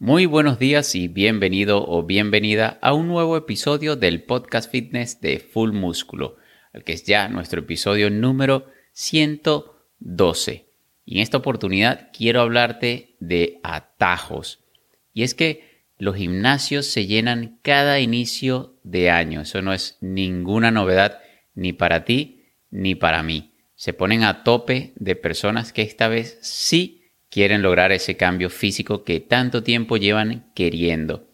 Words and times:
Muy 0.00 0.26
buenos 0.26 0.58
días 0.58 0.96
y 0.96 1.06
bienvenido 1.06 1.86
o 1.86 2.02
bienvenida 2.02 2.78
a 2.82 2.92
un 2.92 3.06
nuevo 3.06 3.36
episodio 3.36 3.94
del 3.94 4.24
podcast 4.24 4.68
fitness 4.68 5.20
de 5.20 5.38
Full 5.38 5.70
Músculo, 5.70 6.36
el 6.72 6.82
que 6.82 6.94
es 6.94 7.04
ya 7.04 7.28
nuestro 7.28 7.60
episodio 7.60 8.10
número 8.10 8.66
112. 8.90 10.66
Y 11.04 11.16
en 11.16 11.22
esta 11.22 11.36
oportunidad 11.36 12.10
quiero 12.12 12.40
hablarte 12.40 13.14
de 13.20 13.60
atajos. 13.62 14.64
Y 15.12 15.22
es 15.22 15.34
que 15.34 15.84
los 15.96 16.16
gimnasios 16.16 16.86
se 16.86 17.06
llenan 17.06 17.60
cada 17.62 18.00
inicio 18.00 18.74
de 18.82 19.10
año. 19.10 19.42
Eso 19.42 19.62
no 19.62 19.72
es 19.72 19.96
ninguna 20.00 20.72
novedad 20.72 21.20
ni 21.54 21.72
para 21.72 22.04
ti 22.04 22.42
ni 22.72 22.96
para 22.96 23.22
mí. 23.22 23.52
Se 23.76 23.92
ponen 23.92 24.24
a 24.24 24.42
tope 24.42 24.92
de 24.96 25.14
personas 25.14 25.72
que 25.72 25.82
esta 25.82 26.08
vez 26.08 26.36
sí 26.42 27.03
quieren 27.34 27.62
lograr 27.62 27.90
ese 27.90 28.16
cambio 28.16 28.48
físico 28.48 29.02
que 29.02 29.18
tanto 29.18 29.64
tiempo 29.64 29.96
llevan 29.96 30.52
queriendo. 30.54 31.26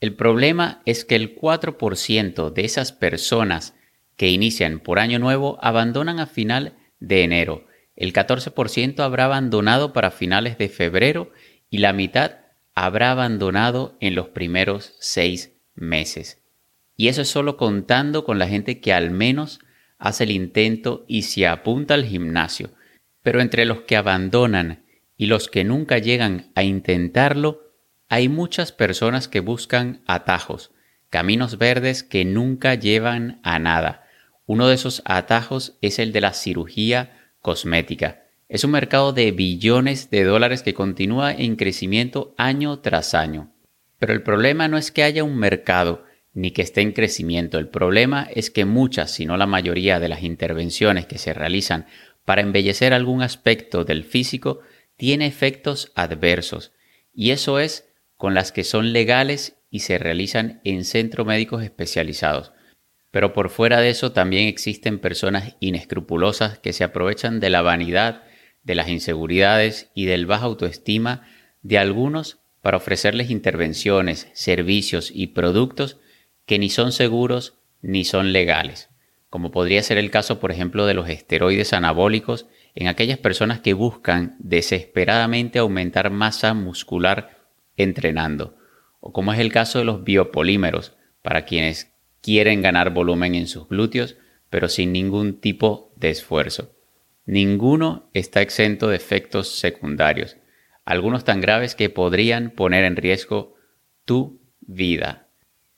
El 0.00 0.14
problema 0.16 0.80
es 0.86 1.04
que 1.04 1.14
el 1.14 1.36
4% 1.36 2.50
de 2.54 2.64
esas 2.64 2.92
personas 2.92 3.74
que 4.16 4.30
inician 4.30 4.80
por 4.80 4.98
año 4.98 5.18
nuevo 5.18 5.58
abandonan 5.60 6.20
a 6.20 6.26
final 6.26 6.78
de 7.00 7.24
enero, 7.24 7.66
el 7.96 8.14
14% 8.14 9.00
habrá 9.00 9.26
abandonado 9.26 9.92
para 9.92 10.10
finales 10.10 10.56
de 10.56 10.70
febrero 10.70 11.32
y 11.68 11.78
la 11.78 11.92
mitad 11.92 12.36
habrá 12.74 13.10
abandonado 13.10 13.98
en 14.00 14.14
los 14.14 14.28
primeros 14.28 14.94
seis 15.00 15.52
meses. 15.74 16.42
Y 16.96 17.08
eso 17.08 17.20
es 17.20 17.28
solo 17.28 17.58
contando 17.58 18.24
con 18.24 18.38
la 18.38 18.48
gente 18.48 18.80
que 18.80 18.94
al 18.94 19.10
menos 19.10 19.60
hace 19.98 20.24
el 20.24 20.30
intento 20.30 21.04
y 21.08 21.24
se 21.24 21.46
apunta 21.46 21.92
al 21.92 22.06
gimnasio. 22.06 22.70
Pero 23.22 23.42
entre 23.42 23.66
los 23.66 23.82
que 23.82 23.98
abandonan 23.98 24.81
y 25.22 25.26
los 25.26 25.48
que 25.48 25.62
nunca 25.62 25.98
llegan 25.98 26.50
a 26.56 26.64
intentarlo, 26.64 27.76
hay 28.08 28.28
muchas 28.28 28.72
personas 28.72 29.28
que 29.28 29.38
buscan 29.38 30.02
atajos, 30.08 30.72
caminos 31.10 31.58
verdes 31.58 32.02
que 32.02 32.24
nunca 32.24 32.74
llevan 32.74 33.38
a 33.44 33.60
nada. 33.60 34.04
Uno 34.46 34.66
de 34.66 34.74
esos 34.74 35.00
atajos 35.04 35.78
es 35.80 36.00
el 36.00 36.10
de 36.10 36.22
la 36.22 36.32
cirugía 36.32 37.30
cosmética. 37.40 38.24
Es 38.48 38.64
un 38.64 38.72
mercado 38.72 39.12
de 39.12 39.30
billones 39.30 40.10
de 40.10 40.24
dólares 40.24 40.64
que 40.64 40.74
continúa 40.74 41.32
en 41.32 41.54
crecimiento 41.54 42.34
año 42.36 42.80
tras 42.80 43.14
año. 43.14 43.54
Pero 44.00 44.14
el 44.14 44.24
problema 44.24 44.66
no 44.66 44.76
es 44.76 44.90
que 44.90 45.04
haya 45.04 45.22
un 45.22 45.36
mercado 45.36 46.04
ni 46.34 46.50
que 46.50 46.62
esté 46.62 46.80
en 46.80 46.90
crecimiento. 46.90 47.60
El 47.60 47.68
problema 47.68 48.26
es 48.34 48.50
que 48.50 48.64
muchas, 48.64 49.12
si 49.12 49.24
no 49.24 49.36
la 49.36 49.46
mayoría 49.46 50.00
de 50.00 50.08
las 50.08 50.24
intervenciones 50.24 51.06
que 51.06 51.18
se 51.18 51.32
realizan 51.32 51.86
para 52.24 52.42
embellecer 52.42 52.92
algún 52.92 53.22
aspecto 53.22 53.84
del 53.84 54.02
físico 54.02 54.62
tiene 55.02 55.26
efectos 55.26 55.90
adversos, 55.96 56.70
y 57.12 57.32
eso 57.32 57.58
es 57.58 57.92
con 58.16 58.34
las 58.34 58.52
que 58.52 58.62
son 58.62 58.92
legales 58.92 59.56
y 59.68 59.80
se 59.80 59.98
realizan 59.98 60.60
en 60.62 60.84
centros 60.84 61.26
médicos 61.26 61.64
especializados. 61.64 62.52
Pero 63.10 63.32
por 63.32 63.50
fuera 63.50 63.80
de 63.80 63.90
eso 63.90 64.12
también 64.12 64.46
existen 64.46 65.00
personas 65.00 65.56
inescrupulosas 65.58 66.60
que 66.60 66.72
se 66.72 66.84
aprovechan 66.84 67.40
de 67.40 67.50
la 67.50 67.62
vanidad, 67.62 68.22
de 68.62 68.76
las 68.76 68.90
inseguridades 68.90 69.90
y 69.92 70.04
del 70.04 70.26
baja 70.26 70.44
autoestima 70.44 71.26
de 71.62 71.78
algunos 71.78 72.38
para 72.60 72.76
ofrecerles 72.76 73.28
intervenciones, 73.28 74.28
servicios 74.34 75.10
y 75.12 75.26
productos 75.26 75.98
que 76.46 76.60
ni 76.60 76.70
son 76.70 76.92
seguros 76.92 77.58
ni 77.80 78.04
son 78.04 78.32
legales, 78.32 78.88
como 79.30 79.50
podría 79.50 79.82
ser 79.82 79.98
el 79.98 80.12
caso, 80.12 80.38
por 80.38 80.52
ejemplo, 80.52 80.86
de 80.86 80.94
los 80.94 81.08
esteroides 81.08 81.72
anabólicos 81.72 82.46
en 82.74 82.88
aquellas 82.88 83.18
personas 83.18 83.60
que 83.60 83.74
buscan 83.74 84.36
desesperadamente 84.38 85.58
aumentar 85.58 86.10
masa 86.10 86.54
muscular 86.54 87.38
entrenando, 87.76 88.56
o 89.00 89.12
como 89.12 89.32
es 89.32 89.40
el 89.40 89.52
caso 89.52 89.78
de 89.78 89.84
los 89.84 90.04
biopolímeros, 90.04 90.96
para 91.22 91.44
quienes 91.44 91.92
quieren 92.20 92.62
ganar 92.62 92.90
volumen 92.90 93.34
en 93.34 93.46
sus 93.46 93.68
glúteos, 93.68 94.16
pero 94.50 94.68
sin 94.68 94.92
ningún 94.92 95.40
tipo 95.40 95.92
de 95.96 96.10
esfuerzo. 96.10 96.72
Ninguno 97.26 98.10
está 98.14 98.42
exento 98.42 98.88
de 98.88 98.96
efectos 98.96 99.58
secundarios, 99.58 100.36
algunos 100.84 101.24
tan 101.24 101.40
graves 101.40 101.74
que 101.74 101.90
podrían 101.90 102.50
poner 102.50 102.84
en 102.84 102.96
riesgo 102.96 103.54
tu 104.04 104.40
vida. 104.60 105.28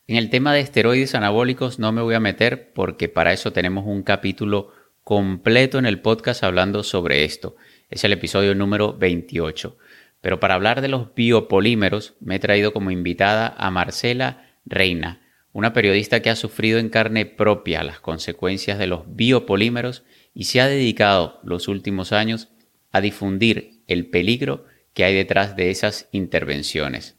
En 0.07 0.17
el 0.17 0.29
tema 0.29 0.53
de 0.53 0.61
esteroides 0.61 1.15
anabólicos 1.15 1.79
no 1.79 1.93
me 1.93 2.03
voy 2.03 2.15
a 2.15 2.21
meter 2.21 2.73
porque 2.73 3.09
para 3.09 3.33
eso 3.33 3.53
tenemos 3.53 3.87
un 3.87 4.03
capítulo 4.03 4.73
completo 5.05 5.79
en 5.79 5.85
el 5.85 6.01
podcast 6.01 6.43
hablando 6.43 6.83
sobre 6.83 7.25
esto. 7.25 7.57
Es 7.91 8.05
el 8.05 8.13
episodio 8.15 8.55
número 8.55 8.95
28. 8.95 9.77
Pero 10.23 10.41
para 10.41 10.55
hablar 10.55 10.81
de 10.81 10.89
los 10.89 11.15
biopolímeros 11.15 12.15
me 12.21 12.37
he 12.37 12.39
traído 12.39 12.73
como 12.73 12.91
invitada 12.91 13.55
a 13.59 13.71
Marcela 13.71 14.57
Reina, 14.65 15.21
una 15.53 15.75
periodista 15.75 16.23
que 16.23 16.31
ha 16.31 16.37
sufrido 16.37 16.79
en 16.79 16.89
carne 16.89 17.27
propia 17.27 17.85
las 17.85 18.01
consecuencias 18.01 18.79
de 18.79 18.87
los 18.87 19.03
biopolímeros 19.15 20.05
y 20.33 20.45
se 20.45 20.63
ha 20.63 20.67
dedicado 20.67 21.39
los 21.45 21.69
últimos 21.69 22.13
años 22.13 22.49
a 22.91 23.03
difundir 23.03 23.83
el 23.87 24.07
peligro 24.07 24.65
que 24.95 25.05
hay 25.05 25.15
detrás 25.15 25.55
de 25.55 25.71
esas 25.71 26.09
intervenciones. 26.13 27.19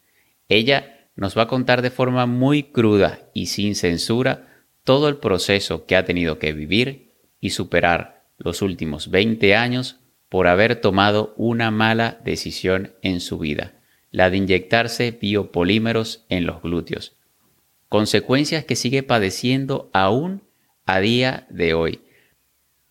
Ella 0.50 1.08
nos 1.16 1.38
va 1.38 1.44
a 1.44 1.48
contar 1.48 1.84
de 1.84 1.92
forma 1.92 2.26
muy 2.26 2.64
cruda 2.64 3.30
y 3.36 3.46
sin 3.46 3.76
censura 3.76 4.64
todo 4.84 5.08
el 5.08 5.18
proceso 5.18 5.86
que 5.86 5.96
ha 5.96 6.06
tenido 6.06 6.40
que 6.40 6.52
vivir 6.52 7.05
y 7.46 7.52
superar 7.52 8.26
los 8.40 8.64
últimos 8.64 9.12
20 9.12 9.56
años 9.56 10.00
por 10.30 10.48
haber 10.48 10.78
tomado 10.78 11.36
una 11.38 11.70
mala 11.70 12.20
decisión 12.26 12.96
en 13.04 13.20
su 13.20 13.38
vida, 13.38 13.76
la 14.10 14.32
de 14.32 14.38
inyectarse 14.38 15.12
biopolímeros 15.12 16.26
en 16.30 16.48
los 16.48 16.64
glúteos. 16.64 17.16
Consecuencias 17.88 18.66
que 18.66 18.76
sigue 18.76 19.04
padeciendo 19.04 19.92
aún 19.94 20.42
a 20.88 21.00
día 21.02 21.46
de 21.52 21.76
hoy. 21.76 22.02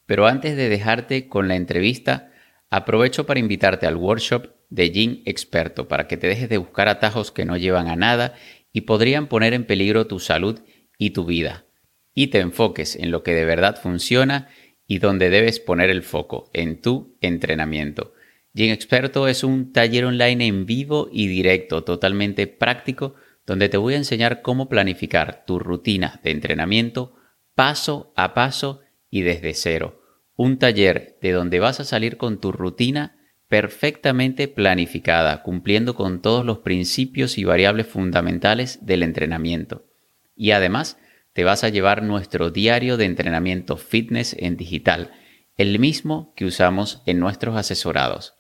Pero 0.07 0.29
antes 0.29 0.57
de 0.57 0.69
dejarte 0.69 1.29
con 1.29 1.49
la 1.49 1.57
entrevista, 1.57 2.31
aprovecho 2.71 3.27
para 3.27 3.41
invitarte 3.41 3.89
al 3.89 3.97
workshop 3.97 4.51
de 4.71 4.91
Gym 4.91 5.23
Experto 5.25 5.89
para 5.89 6.07
que 6.07 6.17
te 6.17 6.29
dejes 6.29 6.49
de 6.49 6.59
buscar 6.59 6.89
atajos 6.89 7.33
que 7.33 7.45
no 7.45 7.57
llevan 7.57 7.89
a 7.89 7.97
nada 7.97 8.35
y 8.73 8.83
podrían 8.83 9.27
poner 9.27 9.53
en 9.53 9.65
peligro 9.65 10.07
tu 10.07 10.21
salud 10.21 10.61
y 10.97 11.11
tu 11.11 11.25
vida 11.25 11.65
y 12.15 12.29
te 12.29 12.41
enfoques 12.41 12.97
en 12.97 13.11
lo 13.11 13.23
que 13.23 13.35
de 13.35 13.45
verdad 13.45 13.81
funciona 13.81 14.49
y 14.87 14.99
donde 14.99 15.31
debes 15.31 15.61
poner 15.61 15.91
el 15.91 16.03
foco, 16.03 16.51
en 16.53 16.81
tu 16.81 17.17
entrenamiento. 17.21 18.15
Gym 18.53 18.71
Experto 18.71 19.27
es 19.27 19.43
un 19.43 19.73
taller 19.73 20.05
online 20.05 20.47
en 20.47 20.67
vivo 20.67 21.09
y 21.11 21.27
directo, 21.27 21.83
totalmente 21.83 22.47
práctico, 22.47 23.15
donde 23.47 23.69
te 23.69 23.77
voy 23.77 23.95
a 23.95 23.99
enseñar 23.99 24.43
cómo 24.43 24.69
planificar 24.69 25.45
tu 25.45 25.59
rutina 25.59 26.21
de 26.23 26.31
entrenamiento 26.31 27.17
paso 27.55 28.13
a 28.17 28.35
paso 28.35 28.81
y 29.11 29.23
desde 29.23 29.55
cero. 29.55 30.01
Un 30.37 30.59
taller 30.59 31.19
de 31.21 31.33
donde 31.33 31.61
vas 31.61 31.81
a 31.81 31.85
salir 31.85 32.17
con 32.17 32.41
tu 32.41 32.53
rutina 32.53 33.17
perfectamente 33.49 34.49
planificada, 34.49 35.43
cumpliendo 35.43 35.95
con 35.95 36.23
todos 36.23 36.45
los 36.45 36.59
principios 36.59 37.39
y 37.39 37.45
variables 37.45 37.87
fundamentales 37.87 38.85
del 38.85 39.03
entrenamiento. 39.03 39.87
Y 40.35 40.51
además, 40.51 40.99
te 41.35 41.45
vas 41.45 41.65
a 41.65 41.69
llevar 41.69 42.03
nuestro 42.03 42.51
diario 42.51 42.97
de 42.97 43.05
entrenamiento 43.05 43.77
fitness 43.77 44.35
en 44.39 44.57
digital, 44.57 45.11
el 45.57 45.79
mismo 45.79 46.33
que 46.37 46.47
usamos 46.47 47.03
en 47.07 47.19
nuestros 47.19 47.57
asesorados. 47.57 48.35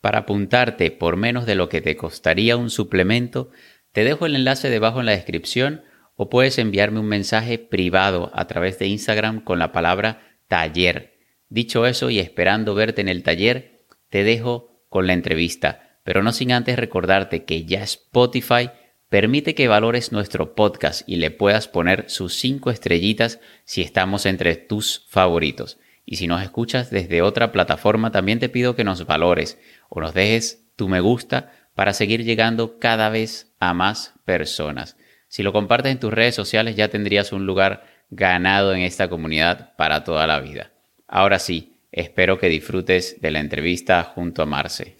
Para 0.00 0.20
apuntarte 0.20 0.90
por 0.90 1.16
menos 1.16 1.46
de 1.46 1.54
lo 1.54 1.70
que 1.70 1.80
te 1.80 1.96
costaría 1.96 2.58
un 2.58 2.68
suplemento, 2.68 3.50
te 3.92 4.04
dejo 4.04 4.26
el 4.26 4.36
enlace 4.36 4.68
debajo 4.68 5.00
en 5.00 5.06
la 5.06 5.12
descripción 5.12 5.82
o 6.16 6.28
puedes 6.28 6.58
enviarme 6.58 7.00
un 7.00 7.06
mensaje 7.06 7.58
privado 7.58 8.30
a 8.34 8.46
través 8.46 8.78
de 8.78 8.86
Instagram 8.88 9.42
con 9.42 9.58
la 9.58 9.72
palabra 9.72 10.36
taller. 10.46 11.18
Dicho 11.48 11.86
eso 11.86 12.10
y 12.10 12.18
esperando 12.18 12.74
verte 12.74 13.00
en 13.00 13.08
el 13.08 13.22
taller, 13.22 13.86
te 14.10 14.22
dejo 14.22 14.84
con 14.90 15.06
la 15.06 15.14
entrevista, 15.14 15.98
pero 16.04 16.22
no 16.22 16.32
sin 16.32 16.52
antes 16.52 16.78
recordarte 16.78 17.44
que 17.44 17.64
ya 17.64 17.82
Spotify 17.82 18.70
permite 19.14 19.54
que 19.54 19.68
valores 19.68 20.10
nuestro 20.10 20.56
podcast 20.56 21.08
y 21.08 21.14
le 21.14 21.30
puedas 21.30 21.68
poner 21.68 22.10
sus 22.10 22.34
cinco 22.34 22.72
estrellitas 22.72 23.38
si 23.64 23.80
estamos 23.80 24.26
entre 24.26 24.56
tus 24.56 25.06
favoritos. 25.08 25.78
Y 26.04 26.16
si 26.16 26.26
nos 26.26 26.42
escuchas 26.42 26.90
desde 26.90 27.22
otra 27.22 27.52
plataforma, 27.52 28.10
también 28.10 28.40
te 28.40 28.48
pido 28.48 28.74
que 28.74 28.82
nos 28.82 29.06
valores 29.06 29.56
o 29.88 30.00
nos 30.00 30.14
dejes 30.14 30.66
tu 30.74 30.88
me 30.88 30.98
gusta 30.98 31.52
para 31.76 31.92
seguir 31.92 32.24
llegando 32.24 32.80
cada 32.80 33.08
vez 33.08 33.54
a 33.60 33.72
más 33.72 34.14
personas. 34.24 34.96
Si 35.28 35.44
lo 35.44 35.52
compartes 35.52 35.92
en 35.92 36.00
tus 36.00 36.12
redes 36.12 36.34
sociales 36.34 36.74
ya 36.74 36.88
tendrías 36.88 37.32
un 37.32 37.46
lugar 37.46 37.86
ganado 38.10 38.74
en 38.74 38.80
esta 38.80 39.08
comunidad 39.08 39.76
para 39.76 40.02
toda 40.02 40.26
la 40.26 40.40
vida. 40.40 40.72
Ahora 41.06 41.38
sí, 41.38 41.76
espero 41.92 42.40
que 42.40 42.48
disfrutes 42.48 43.20
de 43.20 43.30
la 43.30 43.38
entrevista 43.38 44.02
junto 44.02 44.42
a 44.42 44.46
Marce. 44.46 44.96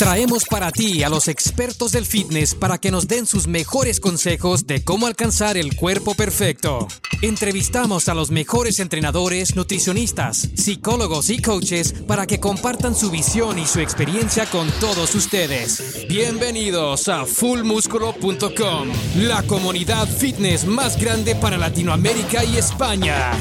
Traemos 0.00 0.46
para 0.46 0.72
ti 0.72 1.02
a 1.02 1.10
los 1.10 1.28
expertos 1.28 1.92
del 1.92 2.06
fitness 2.06 2.54
para 2.54 2.78
que 2.78 2.90
nos 2.90 3.06
den 3.06 3.26
sus 3.26 3.46
mejores 3.46 4.00
consejos 4.00 4.66
de 4.66 4.82
cómo 4.82 5.06
alcanzar 5.06 5.58
el 5.58 5.76
cuerpo 5.76 6.14
perfecto. 6.14 6.88
Entrevistamos 7.20 8.08
a 8.08 8.14
los 8.14 8.30
mejores 8.30 8.80
entrenadores, 8.80 9.56
nutricionistas, 9.56 10.48
psicólogos 10.54 11.28
y 11.28 11.42
coaches 11.42 11.92
para 11.92 12.26
que 12.26 12.40
compartan 12.40 12.94
su 12.94 13.10
visión 13.10 13.58
y 13.58 13.66
su 13.66 13.80
experiencia 13.80 14.46
con 14.46 14.70
todos 14.80 15.14
ustedes. 15.14 16.06
Bienvenidos 16.08 17.06
a 17.08 17.26
fullmusculo.com, 17.26 18.88
la 19.16 19.42
comunidad 19.42 20.08
fitness 20.08 20.64
más 20.64 20.98
grande 20.98 21.34
para 21.34 21.58
Latinoamérica 21.58 22.42
y 22.42 22.56
España. 22.56 23.32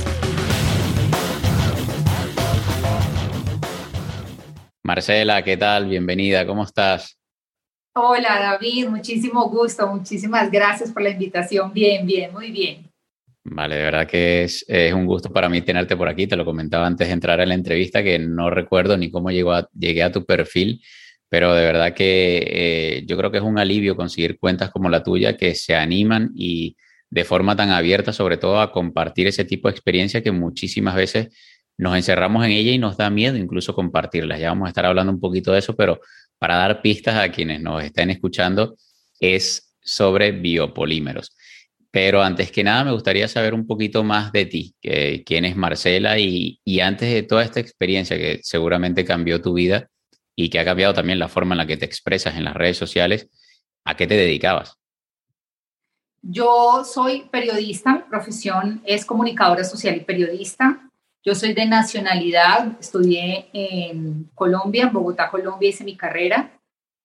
Marcela, 4.89 5.43
¿qué 5.43 5.55
tal? 5.55 5.87
Bienvenida, 5.87 6.47
¿cómo 6.47 6.63
estás? 6.63 7.15
Hola 7.93 8.39
David, 8.39 8.87
muchísimo 8.87 9.47
gusto, 9.47 9.85
muchísimas 9.85 10.49
gracias 10.49 10.91
por 10.91 11.03
la 11.03 11.11
invitación. 11.11 11.71
Bien, 11.71 12.07
bien, 12.07 12.33
muy 12.33 12.49
bien. 12.49 12.89
Vale, 13.43 13.75
de 13.75 13.83
verdad 13.83 14.07
que 14.07 14.45
es, 14.45 14.65
un 14.91 15.05
gusto 15.05 15.31
para 15.31 15.47
mí 15.47 15.61
tenerte 15.61 15.95
por 15.95 16.09
aquí. 16.09 16.25
Te 16.25 16.35
lo 16.35 16.43
comentaba 16.43 16.87
antes 16.87 17.05
de 17.05 17.13
entrar 17.13 17.39
en 17.39 17.49
la 17.49 17.53
entrevista 17.53 18.01
que 18.01 18.17
no 18.17 18.49
recuerdo 18.49 18.97
ni 18.97 19.11
cómo 19.11 19.29
llegué 19.29 20.01
a 20.01 20.11
tu 20.11 20.25
perfil, 20.25 20.81
pero 21.29 21.53
de 21.53 21.65
verdad 21.65 21.93
que 21.93 22.43
eh, 22.47 23.03
yo 23.05 23.15
creo 23.15 23.29
que 23.29 23.37
es 23.37 23.43
un 23.43 23.59
alivio 23.59 23.95
conseguir 23.95 24.39
cuentas 24.39 24.71
como 24.71 24.89
la 24.89 25.03
tuya 25.03 25.37
que 25.37 25.53
se 25.53 25.75
animan 25.75 26.31
y 26.33 26.75
de 27.11 27.25
forma 27.25 27.55
tan 27.55 27.69
abierta, 27.69 28.11
sobre 28.11 28.37
todo 28.37 28.59
a 28.59 28.71
compartir 28.71 29.27
ese 29.27 29.45
tipo 29.45 29.67
de 29.67 29.73
experiencia 29.73 30.23
que 30.23 30.31
muchísimas 30.31 30.95
veces 30.95 31.27
nos 31.79 31.95
encerramos 31.95 32.43
en 32.45 32.51
ella 32.51 32.71
y 32.71 32.77
nos 32.77 32.97
da 32.97 33.09
miedo 33.09 33.37
incluso 33.37 33.73
compartirlas. 33.73 34.37
Ya 34.37 34.49
vamos 34.49 34.65
a 34.65 34.69
estar 34.69 34.85
hablando 34.85 35.13
un 35.13 35.19
poquito 35.21 35.53
de 35.53 35.59
eso, 35.59 35.77
pero 35.77 36.01
para 36.37 36.57
dar 36.57 36.81
pistas 36.81 37.15
a 37.15 37.31
quienes 37.31 37.61
nos 37.61 37.81
estén 37.81 38.09
escuchando, 38.09 38.75
es 39.17 39.73
sobre 39.81 40.33
biopolímeros. 40.33 41.33
Pero 41.89 42.21
antes 42.21 42.51
que 42.51 42.65
nada, 42.65 42.83
me 42.83 42.91
gustaría 42.91 43.29
saber 43.29 43.53
un 43.53 43.65
poquito 43.65 44.03
más 44.03 44.33
de 44.33 44.45
ti, 44.45 44.75
quién 44.81 45.45
es 45.45 45.55
Marcela 45.55 46.19
y, 46.19 46.59
y, 46.65 46.81
antes 46.81 47.13
de 47.13 47.23
toda 47.23 47.45
esta 47.45 47.61
experiencia 47.61 48.17
que 48.17 48.41
seguramente 48.43 49.05
cambió 49.05 49.41
tu 49.41 49.53
vida 49.53 49.87
y 50.35 50.49
que 50.49 50.59
ha 50.59 50.65
cambiado 50.65 50.93
también 50.93 51.17
la 51.17 51.29
forma 51.29 51.53
en 51.53 51.59
la 51.59 51.65
que 51.65 51.77
te 51.77 51.85
expresas 51.85 52.35
en 52.35 52.43
las 52.43 52.55
redes 52.55 52.75
sociales, 52.75 53.29
¿a 53.85 53.95
qué 53.95 54.05
te 54.05 54.15
dedicabas? 54.15 54.75
Yo 56.21 56.83
soy 56.83 57.29
periodista, 57.31 57.93
mi 57.93 58.01
profesión 58.09 58.81
es 58.85 59.05
comunicadora 59.05 59.63
social 59.63 59.95
y 59.95 60.01
periodista. 60.01 60.88
Yo 61.23 61.35
soy 61.35 61.53
de 61.53 61.65
nacionalidad, 61.65 62.79
estudié 62.79 63.49
en 63.53 64.29
Colombia, 64.35 64.83
en 64.83 64.93
Bogotá, 64.93 65.29
Colombia, 65.29 65.69
hice 65.69 65.83
mi 65.83 65.97
carrera 65.97 66.51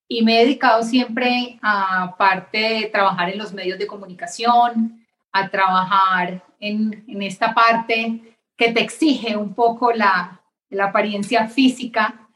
y 0.07 0.23
me 0.23 0.37
he 0.37 0.45
dedicado 0.45 0.83
siempre 0.83 1.59
a 1.61 2.15
parte 2.17 2.57
de 2.57 2.89
trabajar 2.91 3.29
en 3.29 3.39
los 3.39 3.53
medios 3.53 3.77
de 3.77 3.87
comunicación, 3.87 5.05
a 5.31 5.49
trabajar 5.49 6.43
en, 6.59 7.03
en 7.07 7.21
esta 7.23 7.53
parte 7.53 8.37
que 8.55 8.71
te 8.71 8.81
exige 8.81 9.35
un 9.35 9.53
poco 9.53 9.91
la, 9.91 10.41
la 10.69 10.85
apariencia 10.85 11.47
física, 11.47 12.29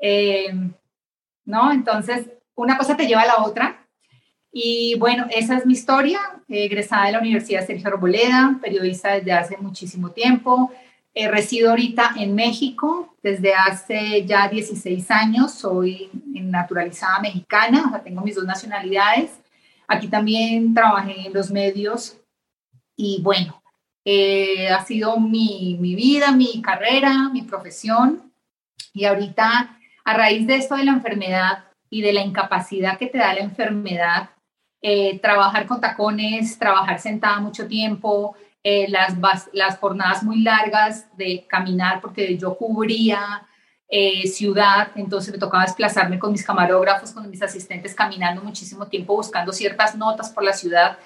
eh, 0.00 0.52
¿no? 1.44 1.72
Entonces, 1.72 2.28
una 2.54 2.76
cosa 2.76 2.96
te 2.96 3.06
lleva 3.06 3.22
a 3.22 3.26
la 3.26 3.44
otra. 3.44 3.86
Y 4.52 4.96
bueno, 4.98 5.26
esa 5.30 5.56
es 5.56 5.64
mi 5.64 5.72
historia, 5.72 6.20
egresada 6.46 7.06
de 7.06 7.12
la 7.12 7.20
Universidad 7.20 7.66
Sergio 7.66 7.88
Arboleda, 7.88 8.58
periodista 8.60 9.14
desde 9.14 9.32
hace 9.32 9.56
muchísimo 9.56 10.10
tiempo, 10.10 10.70
eh, 11.14 11.28
resido 11.28 11.70
ahorita 11.70 12.14
en 12.16 12.34
México 12.34 13.16
desde 13.22 13.54
hace 13.54 14.24
ya 14.24 14.48
16 14.48 15.10
años. 15.10 15.52
Soy 15.52 16.10
naturalizada 16.24 17.20
mexicana, 17.20 18.00
tengo 18.04 18.22
mis 18.22 18.34
dos 18.34 18.44
nacionalidades. 18.44 19.40
Aquí 19.86 20.08
también 20.08 20.74
trabajé 20.74 21.26
en 21.26 21.32
los 21.32 21.50
medios 21.50 22.16
y 22.96 23.20
bueno, 23.22 23.62
eh, 24.04 24.68
ha 24.68 24.84
sido 24.84 25.18
mi, 25.20 25.76
mi 25.80 25.94
vida, 25.94 26.32
mi 26.32 26.62
carrera, 26.62 27.28
mi 27.32 27.42
profesión. 27.42 28.32
Y 28.92 29.04
ahorita, 29.04 29.78
a 30.04 30.14
raíz 30.14 30.46
de 30.46 30.56
esto 30.56 30.76
de 30.76 30.84
la 30.84 30.92
enfermedad 30.92 31.64
y 31.90 32.02
de 32.02 32.12
la 32.12 32.22
incapacidad 32.22 32.98
que 32.98 33.06
te 33.06 33.18
da 33.18 33.34
la 33.34 33.40
enfermedad, 33.40 34.30
eh, 34.80 35.20
trabajar 35.20 35.66
con 35.66 35.80
tacones, 35.80 36.58
trabajar 36.58 36.98
sentada 36.98 37.38
mucho 37.38 37.68
tiempo, 37.68 38.34
eh, 38.64 38.86
las, 38.88 39.16
las 39.52 39.78
jornadas 39.78 40.22
muy 40.22 40.42
largas 40.42 41.06
de 41.16 41.46
caminar, 41.48 42.00
porque 42.00 42.36
yo 42.36 42.56
cubría 42.56 43.46
eh, 43.88 44.26
ciudad, 44.26 44.88
entonces 44.94 45.32
me 45.32 45.38
tocaba 45.38 45.64
desplazarme 45.64 46.18
con 46.18 46.32
mis 46.32 46.44
camarógrafos, 46.44 47.10
con 47.10 47.28
mis 47.28 47.42
asistentes, 47.42 47.94
caminando 47.94 48.42
muchísimo 48.42 48.86
tiempo, 48.86 49.14
buscando 49.14 49.52
ciertas 49.52 49.94
notas 49.96 50.30
por 50.30 50.44
la 50.44 50.52
ciudad. 50.52 50.96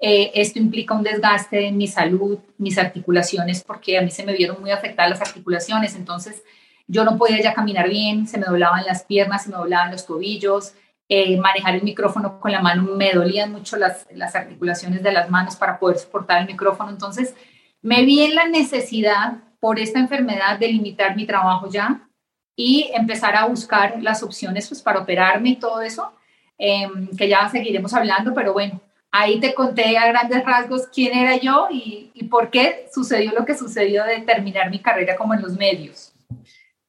Eh, 0.00 0.30
esto 0.34 0.58
implica 0.58 0.94
un 0.94 1.02
desgaste 1.02 1.66
en 1.66 1.76
mi 1.76 1.88
salud, 1.88 2.38
mis 2.58 2.78
articulaciones, 2.78 3.64
porque 3.64 3.98
a 3.98 4.02
mí 4.02 4.10
se 4.10 4.24
me 4.24 4.36
vieron 4.36 4.60
muy 4.60 4.70
afectadas 4.70 5.10
las 5.10 5.20
articulaciones, 5.22 5.96
entonces 5.96 6.42
yo 6.86 7.02
no 7.02 7.16
podía 7.18 7.42
ya 7.42 7.52
caminar 7.52 7.88
bien, 7.88 8.28
se 8.28 8.38
me 8.38 8.46
doblaban 8.46 8.84
las 8.84 9.02
piernas, 9.02 9.42
se 9.42 9.50
me 9.50 9.56
doblaban 9.56 9.90
los 9.90 10.06
tobillos, 10.06 10.74
eh, 11.08 11.36
manejar 11.36 11.76
el 11.76 11.82
micrófono 11.82 12.40
con 12.40 12.50
la 12.50 12.60
mano, 12.60 12.82
me 12.82 13.12
dolían 13.12 13.52
mucho 13.52 13.76
las, 13.76 14.06
las 14.10 14.34
articulaciones 14.34 15.02
de 15.02 15.12
las 15.12 15.30
manos 15.30 15.54
para 15.54 15.78
poder 15.78 15.98
soportar 15.98 16.40
el 16.40 16.48
micrófono. 16.48 16.90
Entonces, 16.90 17.34
me 17.80 18.04
vi 18.04 18.24
en 18.24 18.34
la 18.34 18.48
necesidad 18.48 19.34
por 19.60 19.78
esta 19.78 20.00
enfermedad 20.00 20.58
de 20.58 20.68
limitar 20.68 21.14
mi 21.14 21.26
trabajo 21.26 21.68
ya 21.70 22.08
y 22.56 22.90
empezar 22.94 23.36
a 23.36 23.46
buscar 23.46 24.02
las 24.02 24.22
opciones 24.22 24.68
pues, 24.68 24.82
para 24.82 25.00
operarme 25.00 25.50
y 25.50 25.56
todo 25.56 25.80
eso, 25.82 26.12
em, 26.58 27.08
que 27.16 27.28
ya 27.28 27.48
seguiremos 27.48 27.94
hablando, 27.94 28.34
pero 28.34 28.52
bueno, 28.52 28.80
ahí 29.12 29.38
te 29.38 29.54
conté 29.54 29.96
a 29.98 30.08
grandes 30.08 30.44
rasgos 30.44 30.88
quién 30.92 31.16
era 31.16 31.36
yo 31.36 31.68
y, 31.70 32.10
y 32.14 32.24
por 32.24 32.50
qué 32.50 32.88
sucedió 32.92 33.32
lo 33.32 33.44
que 33.44 33.56
sucedió 33.56 34.04
de 34.04 34.22
terminar 34.22 34.70
mi 34.70 34.80
carrera 34.80 35.16
como 35.16 35.34
en 35.34 35.42
los 35.42 35.56
medios. 35.56 36.15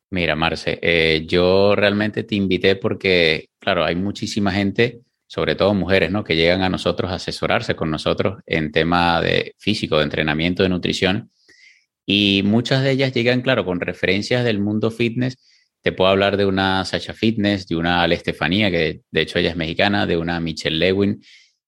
Mira, 0.09 0.36
Marce, 0.36 0.80
eh, 0.81 1.25
yo 1.27 1.75
realmente 1.75 2.24
te 2.24 2.36
invité 2.36 2.77
porque, 2.77 3.50
claro, 3.59 3.83
hay 3.83 3.95
muchísima 3.95 4.51
gente, 4.54 5.01
sobre 5.27 5.56
todo 5.56 5.74
mujeres, 5.74 6.12
¿no? 6.12 6.24
Que 6.24 6.38
llegan 6.38 6.62
a 6.62 6.69
nosotros 6.69 7.12
a 7.12 7.15
asesorarse 7.15 7.75
con 7.75 7.92
nosotros 7.92 8.39
en 8.45 8.71
tema 8.71 9.21
de 9.21 9.54
físico, 9.57 9.98
de 9.98 10.04
entrenamiento, 10.04 10.63
de 10.63 10.69
nutrición. 10.69 11.30
Y 12.06 12.42
muchas 12.45 12.83
de 12.83 12.92
ellas 12.92 13.13
llegan, 13.13 13.42
claro, 13.42 13.65
con 13.65 13.81
referencias 13.81 14.45
del 14.45 14.59
mundo 14.59 14.92
fitness. 14.92 15.36
Te 15.81 15.92
puedo 15.92 16.10
hablar 16.10 16.38
de 16.38 16.45
una 16.45 16.86
Sasha 16.86 17.13
Fitness, 17.13 17.68
de 17.68 17.75
una 17.75 18.01
Ale 18.01 18.15
Estefanía, 18.15 18.71
que 18.71 19.01
de 19.12 19.21
hecho 19.21 19.39
ella 19.39 19.50
es 19.50 19.57
mexicana, 19.57 20.06
de 20.06 20.18
una 20.18 20.39
Michelle 20.39 20.77
Lewin, 20.77 21.21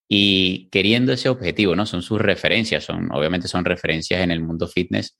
y 0.07 0.69
queriendo 0.71 1.13
ese 1.13 1.29
objetivo, 1.29 1.75
¿no? 1.75 1.85
Son 1.85 2.01
sus 2.01 2.19
referencias, 2.19 2.85
son, 2.85 3.11
obviamente 3.11 3.49
son 3.49 3.65
referencias 3.65 4.21
en 4.21 4.31
el 4.31 4.41
mundo 4.41 4.67
fitness. 4.67 5.17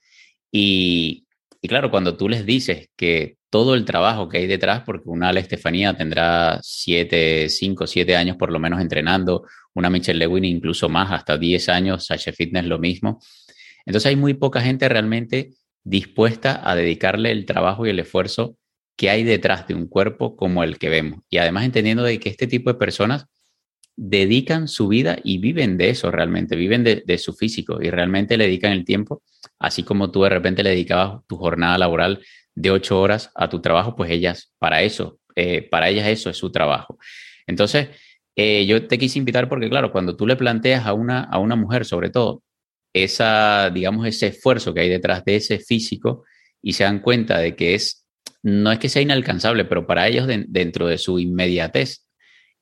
Y 0.51 1.27
y 1.61 1.67
claro, 1.67 1.91
cuando 1.91 2.15
tú 2.15 2.29
les 2.29 2.45
dices 2.45 2.89
que 2.95 3.37
todo 3.49 3.75
el 3.75 3.83
trabajo 3.85 4.29
que 4.29 4.37
hay 4.37 4.47
detrás, 4.47 4.83
porque 4.85 5.09
una 5.09 5.29
Ale 5.29 5.41
Estefanía 5.41 5.95
tendrá 5.95 6.59
siete, 6.61 7.49
cinco, 7.49 7.87
siete 7.87 8.15
años 8.15 8.37
por 8.37 8.51
lo 8.51 8.59
menos 8.59 8.79
entrenando, 8.79 9.45
una 9.73 9.89
Michelle 9.89 10.19
Lewin 10.19 10.45
incluso 10.45 10.87
más, 10.89 11.11
hasta 11.11 11.37
10 11.37 11.69
años, 11.69 12.05
Sasha 12.05 12.31
Fitness 12.31 12.65
lo 12.65 12.79
mismo. 12.79 13.19
Entonces 13.85 14.07
hay 14.07 14.15
muy 14.15 14.35
poca 14.35 14.61
gente 14.61 14.87
realmente 14.87 15.51
dispuesta 15.83 16.61
a 16.69 16.75
dedicarle 16.75 17.31
el 17.31 17.45
trabajo 17.45 17.85
y 17.85 17.89
el 17.89 17.99
esfuerzo 17.99 18.55
que 18.95 19.09
hay 19.09 19.23
detrás 19.23 19.67
de 19.67 19.75
un 19.75 19.87
cuerpo 19.87 20.35
como 20.35 20.63
el 20.63 20.77
que 20.77 20.89
vemos. 20.89 21.21
Y 21.29 21.37
además 21.37 21.65
entendiendo 21.65 22.03
de 22.03 22.19
que 22.19 22.29
este 22.29 22.47
tipo 22.47 22.71
de 22.71 22.77
personas 22.77 23.25
dedican 23.95 24.67
su 24.67 24.87
vida 24.87 25.17
y 25.23 25.39
viven 25.39 25.77
de 25.77 25.89
eso 25.89 26.11
realmente, 26.11 26.55
viven 26.55 26.83
de, 26.83 27.17
su 27.17 27.33
físico 27.33 27.81
y 27.81 27.89
realmente 27.89 28.37
le 28.37 28.45
dedican 28.45 28.71
el 28.71 28.85
tiempo, 28.85 29.23
así 29.59 29.83
como 29.83 30.11
tú 30.11 30.23
de 30.23 30.29
repente 30.29 30.63
le 30.63 30.71
dedicabas 30.71 31.21
tu 31.27 31.37
jornada 31.37 31.77
laboral 31.77 32.21
de 32.55 32.71
ocho 32.71 32.99
horas 32.99 33.31
a 33.35 33.49
tu 33.49 33.61
trabajo, 33.61 33.95
pues 33.95 34.11
ellas, 34.11 34.53
para 34.59 34.81
eso, 34.81 35.19
eh, 35.35 35.61
para 35.61 35.89
ellas 35.89 36.07
eso 36.07 36.29
es 36.29 36.37
su 36.37 36.51
trabajo. 36.51 36.97
Entonces, 37.47 37.89
eh, 38.35 38.65
yo 38.65 38.87
te 38.87 38.97
quise 38.97 39.19
invitar 39.19 39.49
porque, 39.49 39.69
claro, 39.69 39.91
cuando 39.91 40.15
tú 40.15 40.25
le 40.25 40.35
planteas 40.35 40.85
a 40.85 40.93
una, 40.93 41.23
a 41.23 41.39
una 41.39 41.55
mujer, 41.55 41.85
sobre 41.85 42.09
todo, 42.09 42.43
esa, 42.93 43.69
digamos, 43.69 44.07
ese 44.07 44.27
esfuerzo 44.27 44.73
que 44.73 44.81
hay 44.81 44.89
detrás 44.89 45.23
de 45.25 45.35
ese 45.35 45.59
físico 45.59 46.23
y 46.61 46.73
se 46.73 46.83
dan 46.83 46.99
cuenta 46.99 47.37
de 47.39 47.55
que 47.55 47.75
es, 47.75 48.05
no 48.41 48.71
es 48.71 48.79
que 48.79 48.89
sea 48.89 49.01
inalcanzable, 49.01 49.65
pero 49.65 49.85
para 49.85 50.07
ellos 50.07 50.27
dentro 50.27 50.87
de 50.87 50.97
su 50.97 51.19
inmediatez 51.19 52.07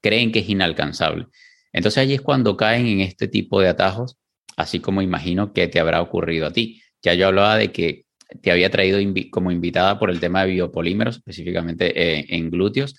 creen 0.01 0.31
que 0.31 0.39
es 0.39 0.49
inalcanzable. 0.49 1.27
Entonces 1.73 1.99
allí 1.99 2.13
es 2.13 2.21
cuando 2.21 2.57
caen 2.57 2.87
en 2.87 3.01
este 3.01 3.27
tipo 3.27 3.61
de 3.61 3.69
atajos, 3.69 4.17
así 4.55 4.79
como 4.79 5.01
imagino 5.01 5.53
que 5.53 5.67
te 5.67 5.79
habrá 5.79 6.01
ocurrido 6.01 6.47
a 6.47 6.51
ti. 6.51 6.81
Ya 7.03 7.13
yo 7.13 7.27
hablaba 7.27 7.57
de 7.57 7.71
que 7.71 8.05
te 8.41 8.51
había 8.51 8.69
traído 8.69 8.99
como 9.31 9.51
invitada 9.51 9.99
por 9.99 10.09
el 10.09 10.19
tema 10.19 10.43
de 10.43 10.51
biopolímeros, 10.51 11.17
específicamente 11.17 11.93
eh, 11.95 12.25
en 12.29 12.49
glúteos, 12.49 12.95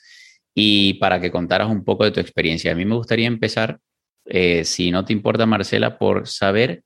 y 0.55 0.95
para 0.95 1.21
que 1.21 1.31
contaras 1.31 1.69
un 1.69 1.85
poco 1.85 2.05
de 2.05 2.11
tu 2.11 2.21
experiencia. 2.21 2.73
A 2.73 2.75
mí 2.75 2.85
me 2.85 2.97
gustaría 2.97 3.27
empezar, 3.27 3.81
eh, 4.25 4.65
si 4.65 4.91
no 4.91 5.05
te 5.05 5.13
importa, 5.13 5.47
Marcela, 5.47 5.99
por 5.99 6.27
saber 6.27 6.83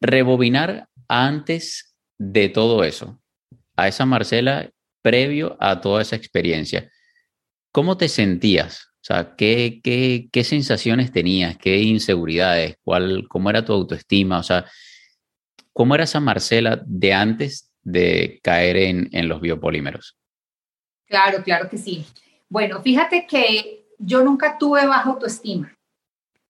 rebobinar 0.00 0.88
antes 1.08 1.96
de 2.18 2.48
todo 2.48 2.84
eso, 2.84 3.20
a 3.76 3.88
esa 3.88 4.06
Marcela 4.06 4.70
previo 5.02 5.56
a 5.60 5.80
toda 5.80 6.02
esa 6.02 6.16
experiencia. 6.16 6.90
¿Cómo 7.72 7.96
te 7.96 8.08
sentías 8.08 8.88
O 8.96 9.04
sea, 9.04 9.34
¿qué, 9.36 9.80
qué, 9.82 10.28
qué 10.32 10.44
sensaciones 10.44 11.12
tenías? 11.12 11.56
¿Qué 11.56 11.78
inseguridades? 11.78 12.76
¿Cuál, 12.82 13.26
¿Cómo 13.28 13.48
era 13.48 13.64
tu 13.64 13.72
autoestima? 13.72 14.38
O 14.38 14.42
sea, 14.42 14.66
¿cómo 15.72 15.94
era 15.94 16.04
esa 16.04 16.20
Marcela 16.20 16.82
de 16.86 17.12
antes 17.12 17.70
de 17.82 18.40
caer 18.42 18.76
en, 18.76 19.28
los 19.28 19.40
biopolímeros? 19.40 20.16
Claro, 21.06 21.42
claro 21.42 21.68
que 21.68 21.78
sí. 21.78 22.06
Bueno, 22.48 22.82
fíjate 22.82 23.26
que 23.26 23.86
yo 23.98 24.22
nunca 24.22 24.58
tuve 24.58 24.86
baja 24.86 25.10
autoestima, 25.10 25.76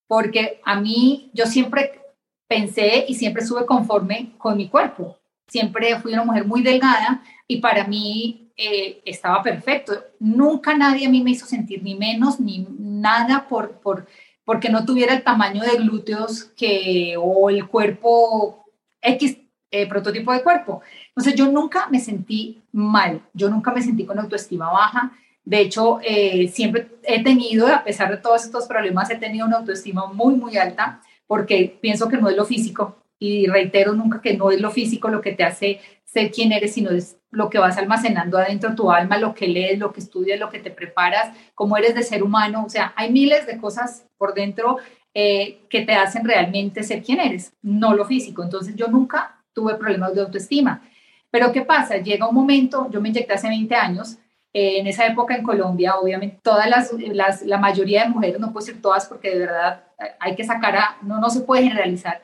porque 0.07 0.61
a 0.65 0.81
mí 0.81 1.31
yo 1.35 1.47
siempre 1.47 2.01
pensé 2.49 3.05
y 3.09 3.15
siempre 3.15 3.43
estuve 3.43 3.65
conforme 3.67 4.33
con 4.39 4.57
mi 4.57 4.69
cuerpo. 4.69 5.19
Siempre 5.49 5.99
fui 6.01 6.13
una 6.13 6.25
mujer 6.25 6.45
muy 6.45 6.63
delgada 6.63 7.23
y 7.47 7.61
para 7.61 7.87
mí 7.87 8.53
eh, 8.57 9.01
estaba 9.05 9.43
perfecto. 9.43 10.05
Nunca 10.19 10.77
nadie 10.77 11.07
a 11.07 11.11
mí 11.11 11.23
me 11.23 11.31
hizo 11.31 11.47
sentir 11.47 11.83
ni 11.83 11.95
menos 11.95 12.39
ni 12.41 12.67
nada 12.79 13.49
por, 13.49 13.81
por, 13.81 14.07
porque 14.45 14.69
no 14.69 14.85
tuviera 14.85 15.15
el 15.15 15.23
tamaño 15.23 15.63
de 15.63 15.77
glúteos 15.77 16.45
que, 16.57 17.15
o 17.19 17.51
el 17.51 17.67
cuerpo 17.69 18.60
X 19.03 19.39
eh, 19.71 19.89
prototipo 19.89 20.33
de 20.33 20.43
cuerpo. 20.43 20.83
Entonces 21.09 21.35
yo 21.35 21.47
nunca 21.51 21.89
me 21.91 22.01
sentí 22.01 22.61
mal, 22.73 23.23
yo 23.33 23.49
nunca 23.49 23.71
me 23.71 23.83
sentí 23.83 24.05
con 24.05 24.19
autoestima 24.19 24.71
baja. 24.71 25.13
De 25.45 25.61
hecho, 25.61 26.01
eh, 26.03 26.49
siempre 26.49 26.89
he 27.05 27.23
tenido, 27.23 27.67
a 27.69 27.85
pesar 27.85 28.11
de 28.11 28.17
todos 28.17 28.45
estos 28.45 28.67
problemas, 28.67 29.11
he 29.11 29.17
tenido 29.17 29.47
una 29.47 29.59
autoestima 29.59 30.07
muy, 30.07 30.35
muy 30.35 30.57
alta 30.57 31.01
porque 31.27 31.79
pienso 31.81 32.09
que 32.09 32.17
no 32.17 32.29
es 32.29 32.37
lo 32.37 32.45
físico 32.45 32.97
y 33.21 33.47
reitero 33.47 33.93
nunca 33.93 34.21
que 34.21 34.37
no 34.37 34.51
es 34.51 34.61
lo 34.61 34.71
físico 34.71 35.09
lo 35.09 35.21
que 35.21 35.33
te 35.33 35.45
hace 35.45 35.81
ser 36.05 36.33
quien 36.33 36.51
eres, 36.51 36.75
sino 36.75 36.91
es 36.91 37.19
lo 37.31 37.49
que 37.49 37.59
vas 37.59 37.77
almacenando 37.77 38.39
adentro 38.39 38.71
de 38.71 38.77
tu 38.77 38.91
alma, 38.91 39.19
lo 39.19 39.35
que 39.35 39.47
lees, 39.47 39.79
lo 39.79 39.93
que 39.93 40.01
estudias, 40.01 40.41
lo 40.41 40.51
que 40.51 40.59
te 40.59 40.73
preparas, 40.73 41.37
cómo 41.55 41.77
eres 41.77 41.95
de 41.95 42.03
ser 42.03 42.25
humano. 42.25 42.65
O 42.67 42.69
sea, 42.69 42.93
hay 42.97 43.13
miles 43.13 43.47
de 43.47 43.59
cosas 43.59 44.07
por 44.19 44.35
dentro 44.35 44.79
eh, 45.15 45.63
que 45.69 45.83
te 45.83 45.93
hacen 45.93 46.25
realmente 46.25 46.83
ser 46.83 47.03
quien 47.03 47.21
eres, 47.21 47.53
no 47.63 47.95
lo 47.95 48.05
físico. 48.05 48.43
Entonces 48.43 48.77
yo 48.77 48.89
nunca 48.89 49.37
tuve 49.53 49.75
problemas 49.75 50.15
de 50.15 50.21
autoestima. 50.21 50.83
Pero 51.31 51.53
¿qué 51.53 51.63
pasa? 51.63 51.97
Llega 51.97 52.29
un 52.29 52.35
momento, 52.35 52.89
yo 52.91 53.01
me 53.01 53.09
inyecté 53.09 53.35
hace 53.35 53.49
20 53.49 53.75
años, 53.75 54.19
eh, 54.53 54.79
en 54.79 54.87
esa 54.89 55.07
época 55.07 55.37
en 55.37 55.45
Colombia, 55.45 55.97
obviamente 55.97 56.41
todas 56.43 56.69
las, 56.69 56.93
las, 56.93 57.43
la 57.43 57.59
mayoría 57.59 58.03
de 58.03 58.11
mujeres, 58.11 58.41
no 58.41 58.53
puedo 58.53 58.67
decir 58.67 58.83
todas 58.83 59.07
porque 59.07 59.31
de 59.31 59.39
verdad 59.39 59.85
hay 60.19 60.35
que 60.35 60.43
sacar 60.43 60.77
a, 60.77 60.97
no, 61.03 61.21
no 61.21 61.31
se 61.31 61.43
puede 61.43 61.63
generalizar, 61.63 62.21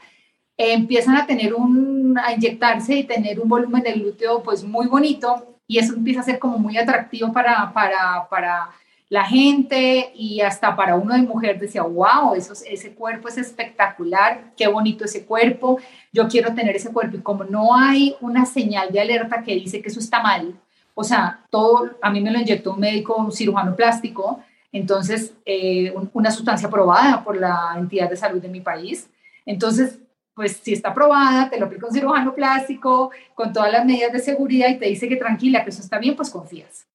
empiezan 0.57 1.16
a 1.16 1.26
tener 1.26 1.55
un, 1.55 2.19
a 2.19 2.33
inyectarse 2.33 2.97
y 2.97 3.05
tener 3.05 3.38
un 3.38 3.49
volumen 3.49 3.83
de 3.83 3.93
glúteo 3.93 4.43
pues 4.43 4.64
muy 4.64 4.88
bonito 4.88 5.57
y 5.69 5.78
eso 5.78 5.95
empieza 5.95 6.21
a 6.21 6.25
ser 6.25 6.38
como 6.38 6.59
muy 6.59 6.76
atractivo 6.78 7.33
para, 7.33 7.73
para, 7.73 8.26
para 8.28 8.71
la 9.09 9.25
gente 9.25 10.11
y 10.15 10.41
hasta 10.41 10.75
para 10.75 10.97
uno 10.97 11.15
de 11.15 11.23
mujer 11.23 11.59
decía, 11.59 11.83
wow, 11.83 12.35
eso, 12.35 12.55
ese 12.69 12.95
cuerpo 12.95 13.29
es 13.29 13.39
espectacular, 13.39 14.53
qué 14.57 14.67
bonito 14.67 15.05
ese 15.05 15.25
cuerpo, 15.25 15.79
yo 16.13 16.27
quiero 16.29 16.55
tener 16.55 16.75
ese 16.75 16.93
cuerpo 16.93 17.17
y 17.17 17.21
como 17.21 17.45
no 17.45 17.75
hay 17.75 18.17
una 18.21 18.45
señal 18.47 18.91
de 18.93 19.01
alerta 19.01 19.43
que 19.43 19.55
dice 19.55 19.81
que 19.81 19.89
eso 19.89 20.01
está 20.01 20.21
mal, 20.23 20.55
o 20.95 21.05
sea, 21.05 21.45
todo, 21.51 21.91
a 22.03 22.11
mí 22.11 22.21
me 22.21 22.33
lo 22.33 22.41
inyectó 22.41 22.73
un 22.73 22.81
médico, 22.81 23.15
un 23.17 23.31
cirujano 23.31 23.77
plástico, 23.77 24.41
entonces 24.73 25.35
eh, 25.45 25.95
una 26.13 26.31
sustancia 26.31 26.67
aprobada 26.67 27.23
por 27.23 27.37
la 27.37 27.75
entidad 27.77 28.11
de 28.11 28.17
salud 28.17 28.43
de 28.43 28.49
mi 28.49 28.61
país, 28.61 29.09
entonces 29.45 30.01
pues 30.35 30.59
si 30.59 30.75
está 30.75 30.91
aprobada, 30.91 31.49
te 31.49 31.59
lo 31.59 31.65
aplica 31.65 31.87
un 31.87 31.95
cirujano 31.95 32.35
plástico 32.35 33.11
con 33.35 33.55
todas 33.55 33.73
las 33.73 33.87
medidas 33.87 34.13
de 34.13 34.19
seguridad 34.19 34.69
y 34.69 34.79
te 34.79 34.87
dice 34.87 35.09
que 35.09 35.17
tranquila, 35.17 35.65
que 35.65 35.71
eso 35.71 35.81
está 35.81 35.99
bien, 35.99 36.15
pues 36.15 36.29
confías. 36.29 36.87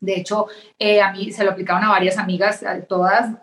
De 0.00 0.16
hecho, 0.16 0.46
eh, 0.78 1.00
a 1.00 1.12
mí 1.12 1.30
se 1.30 1.44
lo 1.44 1.50
aplicaron 1.50 1.84
a 1.84 1.90
varias 1.90 2.16
amigas, 2.16 2.64
todas, 2.88 3.36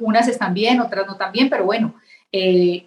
unas 0.00 0.26
están 0.26 0.54
bien, 0.54 0.80
otras 0.80 1.06
no 1.06 1.16
tan 1.16 1.30
bien, 1.32 1.50
pero 1.50 1.64
bueno, 1.64 1.94
eh, 2.32 2.86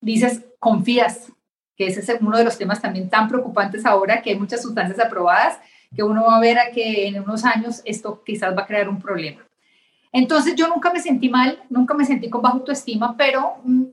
dices, 0.00 0.44
confías, 0.58 1.32
que 1.76 1.86
ese 1.86 2.00
es 2.00 2.20
uno 2.20 2.38
de 2.38 2.44
los 2.44 2.56
temas 2.56 2.80
también 2.80 3.08
tan 3.08 3.28
preocupantes 3.28 3.84
ahora, 3.84 4.22
que 4.22 4.30
hay 4.30 4.38
muchas 4.38 4.62
sustancias 4.62 4.98
aprobadas, 4.98 5.58
que 5.94 6.02
uno 6.02 6.24
va 6.24 6.36
a 6.36 6.40
ver 6.40 6.58
a 6.58 6.70
que 6.70 7.08
en 7.08 7.20
unos 7.20 7.44
años 7.44 7.82
esto 7.84 8.22
quizás 8.24 8.56
va 8.56 8.62
a 8.62 8.66
crear 8.66 8.88
un 8.88 9.00
problema. 9.00 9.46
Entonces 10.12 10.54
yo 10.54 10.68
nunca 10.68 10.92
me 10.92 11.00
sentí 11.00 11.28
mal, 11.28 11.62
nunca 11.68 11.94
me 11.94 12.04
sentí 12.04 12.30
con 12.30 12.42
baja 12.42 12.56
autoestima, 12.56 13.16
pero 13.16 13.56
mm, 13.64 13.84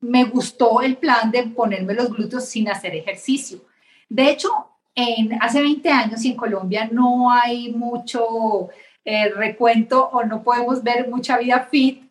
me 0.00 0.24
gustó 0.24 0.82
el 0.82 0.96
plan 0.96 1.30
de 1.30 1.44
ponerme 1.44 1.94
los 1.94 2.10
glúteos 2.10 2.44
sin 2.46 2.68
hacer 2.68 2.94
ejercicio. 2.94 3.60
De 4.08 4.30
hecho, 4.30 4.69
en, 4.94 5.42
hace 5.42 5.60
20 5.60 5.88
años 5.90 6.24
y 6.24 6.30
en 6.30 6.36
Colombia 6.36 6.88
no 6.90 7.30
hay 7.30 7.72
mucho 7.72 8.68
eh, 9.04 9.30
recuento 9.30 10.08
o 10.12 10.24
no 10.24 10.42
podemos 10.42 10.82
ver 10.82 11.08
mucha 11.08 11.38
vida 11.38 11.68
fit. 11.70 12.02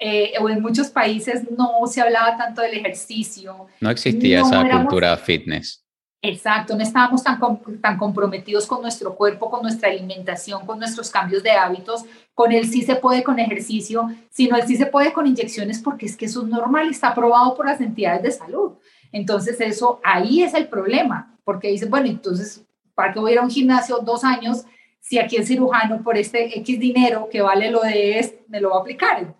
Eh, 0.00 0.34
o 0.40 0.48
en 0.48 0.62
muchos 0.62 0.90
países 0.90 1.42
no 1.50 1.84
se 1.88 2.00
hablaba 2.00 2.36
tanto 2.36 2.62
del 2.62 2.74
ejercicio. 2.74 3.66
No 3.80 3.90
existía 3.90 4.42
esa 4.42 4.62
cultura 4.70 5.16
fitness. 5.16 5.84
Exacto, 6.20 6.76
no 6.76 6.82
estábamos 6.82 7.22
tan, 7.22 7.38
tan 7.80 7.96
comprometidos 7.96 8.66
con 8.66 8.82
nuestro 8.82 9.14
cuerpo, 9.14 9.48
con 9.48 9.62
nuestra 9.62 9.88
alimentación, 9.88 10.66
con 10.66 10.78
nuestros 10.80 11.10
cambios 11.10 11.44
de 11.44 11.52
hábitos, 11.52 12.04
con 12.34 12.50
el 12.50 12.66
sí 12.68 12.82
se 12.82 12.96
puede 12.96 13.22
con 13.22 13.38
ejercicio, 13.38 14.08
sino 14.28 14.56
el 14.56 14.66
sí 14.66 14.76
se 14.76 14.86
puede 14.86 15.12
con 15.12 15.28
inyecciones 15.28 15.80
porque 15.80 16.06
es 16.06 16.16
que 16.16 16.26
eso 16.26 16.42
es 16.42 16.48
normal 16.48 16.88
y 16.88 16.90
está 16.90 17.08
aprobado 17.08 17.54
por 17.54 17.66
las 17.66 17.80
entidades 17.80 18.22
de 18.22 18.30
salud. 18.32 18.72
Entonces 19.12 19.60
eso, 19.60 20.00
ahí 20.04 20.42
es 20.42 20.54
el 20.54 20.68
problema, 20.68 21.38
porque 21.44 21.68
dice, 21.68 21.86
bueno, 21.86 22.06
entonces, 22.06 22.64
¿para 22.94 23.12
qué 23.12 23.20
voy 23.20 23.30
a 23.30 23.34
ir 23.34 23.38
a 23.40 23.42
un 23.42 23.50
gimnasio 23.50 23.98
dos 23.98 24.24
años 24.24 24.64
si 25.00 25.18
aquí 25.18 25.36
el 25.36 25.46
cirujano 25.46 26.02
por 26.02 26.16
este 26.16 26.58
X 26.58 26.78
dinero 26.78 27.28
que 27.30 27.40
vale 27.40 27.70
lo 27.70 27.80
de 27.80 28.18
este, 28.18 28.44
me 28.48 28.60
lo 28.60 28.70
va 28.70 28.78
a 28.78 28.80
aplicar? 28.80 29.34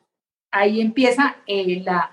Ahí 0.50 0.80
empieza 0.80 1.36
eh, 1.46 1.82
la 1.84 2.10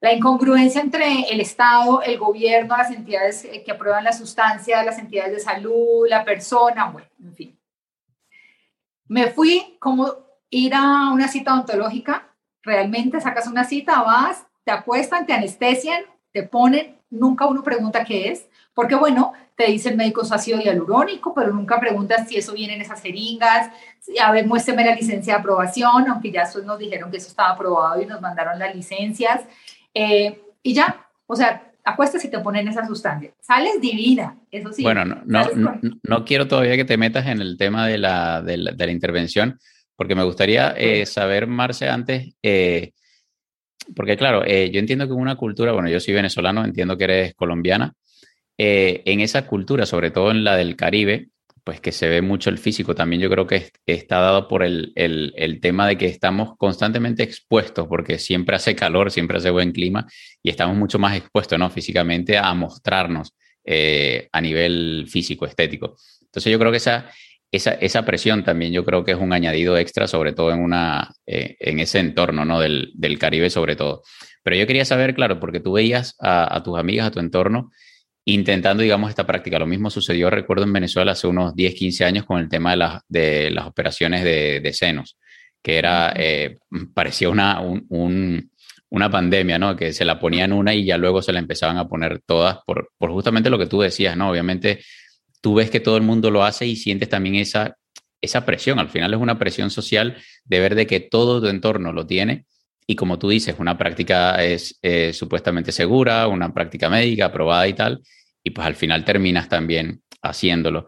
la 0.00 0.12
incongruencia 0.12 0.80
entre 0.80 1.22
el 1.30 1.40
Estado, 1.40 2.02
el 2.02 2.18
gobierno, 2.18 2.76
las 2.76 2.90
entidades 2.90 3.46
que 3.64 3.70
aprueban 3.70 4.04
la 4.04 4.12
sustancia, 4.12 4.82
las 4.84 4.98
entidades 4.98 5.32
de 5.32 5.40
salud, 5.40 6.06
la 6.08 6.24
persona, 6.24 6.90
bueno, 6.90 7.08
en 7.20 7.34
fin. 7.34 7.60
Me 9.06 9.28
fui 9.28 9.76
como 9.80 10.14
ir 10.50 10.74
a 10.74 11.10
una 11.12 11.26
cita 11.26 11.52
odontológica, 11.52 12.32
realmente 12.62 13.20
sacas 13.20 13.48
una 13.48 13.64
cita, 13.64 14.02
vas, 14.02 14.46
te 14.64 14.70
acuestan, 14.70 15.26
te 15.26 15.32
anestesian, 15.32 16.04
te 16.38 16.46
ponen, 16.46 16.94
nunca 17.10 17.46
uno 17.46 17.62
pregunta 17.62 18.04
qué 18.04 18.30
es, 18.30 18.46
porque 18.74 18.94
bueno, 18.94 19.32
te 19.56 19.66
dice 19.66 19.88
el 19.88 19.96
médico 19.96 20.22
es 20.22 20.30
ácido 20.30 20.60
hialurónico, 20.60 21.34
pero 21.34 21.52
nunca 21.52 21.80
preguntas 21.80 22.28
si 22.28 22.36
eso 22.36 22.52
viene 22.52 22.74
en 22.74 22.82
esas 22.82 23.02
jeringas, 23.02 23.72
a 24.22 24.30
ver, 24.30 24.46
muéstrame 24.46 24.84
la 24.84 24.94
licencia 24.94 25.34
de 25.34 25.40
aprobación, 25.40 26.08
aunque 26.08 26.30
ya 26.30 26.44
nos 26.64 26.78
dijeron 26.78 27.10
que 27.10 27.16
eso 27.16 27.26
estaba 27.26 27.50
aprobado 27.50 28.00
y 28.00 28.06
nos 28.06 28.20
mandaron 28.20 28.56
las 28.56 28.72
licencias. 28.72 29.42
Eh, 29.92 30.40
y 30.62 30.74
ya, 30.74 31.08
o 31.26 31.34
sea, 31.34 31.72
acuestas 31.84 32.24
y 32.24 32.30
te 32.30 32.38
ponen 32.38 32.68
esa 32.68 32.86
sustancia. 32.86 33.32
Sales 33.40 33.80
divina, 33.80 34.38
eso 34.52 34.72
sí. 34.72 34.84
Bueno, 34.84 35.04
no, 35.04 35.22
no, 35.24 35.80
no, 36.04 36.24
quiero 36.24 36.46
todavía 36.46 36.76
que 36.76 36.84
te 36.84 36.96
metas 36.96 37.26
en 37.26 37.40
el 37.40 37.56
tema 37.58 37.88
de 37.88 37.98
la, 37.98 38.42
de 38.42 38.58
la, 38.58 38.70
de 38.70 38.86
la 38.86 38.92
intervención, 38.92 39.58
porque 39.96 40.14
me 40.14 40.22
gustaría 40.22 40.70
eh, 40.76 41.04
saber, 41.04 41.48
Marce, 41.48 41.88
antes, 41.88 42.32
eh, 42.44 42.92
porque 43.94 44.16
claro, 44.16 44.44
yo 44.44 44.80
entiendo 44.80 45.06
que 45.06 45.12
una 45.12 45.36
cultura, 45.36 45.72
bueno, 45.72 45.88
yo 45.88 46.00
soy 46.00 46.14
venezolano, 46.14 46.64
entiendo 46.64 46.96
que 46.96 47.04
eres 47.04 47.34
colombiana, 47.34 47.94
en 48.56 49.20
esa 49.20 49.46
cultura, 49.46 49.86
sobre 49.86 50.10
todo 50.10 50.30
en 50.30 50.44
la 50.44 50.56
del 50.56 50.76
Caribe, 50.76 51.28
pues 51.68 51.82
que 51.82 51.92
se 51.92 52.08
ve 52.08 52.22
mucho 52.22 52.48
el 52.48 52.56
físico. 52.56 52.94
También 52.94 53.20
yo 53.20 53.28
creo 53.28 53.46
que 53.46 53.70
está 53.84 54.20
dado 54.20 54.48
por 54.48 54.62
el, 54.62 54.90
el, 54.94 55.60
tema 55.60 55.86
de 55.86 55.98
que 55.98 56.06
estamos 56.06 56.56
constantemente 56.56 57.22
expuestos, 57.22 57.86
porque 57.86 58.18
siempre 58.18 58.56
hace 58.56 58.74
calor, 58.74 59.10
siempre 59.10 59.36
hace 59.36 59.50
buen 59.50 59.72
clima 59.72 60.06
y 60.42 60.48
estamos 60.48 60.78
mucho 60.78 60.98
más 60.98 61.14
expuestos, 61.14 61.58
¿no? 61.58 61.68
Físicamente 61.68 62.38
a 62.38 62.54
mostrarnos 62.54 63.34
eh, 63.66 64.30
a 64.32 64.40
nivel 64.40 65.04
físico, 65.10 65.44
estético. 65.44 65.96
Entonces 66.22 66.50
yo 66.50 66.58
creo 66.58 66.70
que 66.70 66.78
esa, 66.78 67.10
esa, 67.50 67.72
esa, 67.72 68.04
presión 68.04 68.44
también 68.44 68.72
yo 68.72 68.84
creo 68.84 69.04
que 69.04 69.12
es 69.12 69.18
un 69.18 69.32
añadido 69.32 69.76
extra, 69.78 70.06
sobre 70.06 70.32
todo 70.32 70.52
en, 70.52 70.60
una, 70.60 71.14
eh, 71.26 71.56
en 71.60 71.80
ese 71.80 71.98
entorno, 71.98 72.44
¿no? 72.44 72.60
Del, 72.60 72.92
del, 72.94 73.18
Caribe 73.18 73.50
sobre 73.50 73.76
todo. 73.76 74.02
Pero 74.42 74.56
yo 74.56 74.66
quería 74.66 74.84
saber, 74.84 75.14
claro, 75.14 75.40
porque 75.40 75.60
tú 75.60 75.72
veías 75.72 76.14
a, 76.20 76.54
a 76.54 76.62
tus 76.62 76.78
amigas, 76.78 77.06
a 77.06 77.10
tu 77.10 77.20
entorno, 77.20 77.70
intentando, 78.24 78.82
digamos, 78.82 79.08
esta 79.08 79.26
práctica. 79.26 79.58
Lo 79.58 79.66
mismo 79.66 79.88
sucedió, 79.88 80.28
recuerdo, 80.28 80.64
en 80.64 80.72
Venezuela 80.72 81.12
hace 81.12 81.26
unos 81.26 81.54
10, 81.54 81.74
15 81.74 82.04
años 82.04 82.24
con 82.26 82.38
el 82.38 82.48
tema 82.48 82.72
de, 82.72 82.76
las, 82.76 83.02
de 83.08 83.50
las 83.50 83.66
operaciones 83.66 84.22
de, 84.22 84.60
de 84.60 84.72
senos, 84.74 85.18
que 85.62 85.78
era, 85.78 86.12
eh, 86.14 86.58
parecía 86.92 87.30
una, 87.30 87.60
un, 87.60 88.50
una 88.90 89.10
pandemia, 89.10 89.58
¿no? 89.58 89.76
Que 89.76 89.92
se 89.92 90.04
la 90.04 90.18
ponían 90.18 90.52
una 90.52 90.74
y 90.74 90.84
ya 90.84 90.98
luego 90.98 91.22
se 91.22 91.32
la 91.32 91.38
empezaban 91.38 91.78
a 91.78 91.88
poner 91.88 92.20
todas 92.20 92.58
por, 92.66 92.90
por 92.98 93.10
justamente 93.10 93.50
lo 93.50 93.58
que 93.58 93.66
tú 93.66 93.80
decías, 93.80 94.16
¿no? 94.16 94.30
Obviamente 94.30 94.80
tú 95.40 95.54
ves 95.54 95.70
que 95.70 95.80
todo 95.80 95.96
el 95.96 96.02
mundo 96.02 96.30
lo 96.30 96.44
hace 96.44 96.66
y 96.66 96.76
sientes 96.76 97.08
también 97.08 97.36
esa, 97.36 97.76
esa 98.20 98.44
presión. 98.44 98.78
Al 98.78 98.88
final 98.88 99.14
es 99.14 99.20
una 99.20 99.38
presión 99.38 99.70
social 99.70 100.16
de 100.44 100.60
ver 100.60 100.74
de 100.74 100.86
que 100.86 101.00
todo 101.00 101.40
tu 101.40 101.48
entorno 101.48 101.92
lo 101.92 102.06
tiene 102.06 102.46
y 102.86 102.96
como 102.96 103.18
tú 103.18 103.28
dices, 103.28 103.56
una 103.58 103.76
práctica 103.76 104.42
es 104.42 104.78
eh, 104.82 105.12
supuestamente 105.12 105.72
segura, 105.72 106.26
una 106.26 106.54
práctica 106.54 106.88
médica 106.88 107.26
aprobada 107.26 107.68
y 107.68 107.74
tal, 107.74 108.00
y 108.42 108.50
pues 108.50 108.66
al 108.66 108.76
final 108.76 109.04
terminas 109.04 109.48
también 109.48 110.02
haciéndolo. 110.22 110.86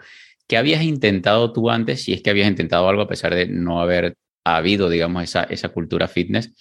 ¿Qué 0.49 0.57
habías 0.57 0.83
intentado 0.83 1.53
tú 1.53 1.69
antes, 1.69 2.03
si 2.03 2.15
es 2.15 2.23
que 2.23 2.31
habías 2.31 2.49
intentado 2.49 2.89
algo 2.89 3.03
a 3.03 3.09
pesar 3.09 3.35
de 3.35 3.47
no 3.47 3.81
haber 3.81 4.17
ha 4.45 4.57
habido, 4.57 4.89
digamos, 4.89 5.23
esa, 5.23 5.45
esa 5.45 5.69
cultura 5.69 6.09
fitness. 6.09 6.53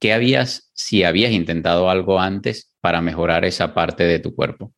¿Qué 0.00 0.12
habías, 0.12 0.70
si 0.74 1.04
habías 1.04 1.32
intentado 1.32 1.88
algo 1.90 2.18
antes 2.18 2.74
para 2.80 3.00
mejorar 3.00 3.44
esa 3.44 3.74
parte 3.74 4.04
de 4.04 4.18
tu 4.18 4.34
cuerpo? 4.34 4.72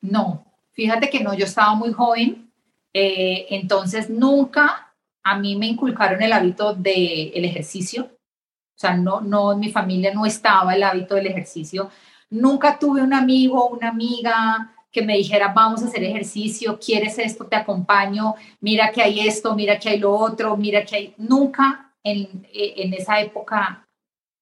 No, 0.00 0.53
fíjate 0.74 1.08
que 1.08 1.20
no, 1.20 1.34
yo 1.34 1.46
estaba 1.46 1.74
muy 1.74 1.92
joven, 1.92 2.50
eh, 2.92 3.46
entonces 3.50 4.10
nunca 4.10 4.92
a 5.22 5.38
mí 5.38 5.56
me 5.56 5.66
inculcaron 5.66 6.22
el 6.22 6.32
hábito 6.32 6.74
del 6.74 7.32
el 7.34 7.44
ejercicio. 7.44 8.04
O 8.04 8.78
sea, 8.78 8.94
no, 8.96 9.20
no, 9.20 9.52
en 9.52 9.60
mi 9.60 9.70
familia 9.70 10.12
no 10.12 10.26
estaba 10.26 10.74
el 10.74 10.82
hábito 10.82 11.14
del 11.14 11.28
ejercicio. 11.28 11.90
Nunca 12.30 12.78
tuve 12.78 13.02
un 13.02 13.14
amigo 13.14 13.68
una 13.68 13.88
amiga 13.88 14.72
que 14.90 15.02
me 15.02 15.16
dijera, 15.16 15.48
vamos 15.48 15.82
a 15.82 15.86
hacer 15.86 16.04
ejercicio, 16.04 16.78
quieres 16.78 17.18
esto, 17.18 17.46
te 17.46 17.56
acompaño, 17.56 18.34
mira 18.60 18.92
que 18.92 19.02
hay 19.02 19.26
esto, 19.26 19.54
mira 19.56 19.78
que 19.78 19.88
hay 19.88 19.98
lo 19.98 20.14
otro, 20.14 20.56
mira 20.56 20.84
que 20.84 20.96
hay... 20.96 21.14
Nunca 21.18 21.92
en, 22.04 22.46
en 22.52 22.94
esa 22.94 23.18
época 23.20 23.84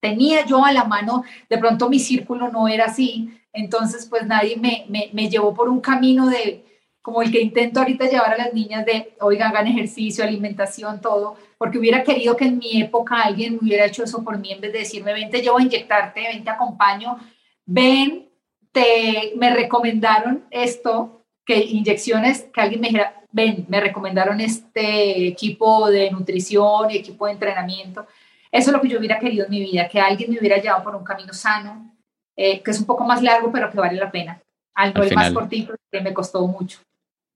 tenía 0.03 0.45
yo 0.45 0.62
a 0.65 0.73
la 0.73 0.85
mano, 0.85 1.25
de 1.49 1.59
pronto 1.59 1.89
mi 1.89 1.99
círculo 1.99 2.51
no 2.51 2.69
era 2.69 2.87
así, 2.87 3.31
entonces 3.52 4.06
pues 4.06 4.26
nadie 4.26 4.56
me, 4.56 4.87
me, 4.88 5.11
me 5.12 5.28
llevó 5.28 5.54
por 5.54 5.68
un 5.68 5.80
camino 5.80 6.28
de, 6.28 6.64
como 7.02 7.21
el 7.21 7.32
que 7.32 7.40
intento 7.40 7.80
ahorita 7.80 8.09
llevar 8.09 8.35
a 8.35 8.38
las 8.38 8.54
niñas 8.54 8.87
de, 8.87 9.14
oiga, 9.21 9.49
hagan 9.49 9.66
ejercicio, 9.66 10.23
alimentación, 10.23 11.00
todo, 11.00 11.37
porque 11.59 11.78
hubiera 11.78 12.04
querido 12.04 12.37
que 12.37 12.44
en 12.47 12.59
mi 12.59 12.80
época 12.80 13.21
alguien 13.23 13.59
hubiera 13.61 13.87
hecho 13.87 14.04
eso 14.04 14.23
por 14.23 14.38
mí 14.38 14.52
en 14.52 14.61
vez 14.61 14.73
de 14.73 14.78
decirme, 14.80 15.12
ven, 15.12 15.28
te 15.28 15.42
llevo 15.42 15.59
a 15.59 15.62
inyectarte, 15.62 16.21
ven, 16.21 16.44
te 16.44 16.50
acompaño, 16.50 17.18
ven, 17.66 18.28
te, 18.71 19.32
me 19.37 19.52
recomendaron 19.52 20.44
esto, 20.50 21.25
que 21.44 21.59
inyecciones, 21.59 22.44
que 22.54 22.61
alguien 22.61 22.80
me 22.80 22.87
dijera, 22.88 23.21
ven, 23.32 23.66
me 23.68 23.80
recomendaron 23.80 24.40
este 24.40 25.26
equipo 25.26 25.90
de 25.90 26.09
nutrición 26.12 26.88
y 26.90 26.99
equipo 26.99 27.26
de 27.26 27.32
entrenamiento. 27.32 28.06
Eso 28.52 28.71
es 28.71 28.76
lo 28.76 28.80
que 28.80 28.88
yo 28.88 28.99
hubiera 28.99 29.18
querido 29.18 29.47
en 29.47 29.50
mi 29.50 29.61
vida, 29.61 29.88
que 29.88 29.99
alguien 29.99 30.30
me 30.30 30.38
hubiera 30.38 30.59
llevado 30.59 30.85
por 30.85 30.94
un 30.94 31.02
camino 31.02 31.32
sano, 31.32 31.91
eh, 32.37 32.62
que 32.62 32.71
es 32.71 32.81
un 32.81 32.87
poco 32.87 33.05
más 33.05 33.23
largo, 33.23 33.51
pero 33.53 33.71
que 33.71 33.79
vale 33.79 33.99
la 33.99 34.11
pena. 34.11 34.41
Algo 34.75 35.03
Al 35.03 35.15
más 35.15 35.33
cortito, 35.33 35.75
que 35.91 36.01
me 36.01 36.15
costó 36.15 36.47
mucho. 36.47 36.79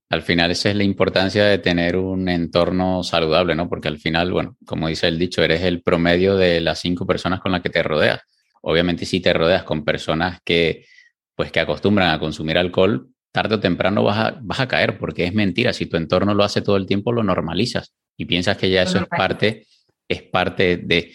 Al 0.09 0.23
final 0.23 0.50
esa 0.50 0.71
es 0.71 0.76
la 0.76 0.85
importancia 0.85 1.45
de 1.45 1.59
tener 1.59 1.97
un 1.97 2.29
entorno 2.29 3.03
saludable, 3.03 3.55
¿no? 3.55 3.69
Porque 3.69 3.88
al 3.88 3.99
final, 3.99 4.33
bueno, 4.33 4.57
como 4.65 4.88
dice 4.88 5.09
el 5.09 5.19
dicho, 5.19 5.43
eres 5.43 5.62
el 5.62 5.83
promedio 5.83 6.37
de 6.37 6.61
las 6.61 6.79
cinco 6.79 7.07
personas 7.07 7.41
con 7.41 7.50
las 7.53 7.61
que 7.61 7.71
te 7.71 7.83
rodeas. 7.83 8.21
Obviamente 8.62 9.05
si 9.05 9.21
te 9.21 9.33
rodeas 9.33 9.65
con 9.65 9.85
personas 9.85 10.41
que 10.45 10.87
pues 11.35 11.53
que 11.53 11.61
acostumbran 11.61 12.11
a 12.11 12.19
consumir 12.19 12.57
alcohol, 12.57 13.11
tarde 13.31 13.57
o 13.57 13.61
temprano 13.61 14.03
vas 14.03 14.19
a, 14.19 14.38
vas 14.41 14.61
a 14.61 14.67
caer, 14.67 14.97
porque 14.97 15.25
es 15.25 15.35
mentira. 15.35 15.73
Si 15.73 15.87
tu 15.87 15.99
entorno 15.99 16.35
lo 16.35 16.43
hace 16.43 16.62
todo 16.62 16.76
el 16.76 16.87
tiempo, 16.87 17.12
lo 17.12 17.23
normalizas 17.23 17.93
y 18.17 18.25
piensas 18.25 18.57
que 18.57 18.71
ya 18.71 18.83
eso 18.83 18.99
es 18.99 19.07
parte, 19.07 19.67
es 20.09 20.23
parte 20.23 20.79
de... 20.79 21.12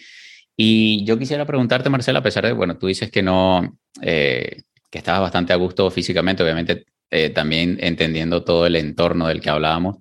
Y 0.64 1.04
yo 1.04 1.18
quisiera 1.18 1.44
preguntarte, 1.44 1.90
Marcela, 1.90 2.20
a 2.20 2.22
pesar 2.22 2.46
de, 2.46 2.52
bueno, 2.52 2.78
tú 2.78 2.86
dices 2.86 3.10
que 3.10 3.20
no, 3.20 3.76
eh, 4.00 4.62
que 4.92 4.98
estabas 4.98 5.22
bastante 5.22 5.52
a 5.52 5.56
gusto 5.56 5.90
físicamente, 5.90 6.44
obviamente 6.44 6.84
eh, 7.10 7.30
también 7.30 7.78
entendiendo 7.80 8.44
todo 8.44 8.64
el 8.64 8.76
entorno 8.76 9.26
del 9.26 9.40
que 9.40 9.50
hablábamos, 9.50 9.96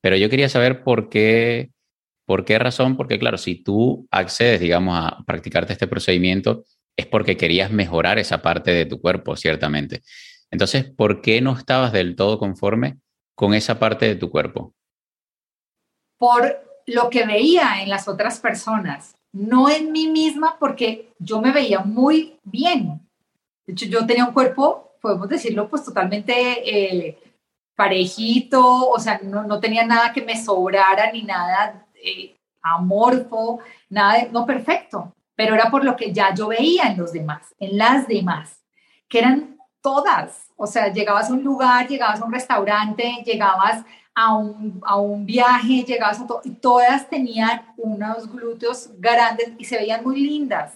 pero 0.00 0.16
yo 0.16 0.28
quería 0.28 0.48
saber 0.48 0.82
por 0.82 1.10
qué, 1.10 1.70
por 2.26 2.44
qué 2.44 2.58
razón, 2.58 2.96
porque 2.96 3.20
claro, 3.20 3.38
si 3.38 3.62
tú 3.62 4.08
accedes, 4.10 4.58
digamos, 4.58 4.98
a 4.98 5.22
practicarte 5.24 5.74
este 5.74 5.86
procedimiento, 5.86 6.64
es 6.96 7.06
porque 7.06 7.36
querías 7.36 7.70
mejorar 7.70 8.18
esa 8.18 8.42
parte 8.42 8.72
de 8.72 8.86
tu 8.86 9.00
cuerpo, 9.00 9.36
ciertamente. 9.36 10.02
Entonces, 10.50 10.90
¿por 10.90 11.22
qué 11.22 11.40
no 11.40 11.56
estabas 11.56 11.92
del 11.92 12.16
todo 12.16 12.36
conforme 12.36 12.98
con 13.36 13.54
esa 13.54 13.78
parte 13.78 14.06
de 14.06 14.16
tu 14.16 14.28
cuerpo? 14.28 14.74
Por 16.18 16.66
lo 16.86 17.10
que 17.10 17.24
veía 17.26 17.80
en 17.80 17.88
las 17.88 18.08
otras 18.08 18.40
personas, 18.40 19.14
no 19.32 19.68
en 19.68 19.92
mí 19.92 20.08
misma, 20.08 20.56
porque 20.58 21.12
yo 21.18 21.40
me 21.40 21.52
veía 21.52 21.80
muy 21.80 22.38
bien. 22.42 23.00
De 23.66 23.72
hecho, 23.72 23.86
yo 23.86 24.06
tenía 24.06 24.24
un 24.24 24.32
cuerpo, 24.32 24.92
podemos 25.00 25.28
decirlo, 25.28 25.68
pues 25.68 25.84
totalmente 25.84 26.34
eh, 26.34 27.18
parejito, 27.76 28.88
o 28.90 28.98
sea, 28.98 29.20
no, 29.22 29.60
tenía 29.60 29.86
nada 29.86 30.12
que 30.12 30.22
me 30.22 30.42
sobrara 30.42 31.12
ni 31.12 31.22
nada 31.22 31.86
eh, 31.94 32.36
amorfo, 32.62 33.60
nada, 33.88 34.26
no 34.32 34.44
perfecto 34.44 35.14
pero 35.40 35.54
era 35.54 35.70
por 35.70 35.84
lo 35.86 35.96
que 35.96 36.12
ya 36.12 36.34
yo 36.34 36.48
veía 36.48 36.88
en 36.88 36.98
los 36.98 37.14
demás, 37.14 37.54
en 37.58 37.78
las 37.78 38.06
demás, 38.06 38.60
que 39.08 39.20
eran 39.20 39.56
todas. 39.80 40.50
O 40.54 40.66
sea, 40.66 40.92
llegabas 40.92 41.30
a 41.30 41.32
un 41.32 41.42
lugar, 41.42 41.88
llegabas 41.88 42.20
a 42.20 42.26
un 42.26 42.32
restaurante, 42.34 43.22
llegabas 43.24 43.82
a 44.14 44.36
un, 44.36 44.80
a 44.84 44.96
un 44.96 45.24
viaje, 45.26 45.84
llegabas 45.84 46.20
a 46.20 46.26
todo, 46.26 46.40
y 46.44 46.50
todas 46.50 47.08
tenían 47.08 47.62
unos 47.76 48.30
glúteos 48.30 48.90
grandes 48.98 49.52
y 49.58 49.64
se 49.64 49.76
veían 49.76 50.02
muy 50.04 50.20
lindas. 50.20 50.74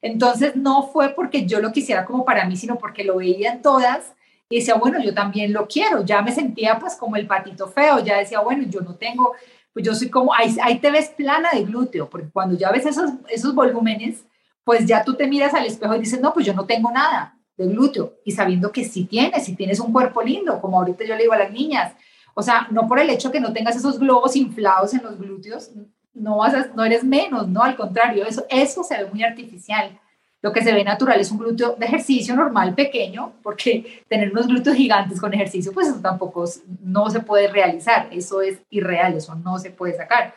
Entonces 0.00 0.56
no 0.56 0.88
fue 0.88 1.10
porque 1.10 1.46
yo 1.46 1.60
lo 1.60 1.72
quisiera 1.72 2.04
como 2.04 2.24
para 2.24 2.44
mí, 2.44 2.56
sino 2.56 2.76
porque 2.76 3.04
lo 3.04 3.16
veían 3.16 3.62
todas 3.62 4.12
y 4.48 4.56
decía, 4.56 4.74
bueno, 4.74 5.00
yo 5.00 5.14
también 5.14 5.52
lo 5.52 5.68
quiero. 5.68 6.04
Ya 6.04 6.20
me 6.22 6.32
sentía 6.32 6.78
pues 6.78 6.96
como 6.96 7.16
el 7.16 7.26
patito 7.26 7.68
feo, 7.68 8.00
ya 8.00 8.18
decía, 8.18 8.40
bueno, 8.40 8.64
yo 8.68 8.80
no 8.80 8.96
tengo 8.96 9.32
pues 9.72 9.86
yo 9.86 9.94
soy 9.94 10.10
como, 10.10 10.34
ahí, 10.34 10.54
ahí 10.62 10.78
te 10.78 10.90
ves 10.90 11.08
plana 11.10 11.50
de 11.52 11.64
glúteo, 11.64 12.08
porque 12.08 12.28
cuando 12.30 12.56
ya 12.56 12.70
ves 12.70 12.86
esos, 12.86 13.10
esos 13.28 13.54
volúmenes, 13.54 14.24
pues 14.64 14.86
ya 14.86 15.02
tú 15.02 15.14
te 15.14 15.26
miras 15.26 15.54
al 15.54 15.66
espejo 15.66 15.94
y 15.96 16.00
dices, 16.00 16.20
no, 16.20 16.32
pues 16.32 16.46
yo 16.46 16.54
no 16.54 16.66
tengo 16.66 16.90
nada 16.90 17.38
de 17.56 17.66
glúteo, 17.66 18.14
y 18.24 18.32
sabiendo 18.32 18.72
que 18.72 18.84
sí 18.84 19.04
tienes, 19.04 19.44
si 19.44 19.56
tienes 19.56 19.80
un 19.80 19.92
cuerpo 19.92 20.22
lindo, 20.22 20.60
como 20.60 20.78
ahorita 20.78 21.04
yo 21.04 21.14
le 21.16 21.22
digo 21.22 21.32
a 21.32 21.38
las 21.38 21.52
niñas, 21.52 21.94
o 22.34 22.42
sea, 22.42 22.68
no 22.70 22.88
por 22.88 22.98
el 22.98 23.10
hecho 23.10 23.30
que 23.30 23.40
no 23.40 23.52
tengas 23.52 23.76
esos 23.76 23.98
globos 23.98 24.36
inflados 24.36 24.94
en 24.94 25.02
los 25.02 25.18
glúteos, 25.18 25.70
no, 26.14 26.38
vas 26.38 26.74
no 26.74 26.84
eres 26.84 27.04
menos, 27.04 27.48
no, 27.48 27.62
al 27.62 27.76
contrario, 27.76 28.24
eso, 28.26 28.44
eso 28.48 28.82
se 28.82 28.96
ve 28.96 29.10
muy 29.10 29.22
artificial. 29.22 29.98
Lo 30.40 30.52
que 30.52 30.62
se 30.62 30.72
ve 30.72 30.82
natural 30.82 31.20
es 31.20 31.30
un 31.30 31.38
glúteo 31.38 31.76
de 31.76 31.86
ejercicio 31.86 32.34
normal 32.34 32.74
pequeño, 32.74 33.34
porque 33.42 34.02
tener 34.08 34.32
unos 34.32 34.48
glúteos 34.48 34.76
gigantes 34.76 35.20
con 35.20 35.32
ejercicio, 35.32 35.72
pues 35.72 35.88
eso 35.88 36.00
tampoco 36.00 36.44
no 36.82 37.10
se 37.10 37.20
puede 37.20 37.46
realizar, 37.48 38.08
eso 38.10 38.42
es 38.42 38.60
irreal, 38.70 39.14
eso 39.14 39.34
no 39.36 39.58
se 39.58 39.70
puede 39.70 39.96
sacar, 39.96 40.34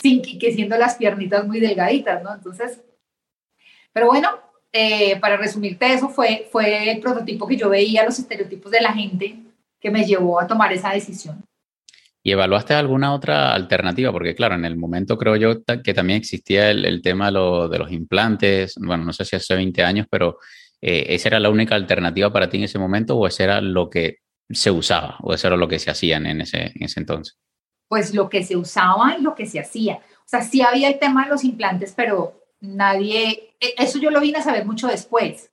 sin 0.00 0.22
que, 0.22 0.52
siendo 0.52 0.76
las 0.78 0.94
piernitas 0.94 1.44
muy 1.44 1.58
delgaditas, 1.58 2.22
¿no? 2.22 2.32
Entonces, 2.32 2.80
pero 3.92 4.06
bueno, 4.06 4.28
eh, 4.72 5.18
para 5.18 5.36
resumirte 5.36 5.92
eso, 5.92 6.08
fue, 6.08 6.48
fue 6.52 6.92
el 6.92 7.00
prototipo 7.00 7.48
que 7.48 7.56
yo 7.56 7.68
veía, 7.68 8.04
los 8.04 8.18
estereotipos 8.18 8.70
de 8.70 8.80
la 8.80 8.92
gente 8.92 9.47
que 9.80 9.90
me 9.90 10.04
llevó 10.04 10.40
a 10.40 10.46
tomar 10.46 10.72
esa 10.72 10.90
decisión. 10.90 11.44
¿Y 12.22 12.32
evaluaste 12.32 12.74
alguna 12.74 13.14
otra 13.14 13.54
alternativa? 13.54 14.12
Porque 14.12 14.34
claro, 14.34 14.56
en 14.56 14.64
el 14.64 14.76
momento 14.76 15.16
creo 15.16 15.36
yo 15.36 15.62
que 15.82 15.94
también 15.94 16.18
existía 16.18 16.70
el, 16.70 17.00
tema 17.00 17.26
de, 17.26 17.78
los 17.78 17.92
implantes, 17.92 18.74
bueno, 18.76 19.04
no 19.04 19.12
sé 19.12 19.24
si 19.24 19.36
hace 19.36 19.54
20 19.54 19.82
años, 19.82 20.06
pero 20.10 20.38
eh, 20.80 21.06
¿esa 21.08 21.28
era 21.28 21.40
la 21.40 21.50
única 21.50 21.74
alternativa 21.74 22.32
para 22.32 22.48
ti 22.48 22.58
en 22.58 22.64
ese 22.64 22.78
momento 22.78 23.16
o 23.16 23.26
ese 23.26 23.44
era 23.44 23.60
lo 23.60 23.88
que 23.88 24.18
se 24.50 24.70
usaba 24.70 25.16
o 25.22 25.32
eso 25.32 25.46
era 25.46 25.56
lo 25.56 25.68
que 25.68 25.78
se 25.78 25.90
hacían 25.90 26.26
en 26.26 26.40
ese, 26.40 26.72
en 26.74 26.82
ese 26.82 27.00
entonces? 27.00 27.38
Pues 27.86 28.12
lo 28.12 28.28
que 28.28 28.44
se 28.44 28.56
usaba 28.56 29.16
y 29.18 29.22
lo 29.22 29.34
que 29.34 29.46
se 29.46 29.60
hacía. 29.60 29.96
O 29.96 30.28
sea, 30.28 30.42
sí 30.42 30.60
había 30.60 30.88
el 30.88 30.98
tema 30.98 31.24
de 31.24 31.30
los 31.30 31.44
implantes, 31.44 31.94
pero 31.96 32.42
nadie, 32.60 33.54
e, 33.60 33.74
eso 33.78 33.98
yo 33.98 34.10
lo 34.10 34.20
vine 34.20 34.38
a 34.38 34.42
saber 34.42 34.66
mucho 34.66 34.88
después 34.88 35.50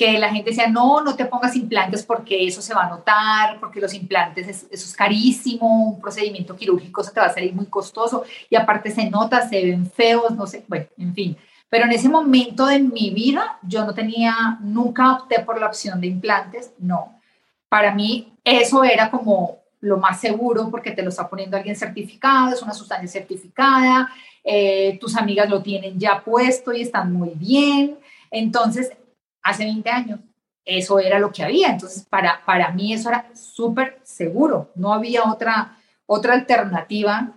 que 0.00 0.18
la 0.18 0.30
gente 0.30 0.48
decía, 0.48 0.66
no, 0.66 1.02
no 1.02 1.14
te 1.14 1.26
pongas 1.26 1.54
implantes 1.56 2.06
porque 2.06 2.46
eso 2.46 2.62
se 2.62 2.72
va 2.72 2.86
a 2.86 2.88
notar, 2.88 3.60
porque 3.60 3.82
los 3.82 3.92
implantes, 3.92 4.48
eso 4.48 4.66
es 4.70 4.94
carísimo, 4.96 5.90
un 5.90 6.00
procedimiento 6.00 6.56
quirúrgico 6.56 7.04
se 7.04 7.12
te 7.12 7.20
va 7.20 7.26
a 7.26 7.34
salir 7.34 7.52
muy 7.52 7.66
costoso 7.66 8.24
y 8.48 8.56
aparte 8.56 8.90
se 8.90 9.10
nota, 9.10 9.46
se 9.46 9.62
ven 9.62 9.84
feos, 9.90 10.34
no 10.34 10.46
sé, 10.46 10.64
bueno, 10.68 10.86
en 10.96 11.14
fin. 11.14 11.36
Pero 11.68 11.84
en 11.84 11.92
ese 11.92 12.08
momento 12.08 12.64
de 12.64 12.78
mi 12.78 13.10
vida 13.10 13.58
yo 13.60 13.84
no 13.84 13.92
tenía, 13.92 14.56
nunca 14.62 15.12
opté 15.12 15.40
por 15.40 15.60
la 15.60 15.66
opción 15.66 16.00
de 16.00 16.06
implantes, 16.06 16.72
no. 16.78 17.20
Para 17.68 17.94
mí 17.94 18.32
eso 18.42 18.82
era 18.82 19.10
como 19.10 19.58
lo 19.82 19.98
más 19.98 20.18
seguro 20.18 20.70
porque 20.70 20.92
te 20.92 21.02
lo 21.02 21.10
está 21.10 21.28
poniendo 21.28 21.58
alguien 21.58 21.76
certificado, 21.76 22.54
es 22.54 22.62
una 22.62 22.72
sustancia 22.72 23.06
certificada, 23.06 24.08
eh, 24.44 24.96
tus 24.98 25.14
amigas 25.14 25.50
lo 25.50 25.60
tienen 25.60 26.00
ya 26.00 26.22
puesto 26.24 26.72
y 26.72 26.80
están 26.80 27.12
muy 27.12 27.32
bien. 27.34 27.98
Entonces, 28.30 28.92
hace 29.42 29.64
20 29.64 29.90
años. 29.90 30.20
Eso 30.64 30.98
era 30.98 31.18
lo 31.18 31.32
que 31.32 31.42
había. 31.42 31.70
Entonces, 31.70 32.04
para, 32.04 32.44
para 32.44 32.70
mí 32.70 32.92
eso 32.92 33.08
era 33.08 33.26
súper 33.34 33.98
seguro. 34.02 34.70
No 34.74 34.92
había 34.92 35.24
otra, 35.24 35.76
otra 36.06 36.34
alternativa. 36.34 37.32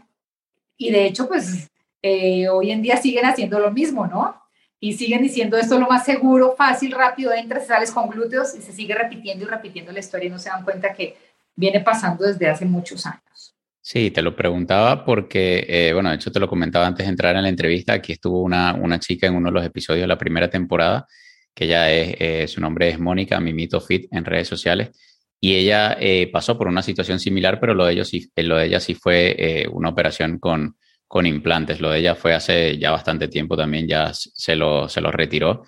Y 0.78 0.92
de 0.92 1.06
hecho, 1.06 1.28
pues 1.28 1.70
eh, 2.02 2.50
hoy 2.50 2.72
en 2.72 2.82
día 2.82 2.98
siguen 2.98 3.26
haciendo 3.26 3.60
lo 3.60 3.72
mismo, 3.72 4.08
¿no? 4.08 4.36
Y 4.80 4.94
siguen 4.94 5.22
diciendo 5.22 5.58
esto 5.58 5.76
es 5.76 5.80
lo 5.80 5.88
más 5.88 6.04
seguro, 6.04 6.56
fácil, 6.58 6.92
rápido, 6.92 7.32
entras, 7.32 7.68
sales 7.68 7.90
con 7.92 8.10
glúteos 8.10 8.54
y 8.54 8.62
se 8.62 8.74
sigue 8.74 8.94
repitiendo 8.94 9.46
y 9.46 9.48
repitiendo 9.48 9.94
la 9.94 10.00
historia 10.00 10.28
y 10.28 10.30
no 10.30 10.38
se 10.38 10.50
dan 10.50 10.66
cuenta 10.66 10.94
que 10.94 11.16
viene 11.56 11.80
pasando 11.80 12.26
desde 12.26 12.50
hace 12.50 12.66
muchos 12.66 13.06
años. 13.06 13.56
Sí, 13.80 14.12
te 14.12 14.22
lo 14.22 14.36
preguntaba 14.36 15.06
porque, 15.06 15.66
eh, 15.70 15.94
bueno, 15.94 16.10
de 16.10 16.16
hecho 16.16 16.32
te 16.32 16.40
lo 16.40 16.50
comentaba 16.50 16.86
antes 16.86 17.06
de 17.06 17.12
entrar 17.12 17.36
en 17.38 17.44
la 17.44 17.50
entrevista, 17.50 17.94
aquí 17.94 18.12
estuvo 18.12 18.42
una, 18.42 18.74
una 18.74 19.00
chica 19.00 19.28
en 19.28 19.36
uno 19.36 19.50
de 19.50 19.54
los 19.54 19.66
episodios 19.66 20.04
de 20.04 20.08
la 20.08 20.18
primera 20.18 20.50
temporada 20.50 21.08
que 21.54 21.66
ella 21.66 21.92
es, 21.92 22.16
eh, 22.20 22.48
su 22.48 22.62
nombre 22.62 22.90
es 22.90 23.00
Mónica 23.00 23.40
Mimito 23.40 23.80
Fit 23.82 24.08
en 24.12 24.26
redes 24.26 24.48
sociales, 24.48 24.92
y 25.40 25.56
ella 25.56 25.98
eh, 26.00 26.30
pasó 26.32 26.58
por 26.58 26.68
una 26.68 26.82
situación 26.82 27.20
similar, 27.20 27.60
pero 27.60 27.74
lo 27.74 27.86
de, 27.86 27.94
ellos 27.94 28.08
sí, 28.08 28.32
eh, 28.36 28.44
lo 28.44 28.58
de 28.58 28.68
ella 28.68 28.80
sí 28.80 28.96
fue 28.96 29.68
una 29.72 29.90
operación 29.90 30.40
con, 30.40 30.78
con 31.06 31.26
implantes. 31.26 31.82
Lo 31.82 31.92
de 31.92 32.00
ella 32.00 32.16
fue 32.16 32.34
hace 32.34 32.78
ya 32.78 32.92
bastante 32.92 33.28
tiempo 33.28 33.58
también, 33.58 33.88
ya 33.88 34.12
se 34.14 34.56
lo, 34.56 34.88
se 34.88 35.02
lo 35.02 35.12
retiró. 35.12 35.64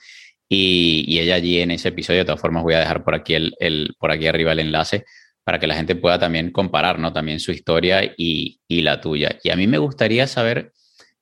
Y, 0.47 1.19
ella 1.19 1.35
allí 1.35 1.59
en 1.59 1.71
ese 1.71 1.89
episodio, 1.89 2.19
de 2.21 2.25
todas 2.25 2.41
formas, 2.41 2.63
voy 2.63 2.75
a 2.75 2.79
dejar 2.79 3.03
por 3.03 3.15
aquí, 3.15 3.33
el, 3.35 3.53
el, 3.59 3.95
por 3.99 4.11
aquí 4.11 4.27
arriba 4.27 4.53
el 4.53 4.59
enlace 4.59 5.05
para 5.43 5.59
que 5.59 5.67
la 5.67 5.75
gente 5.75 5.95
pueda 5.95 6.17
también 6.17 6.51
comparar, 6.51 6.97
¿no? 6.97 7.13
También 7.13 7.39
su 7.39 7.51
historia 7.51 8.03
y, 8.17 8.59
y 8.67 8.81
la 8.81 8.99
tuya. 8.99 9.37
Y 9.43 9.51
a 9.51 9.55
mí 9.55 9.67
me 9.67 9.77
gustaría 9.77 10.25
saber, 10.25 10.71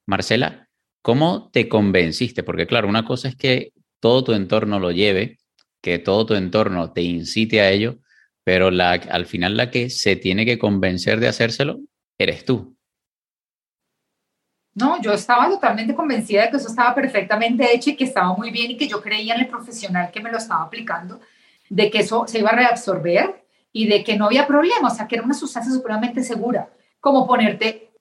Marcela, 0.06 0.70
¿cómo 1.02 1.50
te 1.52 1.68
convenciste? 1.68 2.44
Porque 2.44 2.66
claro, 2.66 2.88
una 2.88 3.04
cosa 3.04 3.28
es 3.28 3.36
que 3.36 3.74
todo 4.04 4.26
tu 4.26 4.34
entorno 4.34 4.82
lo 4.82 4.92
lleve, 4.92 5.40
que 5.82 5.98
todo 5.98 6.26
tu 6.26 6.34
entorno 6.34 6.92
te 6.92 7.02
incite 7.04 7.62
a 7.62 7.70
ello, 7.70 8.00
pero 8.44 8.70
la, 8.70 8.92
al 8.92 9.26
final 9.26 9.56
la 9.56 9.72
que 9.72 9.90
se 9.90 10.18
tiene 10.18 10.46
que 10.46 10.60
convencer 10.60 11.22
de 11.22 11.30
hacérselo 11.30 11.80
eres 12.18 12.44
tú. 12.44 12.76
No, 14.76 15.02
yo 15.02 15.14
estaba 15.14 15.48
totalmente 15.48 15.96
convencida 15.96 16.42
de 16.42 16.50
que 16.50 16.58
eso 16.58 16.68
estaba 16.68 16.94
perfectamente 16.94 17.74
hecho 17.74 17.92
y 17.92 17.96
que 17.96 18.04
estaba 18.04 18.34
muy 18.36 18.52
bien 18.52 18.72
y 18.72 18.78
que 18.78 18.90
yo 18.90 19.02
creía 19.02 19.36
en 19.36 19.40
el 19.40 19.48
profesional 19.48 20.12
que 20.12 20.20
me 20.20 20.32
lo 20.32 20.38
estaba 20.38 20.64
aplicando, 20.64 21.22
de 21.70 21.90
que 21.90 22.00
eso 22.00 22.26
se 22.28 22.40
iba 22.40 22.50
a 22.50 22.58
reabsorber 22.58 23.46
y 23.72 23.88
de 23.88 24.04
que 24.04 24.18
no 24.18 24.26
había 24.26 24.46
problema, 24.46 24.90
o 24.90 24.94
sea, 24.94 25.08
que 25.08 25.16
era 25.16 25.24
una 25.24 25.34
sustancia 25.34 25.72
supremamente 25.72 26.26
segura, 26.26 26.68
como 27.00 27.26
ponerte 27.26 27.94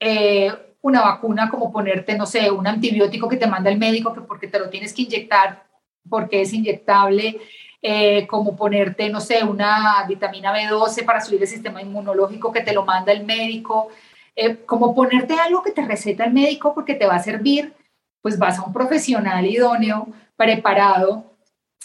eh, 0.00 0.52
una 0.86 1.02
vacuna, 1.02 1.50
como 1.50 1.72
ponerte, 1.72 2.16
no 2.16 2.26
sé, 2.26 2.50
un 2.50 2.66
antibiótico 2.66 3.28
que 3.28 3.36
te 3.36 3.46
manda 3.46 3.70
el 3.70 3.78
médico 3.78 4.14
que 4.14 4.20
porque 4.20 4.46
te 4.46 4.58
lo 4.58 4.68
tienes 4.70 4.92
que 4.92 5.02
inyectar, 5.02 5.64
porque 6.08 6.42
es 6.42 6.52
inyectable, 6.52 7.40
eh, 7.82 8.26
como 8.26 8.56
ponerte, 8.56 9.08
no 9.10 9.20
sé, 9.20 9.44
una 9.44 10.04
vitamina 10.08 10.52
B12 10.52 11.04
para 11.04 11.20
subir 11.20 11.42
el 11.42 11.48
sistema 11.48 11.82
inmunológico 11.82 12.52
que 12.52 12.62
te 12.62 12.72
lo 12.72 12.84
manda 12.84 13.12
el 13.12 13.24
médico, 13.24 13.88
eh, 14.34 14.64
como 14.64 14.94
ponerte 14.94 15.34
algo 15.34 15.62
que 15.62 15.72
te 15.72 15.84
receta 15.84 16.24
el 16.24 16.32
médico 16.32 16.74
porque 16.74 16.94
te 16.94 17.06
va 17.06 17.16
a 17.16 17.22
servir, 17.22 17.74
pues 18.22 18.38
vas 18.38 18.58
a 18.58 18.62
un 18.62 18.72
profesional 18.72 19.46
idóneo, 19.46 20.08
preparado, 20.36 21.36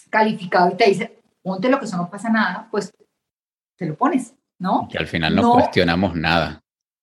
calificado 0.10 0.72
y 0.72 0.76
te 0.76 0.86
dice, 0.86 1.20
ponte 1.42 1.70
lo 1.70 1.80
que 1.80 1.86
eso 1.86 1.98
no 1.98 2.10
pasa 2.10 2.30
nada, 2.30 2.68
pues 2.70 2.94
te 3.78 3.86
lo 3.86 3.96
pones, 3.96 4.34
¿no? 4.60 4.88
Que 4.92 4.98
al 4.98 5.08
final 5.08 5.36
no, 5.36 5.54
cuestionamos 5.54 6.16
nada. 6.16 6.61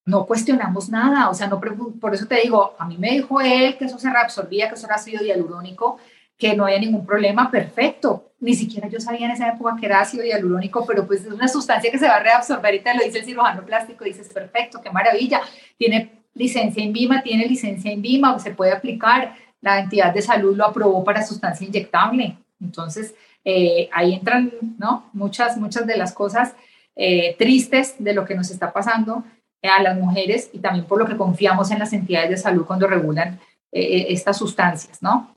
No 0.08 0.24
cuestionamos 0.24 0.88
nada, 0.88 1.28
o 1.28 1.34
sea, 1.34 1.48
no 1.48 1.60
por 1.60 2.14
eso 2.14 2.26
te 2.26 2.40
digo, 2.40 2.74
a 2.78 2.86
mí 2.86 2.96
me 2.96 3.10
dijo 3.10 3.42
él 3.42 3.76
que 3.76 3.84
eso 3.84 3.98
se 3.98 4.08
reabsorbía, 4.08 4.66
que 4.66 4.74
eso 4.74 4.86
era 4.86 4.94
ácido 4.94 5.22
hialurónico, 5.22 5.98
que 6.38 6.56
no 6.56 6.64
había 6.64 6.78
ningún 6.78 7.04
problema, 7.04 7.50
perfecto. 7.50 8.32
Ni 8.40 8.54
siquiera 8.54 8.88
yo 8.88 9.00
sabía 9.00 9.26
en 9.26 9.32
esa 9.32 9.50
época 9.50 9.76
que 9.78 9.84
era 9.84 10.00
ácido 10.00 10.24
hialurónico, 10.24 10.86
pero 10.86 11.06
pues 11.06 11.26
es 11.26 11.32
una 11.32 11.46
sustancia 11.46 11.90
que 11.90 11.98
se 11.98 12.08
va 12.08 12.16
a 12.16 12.22
reabsorber 12.22 12.74
y 12.76 12.80
te 12.80 12.94
lo 12.94 13.04
dice 13.04 13.18
el 13.18 13.26
cirujano 13.26 13.66
plástico, 13.66 14.02
dices, 14.02 14.32
perfecto, 14.32 14.80
qué 14.80 14.90
maravilla. 14.90 15.42
Tiene 15.76 16.22
licencia 16.32 16.82
en 16.82 16.94
VIMA, 16.94 17.22
tiene 17.22 17.46
licencia 17.46 17.92
en 17.92 18.00
VIMA, 18.00 18.38
se 18.38 18.52
puede 18.52 18.72
aplicar. 18.72 19.34
La 19.60 19.78
entidad 19.78 20.14
de 20.14 20.22
salud 20.22 20.56
lo 20.56 20.64
aprobó 20.64 21.04
para 21.04 21.22
sustancia 21.22 21.66
inyectable. 21.66 22.38
Entonces, 22.62 23.14
eh, 23.44 23.90
ahí 23.92 24.14
entran, 24.14 24.54
¿no? 24.78 25.10
Muchas, 25.12 25.58
muchas 25.58 25.86
de 25.86 25.98
las 25.98 26.14
cosas 26.14 26.54
eh, 26.96 27.36
tristes 27.38 27.96
de 27.98 28.14
lo 28.14 28.24
que 28.24 28.34
nos 28.34 28.50
está 28.50 28.72
pasando 28.72 29.22
a 29.62 29.82
las 29.82 29.96
mujeres 29.96 30.50
y 30.52 30.58
también 30.58 30.84
por 30.84 30.98
lo 30.98 31.06
que 31.06 31.16
confiamos 31.16 31.70
en 31.70 31.78
las 31.78 31.92
entidades 31.92 32.30
de 32.30 32.36
salud 32.36 32.64
cuando 32.64 32.86
regulan 32.86 33.40
eh, 33.72 34.06
estas 34.10 34.38
sustancias, 34.38 35.02
¿no? 35.02 35.34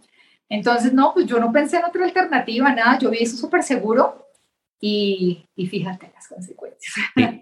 Entonces, 0.47 0.93
no, 0.93 1.13
pues 1.13 1.25
yo 1.25 1.39
no 1.39 1.51
pensé 1.51 1.77
en 1.77 1.86
otra 1.86 2.03
alternativa, 2.03 2.73
nada, 2.73 2.99
yo 2.99 3.10
vi 3.10 3.19
eso 3.19 3.38
súper 3.38 3.63
seguro 3.63 4.27
y, 4.81 5.45
y, 5.55 5.67
fíjate 5.67 6.12
las 6.13 6.27
consecuencias. 6.27 6.93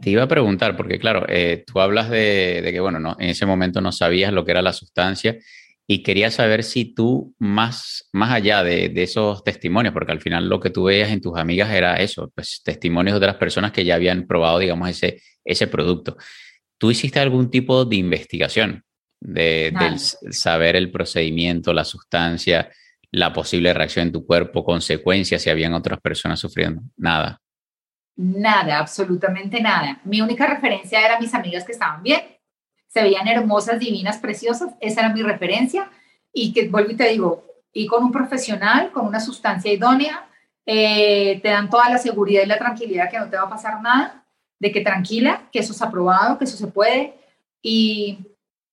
Te, 0.02 0.10
iba 0.10 0.24
a 0.24 0.28
preguntar, 0.28 0.78
porque 0.78 1.00
claro, 1.00 1.26
eh, 1.28 1.63
tú 1.65 1.80
hablas 1.80 2.10
de, 2.10 2.62
de, 2.63 2.72
que, 2.72 2.80
bueno, 2.80 3.00
no, 3.00 3.15
en 3.20 3.30
ese 3.30 3.46
momento 3.46 3.82
no 3.82 3.92
sabías 3.92 4.32
lo 4.32 4.46
que 4.46 4.52
era 4.52 4.62
la 4.62 4.74
sustancia 4.74 5.38
y 5.88 6.04
quería 6.04 6.30
saber 6.30 6.63
si 6.63 6.94
tú, 6.94 7.34
más, 7.39 8.08
más 8.13 8.32
allá 8.32 8.63
de, 8.63 8.89
de, 8.89 9.04
esos 9.04 9.44
testimonios, 9.44 9.94
porque 9.94 10.12
al 10.12 10.22
final 10.22 10.48
lo 10.48 10.60
que 10.60 10.70
tú 10.70 10.84
veías 10.84 11.10
en 11.10 11.22
tus 11.22 11.36
amigas 11.36 11.72
era 11.72 11.96
eso, 11.96 12.32
pues 12.36 12.62
testimonios 12.63 13.13
de 13.13 13.26
otras 13.26 13.38
personas 13.38 13.72
que 13.72 13.86
ya 13.86 13.96
habían 13.96 14.28
probado, 14.28 14.60
digamos, 14.60 14.88
ese, 14.88 15.20
ese 15.44 15.65
producto. 15.65 16.15
¿Tú 16.80 16.89
hiciste 16.89 17.20
algún 17.20 17.52
tipo 17.52 17.86
de 17.86 17.98
investigación 17.98 18.84
de, 19.22 19.72
del 19.78 20.00
saber 20.00 20.76
el 20.76 20.89
procedimiento, 20.89 21.74
la 21.74 21.84
sustancia? 21.86 22.72
la 23.12 23.34
posible 23.34 23.74
reacción 23.74 24.08
en 24.08 24.13
tu 24.13 24.26
cuerpo, 24.26 24.63
consecuencias 24.63 25.42
si 25.42 25.50
habían 25.50 25.74
otras 25.74 26.00
personas 26.00 26.39
sufriendo? 26.39 26.82
Nada. 26.98 27.42
Nada, 28.15 28.80
absolutamente 28.80 29.62
nada. 29.62 30.00
Mi 30.04 30.22
única 30.22 30.46
referencia 30.46 31.04
era 31.04 31.20
mis 31.20 31.34
amigas 31.34 31.63
que 31.63 31.72
estaban 31.72 32.04
bien, 32.04 32.22
se 32.88 33.02
veían 33.02 33.28
hermosas, 33.28 33.80
divinas, 33.80 34.18
preciosas, 34.18 34.74
esa 34.82 35.02
era 35.02 35.13
mi 35.13 35.22
referencia 35.22 35.89
y 36.34 36.54
que 36.54 36.68
vuelvo 36.68 36.92
y 36.92 36.96
te 36.96 37.08
digo, 37.10 37.46
y 37.72 37.88
con 37.88 38.04
un 38.04 38.12
profesional, 38.12 38.92
con 38.92 39.06
una 39.06 39.20
sustancia 39.20 39.72
idónea, 39.72 40.28
eh, 40.65 41.39
te 41.42 41.50
dan 41.50 41.70
toda 41.70 41.89
la 41.89 41.98
seguridad 41.98 42.44
y 42.44 42.48
la 42.48 42.58
tranquilidad 42.58 43.10
que 43.10 43.20
no 43.20 43.30
te 43.30 43.38
va 43.38 43.44
a 43.44 43.50
pasar 43.50 43.82
nada, 43.82 44.19
de 44.60 44.72
que 44.72 44.82
tranquila, 44.82 45.48
que 45.52 45.60
eso 45.60 45.74
es 45.74 45.82
aprobado, 45.82 46.38
que 46.38 46.45
eso 46.45 46.58
se 46.58 46.67
puede 46.67 47.13
y 47.62 48.19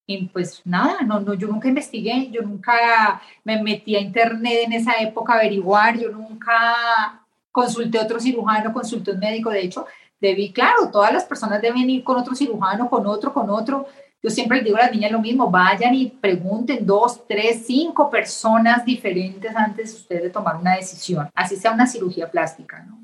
y 0.06 0.26
pues 0.26 0.62
nada, 0.64 1.02
no, 1.02 1.18
no, 1.18 1.34
yo 1.34 1.48
nunca 1.48 1.68
investigué, 1.68 2.30
yo 2.30 2.42
nunca 2.42 3.20
me 3.42 3.60
metí 3.60 3.96
a 3.96 4.00
internet 4.00 4.60
en 4.64 4.72
esa 4.72 4.94
época 5.00 5.32
a 5.32 5.36
averiguar, 5.38 5.98
yo 5.98 6.10
nunca 6.10 7.20
consulté 7.50 7.98
a 7.98 8.02
otro 8.02 8.20
cirujano, 8.20 8.72
consulté 8.72 9.10
a 9.10 9.14
un 9.14 9.20
médico, 9.20 9.50
de 9.50 9.62
hecho, 9.62 9.86
debí, 10.20 10.52
claro, 10.52 10.90
todas 10.92 11.12
las 11.12 11.24
personas 11.24 11.60
deben 11.60 11.90
ir 11.90 12.04
con 12.04 12.16
otro 12.18 12.36
cirujano, 12.36 12.88
con 12.88 13.04
otro, 13.06 13.32
con 13.32 13.50
otro. 13.50 13.86
Yo 14.22 14.30
siempre 14.30 14.58
les 14.58 14.66
digo 14.66 14.76
a 14.76 14.82
las 14.82 14.92
niñas 14.92 15.10
lo 15.10 15.20
mismo, 15.20 15.50
vayan 15.50 15.94
y 15.94 16.06
pregunten 16.08 16.86
dos, 16.86 17.26
tres, 17.26 17.64
cinco 17.66 18.08
personas 18.08 18.84
diferentes 18.84 19.54
antes 19.56 19.90
de 19.90 19.96
ustedes 19.96 20.22
de 20.22 20.30
tomar 20.30 20.56
una 20.56 20.76
decisión, 20.76 21.28
así 21.34 21.56
sea 21.56 21.72
una 21.72 21.86
cirugía 21.86 22.30
plástica, 22.30 22.84
¿no? 22.88 22.96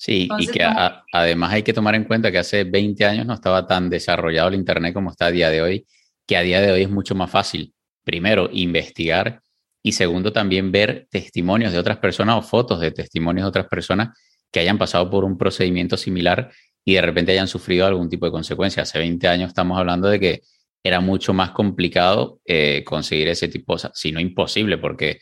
Sí, 0.00 0.28
y 0.38 0.46
que 0.46 0.64
además 1.12 1.52
hay 1.52 1.64
que 1.64 1.72
tomar 1.72 1.96
en 1.96 2.04
cuenta 2.04 2.30
que 2.30 2.38
hace 2.38 2.62
20 2.62 3.04
años 3.04 3.26
no 3.26 3.34
estaba 3.34 3.66
tan 3.66 3.90
desarrollado 3.90 4.48
el 4.48 4.54
Internet 4.54 4.94
como 4.94 5.10
está 5.10 5.26
a 5.26 5.30
día 5.32 5.50
de 5.50 5.60
hoy 5.60 5.86
que 6.28 6.36
a 6.36 6.42
día 6.42 6.60
de 6.60 6.70
hoy 6.70 6.82
es 6.82 6.90
mucho 6.90 7.14
más 7.14 7.30
fácil, 7.30 7.72
primero, 8.04 8.50
investigar 8.52 9.40
y 9.82 9.92
segundo, 9.92 10.30
también 10.30 10.70
ver 10.70 11.08
testimonios 11.10 11.72
de 11.72 11.78
otras 11.78 11.96
personas 11.96 12.36
o 12.36 12.42
fotos 12.42 12.80
de 12.80 12.90
testimonios 12.90 13.46
de 13.46 13.48
otras 13.48 13.66
personas 13.66 14.16
que 14.52 14.60
hayan 14.60 14.76
pasado 14.76 15.08
por 15.10 15.24
un 15.24 15.38
procedimiento 15.38 15.96
similar 15.96 16.50
y 16.84 16.94
de 16.94 17.00
repente 17.00 17.32
hayan 17.32 17.48
sufrido 17.48 17.86
algún 17.86 18.10
tipo 18.10 18.26
de 18.26 18.32
consecuencia. 18.32 18.82
Hace 18.82 18.98
20 18.98 19.26
años 19.26 19.48
estamos 19.48 19.78
hablando 19.78 20.08
de 20.08 20.20
que 20.20 20.42
era 20.84 21.00
mucho 21.00 21.32
más 21.32 21.52
complicado 21.52 22.40
eh, 22.44 22.84
conseguir 22.84 23.28
ese 23.28 23.48
tipo, 23.48 23.74
o 23.74 23.78
sea, 23.78 23.90
si 23.94 24.12
no 24.12 24.20
imposible, 24.20 24.76
porque 24.76 25.20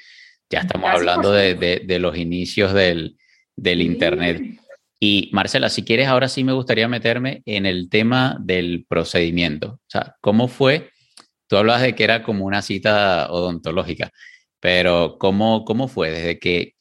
ya 0.51 0.61
estamos 0.61 0.91
hablando 0.91 1.31
de, 1.31 1.99
los 2.01 2.17
inicios 2.17 2.73
del, 2.73 3.17
Internet. 3.57 4.43
Y 4.99 5.31
Marcela, 5.33 5.69
si 5.69 5.85
quieres, 5.85 6.09
ahora 6.09 6.29
sí 6.29 6.43
me 6.43 6.53
gustaría 6.53 6.89
meterme 6.89 7.43
en 7.45 7.67
el 7.67 7.89
tema 7.91 8.39
del 8.41 8.87
procedimiento. 8.89 9.75
O 9.75 9.91
sea, 9.91 10.17
¿cómo 10.21 10.49
fue 10.49 10.91
Tú 11.49 11.57
hablabas 11.57 11.83
de 11.83 11.95
que 11.95 12.05
era 12.05 12.23
como 12.23 12.45
una 12.45 12.63
cita 12.63 13.31
odontológica, 13.31 14.11
pero 14.61 15.17
¿cómo, 15.19 15.65
cómo 15.65 15.89
fue? 15.89 16.11
Desde 16.11 16.39
que 16.39 16.75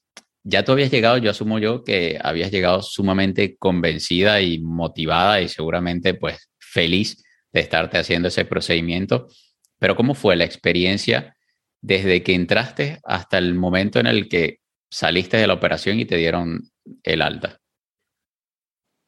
ya 0.44 0.64
tú 0.64 0.72
habías 0.72 0.92
llegado, 0.92 1.18
yo 1.18 1.32
asumo 1.32 1.60
yo 1.60 1.84
que 1.84 2.20
habías 2.22 2.52
llegado 2.52 2.82
sumamente 2.82 3.58
convencida 3.58 4.42
y 4.42 4.60
motivada 4.60 5.42
y 5.42 5.50
seguramente 5.50 6.14
pues 6.16 6.50
feliz 6.60 7.24
de 7.54 7.62
estarte 7.62 7.98
haciendo 7.98 8.30
ese 8.30 8.46
procedimiento, 8.46 9.28
pero 9.80 9.96
¿cómo 9.96 10.16
fue 10.16 10.36
la 10.36 10.46
experiencia 10.46 11.36
desde 11.82 12.24
que 12.24 12.34
entraste 12.34 13.00
hasta 13.04 13.38
el 13.38 13.54
momento 13.54 14.00
en 14.00 14.08
el 14.08 14.28
que 14.30 14.60
saliste 14.90 15.38
de 15.38 15.48
la 15.48 15.54
operación 15.54 16.00
y 16.00 16.06
te 16.06 16.18
dieron 16.18 16.70
el 17.04 17.22
alta? 17.22 17.60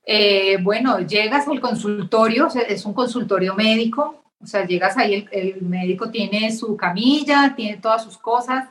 Eh, 0.09 0.57
bueno, 0.61 0.99
llegas 0.99 1.49
al 1.49 1.59
consultorio, 1.59 2.47
es 2.47 2.85
un 2.85 2.93
consultorio 2.93 3.53
médico, 3.55 4.23
o 4.41 4.47
sea, 4.47 4.65
llegas 4.65 4.95
ahí, 4.97 5.27
el, 5.31 5.61
médico 5.61 6.09
tiene 6.09 6.49
su 6.53 6.77
camilla, 6.77 7.53
tiene 7.57 7.75
todas 7.75 8.05
sus 8.05 8.17
cosas. 8.17 8.69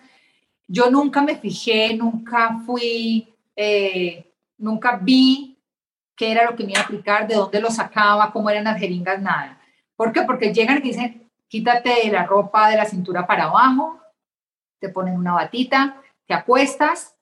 Yo 0.67 0.91
nunca 0.91 1.21
me 1.21 1.37
fijé, 1.37 1.95
nunca 1.95 2.61
fui, 2.65 3.29
eh, 3.55 4.33
nunca 4.57 4.97
vi 4.97 5.59
qué 6.17 6.33
era 6.33 6.51
lo 6.51 6.57
que 6.57 6.65
me 6.65 6.71
iba 6.73 6.81
a 6.81 6.85
aplicar, 6.85 7.29
de 7.29 7.35
dónde 7.35 7.61
lo 7.61 7.71
sacaba, 7.71 8.33
cómo 8.33 8.49
eran 8.49 8.65
las 8.65 8.81
jeringas, 8.81 9.21
nada. 9.21 9.61
¿Por 9.95 10.13
qué? 10.13 10.23
Porque 10.23 10.55
llegan 10.55 10.79
y 10.79 10.89
dicen, 10.89 11.31
quítate 11.49 12.11
la 12.11 12.25
ropa 12.25 12.71
de 12.71 12.77
la 12.77 12.87
cintura 12.87 13.27
para 13.27 13.45
abajo, 13.45 14.01
te 14.81 14.89
ponen 14.89 15.19
una 15.19 15.35
batita, 15.35 16.01
te 16.27 16.33
acuestas 16.33 17.16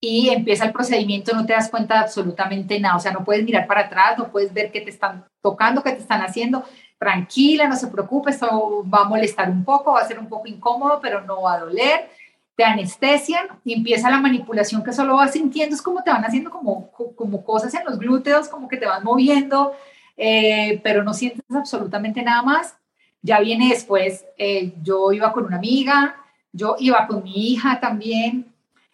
y 0.00 0.30
empieza 0.30 0.64
el 0.64 0.72
procedimiento, 0.72 1.34
no 1.34 1.44
te 1.44 1.52
das 1.52 1.68
cuenta 1.68 1.94
de 1.94 2.00
absolutamente 2.00 2.80
nada, 2.80 2.96
o 2.96 3.00
sea, 3.00 3.12
no 3.12 3.24
puedes 3.24 3.44
mirar 3.44 3.66
para 3.66 3.82
atrás, 3.82 4.16
no 4.16 4.30
puedes 4.30 4.52
ver 4.52 4.72
qué 4.72 4.80
te 4.80 4.90
están 4.90 5.26
tocando, 5.42 5.82
qué 5.82 5.92
te 5.92 5.98
están 5.98 6.22
haciendo, 6.22 6.64
tranquila, 6.98 7.68
no 7.68 7.76
se 7.76 7.88
preocupe, 7.88 8.30
esto 8.30 8.84
va 8.88 9.02
a 9.02 9.08
molestar 9.08 9.50
un 9.50 9.64
poco, 9.64 9.92
va 9.92 10.00
a 10.00 10.08
ser 10.08 10.18
un 10.18 10.28
poco 10.28 10.46
incómodo, 10.46 11.00
pero 11.02 11.20
no 11.22 11.42
va 11.42 11.54
a 11.54 11.60
doler. 11.60 12.08
Te 12.56 12.64
anestesian 12.64 13.46
y 13.64 13.74
empieza 13.74 14.10
la 14.10 14.20
manipulación 14.20 14.82
que 14.82 14.92
solo 14.92 15.16
vas 15.16 15.32
sintiendo, 15.32 15.74
es 15.74 15.82
como 15.82 16.02
te 16.02 16.10
van 16.10 16.24
haciendo 16.24 16.50
como, 16.50 16.90
como 16.90 17.44
cosas 17.44 17.72
en 17.74 17.84
los 17.84 17.98
glúteos, 17.98 18.48
como 18.48 18.68
que 18.68 18.76
te 18.76 18.86
van 18.86 19.04
moviendo, 19.04 19.72
eh, 20.16 20.80
pero 20.82 21.02
no 21.02 21.14
sientes 21.14 21.44
absolutamente 21.50 22.22
nada 22.22 22.42
más. 22.42 22.74
Ya 23.22 23.40
viene 23.40 23.68
después, 23.68 24.24
eh, 24.38 24.72
yo 24.82 25.12
iba 25.12 25.32
con 25.32 25.44
una 25.44 25.56
amiga, 25.56 26.16
yo 26.52 26.76
iba 26.78 27.06
con 27.06 27.22
mi 27.22 27.52
hija 27.52 27.80
también. 27.80 28.46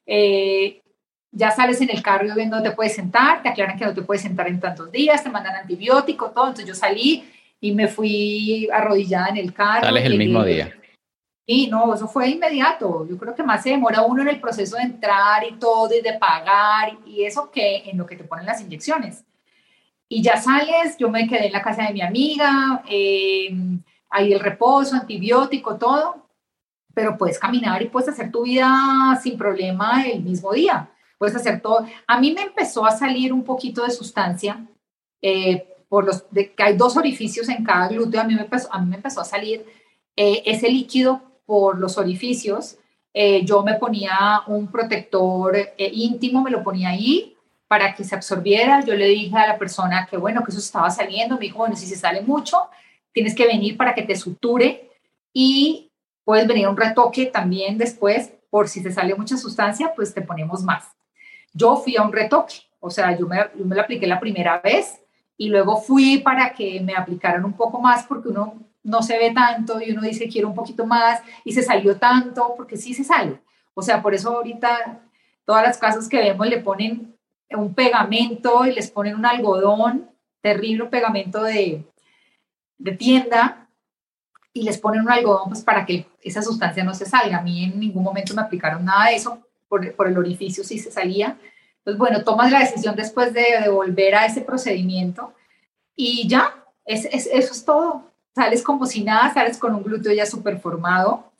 Eh, 0.06 0.80
ya 1.37 1.51
sales 1.51 1.79
en 1.83 1.90
el 1.90 2.03
carro 2.03 2.35
viendo 2.35 2.57
dónde 2.57 2.70
te 2.70 2.77
puedes 2.77 2.94
sentar, 2.94 3.42
te 3.42 3.51
aclaran 3.51 3.79
que 3.79 3.85
no 3.85 3.92
te 3.92 4.01
puedes 4.01 4.22
sentar 4.22 4.49
en 4.49 4.59
tantos 4.59 4.90
días, 4.90 5.22
te 5.22 5.29
mandan 5.29 5.55
antibiótico, 5.55 6.31
todo. 6.31 6.46
Entonces 6.46 6.66
yo 6.66 6.75
salí 6.75 7.31
y 7.61 7.72
me 7.72 7.88
fui 7.88 8.68
arrodillada 8.72 9.29
en 9.29 9.37
el 9.37 9.53
carro. 9.53 9.85
Sales 9.85 10.07
el 10.07 10.16
mismo 10.16 10.42
día. 10.42 10.72
Y 11.44 11.66
no, 11.66 11.94
eso 11.94 12.09
fue 12.09 12.31
inmediato. 12.31 13.07
Yo 13.07 13.18
creo 13.18 13.35
que 13.35 13.42
más 13.42 13.62
se 13.62 13.70
demora 13.70 14.01
uno 14.01 14.22
en 14.22 14.29
el 14.29 14.40
proceso 14.40 14.77
de 14.77 14.85
entrar 14.85 15.44
y 15.44 15.57
todo, 15.59 15.90
y 15.94 16.01
de 16.01 16.14
pagar 16.14 16.96
y 17.05 17.25
eso 17.25 17.51
que 17.51 17.83
en 17.90 17.99
lo 17.99 18.07
que 18.07 18.16
te 18.16 18.25
ponen 18.25 18.46
las 18.46 18.62
inyecciones. 18.62 19.22
Y 20.09 20.22
ya 20.22 20.38
sales, 20.38 20.96
yo 20.99 21.11
me 21.11 21.29
quedé 21.29 21.49
en 21.49 21.53
la 21.53 21.62
casa 21.62 21.83
de 21.83 21.92
mi 21.92 22.01
amiga, 22.01 22.83
eh, 22.88 23.55
ahí 24.09 24.33
el 24.33 24.40
reposo, 24.40 24.96
antibiótico, 24.96 25.77
todo, 25.77 26.29
pero 26.94 27.18
puedes 27.18 27.38
caminar 27.38 27.83
y 27.83 27.88
puedes 27.88 28.09
hacer 28.09 28.33
tu 28.33 28.44
vida 28.44 29.20
sin 29.22 29.37
problema 29.37 30.03
el 30.07 30.22
mismo 30.22 30.55
día. 30.55 30.88
Puedes 31.18 31.37
hacer 31.37 31.61
todo. 31.61 31.87
A 32.07 32.20
mí 32.20 32.33
me 32.33 32.42
empezó 32.42 32.85
a 32.85 32.90
salir 32.90 33.33
un 33.33 33.44
poquito 33.44 33.85
de 33.85 33.90
sustancia, 33.90 34.66
eh, 35.22 35.66
por 35.88 36.05
los, 36.05 36.24
que 36.33 36.55
hay 36.59 36.76
dos 36.76 36.96
orificios 36.96 37.48
en 37.48 37.64
cada 37.64 37.88
glúteo, 37.88 38.20
a 38.20 38.24
mí 38.24 38.35
me 38.35 38.42
empezó 38.42 38.72
a, 38.72 38.81
mí 38.81 38.90
me 38.90 38.96
empezó 38.96 39.20
a 39.20 39.24
salir 39.24 39.64
eh, 40.16 40.42
ese 40.44 40.68
líquido 40.68 41.22
por 41.46 41.79
los 41.79 41.96
orificios. 41.96 42.76
yo 43.44 43.62
me 43.62 43.74
ponía 43.74 44.42
un 44.46 44.66
protector 44.70 45.57
íntimo, 45.79 46.42
me 46.42 46.50
lo 46.50 46.62
ponía 46.62 46.90
ahí, 46.90 47.37
para 47.68 47.94
que 47.94 48.05
se 48.05 48.14
absorbiera. 48.14 48.85
Yo 48.85 48.94
le 48.94 49.07
dije 49.07 49.37
a 49.37 49.46
la 49.46 49.59
persona 49.59 50.07
que 50.11 50.16
bueno, 50.16 50.42
que 50.44 50.50
eso 50.50 50.61
estaba 50.61 50.90
saliendo. 50.90 51.37
Me 51.37 51.42
dijo, 51.42 51.59
bueno, 51.59 51.76
si 51.76 51.87
se 51.87 51.96
sale 51.96 52.20
mucho, 52.20 52.68
tienes 53.12 53.35
que 53.35 53.46
venir 53.46 53.76
para 53.76 53.94
que 53.94 54.02
te 54.02 54.16
suture 54.16 54.90
y 55.33 55.90
puedes 56.24 56.46
venir 56.46 56.66
a 56.66 56.70
un 56.70 56.76
retoque 56.76 57.26
también 57.26 57.79
después, 57.79 58.33
por 58.50 58.68
si 58.68 58.83
te 58.83 58.92
sale 58.92 59.14
mucha 59.14 59.37
sustancia, 59.37 59.92
pues 59.94 60.12
te 60.12 60.22
ponemos 60.22 60.62
más. 60.62 60.95
Yo 61.56 61.76
fui 61.76 61.96
a 61.96 62.02
un 62.02 62.12
retoque, 62.12 62.56
o 62.80 62.90
sea, 62.90 63.16
yo 63.16 63.26
me, 63.26 63.38
yo 63.58 63.64
me 63.64 63.74
lo 63.74 63.82
apliqué 63.82 64.06
la 64.06 64.20
primera 64.20 64.60
vez 64.60 65.00
y 65.38 65.48
luego 65.48 65.76
fui 65.80 66.18
para 66.18 66.52
que 66.52 66.80
me 66.80 66.94
aplicaran 66.94 67.44
un 67.44 67.54
poco 67.54 67.80
más 67.80 68.04
porque 68.04 68.28
uno 68.28 68.54
no 68.82 69.02
se 69.02 69.18
ve 69.18 69.32
tanto 69.32 69.80
y 69.80 69.90
uno 69.90 70.02
dice 70.02 70.28
quiero 70.28 70.48
un 70.48 70.54
poquito 70.54 70.86
más 70.86 71.20
y 71.44 71.52
se 71.52 71.62
salió 71.62 71.96
tanto 71.96 72.54
porque 72.56 72.76
sí 72.76 72.92
se 72.92 73.04
sale. 73.04 73.40
O 73.74 73.82
sea, 73.82 74.02
por 74.02 74.14
eso 74.14 74.36
ahorita 74.36 75.00
todas 75.44 75.62
las 75.62 75.78
casas 75.78 76.08
que 76.08 76.18
vemos 76.18 76.46
le 76.46 76.58
ponen 76.58 77.16
un 77.50 77.74
pegamento 77.74 78.66
y 78.66 78.72
les 78.72 78.90
ponen 78.90 79.14
un 79.14 79.24
algodón, 79.24 80.10
terrible 80.40 80.86
pegamento 80.86 81.42
de, 81.42 81.84
de 82.78 82.92
tienda, 82.92 83.66
y 84.56 84.62
les 84.62 84.78
ponen 84.78 85.02
un 85.02 85.10
algodón 85.10 85.50
pues, 85.50 85.62
para 85.62 85.84
que 85.84 86.06
esa 86.22 86.40
sustancia 86.40 86.82
no 86.82 86.94
se 86.94 87.04
salga. 87.04 87.38
A 87.38 87.42
mí 87.42 87.64
en 87.64 87.78
ningún 87.78 88.02
momento 88.02 88.34
me 88.34 88.40
aplicaron 88.40 88.84
nada 88.84 89.10
de 89.10 89.16
eso, 89.16 89.45
por, 89.68 89.85
el 89.85 90.18
orificio 90.18 90.64
sí 90.64 90.79
se 90.79 90.90
salía. 90.90 91.38
Entonces, 91.79 91.98
bueno, 91.98 92.24
tomas 92.24 92.50
la 92.50 92.61
decisión 92.61 92.96
después 92.96 93.33
de, 93.33 93.61
de 93.62 93.68
volver 93.68 94.14
a 94.14 94.26
ese 94.26 94.40
procedimiento 94.40 95.33
y 95.96 96.29
ya, 96.29 96.64
es, 96.85 97.07
es, 97.07 97.26
eso 97.26 97.52
es 97.52 97.64
todo. 97.64 98.12
Sales 98.35 98.62
como 98.62 98.87
si 98.87 99.02
nada, 99.02 99.33
sales 99.33 99.57
con 99.57 99.74
un 99.74 99.83
glúteo 99.83 100.12
ya 100.12 100.26
súper 100.26 100.61
formado. 100.61 101.33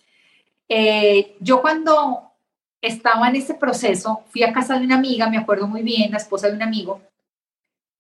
Eh, 0.69 1.37
yo 1.41 1.61
cuando 1.61 2.33
estaba 2.81 3.29
en 3.29 3.37
ese 3.37 3.55
proceso, 3.55 4.25
fui 4.31 4.43
a 4.43 4.53
casa 4.53 4.79
de 4.79 4.87
una 4.87 4.97
amiga, 4.97 5.29
me 5.29 5.39
acuerdo 5.39 5.67
muy 5.67 5.83
bien, 5.83 6.11
la 6.11 6.17
esposa 6.17 6.49
de 6.49 6.55
un 6.55 6.63
amigo, 6.63 7.01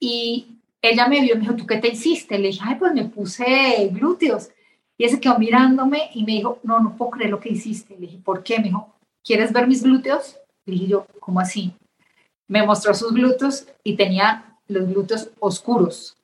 y 0.00 0.58
ella 0.82 1.08
me 1.08 1.20
vio 1.20 1.34
me 1.34 1.42
dijo, 1.42 1.56
¿tú 1.56 1.66
qué 1.66 1.78
te 1.78 1.88
hiciste? 1.88 2.38
Le 2.38 2.48
dije, 2.48 2.60
ay, 2.64 2.76
pues 2.76 2.92
me 2.92 3.04
puse 3.04 3.88
glúteos. 3.92 4.50
Y 4.98 5.04
ella 5.04 5.14
se 5.14 5.20
quedó 5.20 5.38
mirándome 5.38 6.10
y 6.14 6.24
me 6.24 6.32
dijo, 6.32 6.58
no, 6.62 6.80
no 6.80 6.96
puedo 6.96 7.12
creer 7.12 7.30
lo 7.30 7.40
que 7.40 7.50
hiciste. 7.50 7.94
Le 7.94 8.06
dije, 8.06 8.18
¿por 8.18 8.42
qué? 8.42 8.58
Me 8.58 8.64
dijo, 8.64 8.94
¿quieres 9.26 9.52
ver 9.52 9.66
mis 9.66 9.82
glúteos? 9.82 10.38
Le 10.64 10.74
dije 10.74 10.86
yo, 10.86 11.06
¿cómo 11.20 11.40
así? 11.40 11.74
Me 12.48 12.64
mostró 12.64 12.94
sus 12.94 13.12
glúteos 13.12 13.66
y 13.82 13.96
tenía 13.96 14.56
los 14.68 14.88
glúteos 14.88 15.30
oscuros. 15.40 16.16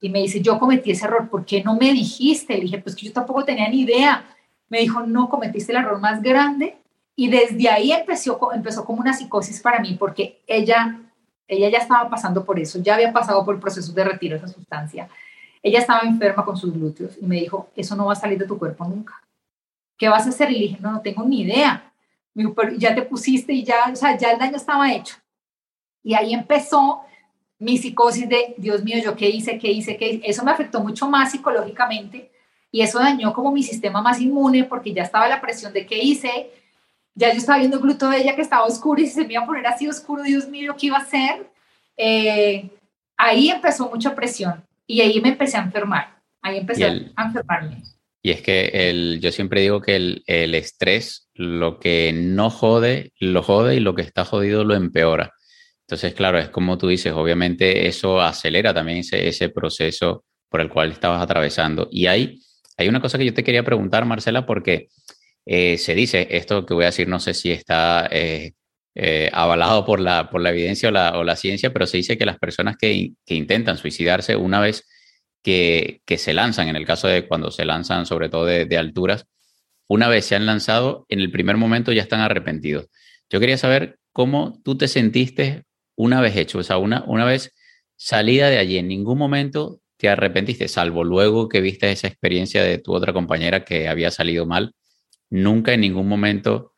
Y 0.00 0.10
me 0.10 0.20
dice, 0.20 0.40
yo 0.40 0.58
cometí 0.58 0.90
ese 0.90 1.04
error, 1.04 1.28
¿por 1.28 1.44
qué 1.44 1.62
no 1.62 1.76
me 1.76 1.92
dijiste? 1.92 2.54
Le 2.54 2.62
dije, 2.62 2.78
pues 2.78 2.96
que 2.96 3.06
yo 3.06 3.12
tampoco 3.12 3.44
tenía 3.44 3.68
ni 3.68 3.82
idea. 3.82 4.24
Me 4.68 4.80
dijo, 4.80 5.00
no, 5.02 5.28
cometiste 5.28 5.72
el 5.72 5.78
error 5.78 6.00
más 6.00 6.22
grande 6.22 6.76
y 7.14 7.28
desde 7.28 7.68
ahí 7.68 7.92
empezó, 7.92 8.52
empezó 8.52 8.84
como 8.84 9.00
una 9.00 9.12
psicosis 9.12 9.60
para 9.60 9.80
mí, 9.80 9.96
porque 9.98 10.40
ella, 10.46 10.98
ella 11.46 11.68
ya 11.68 11.78
estaba 11.78 12.08
pasando 12.08 12.44
por 12.44 12.58
eso, 12.58 12.78
ya 12.80 12.94
había 12.94 13.12
pasado 13.12 13.44
por 13.44 13.60
procesos 13.60 13.94
de 13.94 14.04
retiro 14.04 14.38
de 14.38 14.44
esa 14.44 14.54
sustancia. 14.54 15.08
Ella 15.62 15.80
estaba 15.80 16.00
enferma 16.00 16.44
con 16.44 16.56
sus 16.56 16.72
glúteos 16.72 17.18
y 17.20 17.26
me 17.26 17.36
dijo, 17.36 17.68
eso 17.76 17.94
no 17.94 18.06
va 18.06 18.14
a 18.14 18.16
salir 18.16 18.38
de 18.38 18.46
tu 18.46 18.58
cuerpo 18.58 18.84
nunca. 18.86 19.20
¿Qué 19.98 20.08
vas 20.08 20.24
a 20.26 20.30
hacer? 20.30 20.50
Y 20.50 20.54
le 20.54 20.60
dije, 20.60 20.78
no, 20.80 20.92
no 20.92 21.00
tengo 21.02 21.22
ni 21.24 21.42
idea. 21.42 21.89
Me 22.34 22.42
dijo, 22.42 22.54
pero 22.54 22.72
ya 22.72 22.94
te 22.94 23.02
pusiste 23.02 23.52
y 23.52 23.64
ya, 23.64 23.90
o 23.92 23.96
sea, 23.96 24.16
ya 24.16 24.32
el 24.32 24.38
daño 24.38 24.56
estaba 24.56 24.92
hecho. 24.92 25.16
Y 26.02 26.14
ahí 26.14 26.32
empezó 26.32 27.02
mi 27.58 27.76
psicosis 27.76 28.28
de, 28.28 28.54
Dios 28.56 28.82
mío, 28.82 28.98
¿yo 29.02 29.14
qué 29.14 29.28
hice? 29.28 29.58
¿Qué 29.58 29.70
hice? 29.70 29.96
¿Qué 29.96 30.08
hice? 30.08 30.30
Eso 30.30 30.44
me 30.44 30.50
afectó 30.50 30.80
mucho 30.80 31.08
más 31.08 31.30
psicológicamente 31.30 32.30
y 32.72 32.82
eso 32.82 32.98
dañó 32.98 33.32
como 33.32 33.52
mi 33.52 33.62
sistema 33.62 34.00
más 34.00 34.20
inmune 34.20 34.64
porque 34.64 34.92
ya 34.92 35.02
estaba 35.02 35.28
la 35.28 35.40
presión 35.40 35.72
de 35.72 35.86
qué 35.86 35.98
hice, 35.98 36.50
ya 37.14 37.32
yo 37.32 37.38
estaba 37.38 37.58
viendo 37.58 37.76
el 37.76 37.82
glúteo 37.82 38.08
de 38.08 38.18
ella 38.18 38.36
que 38.36 38.42
estaba 38.42 38.64
oscuro 38.64 39.00
y 39.00 39.06
se 39.06 39.26
me 39.26 39.34
iba 39.34 39.42
a 39.42 39.46
poner 39.46 39.66
así 39.66 39.88
oscuro, 39.88 40.22
Dios 40.22 40.48
mío, 40.48 40.74
¿qué 40.78 40.86
iba 40.86 40.96
a 40.96 41.02
hacer? 41.02 41.50
Eh, 41.96 42.70
ahí 43.16 43.50
empezó 43.50 43.90
mucha 43.90 44.14
presión 44.14 44.64
y 44.86 45.00
ahí 45.00 45.20
me 45.20 45.30
empecé 45.30 45.56
a 45.56 45.62
enfermar, 45.62 46.16
ahí 46.40 46.58
empecé 46.58 47.12
a 47.16 47.24
enfermarme. 47.24 47.82
Y 48.22 48.30
es 48.32 48.42
que 48.42 48.70
el, 48.72 49.18
yo 49.20 49.32
siempre 49.32 49.62
digo 49.62 49.80
que 49.80 49.96
el, 49.96 50.22
el, 50.26 50.54
estrés, 50.54 51.28
lo 51.34 51.78
que 51.78 52.12
no 52.14 52.50
jode, 52.50 53.12
lo 53.18 53.42
jode 53.42 53.76
y 53.76 53.80
lo 53.80 53.94
que 53.94 54.02
está 54.02 54.24
jodido 54.24 54.64
lo 54.64 54.74
empeora. 54.74 55.32
Entonces, 55.86 56.14
claro, 56.14 56.38
es 56.38 56.50
como 56.50 56.78
tú 56.78 56.88
dices, 56.88 57.12
obviamente 57.12 57.88
eso 57.88 58.20
acelera 58.20 58.74
también 58.74 58.98
ese, 58.98 59.26
ese 59.26 59.48
proceso 59.48 60.24
por 60.50 60.60
el 60.60 60.68
cual 60.68 60.92
estabas 60.92 61.22
atravesando. 61.22 61.88
Y 61.90 62.06
hay, 62.06 62.40
hay 62.76 62.88
una 62.88 63.00
cosa 63.00 63.16
que 63.16 63.24
yo 63.24 63.34
te 63.34 63.42
quería 63.42 63.64
preguntar, 63.64 64.04
Marcela, 64.04 64.44
porque 64.46 64.88
eh, 65.46 65.78
se 65.78 65.94
dice, 65.94 66.28
esto 66.30 66.66
que 66.66 66.74
voy 66.74 66.84
a 66.84 66.86
decir 66.86 67.08
no 67.08 67.20
sé 67.20 67.34
si 67.34 67.50
está 67.50 68.08
eh, 68.12 68.52
eh, 68.94 69.30
avalado 69.32 69.84
por 69.86 69.98
la, 69.98 70.28
por 70.28 70.42
la 70.42 70.50
evidencia 70.50 70.90
o 70.90 70.92
la, 70.92 71.18
o 71.18 71.24
la, 71.24 71.36
ciencia, 71.36 71.72
pero 71.72 71.86
se 71.86 71.96
dice 71.96 72.18
que 72.18 72.26
las 72.26 72.38
personas 72.38 72.76
que, 72.76 73.12
que 73.24 73.34
intentan 73.34 73.78
suicidarse 73.78 74.36
una 74.36 74.60
vez 74.60 74.86
que, 75.42 76.02
se 76.18 76.34
lanzan, 76.34 76.68
en 76.68 76.76
el 76.76 76.86
caso 76.86 77.08
de 77.08 77.26
cuando 77.26 77.50
se 77.50 77.64
lanzan 77.64 78.06
sobre 78.06 78.28
todo 78.28 78.44
de, 78.44 78.66
de, 78.66 78.78
alturas, 78.78 79.26
una 79.88 80.08
vez 80.08 80.26
se 80.26 80.36
han 80.36 80.46
lanzado, 80.46 81.06
en 81.08 81.20
el 81.20 81.30
primer 81.30 81.56
momento 81.56 81.92
ya 81.92 82.02
están 82.02 82.20
arrepentidos. 82.20 82.86
Yo 83.28 83.40
quería 83.40 83.58
saber 83.58 83.98
cómo 84.12 84.60
tú 84.64 84.76
te 84.76 84.88
sentiste 84.88 85.64
una 85.96 86.20
vez 86.20 86.36
hecho, 86.36 86.58
o 86.58 86.62
sea, 86.62 86.78
una, 86.78 87.04
una 87.06 87.24
vez 87.24 87.52
salida 87.96 88.48
de 88.48 88.58
allí, 88.58 88.78
en 88.78 88.88
ningún 88.88 89.18
momento 89.18 89.80
te 89.96 90.08
arrepentiste, 90.08 90.68
salvo 90.68 91.04
luego 91.04 91.48
que 91.48 91.60
viste 91.60 91.90
esa 91.90 92.08
experiencia 92.08 92.62
de 92.62 92.78
tu 92.78 92.94
otra 92.94 93.12
compañera 93.12 93.64
que 93.64 93.88
había 93.88 94.10
salido 94.10 94.46
mal 94.46 94.74
nunca 95.30 95.72
en 95.72 95.80
ningún 95.80 96.08
momento 96.08 96.72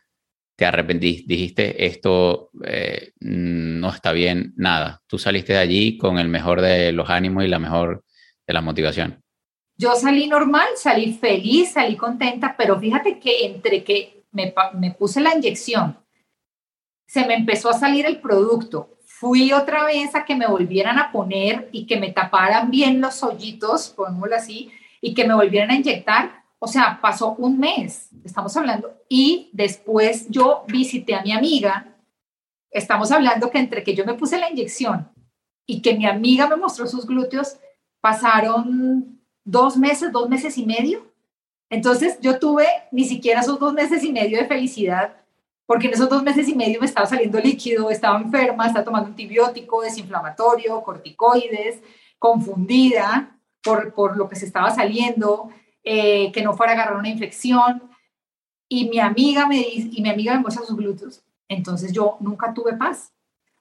te 0.55 0.67
arrepentiste, 0.67 1.25
dijiste 1.27 1.87
esto 1.87 2.51
eh, 2.65 3.13
no 3.21 3.89
está 3.89 4.13
bien, 4.13 4.53
nada. 4.57 5.03
Tú 5.07 5.19
saliste 5.19 5.55
de 5.55 5.59
allí 5.59 5.97
con 5.97 6.19
el 6.19 6.29
mejor 6.29 6.61
de 6.61 6.93
los 6.93 7.09
ánimos 7.11 7.45
y 7.45 7.49
la 7.49 7.59
mejor 7.59 8.05
de 8.47 8.55
la 8.55 8.61
motivación. 8.61 9.21
Yo 9.77 9.95
salí 9.95 10.27
normal, 10.27 10.69
salí 10.77 11.15
feliz, 11.15 11.73
salí 11.73 11.97
contenta, 11.97 12.55
pero 12.57 12.79
fíjate 12.79 13.19
que 13.19 13.47
entre 13.47 13.83
que 13.83 14.25
me, 14.31 14.55
me 14.75 14.93
puse 14.93 15.21
la 15.21 15.35
inyección, 15.35 15.99
se 17.07 17.27
me 17.27 17.35
empezó 17.35 17.71
a 17.71 17.79
salir 17.79 18.07
el 18.07 18.21
producto. 18.21 18.99
Fui 19.05 19.53
otra 19.53 19.85
vez 19.85 20.15
a 20.15 20.25
que 20.25 20.35
me 20.35 20.47
volvieran 20.47 20.99
a 20.99 21.13
poner 21.13 21.69
y 21.73 21.87
que 21.87 21.99
me 21.99 22.13
taparan 22.13 22.71
bien 22.71 23.01
los 23.01 23.23
hoyitos, 23.23 23.91
pongámoslo 23.91 24.37
así, 24.37 24.71
y 25.01 25.15
que 25.15 25.27
me 25.27 25.35
volvieran 25.35 25.71
a 25.71 25.77
inyectar 25.77 26.43
o 26.65 26.69
sea, 26.69 27.01
pasó 27.03 27.35
un 27.39 27.59
mes, 27.59 28.11
estamos 28.25 28.57
hablando, 28.57 28.95
y 29.09 29.51
después 29.53 30.29
yo 30.31 30.63
visité 30.69 31.17
a 31.17 31.23
mi 31.23 31.33
amiga, 31.33 31.97
estamos 32.71 33.11
hablando 33.11 33.51
que 33.51 33.59
entre 33.59 33.83
que 33.83 33.97
yo 33.97 34.05
me 34.07 34.15
puse 34.15 34.39
la 34.39 34.49
inyección 34.49 35.11
y 35.67 35.83
que 35.83 35.95
mi 35.95 36.07
amiga 36.07 36.47
me 36.47 36.55
mostró 36.55 36.87
sus 36.87 37.05
glúteos, 37.05 37.57
pasaron 38.03 39.21
dos 39.45 39.79
meses, 39.79 40.13
dos 40.13 40.29
meses 40.29 40.59
y 40.59 40.67
medio. 40.67 41.07
Entonces 41.71 42.19
yo 42.21 42.39
tuve 42.39 42.67
ni 42.91 43.05
siquiera 43.05 43.41
esos 43.41 43.59
dos 43.59 43.73
meses 43.73 44.05
y 44.05 44.13
medio 44.13 44.37
de 44.37 44.47
felicidad, 44.47 45.17
porque 45.65 45.87
en 45.87 45.95
esos 45.95 46.11
dos 46.11 46.23
meses 46.23 46.47
y 46.49 46.55
medio 46.55 46.81
me 46.81 46.87
estaba 46.87 47.07
saliendo 47.07 47.39
líquido, 47.39 47.91
estaba 47.91 48.21
enferma, 48.21 48.67
estaba 48.67 48.85
tomando 48.85 49.09
antibiótico, 49.09 49.81
desinflamatorio, 49.81 50.83
corticoides, 50.83 51.81
confundida 52.19 53.39
por, 53.63 53.95
por 53.95 54.17
lo 54.17 54.29
que 54.29 54.37
se 54.37 54.47
estaba 54.47 54.71
saliendo, 54.71 55.49
eh, 55.85 56.31
que 56.33 56.43
no 56.43 56.55
fuera 56.55 56.73
a 56.73 56.75
agarrar 56.75 56.97
una 56.97 57.09
infección. 57.09 57.85
Y 58.69 58.91
mi 58.91 58.99
amiga 58.99 59.47
me 59.47 59.59
dice, 59.59 59.89
y 59.93 60.03
mi 60.03 60.11
amiga 60.11 60.35
me 60.35 60.41
muestra 60.41 60.67
sus 60.67 60.77
glúteos. 60.77 61.23
Entonces 61.49 61.93
yo 61.93 62.17
nunca 62.19 62.53
tuve 62.53 62.77
paz. 62.77 63.13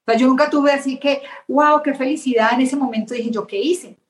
O 0.02 0.12
sea, 0.12 0.18
yo 0.18 0.26
nunca 0.26 0.50
tuve 0.50 0.72
así 0.72 0.98
que, 0.98 1.22
wow, 1.48 1.82
qué 1.84 1.94
felicidad. 1.94 2.54
En 2.54 2.62
ese 2.62 2.76
momento 2.76 3.14
dije, 3.14 3.30
¿yo 3.30 3.46
qué 3.46 3.62
hice? 3.62 4.01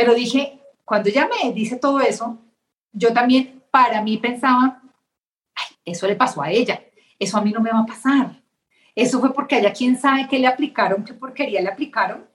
Pero 0.00 0.14
dije, 0.14 0.58
cuando 0.82 1.10
ella 1.10 1.28
me 1.28 1.52
dice 1.52 1.76
todo 1.76 2.00
eso, 2.00 2.38
yo 2.90 3.12
también 3.12 3.62
para 3.70 4.00
mí 4.00 4.16
pensaba, 4.16 4.80
eso 5.84 6.06
le 6.06 6.16
pasó 6.16 6.40
a 6.40 6.50
ella, 6.50 6.82
eso 7.18 7.36
a 7.36 7.42
mí 7.42 7.52
no 7.52 7.60
me 7.60 7.70
va 7.70 7.80
a 7.80 7.84
pasar. 7.84 8.42
Eso 8.94 9.20
fue 9.20 9.34
porque 9.34 9.56
allá 9.56 9.74
quién 9.74 10.00
sabe 10.00 10.26
qué 10.26 10.38
le 10.38 10.46
aplicaron, 10.46 11.04
qué 11.04 11.12
porquería 11.12 11.60
le 11.60 11.68
aplicaron, 11.68 12.26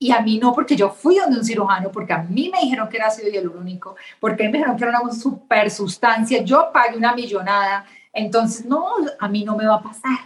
y 0.00 0.10
a 0.10 0.20
mí 0.20 0.36
no, 0.40 0.52
porque 0.52 0.74
yo 0.74 0.90
fui 0.90 1.16
donde 1.16 1.38
un 1.38 1.44
cirujano, 1.44 1.92
porque 1.92 2.12
a 2.12 2.24
mí 2.24 2.50
me 2.52 2.58
dijeron 2.58 2.88
que 2.88 2.96
era 2.96 3.06
ácido 3.06 3.30
hialurónico, 3.30 3.94
porque 4.18 4.48
me 4.48 4.58
dijeron 4.58 4.76
que 4.76 4.82
era 4.82 5.00
una 5.00 5.12
super 5.12 5.70
sustancia, 5.70 6.42
yo 6.42 6.70
pagué 6.72 6.96
una 6.96 7.14
millonada, 7.14 7.86
entonces 8.12 8.66
no, 8.66 8.96
a 9.20 9.28
mí 9.28 9.44
no 9.44 9.56
me 9.56 9.64
va 9.64 9.76
a 9.76 9.82
pasar. 9.82 10.18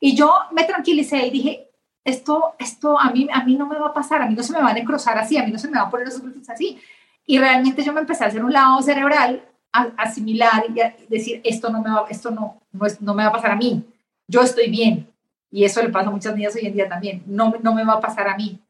Y 0.00 0.16
yo 0.16 0.34
me 0.50 0.64
tranquilicé 0.64 1.24
y 1.24 1.30
dije, 1.30 1.70
esto, 2.06 2.54
esto 2.60 2.98
a 2.98 3.10
mí, 3.10 3.26
a 3.32 3.42
mí 3.44 3.56
no 3.56 3.66
me 3.66 3.78
va 3.78 3.88
a 3.88 3.92
pasar, 3.92 4.22
a 4.22 4.26
mí 4.26 4.34
no 4.36 4.42
se 4.44 4.52
me 4.52 4.62
va 4.62 4.70
a 4.70 4.74
necrosar 4.74 5.18
así, 5.18 5.36
a 5.36 5.44
mí 5.44 5.50
no 5.50 5.58
se 5.58 5.68
me 5.68 5.76
va 5.76 5.86
a 5.86 5.90
poner 5.90 6.06
los 6.06 6.22
glúteos 6.22 6.48
así. 6.48 6.78
Y 7.26 7.38
realmente 7.38 7.82
yo 7.82 7.92
me 7.92 8.00
empecé 8.00 8.22
a 8.22 8.28
hacer 8.28 8.44
un 8.44 8.52
lado 8.52 8.80
cerebral, 8.80 9.44
a, 9.72 9.88
asimilar 9.96 10.66
y 10.72 10.80
a 10.80 10.94
decir, 11.08 11.40
esto 11.42 11.68
no 11.68 11.82
me 11.82 11.90
va, 11.90 12.06
esto 12.08 12.30
no, 12.30 12.62
no, 12.70 12.86
es, 12.86 13.00
no 13.02 13.12
me 13.12 13.24
va 13.24 13.30
a 13.30 13.32
pasar 13.32 13.50
a 13.50 13.56
mí, 13.56 13.84
yo 14.28 14.40
estoy 14.42 14.70
bien. 14.70 15.12
Y 15.50 15.64
eso 15.64 15.82
le 15.82 15.88
pasa 15.88 16.08
a 16.08 16.12
muchas 16.12 16.36
niñas 16.36 16.54
hoy 16.54 16.66
en 16.66 16.74
día 16.74 16.88
también, 16.88 17.24
no, 17.26 17.52
no 17.60 17.74
me 17.74 17.84
va 17.84 17.94
a 17.94 18.00
pasar 18.00 18.28
a 18.28 18.36
mí. 18.36 18.60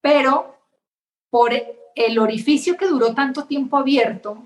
Pero 0.00 0.56
por 1.30 1.50
el 1.52 2.18
orificio 2.20 2.76
que 2.76 2.86
duró 2.86 3.14
tanto 3.14 3.46
tiempo 3.46 3.76
abierto, 3.76 4.38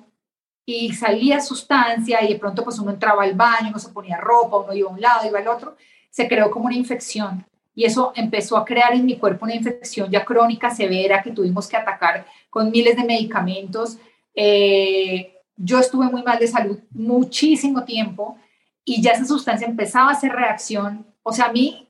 y 0.65 0.93
salía 0.93 1.41
sustancia 1.41 2.23
y 2.23 2.35
de 2.35 2.39
pronto 2.39 2.63
pues 2.63 2.79
uno 2.79 2.91
entraba 2.91 3.23
al 3.23 3.33
baño, 3.35 3.69
uno 3.71 3.79
se 3.79 3.89
ponía 3.89 4.19
ropa, 4.19 4.59
uno 4.59 4.75
iba 4.75 4.91
a 4.91 4.93
un 4.93 5.01
lado, 5.01 5.27
iba 5.27 5.39
al 5.39 5.49
otro, 5.49 5.77
se 6.11 6.29
creó 6.29 6.51
como 6.51 6.67
una 6.67 6.75
infección 6.75 7.47
y 7.79 7.85
eso 7.85 8.13
empezó 8.17 8.57
a 8.57 8.65
crear 8.65 8.93
en 8.93 9.07
mi 9.07 9.17
cuerpo 9.19 9.45
una 9.45 9.55
infección 9.55 10.11
ya 10.11 10.25
crónica 10.25 10.69
severa 10.69 11.23
que 11.23 11.31
tuvimos 11.31 11.69
que 11.69 11.77
atacar 11.77 12.27
con 12.51 12.73
miles 12.73 12.97
de 12.97 13.05
medicamentos. 13.05 13.99
Eh, 14.35 15.37
yo 15.57 15.79
estuve 15.79 16.07
muy 16.07 16.25
mal 16.25 16.41
de 16.41 16.49
salud 16.49 16.81
muchísimo 16.91 17.85
tiempo 17.85 18.37
y 18.85 19.01
ya 19.01 19.13
esa 19.13 19.27
sustancia 19.27 19.65
empezaba 19.65 20.09
a 20.09 20.15
hacer 20.15 20.33
reacción. 20.33 21.07
O 21.23 21.33
sea, 21.33 21.45
a 21.45 21.53
mí 21.53 21.89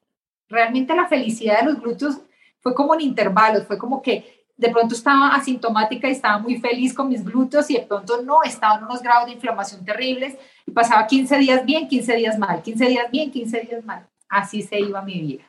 realmente 0.51 0.95
la 0.95 1.09
felicidad 1.09 1.61
de 1.61 1.73
los 1.73 1.81
glúteos 1.81 2.19
fue 2.61 2.75
como 2.75 2.93
en 2.93 3.01
intervalos, 3.01 3.67
fue 3.67 3.79
como 3.79 4.03
que 4.03 4.45
de 4.59 4.69
pronto 4.69 4.95
estaba 4.95 5.35
asintomática 5.37 6.07
y 6.07 6.13
estaba 6.13 6.37
muy 6.37 6.59
feliz 6.59 6.93
con 6.93 7.09
mis 7.09 7.25
glúteos 7.25 7.71
y 7.71 7.77
de 7.77 7.87
pronto 7.87 8.21
no, 8.21 8.43
estaba 8.43 8.77
en 8.77 8.85
unos 8.85 9.01
grados 9.01 9.29
de 9.29 9.33
inflamación 9.33 9.83
terribles 9.87 10.37
y 10.67 10.71
pasaba 10.71 11.07
15 11.07 11.39
días 11.39 11.65
bien, 11.65 11.89
15 11.89 12.15
días 12.15 12.39
mal, 12.39 12.61
15 12.61 12.85
días 12.85 13.11
bien, 13.11 13.31
15 13.31 13.61
días 13.61 13.83
mal. 13.87 14.07
Así 14.29 14.61
se 14.61 14.79
iba 14.79 15.01
mi 15.01 15.19
vida. 15.19 15.48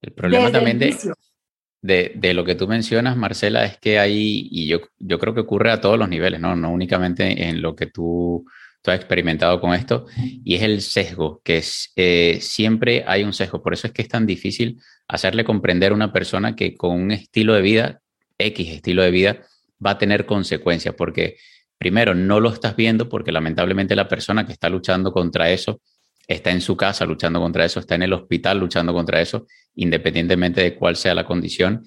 El 0.00 0.12
problema 0.12 0.50
también 0.52 0.78
de, 0.78 2.12
de, 2.14 2.34
lo 2.34 2.44
que 2.44 2.54
tú 2.54 2.66
mencionas, 2.66 3.16
Marcela, 3.16 3.64
es 3.64 3.78
que 3.78 3.98
hay, 3.98 4.48
y 4.50 4.66
yo, 4.66 4.80
yo 4.98 5.18
creo 5.18 5.34
que 5.34 5.40
ocurre 5.40 5.70
a 5.70 5.80
todos 5.80 5.98
los 5.98 6.08
niveles, 6.08 6.40
¿no? 6.40 6.56
No 6.56 6.70
únicamente 6.70 7.48
en 7.48 7.62
lo 7.62 7.76
que 7.76 7.86
tú, 7.86 8.44
tú 8.82 8.90
has 8.90 8.96
experimentado 8.96 9.60
con 9.60 9.74
esto, 9.74 10.06
y 10.16 10.54
es 10.56 10.62
el 10.62 10.80
sesgo, 10.82 11.40
que 11.44 11.58
es, 11.58 11.92
eh, 11.96 12.38
siempre 12.40 13.04
hay 13.06 13.22
un 13.22 13.32
sesgo. 13.32 13.62
Por 13.62 13.74
eso 13.74 13.86
es 13.86 13.92
que 13.92 14.02
es 14.02 14.08
tan 14.08 14.26
difícil 14.26 14.80
hacerle 15.06 15.44
comprender 15.44 15.92
a 15.92 15.94
una 15.94 16.12
persona 16.12 16.56
que 16.56 16.76
con 16.76 17.00
un 17.00 17.12
estilo 17.12 17.54
de 17.54 17.62
vida 17.62 18.00
X 18.38 18.68
estilo 18.68 19.02
de 19.02 19.10
vida 19.10 19.40
va 19.84 19.92
a 19.92 19.98
tener 19.98 20.26
consecuencias, 20.26 20.94
porque 20.94 21.36
primero 21.76 22.14
no 22.14 22.40
lo 22.40 22.50
estás 22.50 22.76
viendo 22.76 23.08
porque 23.08 23.32
lamentablemente 23.32 23.94
la 23.94 24.08
persona 24.08 24.46
que 24.46 24.52
está 24.52 24.68
luchando 24.68 25.12
contra 25.12 25.50
eso 25.50 25.80
está 26.28 26.50
en 26.50 26.60
su 26.60 26.76
casa 26.76 27.06
luchando 27.06 27.40
contra 27.40 27.64
eso, 27.64 27.80
está 27.80 27.94
en 27.94 28.02
el 28.02 28.12
hospital 28.12 28.58
luchando 28.60 28.92
contra 28.92 29.20
eso, 29.20 29.46
independientemente 29.74 30.62
de 30.62 30.76
cuál 30.76 30.94
sea 30.94 31.14
la 31.14 31.24
condición. 31.24 31.84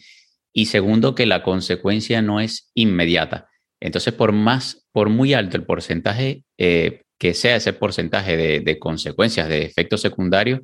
Y 0.51 0.65
segundo, 0.65 1.15
que 1.15 1.25
la 1.25 1.43
consecuencia 1.43 2.21
no 2.21 2.41
es 2.41 2.71
inmediata. 2.73 3.47
Entonces, 3.79 4.13
por 4.13 4.31
más, 4.31 4.87
por 4.91 5.09
muy 5.09 5.33
alto 5.33 5.55
el 5.55 5.65
porcentaje 5.65 6.43
eh, 6.57 7.03
que 7.17 7.35
sea 7.35 7.55
ese 7.55 7.73
porcentaje 7.73 8.35
de, 8.35 8.79
consecuencias, 8.79 9.47
de 9.47 9.63
efectos 9.63 10.01
secundarios, 10.01 10.61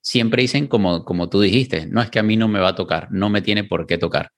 siempre 0.00 0.42
dicen 0.42 0.66
como, 0.66 1.04
como 1.04 1.28
tú 1.28 1.40
dijiste, 1.40 1.86
no 1.86 2.02
es 2.02 2.10
que 2.10 2.18
a 2.18 2.24
mí 2.24 2.36
no 2.36 2.48
me 2.48 2.58
va 2.58 2.70
a 2.70 2.74
tocar, 2.74 3.08
no 3.12 3.30
me 3.30 3.42
tiene 3.42 3.62
por 3.62 3.86
qué 3.86 3.96
tocar. 3.96 4.32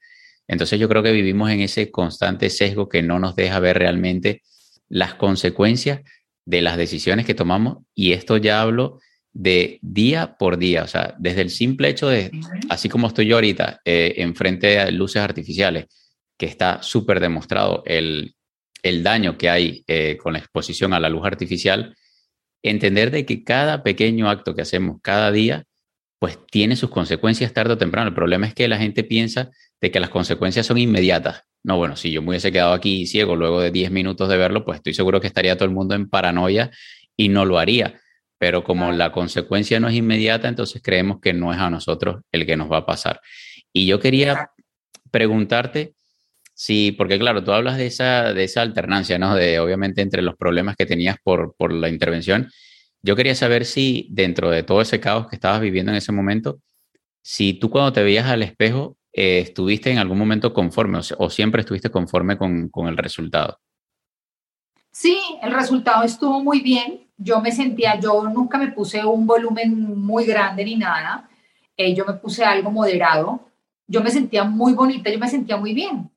Entonces 0.46 0.78
yo 0.78 0.86
creo 0.86 1.02
que 1.02 1.12
vivimos 1.12 1.50
en 1.50 1.60
ese 1.60 1.90
constante 1.90 2.50
sesgo 2.50 2.90
que 2.90 3.02
no 3.02 3.18
nos 3.18 3.36
deja 3.36 3.58
ver 3.58 3.78
realmente 3.78 4.42
las 4.88 5.14
consecuencias 5.14 6.02
de 6.46 6.62
las 6.62 6.78
decisiones 6.78 7.26
que 7.26 7.34
tomamos 7.34 7.78
y 7.94 8.12
esto 8.12 8.38
ya 8.38 8.62
hablo 8.62 9.00
de 9.32 9.78
día 9.82 10.36
por 10.38 10.56
día, 10.56 10.84
o 10.84 10.86
sea, 10.86 11.14
desde 11.18 11.42
el 11.42 11.50
simple 11.50 11.90
hecho 11.90 12.08
de, 12.08 12.30
así 12.70 12.88
como 12.88 13.06
estoy 13.06 13.26
yo 13.26 13.34
ahorita, 13.34 13.82
eh, 13.84 14.14
enfrente 14.16 14.68
de 14.68 14.92
luces 14.92 15.20
artificiales, 15.20 15.86
que 16.38 16.46
está 16.46 16.82
súper 16.82 17.20
demostrado 17.20 17.82
el, 17.84 18.32
daño 19.02 19.36
que 19.36 19.50
hay 19.50 19.84
eh, 19.88 20.16
con 20.16 20.34
la 20.34 20.38
exposición 20.38 20.94
a 20.94 21.00
la 21.00 21.10
luz 21.10 21.26
artificial, 21.26 21.94
entender 22.62 23.10
de 23.10 23.26
que 23.26 23.44
cada 23.44 23.82
pequeño 23.82 24.30
acto 24.30 24.54
que 24.54 24.62
hacemos 24.62 25.00
cada 25.02 25.32
día, 25.32 25.64
pues 26.18 26.38
tiene 26.50 26.76
sus 26.76 26.90
consecuencias 26.90 27.52
tarde 27.52 27.74
o 27.74 27.78
temprano. 27.78 28.08
El 28.08 28.14
problema 28.14 28.46
es 28.46 28.54
que 28.54 28.68
la 28.68 28.78
gente 28.78 29.04
piensa 29.04 29.50
de 29.80 29.90
que 29.90 30.00
las 30.00 30.10
consecuencias 30.10 30.66
son 30.66 30.78
inmediatas. 30.78 31.42
No, 31.66 31.78
bueno, 31.78 31.96
si 31.96 32.12
yo 32.12 32.22
me 32.22 32.28
hubiese 32.28 32.52
quedado 32.52 32.74
aquí 32.74 33.06
ciego 33.06 33.34
luego 33.34 33.60
de 33.60 33.72
10 33.72 33.90
minutos 33.90 34.28
de 34.28 34.36
verlo, 34.36 34.64
pues 34.64 34.76
estoy 34.76 34.94
seguro 34.94 35.20
que 35.20 35.26
estaría 35.26 35.56
todo 35.56 35.64
el 35.64 35.74
mundo 35.74 35.96
en 35.96 36.08
paranoia 36.08 36.70
y 37.16 37.28
no 37.28 37.44
lo 37.44 37.58
haría. 37.58 38.00
Pero 38.38 38.62
como 38.62 38.92
la 38.92 39.10
consecuencia 39.10 39.80
no 39.80 39.88
es 39.88 39.96
inmediata, 39.96 40.46
entonces 40.46 40.80
creemos 40.80 41.18
que 41.20 41.32
no 41.32 41.52
es 41.52 41.58
a 41.58 41.68
nosotros 41.68 42.22
el 42.30 42.46
que 42.46 42.56
nos 42.56 42.70
va 42.70 42.78
a 42.78 42.86
pasar. 42.86 43.20
Y 43.72 43.84
yo 43.84 43.98
quería 43.98 44.52
preguntarte 45.10 45.94
si, 46.54 46.92
porque 46.92 47.18
claro, 47.18 47.42
tú 47.42 47.50
hablas 47.50 47.78
de 47.78 47.86
esa, 47.86 48.32
de 48.32 48.44
esa 48.44 48.62
alternancia, 48.62 49.18
¿no? 49.18 49.34
De 49.34 49.58
obviamente 49.58 50.02
entre 50.02 50.22
los 50.22 50.36
problemas 50.36 50.76
que 50.76 50.86
tenías 50.86 51.16
por, 51.20 51.56
por 51.56 51.72
la 51.72 51.88
intervención. 51.88 52.48
Yo 53.02 53.16
quería 53.16 53.34
saber 53.34 53.64
si 53.64 54.06
dentro 54.12 54.50
de 54.50 54.62
todo 54.62 54.82
ese 54.82 55.00
caos 55.00 55.26
que 55.26 55.34
estabas 55.34 55.60
viviendo 55.60 55.90
en 55.90 55.98
ese 55.98 56.12
momento, 56.12 56.60
si 57.22 57.54
tú 57.54 57.70
cuando 57.70 57.92
te 57.92 58.04
veías 58.04 58.26
al 58.26 58.44
espejo 58.44 58.96
eh, 59.18 59.38
¿estuviste 59.38 59.90
en 59.90 59.96
algún 59.96 60.18
momento 60.18 60.52
conforme 60.52 61.00
o, 61.16 61.30
siempre 61.30 61.62
estuviste 61.62 61.90
conforme 61.90 62.36
con, 62.36 62.70
el 62.86 62.96
resultado? 62.98 63.58
Sí, 64.90 65.18
el 65.42 65.54
resultado 65.54 66.04
estuvo 66.04 66.42
muy 66.42 66.60
bien. 66.60 67.08
Yo 67.16 67.40
me 67.40 67.50
sentía, 67.50 67.98
yo 67.98 68.28
nunca 68.28 68.58
me 68.58 68.72
puse 68.72 69.02
un 69.06 69.26
volumen 69.26 69.98
muy 69.98 70.26
grande 70.26 70.66
ni 70.66 70.76
nada. 70.76 71.30
Eh, 71.78 71.94
yo 71.94 72.04
me 72.04 72.12
puse 72.12 72.44
algo 72.44 72.70
moderado. 72.70 73.40
Yo 73.86 74.02
me 74.02 74.10
sentía 74.10 74.44
muy 74.44 74.74
bonita, 74.74 75.10
yo 75.10 75.18
me 75.18 75.28
sentía 75.28 75.56
muy 75.56 75.72
bien. 75.72 76.10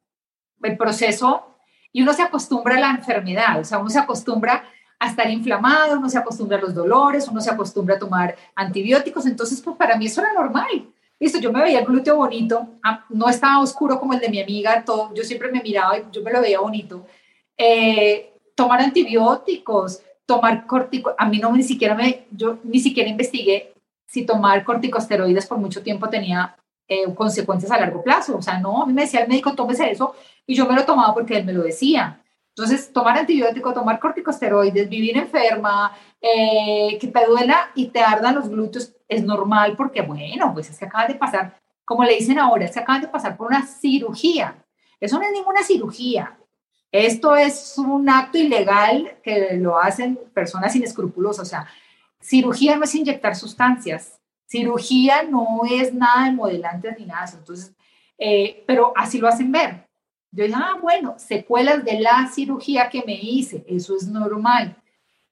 El 0.62 0.76
proceso, 0.76 1.56
y 1.94 2.02
uno 2.02 2.12
se 2.12 2.24
acostumbra 2.24 2.76
a 2.76 2.80
la 2.82 2.90
enfermedad, 2.92 3.62
o 3.62 3.64
sea, 3.64 3.78
uno 3.78 3.90
se 3.90 4.00
acostumbra 4.00 4.66
a 5.00 5.08
estar 5.08 5.30
inflamado, 5.30 5.98
uno 5.98 6.10
se 6.10 6.18
acostumbra 6.18 6.58
a 6.58 6.62
los 6.62 6.76
dolores, 6.76 7.30
uno 7.30 7.40
se 7.40 7.50
acostumbra 7.50 7.96
a 7.96 8.00
tomar 8.00 8.36
antibióticos, 8.56 9.26
entonces 9.26 9.62
pues 9.62 9.78
para 9.78 9.96
mí 9.96 10.08
eso 10.08 10.20
era 10.20 10.34
normal. 10.34 10.92
Listo, 11.20 11.40
yo 11.40 11.52
me 11.52 11.62
veía 11.62 11.80
el 11.80 11.86
glúteo 11.86 12.16
bonito, 12.16 12.66
ah, 12.84 13.06
no 13.10 13.28
estaba 13.28 13.62
oscuro 13.62 14.00
como 14.00 14.14
el 14.14 14.22
de 14.22 14.30
mi 14.30 14.42
amiga, 14.42 14.84
todo, 14.86 15.14
yo 15.14 15.24
siempre 15.24 15.52
me 15.52 15.62
miraba 15.62 15.98
y 15.98 16.06
yo 16.12 16.24
me 16.24 16.32
lo 16.32 16.42
veía 16.42 16.62
bonito. 16.62 17.06
Eh, 17.58 18.34
tomar 18.56 18.80
antibióticos, 18.82 20.02
tomar 20.26 20.66
cortico, 20.66 21.14
a 21.18 21.28
mí 21.28 21.40
no 21.40 21.52
ni 21.52 21.64
siquiera 21.64 21.94
me, 21.94 22.28
yo 22.32 22.60
ni 22.64 22.80
siquiera 22.80 23.10
investigué 23.10 23.74
si 24.06 24.26
tomar 24.26 24.64
corticosteroides 24.64 25.46
por 25.46 25.58
mucho 25.58 25.84
tiempo 25.84 26.10
tenía 26.10 26.56
eh, 26.88 27.14
consecuencias 27.14 27.72
a 27.72 27.80
largo 27.80 28.02
plazo. 28.02 28.38
O 28.38 28.42
sea, 28.42 28.58
no, 28.60 28.82
a 28.82 28.86
mí 28.86 28.94
me 28.94 29.04
decía 29.04 29.22
el 29.22 29.28
médico, 29.28 29.54
tómese 29.54 29.92
eso, 29.92 30.16
y 30.48 30.56
yo 30.56 30.66
me 30.66 30.76
lo 30.76 30.86
tomaba 30.86 31.14
porque 31.14 31.38
él 31.38 31.46
me 31.46 31.54
lo 31.54 31.64
decía. 31.64 32.22
Entonces, 32.56 32.92
tomar 32.92 33.18
antibiótico, 33.18 33.74
tomar 33.74 34.00
corticosteroides, 34.00 34.90
vivir 34.90 35.18
enferma, 35.18 35.96
eh, 36.20 36.98
que 37.00 37.08
te 37.08 37.26
duela 37.26 37.70
y 37.76 37.88
te 37.88 38.00
ardan 38.00 38.36
los 38.36 38.50
glúteos, 38.50 38.92
es 39.10 39.24
normal 39.24 39.76
porque, 39.76 40.02
bueno, 40.02 40.54
pues 40.54 40.70
es 40.70 40.80
que 40.80 40.88
de 41.08 41.16
pasar, 41.16 41.60
como 41.84 42.04
le 42.04 42.16
dicen 42.16 42.40
ahora, 42.40 42.66
es 42.66 42.72
que 42.72 43.00
de 43.02 43.08
pasar 43.08 43.36
por 43.36 43.48
una 43.48 43.66
cirugía. 43.66 44.64
Eso 45.00 45.18
no 45.18 45.26
es 45.26 45.32
ninguna 45.32 45.64
cirugía. 45.64 46.38
Esto 46.92 47.36
es 47.36 47.78
un 47.78 48.08
acto 48.10 48.38
ilegal 48.38 49.18
que 49.24 49.58
lo 49.58 49.78
hacen 49.80 50.18
personas 50.34 50.76
inescrupulosas. 50.76 51.48
O 51.48 51.50
sea, 51.50 51.68
cirugía 52.22 52.78
no 52.78 52.84
es 52.84 52.96
inyectar 52.96 53.36
sustancias. 53.36 54.20
Cirugía 54.48 55.24
no 55.24 55.62
es 55.70 55.94
nada 55.94 56.26
de 56.26 56.32
modelantes 56.32 56.96
ni 56.98 57.06
nada. 57.06 57.26
Entonces, 57.34 57.76
eh, 58.18 58.64
pero 58.68 58.94
así 58.96 59.18
lo 59.18 59.28
hacen 59.28 59.52
ver. 59.52 59.88
Yo 60.32 60.44
dije, 60.44 60.56
ah, 60.58 60.78
bueno, 60.80 61.16
secuelas 61.18 61.84
de 61.84 62.00
la 62.00 62.28
cirugía 62.32 62.90
que 62.90 63.04
me 63.06 63.16
hice, 63.16 63.66
eso 63.68 63.96
es 63.96 64.08
normal. 64.08 64.76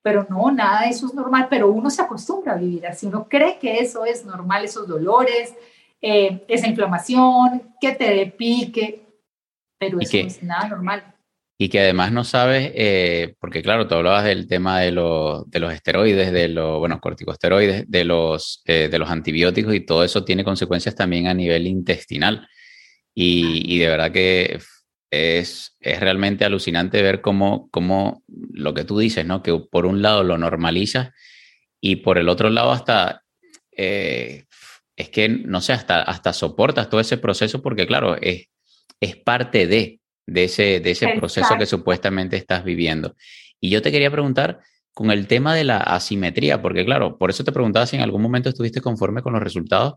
Pero 0.02 0.26
no, 0.28 0.50
nada 0.50 0.82
de 0.82 0.90
eso 0.90 1.06
es 1.06 1.14
normal, 1.14 1.48
pero 1.50 1.70
uno 1.70 1.90
se 1.90 2.02
acostumbra 2.02 2.54
a 2.54 2.56
vivir 2.56 2.86
así, 2.86 3.06
uno 3.06 3.26
cree 3.28 3.58
que 3.58 3.78
eso 3.78 4.04
es 4.04 4.24
normal, 4.24 4.64
esos 4.64 4.86
dolores, 4.86 5.54
eh, 6.00 6.44
esa 6.48 6.68
inflamación, 6.68 7.74
que 7.80 7.92
te 7.92 8.14
dé 8.14 8.26
pique, 8.26 9.02
pero 9.78 10.00
eso 10.00 10.16
no 10.18 10.26
es 10.26 10.42
nada 10.42 10.68
normal. 10.68 11.14
Y 11.60 11.68
que 11.68 11.80
además 11.80 12.12
no 12.12 12.22
sabes, 12.22 12.70
eh, 12.76 13.34
porque 13.40 13.62
claro, 13.62 13.88
tú 13.88 13.96
hablabas 13.96 14.24
del 14.24 14.46
tema 14.46 14.78
de, 14.78 14.92
de 14.92 15.58
los 15.60 15.72
esteroides, 15.72 16.30
de 16.32 16.48
los, 16.48 16.78
bueno, 16.78 17.00
corticosteroides, 17.00 17.90
de 17.90 18.04
los, 18.04 18.62
eh, 18.64 18.88
de 18.88 18.98
los 18.98 19.10
antibióticos 19.10 19.74
y 19.74 19.80
todo 19.84 20.04
eso 20.04 20.24
tiene 20.24 20.44
consecuencias 20.44 20.94
también 20.94 21.26
a 21.26 21.34
nivel 21.34 21.66
intestinal. 21.66 22.48
Y, 23.12 23.74
y 23.74 23.78
de 23.80 23.88
verdad 23.88 24.12
que 24.12 24.60
es, 25.10 25.76
es 25.80 26.00
realmente 26.00 26.44
alucinante 26.44 27.02
ver 27.02 27.20
cómo, 27.20 27.68
cómo 27.70 28.22
lo 28.26 28.74
que 28.74 28.84
tú 28.84 28.98
dices, 28.98 29.24
¿no? 29.24 29.42
Que 29.42 29.58
por 29.70 29.86
un 29.86 30.02
lado 30.02 30.22
lo 30.22 30.38
normalizas 30.38 31.10
y 31.80 31.96
por 31.96 32.18
el 32.18 32.28
otro 32.28 32.50
lado 32.50 32.72
hasta, 32.72 33.24
eh, 33.72 34.44
es 34.96 35.08
que, 35.10 35.28
no 35.28 35.60
sé, 35.60 35.72
hasta, 35.72 36.02
hasta 36.02 36.32
soportas 36.32 36.90
todo 36.90 37.00
ese 37.00 37.18
proceso 37.18 37.62
porque, 37.62 37.86
claro, 37.86 38.16
es, 38.20 38.48
es 39.00 39.16
parte 39.16 39.66
de, 39.66 40.00
de 40.26 40.44
ese, 40.44 40.80
de 40.80 40.90
ese 40.90 41.08
proceso 41.16 41.56
que 41.58 41.66
supuestamente 41.66 42.36
estás 42.36 42.64
viviendo. 42.64 43.16
Y 43.60 43.70
yo 43.70 43.80
te 43.80 43.90
quería 43.90 44.10
preguntar 44.10 44.60
con 44.92 45.10
el 45.10 45.26
tema 45.26 45.54
de 45.54 45.64
la 45.64 45.78
asimetría, 45.78 46.60
porque 46.60 46.84
claro, 46.84 47.16
por 47.18 47.30
eso 47.30 47.44
te 47.44 47.52
preguntaba 47.52 47.86
si 47.86 47.96
en 47.96 48.02
algún 48.02 48.20
momento 48.20 48.48
estuviste 48.48 48.80
conforme 48.80 49.22
con 49.22 49.32
los 49.32 49.42
resultados, 49.42 49.94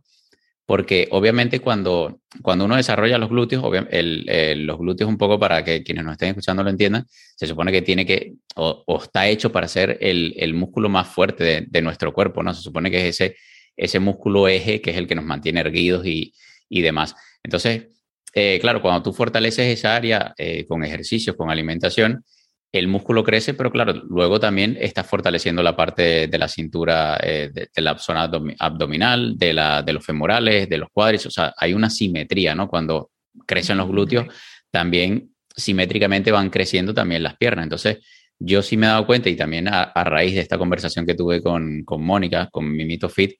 porque 0.72 1.10
obviamente 1.12 1.60
cuando, 1.60 2.22
cuando 2.42 2.64
uno 2.64 2.78
desarrolla 2.78 3.18
los 3.18 3.28
glúteos, 3.28 3.62
los 3.62 4.78
glúteos 4.78 5.10
un 5.10 5.18
poco 5.18 5.38
para 5.38 5.66
que 5.66 5.84
quienes 5.84 6.06
nos 6.06 6.14
estén 6.14 6.30
escuchando 6.30 6.64
lo 6.64 6.70
entiendan, 6.70 7.06
se 7.36 7.46
supone 7.46 7.74
que 7.74 7.82
tiene 7.82 8.06
que, 8.06 8.36
o, 8.56 8.86
está 9.04 9.28
hecho 9.28 9.52
para 9.52 9.68
ser 9.68 9.98
el, 10.00 10.34
el 10.38 10.54
músculo 10.54 10.88
más 10.88 11.10
fuerte 11.10 11.68
de, 11.68 11.82
nuestro 11.82 12.14
cuerpo, 12.14 12.42
¿no? 12.42 12.54
Se 12.54 12.62
supone 12.62 12.90
que 12.90 13.06
es 13.06 13.20
ese, 13.20 13.36
ese 13.76 14.00
músculo 14.00 14.48
eje 14.48 14.80
que 14.80 14.92
es 14.92 14.96
el 14.96 15.08
que 15.10 15.16
nos 15.16 15.26
mantiene 15.26 15.60
erguidos 15.60 16.06
y, 16.06 16.34
y 16.70 16.80
demás. 16.80 17.16
Entonces, 17.44 17.88
eh, 18.34 18.58
claro, 18.62 18.82
cuando 18.82 19.04
tú 19.04 19.12
fortaleces 19.12 19.78
esa 19.78 19.94
área 19.94 20.34
eh, 20.38 20.66
con 20.68 20.86
ejercicios, 20.86 21.36
con 21.36 21.50
alimentación, 21.50 22.24
el 22.72 22.88
músculo 22.88 23.24
crece, 23.24 23.54
pero 23.54 23.72
claro, 23.72 23.94
luego 24.10 24.40
también 24.40 24.78
estás 24.80 25.06
fortaleciendo 25.06 25.62
la 25.62 25.76
parte 25.76 26.28
de, 26.28 26.38
la 26.38 26.48
cintura, 26.48 27.20
eh, 27.22 27.50
de, 27.54 27.82
la 27.82 27.98
zona 27.98 28.30
abdominal, 28.60 29.38
de, 29.38 29.54
la, 29.54 29.82
de 29.82 29.94
los 29.94 30.06
femorales, 30.06 30.70
de 30.70 30.78
los 30.78 30.90
cuádriceps, 30.90 31.38
o 31.38 31.42
sea, 31.42 31.54
hay 31.58 31.74
una 31.74 31.90
simetría, 31.90 32.56
¿no? 32.56 32.70
Cuando 32.70 33.12
crecen 33.46 33.78
los 33.78 33.90
glúteos, 33.90 34.28
también 34.70 35.32
simétricamente 35.54 36.32
van 36.32 36.50
creciendo 36.50 36.94
también 36.94 37.24
las 37.24 37.36
piernas. 37.36 37.64
Entonces, 37.64 37.98
yo 38.40 38.62
sí 38.62 38.78
me 38.78 38.88
he 38.88 38.90
dado 38.90 39.06
cuenta 39.06 39.30
y 39.30 39.36
también 39.36 39.68
a, 39.68 39.92
raíz 40.04 40.34
de 40.34 40.42
esta 40.42 40.58
conversación 40.58 41.06
que 41.06 41.14
tuve 41.14 41.42
con, 41.42 41.84
con 41.84 42.02
Mónica, 42.02 42.48
con 42.52 42.72
Mimito 42.72 43.10
Fit, 43.10 43.34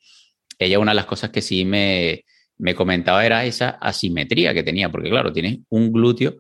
ella 0.60 0.78
una 0.78 0.92
de 0.92 0.96
las 0.96 1.06
cosas 1.06 1.30
que 1.30 1.42
sí 1.42 1.66
me, 1.66 2.26
me 2.58 2.76
comentaba 2.76 3.26
era 3.26 3.44
esa 3.46 3.70
asimetría 3.70 4.54
que 4.54 4.62
tenía, 4.62 4.90
porque 4.90 5.10
claro, 5.10 5.32
tienes 5.32 5.60
un 5.70 5.92
glúteo 5.92 6.36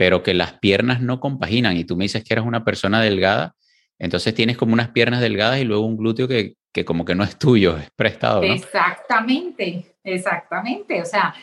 pero 0.00 0.22
que 0.22 0.32
las 0.32 0.54
piernas 0.54 1.02
no 1.02 1.20
compaginan 1.20 1.76
y 1.76 1.84
tú 1.84 1.94
me 1.94 2.04
dices 2.04 2.24
que 2.24 2.32
eres 2.32 2.46
una 2.46 2.64
persona 2.64 3.02
delgada, 3.02 3.54
entonces 3.98 4.34
tienes 4.34 4.56
como 4.56 4.72
unas 4.72 4.88
piernas 4.88 5.20
delgadas 5.20 5.60
y 5.60 5.64
luego 5.64 5.84
un 5.84 5.98
glúteo 5.98 6.26
que, 6.26 6.56
que 6.72 6.86
como 6.86 7.04
que 7.04 7.14
no 7.14 7.22
es 7.22 7.38
tuyo, 7.38 7.76
es 7.76 7.90
prestado. 7.90 8.40
¿no? 8.40 8.50
Exactamente, 8.50 9.94
exactamente. 10.02 11.02
O 11.02 11.04
sea, 11.04 11.34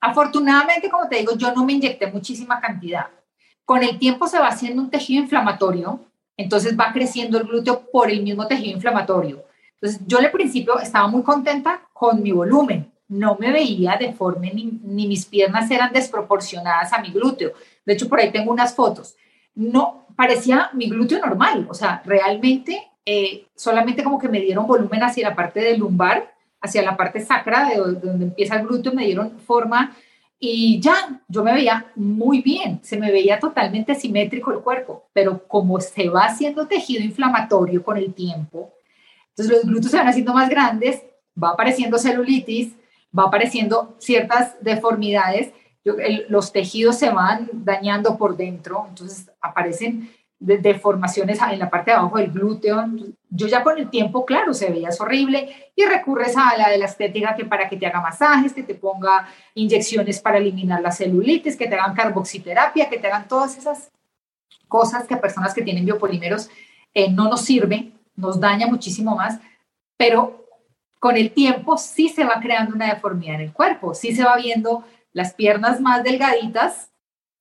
afortunadamente, 0.00 0.90
como 0.90 1.08
te 1.08 1.18
digo, 1.18 1.36
yo 1.36 1.54
no 1.54 1.64
me 1.64 1.74
inyecté 1.74 2.08
muchísima 2.08 2.60
cantidad. 2.60 3.06
Con 3.64 3.84
el 3.84 3.96
tiempo 3.96 4.26
se 4.26 4.40
va 4.40 4.48
haciendo 4.48 4.82
un 4.82 4.90
tejido 4.90 5.22
inflamatorio, 5.22 6.00
entonces 6.36 6.76
va 6.76 6.92
creciendo 6.92 7.38
el 7.38 7.46
glúteo 7.46 7.88
por 7.92 8.10
el 8.10 8.24
mismo 8.24 8.44
tejido 8.48 8.74
inflamatorio. 8.74 9.44
Entonces, 9.74 10.00
yo 10.08 10.18
al 10.18 10.32
principio 10.32 10.80
estaba 10.80 11.06
muy 11.06 11.22
contenta 11.22 11.88
con 11.92 12.20
mi 12.24 12.32
volumen, 12.32 12.90
no 13.06 13.36
me 13.38 13.52
veía 13.52 13.96
deforme 13.96 14.52
ni, 14.52 14.64
ni 14.82 15.06
mis 15.06 15.26
piernas 15.26 15.70
eran 15.70 15.92
desproporcionadas 15.92 16.92
a 16.92 17.00
mi 17.00 17.12
glúteo. 17.12 17.52
De 17.90 17.94
hecho, 17.94 18.08
por 18.08 18.20
ahí 18.20 18.30
tengo 18.30 18.52
unas 18.52 18.72
fotos. 18.72 19.16
No, 19.52 20.06
parecía 20.14 20.70
mi 20.74 20.88
glúteo 20.88 21.18
normal, 21.18 21.66
o 21.68 21.74
sea, 21.74 22.00
realmente 22.06 22.88
eh, 23.04 23.46
solamente 23.56 24.04
como 24.04 24.16
que 24.16 24.28
me 24.28 24.38
dieron 24.38 24.64
volumen 24.64 25.02
hacia 25.02 25.28
la 25.28 25.34
parte 25.34 25.58
del 25.58 25.80
lumbar, 25.80 26.32
hacia 26.60 26.82
la 26.82 26.96
parte 26.96 27.20
sacra, 27.20 27.68
de 27.68 27.78
donde 27.78 28.26
empieza 28.26 28.54
el 28.54 28.64
glúteo, 28.64 28.92
me 28.92 29.06
dieron 29.06 29.40
forma 29.40 29.96
y 30.38 30.78
ya, 30.78 31.20
yo 31.26 31.42
me 31.42 31.52
veía 31.52 31.90
muy 31.96 32.42
bien, 32.42 32.78
se 32.84 32.96
me 32.96 33.10
veía 33.10 33.40
totalmente 33.40 33.96
simétrico 33.96 34.52
el 34.52 34.60
cuerpo, 34.60 35.08
pero 35.12 35.48
como 35.48 35.80
se 35.80 36.08
va 36.08 36.26
haciendo 36.26 36.68
tejido 36.68 37.02
inflamatorio 37.02 37.82
con 37.82 37.96
el 37.96 38.14
tiempo, 38.14 38.72
entonces 39.30 39.52
los 39.52 39.64
glúteos 39.64 39.90
se 39.90 39.96
van 39.96 40.06
haciendo 40.06 40.32
más 40.32 40.48
grandes, 40.48 41.02
va 41.36 41.50
apareciendo 41.50 41.98
celulitis, 41.98 42.72
va 43.18 43.24
apareciendo 43.24 43.96
ciertas 43.98 44.54
deformidades 44.60 45.52
los 45.84 46.52
tejidos 46.52 46.98
se 46.98 47.10
van 47.10 47.48
dañando 47.52 48.18
por 48.18 48.36
dentro, 48.36 48.86
entonces 48.88 49.30
aparecen 49.40 50.10
deformaciones 50.40 51.38
en 51.42 51.58
la 51.58 51.68
parte 51.68 51.90
de 51.90 51.98
abajo 51.98 52.16
del 52.16 52.30
glúteo. 52.30 52.84
Yo 53.28 53.46
ya 53.46 53.62
con 53.62 53.78
el 53.78 53.90
tiempo, 53.90 54.24
claro, 54.24 54.54
se 54.54 54.70
veía 54.70 54.88
horrible 54.98 55.72
y 55.76 55.84
recurres 55.84 56.36
a 56.36 56.56
la 56.56 56.70
de 56.70 56.78
la 56.78 56.86
estética 56.86 57.34
que 57.34 57.44
para 57.44 57.68
que 57.68 57.76
te 57.76 57.86
haga 57.86 58.00
masajes, 58.00 58.54
que 58.54 58.62
te 58.62 58.74
ponga 58.74 59.28
inyecciones 59.54 60.20
para 60.20 60.38
eliminar 60.38 60.80
la 60.80 60.92
celulitis, 60.92 61.56
que 61.56 61.68
te 61.68 61.74
hagan 61.74 61.94
carboxiterapia, 61.94 62.88
que 62.88 62.98
te 62.98 63.06
hagan 63.06 63.28
todas 63.28 63.58
esas 63.58 63.90
cosas 64.66 65.06
que 65.06 65.14
a 65.14 65.20
personas 65.20 65.52
que 65.52 65.62
tienen 65.62 65.84
biopolímeros 65.84 66.48
eh, 66.94 67.10
no 67.10 67.28
nos 67.28 67.42
sirve, 67.42 67.92
nos 68.16 68.40
daña 68.40 68.66
muchísimo 68.66 69.14
más, 69.14 69.38
pero 69.98 70.46
con 70.98 71.16
el 71.16 71.32
tiempo 71.32 71.76
sí 71.76 72.08
se 72.08 72.24
va 72.24 72.40
creando 72.40 72.74
una 72.74 72.94
deformidad 72.94 73.36
en 73.36 73.42
el 73.42 73.52
cuerpo, 73.52 73.94
sí 73.94 74.14
se 74.14 74.24
va 74.24 74.36
viendo 74.36 74.84
las 75.12 75.34
piernas 75.34 75.80
más 75.80 76.02
delgaditas 76.04 76.90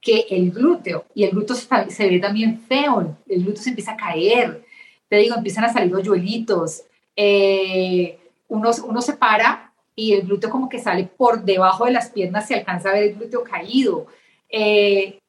que 0.02 0.26
el 0.30 0.52
glúteo. 0.52 1.06
Y 1.14 1.24
el 1.24 1.32
glúteo 1.32 1.56
se, 1.56 2.10
ve 2.10 2.20
también 2.20 2.62
feo, 2.62 3.18
el 3.28 3.44
glúteo 3.44 3.64
se 3.64 3.70
empieza 3.70 3.94
a 3.94 3.98
caer. 3.98 4.64
Te 5.08 5.18
digo, 5.18 5.36
empiezan 5.36 5.66
a 5.66 5.74
salir 5.74 5.94
hoyuelitos. 5.94 6.84
Eh, 7.16 8.20
uno, 8.48 8.72
uno 8.86 9.02
se 9.02 9.14
para 9.14 9.74
y 9.96 10.14
el 10.14 10.22
glúteo 10.22 10.50
como 10.50 10.70
que 10.70 10.80
sale 10.80 11.04
por 11.04 11.44
debajo 11.44 11.86
de 11.86 11.92
las 11.92 12.10
piernas, 12.10 12.48
se 12.48 12.56
alcanza 12.56 12.90
a 12.90 12.94
ver 12.94 13.04
el 13.04 13.16
glúteo 13.16 13.44
caído. 13.44 14.08
Eh, 14.48 15.20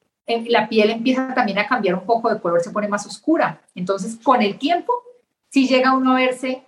la 0.47 0.69
piel 0.69 0.91
empieza 0.91 1.33
también 1.33 1.59
a 1.59 1.67
cambiar 1.67 1.95
un 1.95 2.05
poco 2.05 2.33
de 2.33 2.39
color, 2.39 2.61
se 2.61 2.71
pone 2.71 2.87
más 2.87 3.05
oscura. 3.05 3.61
Entonces, 3.75 4.17
con 4.23 4.41
el 4.41 4.57
tiempo, 4.57 4.93
sí 5.49 5.67
llega 5.67 5.93
uno 5.93 6.11
a 6.13 6.19
verse 6.19 6.63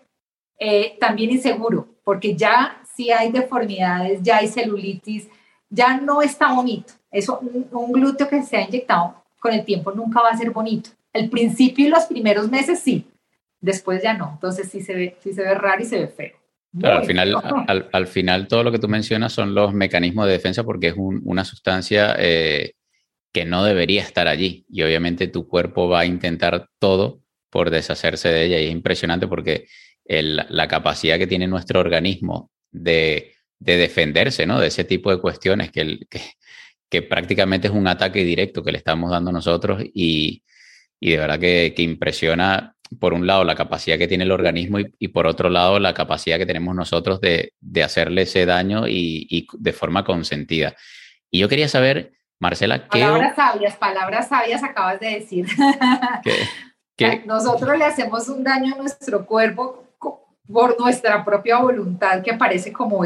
eh, 0.60 0.98
también 1.00 1.32
inseguro, 1.32 1.88
porque 2.04 2.36
ya 2.36 2.82
sí 2.96 3.10
hay 3.10 3.32
deformidades, 3.32 4.22
ya 4.22 4.38
hay 4.38 4.48
celulitis, 4.48 5.30
ya 5.74 6.00
no 6.00 6.22
está 6.22 6.54
bonito. 6.54 6.94
Eso, 7.12 7.40
un, 7.40 7.92
glúteo 7.92 8.30
que 8.30 8.44
se 8.44 8.58
ha 8.58 8.62
inyectado 8.62 9.16
con 9.40 9.54
el 9.54 9.66
tiempo 9.66 9.92
nunca 9.92 10.22
va 10.22 10.30
a 10.30 10.38
ser 10.38 10.52
bonito. 10.52 10.92
El 11.12 11.30
principio 11.30 11.88
y 11.88 11.90
los 11.90 12.06
primeros 12.06 12.50
meses 12.50 12.80
sí, 12.80 13.08
después 13.60 14.02
ya 14.02 14.14
no. 14.14 14.32
Entonces 14.34 14.70
sí 14.70 14.82
se 14.82 14.94
ve, 14.94 15.18
sí 15.22 15.34
se 15.34 15.42
ve 15.42 15.54
raro 15.56 15.82
y 15.82 15.86
se 15.86 16.00
ve 16.00 16.08
feo. 16.08 16.32
al 16.84 17.06
final, 17.06 17.36
al, 17.92 18.08
final 18.08 18.48
todo 18.48 18.64
lo 18.64 18.72
que 18.72 18.80
tú 18.80 18.88
mencionas 18.88 19.34
son 19.34 19.54
los 19.54 19.74
mecanismos 19.74 20.28
de 20.28 20.34
defensa 20.34 20.64
porque 20.64 20.90
es 20.90 20.96
una 20.98 21.44
sustancia 21.44 22.16
eh, 22.18 22.74
que 23.32 23.46
no 23.46 23.64
debería 23.64 24.02
estar 24.02 24.28
allí 24.28 24.66
y 24.70 24.84
obviamente 24.84 25.28
tu 25.28 25.48
cuerpo 25.48 25.90
va 25.90 26.02
a 26.02 26.06
intentar 26.06 26.70
todo 26.80 27.22
por 27.50 27.70
deshacerse 27.70 28.30
de 28.30 28.46
ella 28.46 28.60
y 28.60 28.66
es 28.66 28.72
impresionante 28.72 29.28
porque 29.28 29.68
la 30.06 30.68
capacidad 30.68 31.18
que 31.18 31.28
tiene 31.28 31.48
nuestro 31.48 31.80
organismo 31.80 32.52
de 32.72 33.34
de 33.64 33.78
defenderse, 33.78 34.46
¿no? 34.46 34.60
De 34.60 34.68
ese 34.68 34.84
tipo 34.84 35.10
de 35.10 35.22
cuestiones 35.22 35.72
que, 35.72 36.00
que, 36.90 37.02
prácticamente 37.02 37.68
es 37.68 37.74
un 37.74 37.88
ataque 37.88 38.24
directo 38.24 38.64
que 38.64 38.72
le 38.72 38.78
estamos 38.78 39.10
dando 39.10 39.32
nosotros 39.32 39.82
y, 39.94 40.44
de 41.00 41.18
verdad 41.18 41.40
que, 41.40 41.74
impresiona, 41.78 42.76
por 43.00 43.14
un 43.14 43.26
lado, 43.26 43.44
la 43.44 43.56
capacidad 43.56 43.98
que 43.98 44.08
tiene 44.08 44.26
el 44.26 44.32
organismo 44.32 44.80
y, 44.80 45.08
por 45.08 45.28
otro 45.28 45.50
lado, 45.50 45.80
la 45.80 45.94
capacidad 45.94 46.38
que 46.38 46.46
tenemos 46.46 46.76
nosotros 46.76 47.22
de, 47.22 47.54
hacerle 47.84 48.24
ese 48.24 48.46
daño 48.46 48.88
y, 48.88 49.48
de 49.54 49.74
forma 49.74 50.04
consentida. 50.04 50.76
Y 51.32 51.40
yo 51.40 51.48
quería 51.48 51.70
saber, 51.70 52.12
Marcela, 52.40 52.88
¿qué... 52.90 53.00
Palabras 53.00 53.36
sabias, 53.36 53.76
palabras 53.78 54.28
sabias 54.28 54.64
acabas 54.64 55.00
de 55.00 55.08
decir. 55.08 55.48
Nosotros 57.26 57.78
le 57.78 57.86
hacemos 57.86 58.28
un 58.28 58.44
daño 58.44 58.76
a 58.76 58.78
nuestro 58.78 59.26
cuerpo 59.26 59.88
por 60.52 60.80
nuestra 60.80 61.24
propia 61.24 61.58
voluntad 61.58 62.22
que 62.22 62.34
parece 62.34 62.72
como 62.72 63.04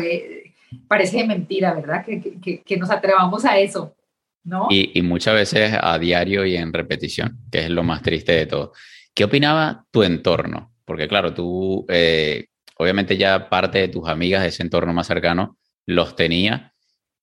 parece 0.87 1.25
mentira, 1.25 1.73
¿verdad? 1.73 2.05
Que, 2.05 2.61
que, 2.65 2.77
nos 2.77 2.89
atrevamos 2.89 3.45
a 3.45 3.59
eso, 3.59 3.95
¿no? 4.43 4.67
Y, 4.69 4.97
y, 4.97 5.01
muchas 5.01 5.33
veces 5.33 5.77
a 5.79 5.97
diario 5.97 6.45
y 6.45 6.55
en 6.55 6.73
repetición, 6.73 7.39
que 7.51 7.59
es 7.59 7.69
lo 7.69 7.83
más 7.83 8.01
triste 8.01 8.33
de 8.33 8.45
todo. 8.45 8.73
¿Qué 9.13 9.23
opinaba 9.23 9.85
tu 9.91 10.03
entorno? 10.03 10.73
Porque 10.85 11.07
claro, 11.07 11.33
tú, 11.33 11.85
eh, 11.89 12.47
obviamente 12.77 13.17
ya 13.17 13.49
parte 13.49 13.79
de 13.79 13.87
tus 13.87 14.07
amigas 14.07 14.43
de 14.43 14.49
ese 14.49 14.63
entorno 14.63 14.93
más 14.93 15.07
cercano 15.07 15.57
los 15.85 16.15
tenía, 16.15 16.73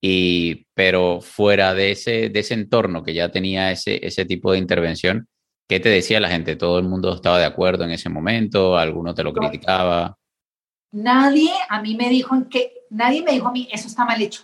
y, 0.01 0.67
pero 0.73 1.21
fuera 1.21 1.73
de 1.73 1.91
ese, 1.91 2.29
de 2.29 2.39
ese 2.39 2.53
entorno 2.53 3.01
que 3.01 3.13
ya 3.13 3.29
tenía 3.29 3.71
ese, 3.71 4.05
ese 4.05 4.25
tipo 4.25 4.51
de 4.51 4.59
intervención, 4.59 5.27
¿qué 5.67 5.79
te 5.79 5.89
decía 5.89 6.19
la 6.19 6.29
gente? 6.29 6.55
¿Todo 6.55 6.77
el 6.79 6.85
mundo 6.85 7.15
estaba 7.15 7.39
de 7.39 7.45
acuerdo 7.45 7.85
en 7.85 7.91
ese 7.91 8.09
momento? 8.09 8.77
¿Alguno 8.77 9.15
te 9.15 9.23
lo 9.23 9.33
criticaba? 9.33 10.17
Nadie 10.91 11.51
a 11.69 11.81
mí 11.81 11.95
me 11.95 12.09
dijo 12.09 12.35
que 12.49 12.74
nadie 12.89 13.23
me 13.23 13.31
dijo 13.31 13.47
a 13.47 13.51
mí, 13.51 13.67
eso 13.71 13.87
está 13.87 14.05
mal 14.05 14.21
hecho. 14.21 14.43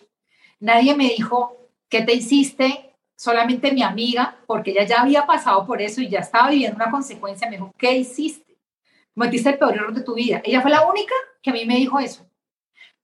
Nadie 0.59 0.95
me 0.95 1.09
dijo, 1.09 1.57
¿qué 1.89 2.01
te 2.01 2.13
hiciste? 2.13 2.95
Solamente 3.15 3.71
mi 3.71 3.83
amiga, 3.83 4.37
porque 4.47 4.71
ella 4.71 4.85
ya 4.85 5.01
había 5.01 5.25
pasado 5.25 5.65
por 5.65 5.81
eso 5.81 6.01
y 6.01 6.09
ya 6.09 6.19
estaba 6.19 6.49
viviendo 6.49 6.75
una 6.75 6.91
consecuencia, 6.91 7.49
me 7.49 7.57
dijo, 7.57 7.73
¿qué 7.77 7.93
hiciste? 7.93 8.57
Cometiste 9.13 9.49
el 9.49 9.57
peor 9.57 9.75
error 9.75 9.93
de 9.93 10.03
tu 10.03 10.15
vida. 10.15 10.41
Ella 10.43 10.61
fue 10.61 10.71
la 10.71 10.87
única 10.87 11.13
que 11.41 11.49
a 11.49 11.53
mí 11.53 11.65
me 11.65 11.75
dijo 11.75 11.99
eso. 11.99 12.25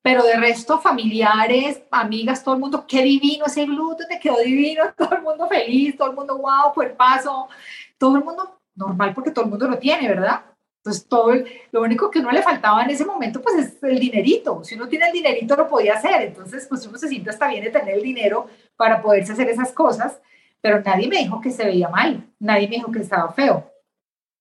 pero 0.01 0.23
de 0.23 0.37
resto, 0.37 0.79
familiares, 0.79 1.83
amigas, 1.91 2.43
todo 2.43 2.55
el 2.55 2.61
mundo, 2.61 2.85
qué 2.87 3.01
divino 3.03 3.45
ese 3.45 3.65
glúteo, 3.65 4.07
te 4.07 4.19
quedó 4.19 4.37
divino, 4.39 4.83
todo 4.97 5.15
el 5.15 5.21
mundo 5.21 5.47
feliz, 5.47 5.97
todo 5.97 6.11
el 6.11 6.15
mundo, 6.15 6.37
wow, 6.37 6.73
paso, 6.95 7.49
todo 7.97 8.17
el 8.17 8.23
mundo 8.23 8.57
normal 8.75 9.13
porque 9.13 9.31
todo 9.31 9.45
el 9.45 9.51
mundo 9.51 9.67
lo 9.67 9.77
tiene, 9.77 10.07
¿verdad? 10.07 10.45
Entonces, 10.77 11.07
todo 11.07 11.33
lo 11.71 11.81
único 11.81 12.09
que 12.09 12.19
uno 12.19 12.31
le 12.31 12.41
faltaba 12.41 12.83
en 12.83 12.89
ese 12.89 13.05
momento, 13.05 13.41
pues 13.41 13.55
es 13.55 13.83
el 13.83 13.99
dinerito. 13.99 14.63
Si 14.63 14.75
uno 14.75 14.87
tiene 14.87 15.07
el 15.07 15.13
dinerito, 15.13 15.55
lo 15.55 15.67
podía 15.67 15.95
hacer. 15.95 16.21
Entonces, 16.21 16.65
pues 16.69 16.85
uno 16.87 16.97
se 16.97 17.09
siente 17.09 17.29
hasta 17.29 17.47
bien 17.47 17.63
de 17.63 17.71
tener 17.71 17.95
el 17.95 18.03
dinero 18.03 18.47
para 18.75 19.01
poderse 19.01 19.33
hacer 19.33 19.49
esas 19.49 19.71
cosas, 19.71 20.19
pero 20.61 20.81
nadie 20.81 21.07
me 21.07 21.17
dijo 21.17 21.41
que 21.41 21.51
se 21.51 21.65
veía 21.65 21.89
mal, 21.89 22.25
nadie 22.39 22.67
me 22.67 22.77
dijo 22.77 22.91
que 22.91 22.99
estaba 22.99 23.33
feo. 23.33 23.71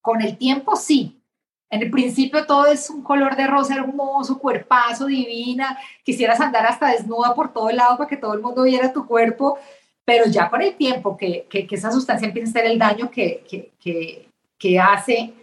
Con 0.01 0.23
el 0.23 0.39
tiempo, 0.39 0.77
sí, 0.77 1.17
en 1.69 1.83
el 1.83 1.91
principio 1.91 2.47
todo 2.47 2.67
es 2.67 2.89
un 2.91 3.03
color 3.03 3.35
de 3.37 3.47
rosa 3.47 3.75
hermoso, 3.75 4.39
cuerpazo, 4.39 5.07
divina. 5.07 5.77
Quisieras 6.05 6.41
andar 6.41 6.65
hasta 6.65 6.93
desnuda 6.93 7.35
por 7.35 7.53
todo 7.53 7.71
el 7.71 7.77
lado 7.77 7.97
para 7.97 8.09
que 8.09 8.17
todo 8.17 8.35
el 8.35 8.41
mundo 8.41 8.63
viera 8.63 8.93
tu 8.93 9.07
cuerpo, 9.07 9.59
pero 10.05 10.27
ya 10.27 10.49
con 10.49 10.63
el 10.63 10.77
tiempo 10.77 11.17
que, 11.17 11.47
que, 11.51 11.67
esa 11.69 11.91
sustancia 11.91 12.29
empieza 12.29 12.49
a 12.49 12.51
hacer 12.51 12.71
el 12.71 12.79
daño 12.79 13.11
que, 13.11 13.45
que, 13.81 14.29
que 14.59 14.79
hace, 14.79 15.35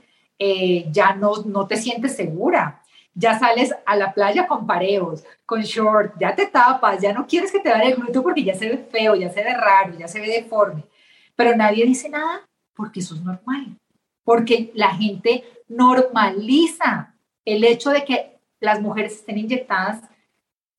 eh, 0.44 0.86
ya 0.92 1.16
no, 1.16 1.44
no 1.46 1.68
te 1.68 1.78
sientes 1.78 2.16
segura. 2.16 2.82
Ya 3.16 3.38
sales 3.38 3.74
a 3.86 3.96
la 3.96 4.14
playa 4.14 4.48
con 4.48 4.66
pareos, 4.66 5.24
con 5.46 5.62
short, 5.62 6.16
ya 6.20 6.36
te 6.36 6.48
tapas, 6.48 7.00
ya 7.00 7.14
no 7.14 7.28
quieres 7.28 7.52
que 7.52 7.60
te 7.60 7.70
vea 7.70 7.84
el 7.84 7.96
glúteo 7.96 8.24
porque 8.24 8.44
ya 8.44 8.56
se 8.56 8.68
ve 8.68 8.78
feo, 8.92 9.16
ya 9.16 9.30
se 9.30 9.44
ve 9.44 9.54
raro, 9.54 9.94
ya 9.98 10.08
se 10.08 10.20
ve 10.20 10.28
deforme. 10.28 10.84
Pero 11.36 11.56
nadie 11.56 11.86
dice 11.86 12.10
nada 12.10 12.42
porque 12.76 13.02
eso 13.02 13.14
es 13.14 13.22
normal 13.22 13.78
porque 14.24 14.72
la 14.74 14.96
gente 14.96 15.44
normaliza 15.68 17.14
el 17.46 17.64
hecho 17.64 17.90
de 17.90 18.06
que 18.06 18.40
las 18.60 18.82
mujeres 18.82 19.14
estén 19.14 19.38
inyectadas 19.38 20.02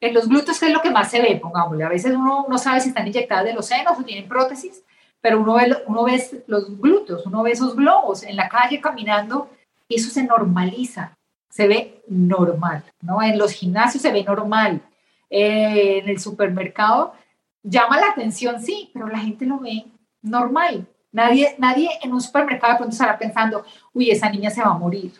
en 0.00 0.14
los 0.14 0.28
glúteos, 0.28 0.58
que 0.58 0.66
es 0.66 0.72
lo 0.72 0.82
que 0.82 0.90
más 0.90 1.10
se 1.10 1.20
ve, 1.20 1.36
pongámosle. 1.36 1.84
A 1.84 1.88
veces 1.88 2.14
uno 2.14 2.46
no 2.48 2.58
sabe 2.58 2.80
si 2.80 2.88
están 2.88 3.06
inyectadas 3.06 3.44
de 3.44 3.54
los 3.54 3.66
senos 3.66 3.98
o 3.98 4.02
tienen 4.02 4.28
prótesis, 4.28 4.82
pero 5.24 5.40
uno 5.40 5.54
ve, 5.54 5.74
uno 5.86 6.04
ve 6.04 6.22
los 6.48 6.78
glúteos, 6.78 7.24
uno 7.24 7.42
ve 7.42 7.52
esos 7.52 7.74
globos 7.74 8.24
en 8.24 8.36
la 8.36 8.46
calle 8.46 8.78
caminando, 8.78 9.48
y 9.88 9.94
eso 9.94 10.10
se 10.10 10.22
normaliza, 10.22 11.16
se 11.48 11.66
ve 11.66 12.02
normal, 12.08 12.84
¿no? 13.00 13.22
En 13.22 13.38
los 13.38 13.52
gimnasios 13.52 14.02
se 14.02 14.12
ve 14.12 14.22
normal, 14.22 14.82
eh, 15.30 16.00
en 16.02 16.10
el 16.10 16.20
supermercado 16.20 17.14
llama 17.62 17.98
la 17.98 18.08
atención, 18.08 18.60
sí, 18.60 18.90
pero 18.92 19.08
la 19.08 19.18
gente 19.18 19.46
lo 19.46 19.60
ve 19.60 19.86
normal. 20.20 20.86
Nadie, 21.10 21.54
nadie 21.56 21.88
en 22.02 22.12
un 22.12 22.20
supermercado 22.20 22.74
de 22.74 22.78
pronto 22.80 22.92
estará 22.92 23.16
pensando, 23.16 23.64
uy, 23.94 24.10
esa 24.10 24.28
niña 24.28 24.50
se 24.50 24.60
va 24.60 24.72
a 24.72 24.78
morir. 24.78 25.10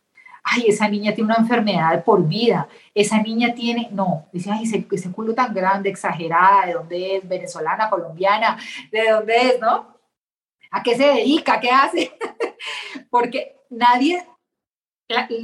Ay, 0.43 0.65
esa 0.69 0.87
niña 0.87 1.15
tiene 1.15 1.31
una 1.31 1.41
enfermedad 1.41 2.05
por 2.05 2.29
vida. 2.29 2.69
Esa 2.95 3.23
niña 3.23 3.55
tiene, 3.55 3.89
no, 3.91 4.27
dice, 4.31 4.51
ay, 4.51 4.65
ese, 4.65 4.87
ese 4.93 5.11
culo 5.11 5.35
tan 5.35 5.55
grande, 5.55 5.89
exagerada, 5.89 6.67
¿de 6.67 6.75
dónde 6.75 7.17
es? 7.17 7.27
Venezolana, 7.27 7.89
colombiana, 7.89 8.59
¿de 8.93 9.11
dónde 9.11 9.35
es, 9.35 9.61
no? 9.63 9.94
¿A 10.75 10.83
qué 10.83 10.97
se 10.97 11.05
dedica? 11.05 11.61
¿Qué 11.61 11.71
hace? 11.71 12.19
Porque 13.11 13.61
nadie 13.71 14.27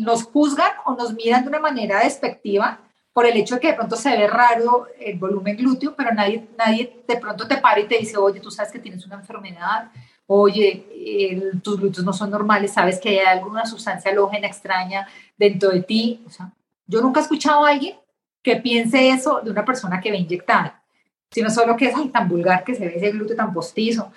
nos 0.00 0.24
juzgan 0.24 0.72
o 0.84 0.96
nos 0.96 1.14
miran 1.14 1.44
de 1.44 1.50
una 1.50 1.60
manera 1.60 2.00
despectiva 2.00 2.80
por 3.12 3.26
el 3.26 3.36
hecho 3.36 3.54
de 3.54 3.60
que 3.60 3.68
de 3.68 3.74
pronto 3.74 3.94
se 3.94 4.10
ve 4.16 4.26
raro 4.26 4.88
el 4.98 5.16
volumen 5.20 5.56
glúteo, 5.56 5.94
pero 5.94 6.12
nadie, 6.12 6.48
nadie 6.58 7.04
de 7.06 7.16
pronto 7.16 7.46
te 7.46 7.58
para 7.58 7.78
y 7.78 7.86
te 7.86 7.98
dice, 7.98 8.16
oye, 8.16 8.40
tú 8.40 8.50
sabes 8.50 8.72
que 8.72 8.80
tienes 8.80 9.06
una 9.06 9.16
enfermedad, 9.16 9.92
oye, 10.26 11.46
tus 11.62 11.78
glúteos 11.78 12.04
no 12.04 12.12
son 12.12 12.30
normales, 12.30 12.72
sabes 12.72 12.98
que 12.98 13.20
hay 13.20 13.26
alguna 13.26 13.66
sustancia 13.66 14.10
halógena 14.10 14.48
extraña 14.48 15.06
dentro 15.38 15.70
de 15.70 15.82
ti. 15.82 16.24
O 16.26 16.30
sea, 16.30 16.50
yo 16.88 17.00
nunca 17.00 17.20
he 17.20 17.22
escuchado 17.22 17.64
a 17.64 17.70
alguien 17.70 17.96
que 18.42 18.56
piense 18.56 19.10
eso 19.10 19.40
de 19.44 19.52
una 19.52 19.64
persona 19.64 20.00
que 20.00 20.10
ve 20.10 20.16
inyectada, 20.16 20.82
sino 21.30 21.50
solo 21.50 21.76
que 21.76 21.86
es 21.86 22.12
tan 22.12 22.28
vulgar 22.28 22.64
que 22.64 22.74
se 22.74 22.84
ve 22.84 22.96
ese 22.96 23.12
glúteo 23.12 23.36
tan 23.36 23.52
postizo. 23.52 24.10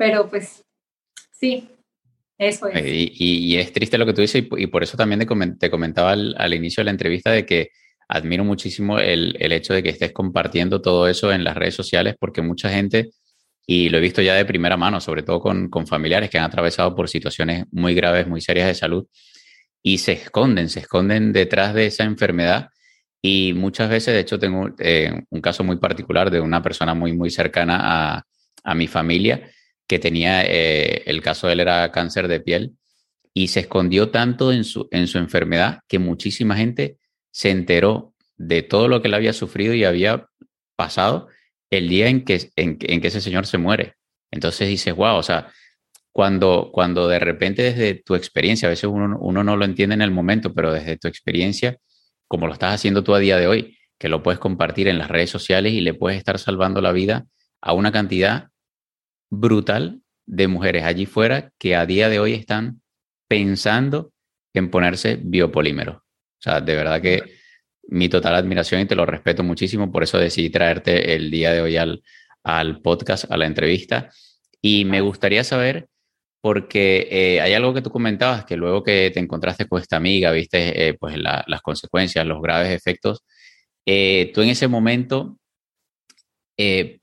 Pero 0.00 0.30
pues, 0.30 0.64
sí, 1.30 1.68
eso 2.38 2.68
es. 2.68 2.82
Y, 2.86 3.58
es 3.58 3.70
triste 3.70 3.98
lo 3.98 4.06
que 4.06 4.14
tú 4.14 4.22
dices 4.22 4.42
y, 4.56 4.66
por 4.68 4.82
eso 4.82 4.96
también 4.96 5.20
te 5.58 5.70
comentaba 5.70 6.12
al, 6.12 6.54
inicio 6.54 6.80
de 6.80 6.86
la 6.86 6.90
entrevista 6.92 7.30
de 7.30 7.44
que 7.44 7.68
admiro 8.08 8.42
muchísimo 8.42 8.98
el, 8.98 9.36
el 9.38 9.52
hecho 9.52 9.74
de 9.74 9.82
que 9.82 9.90
estés 9.90 10.12
compartiendo 10.12 10.80
todo 10.80 11.06
eso 11.06 11.30
en 11.30 11.44
las 11.44 11.54
redes 11.54 11.74
sociales 11.74 12.14
porque 12.18 12.40
mucha 12.40 12.70
gente 12.70 13.10
y 13.66 13.90
lo 13.90 13.98
he 13.98 14.00
visto 14.00 14.22
ya 14.22 14.34
de 14.34 14.46
primera 14.46 14.78
mano, 14.78 15.02
sobre 15.02 15.22
todo 15.22 15.38
con, 15.38 15.68
con, 15.68 15.86
familiares 15.86 16.30
que 16.30 16.38
han 16.38 16.44
atravesado 16.44 16.94
por 16.96 17.10
situaciones 17.10 17.66
muy 17.70 17.94
graves, 17.94 18.26
muy 18.26 18.40
serias 18.40 18.68
de 18.68 18.74
salud, 18.74 19.06
y 19.82 19.98
se 19.98 20.12
esconden, 20.12 20.70
se 20.70 20.80
esconden 20.80 21.34
detrás 21.34 21.74
de 21.74 21.86
esa 21.86 22.04
enfermedad. 22.04 22.70
Y 23.20 23.52
muchas 23.54 23.90
veces, 23.90 24.14
de 24.14 24.20
hecho, 24.20 24.38
tengo 24.38 24.70
eh, 24.78 25.12
un 25.28 25.40
caso 25.42 25.62
muy 25.62 25.76
particular 25.76 26.30
de 26.30 26.40
una 26.40 26.62
persona 26.62 26.94
muy, 26.94 27.12
muy 27.12 27.28
cercana 27.28 27.80
a, 27.82 28.22
a 28.64 28.74
mi 28.74 28.86
familia 28.86 29.50
que 29.90 29.98
tenía, 29.98 30.44
eh, 30.44 31.02
el 31.06 31.20
caso 31.20 31.48
de 31.48 31.54
él 31.54 31.58
era 31.58 31.90
cáncer 31.90 32.28
de 32.28 32.38
piel, 32.38 32.76
y 33.34 33.48
se 33.48 33.58
escondió 33.58 34.10
tanto 34.10 34.52
en 34.52 34.62
su, 34.62 34.86
en 34.92 35.08
su 35.08 35.18
enfermedad 35.18 35.80
que 35.88 35.98
muchísima 35.98 36.54
gente 36.54 36.98
se 37.32 37.50
enteró 37.50 38.14
de 38.36 38.62
todo 38.62 38.86
lo 38.86 39.02
que 39.02 39.08
él 39.08 39.14
había 39.14 39.32
sufrido 39.32 39.74
y 39.74 39.82
había 39.82 40.28
pasado 40.76 41.26
el 41.70 41.88
día 41.88 42.06
en 42.06 42.24
que, 42.24 42.52
en, 42.54 42.78
que 42.78 43.08
ese 43.08 43.20
señor 43.20 43.46
se 43.46 43.58
muere. 43.58 43.94
Entonces 44.30 44.68
dices, 44.68 44.94
wow, 44.94 45.16
o 45.16 45.24
sea, 45.24 45.52
cuando, 46.12 46.70
cuando 46.72 47.08
de 47.08 47.18
repente 47.18 47.64
desde 47.64 47.94
tu 47.94 48.14
experiencia, 48.14 48.68
a 48.68 48.70
veces 48.70 48.84
uno, 48.84 49.18
uno 49.20 49.42
no 49.42 49.56
lo 49.56 49.64
entiende 49.64 49.94
en 49.94 50.02
el 50.02 50.12
momento, 50.12 50.54
pero 50.54 50.72
desde 50.72 50.98
tu 50.98 51.08
experiencia, 51.08 51.78
como 52.28 52.46
lo 52.46 52.52
estás 52.52 52.76
haciendo 52.76 53.02
tú 53.02 53.12
a 53.12 53.18
día 53.18 53.38
de 53.38 53.48
hoy, 53.48 53.76
que 53.98 54.08
lo 54.08 54.22
puedes 54.22 54.38
compartir 54.38 54.86
en 54.86 54.98
las 54.98 55.08
redes 55.08 55.30
sociales 55.30 55.72
y 55.72 55.80
le 55.80 55.94
puedes 55.94 56.16
estar 56.16 56.38
salvando 56.38 56.80
la 56.80 56.92
vida 56.92 57.26
a 57.60 57.72
una 57.72 57.90
cantidad 57.90 58.49
brutal 59.30 60.02
de 60.26 60.48
mujeres 60.48 60.84
allí 60.84 61.06
fuera 61.06 61.52
que 61.58 61.76
a 61.76 61.86
día 61.86 62.08
de 62.08 62.20
hoy 62.20 62.34
están 62.34 62.82
pensando 63.28 64.12
en 64.54 64.70
ponerse 64.70 65.18
biopolímero. 65.22 65.92
O 65.92 66.42
sea, 66.42 66.60
de 66.60 66.74
verdad 66.74 67.00
que 67.00 67.40
mi 67.88 68.08
total 68.08 68.34
admiración 68.34 68.80
y 68.80 68.86
te 68.86 68.94
lo 68.94 69.06
respeto 69.06 69.42
muchísimo. 69.42 69.90
Por 69.90 70.02
eso 70.02 70.18
decidí 70.18 70.50
traerte 70.50 71.14
el 71.14 71.30
día 71.30 71.52
de 71.52 71.60
hoy 71.60 71.76
al, 71.76 72.02
al 72.44 72.80
podcast, 72.80 73.30
a 73.30 73.36
la 73.36 73.46
entrevista. 73.46 74.10
Y 74.62 74.84
me 74.84 75.00
gustaría 75.00 75.44
saber, 75.44 75.88
porque 76.40 77.08
eh, 77.10 77.40
hay 77.40 77.54
algo 77.54 77.74
que 77.74 77.82
tú 77.82 77.90
comentabas, 77.90 78.44
que 78.44 78.56
luego 78.56 78.82
que 78.82 79.10
te 79.10 79.20
encontraste 79.20 79.66
con 79.68 79.80
esta 79.80 79.96
amiga, 79.96 80.30
viste 80.32 80.88
eh, 80.88 80.94
pues 80.94 81.16
las 81.18 81.62
consecuencias, 81.62 82.26
los 82.26 82.40
graves 82.40 82.70
efectos, 82.70 83.24
eh, 83.86 84.30
tú 84.34 84.42
en 84.42 84.50
ese 84.50 84.68
momento 84.68 85.36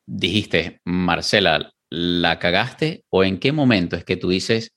dijiste, 0.06 0.82
Marcela, 0.86 1.74
¿la 1.90 2.40
cagaste? 2.40 3.04
¿O 3.10 3.24
en 3.24 3.40
qué 3.40 3.52
momento 3.52 3.96
es 3.96 4.04
que 4.04 4.18
tú 4.18 4.30
dices, 4.30 4.74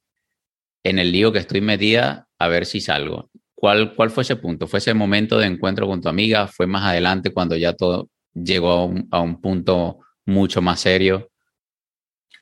en 0.84 0.98
el 0.98 1.12
lío 1.12 1.32
que 1.32 1.38
estoy 1.38 1.60
metida, 1.60 2.28
a 2.38 2.48
ver 2.48 2.66
si 2.66 2.80
salgo? 2.80 3.30
¿Cuál, 3.54 3.94
¿Cuál 3.94 4.10
fue 4.10 4.22
ese 4.22 4.36
punto? 4.36 4.66
¿Fue 4.66 4.78
ese 4.78 4.94
momento 4.94 5.38
de 5.38 5.46
encuentro 5.46 5.86
con 5.86 6.00
tu 6.00 6.08
amiga? 6.08 6.46
¿Fue 6.46 6.66
más 6.66 6.84
adelante 6.84 7.32
cuando 7.32 7.56
ya 7.56 7.74
todo 7.74 8.08
llegó 8.32 8.70
a 8.70 8.84
un, 8.84 9.08
a 9.10 9.20
un 9.20 9.40
punto 9.40 9.98
mucho 10.24 10.62
más 10.62 10.80
serio? 10.80 11.30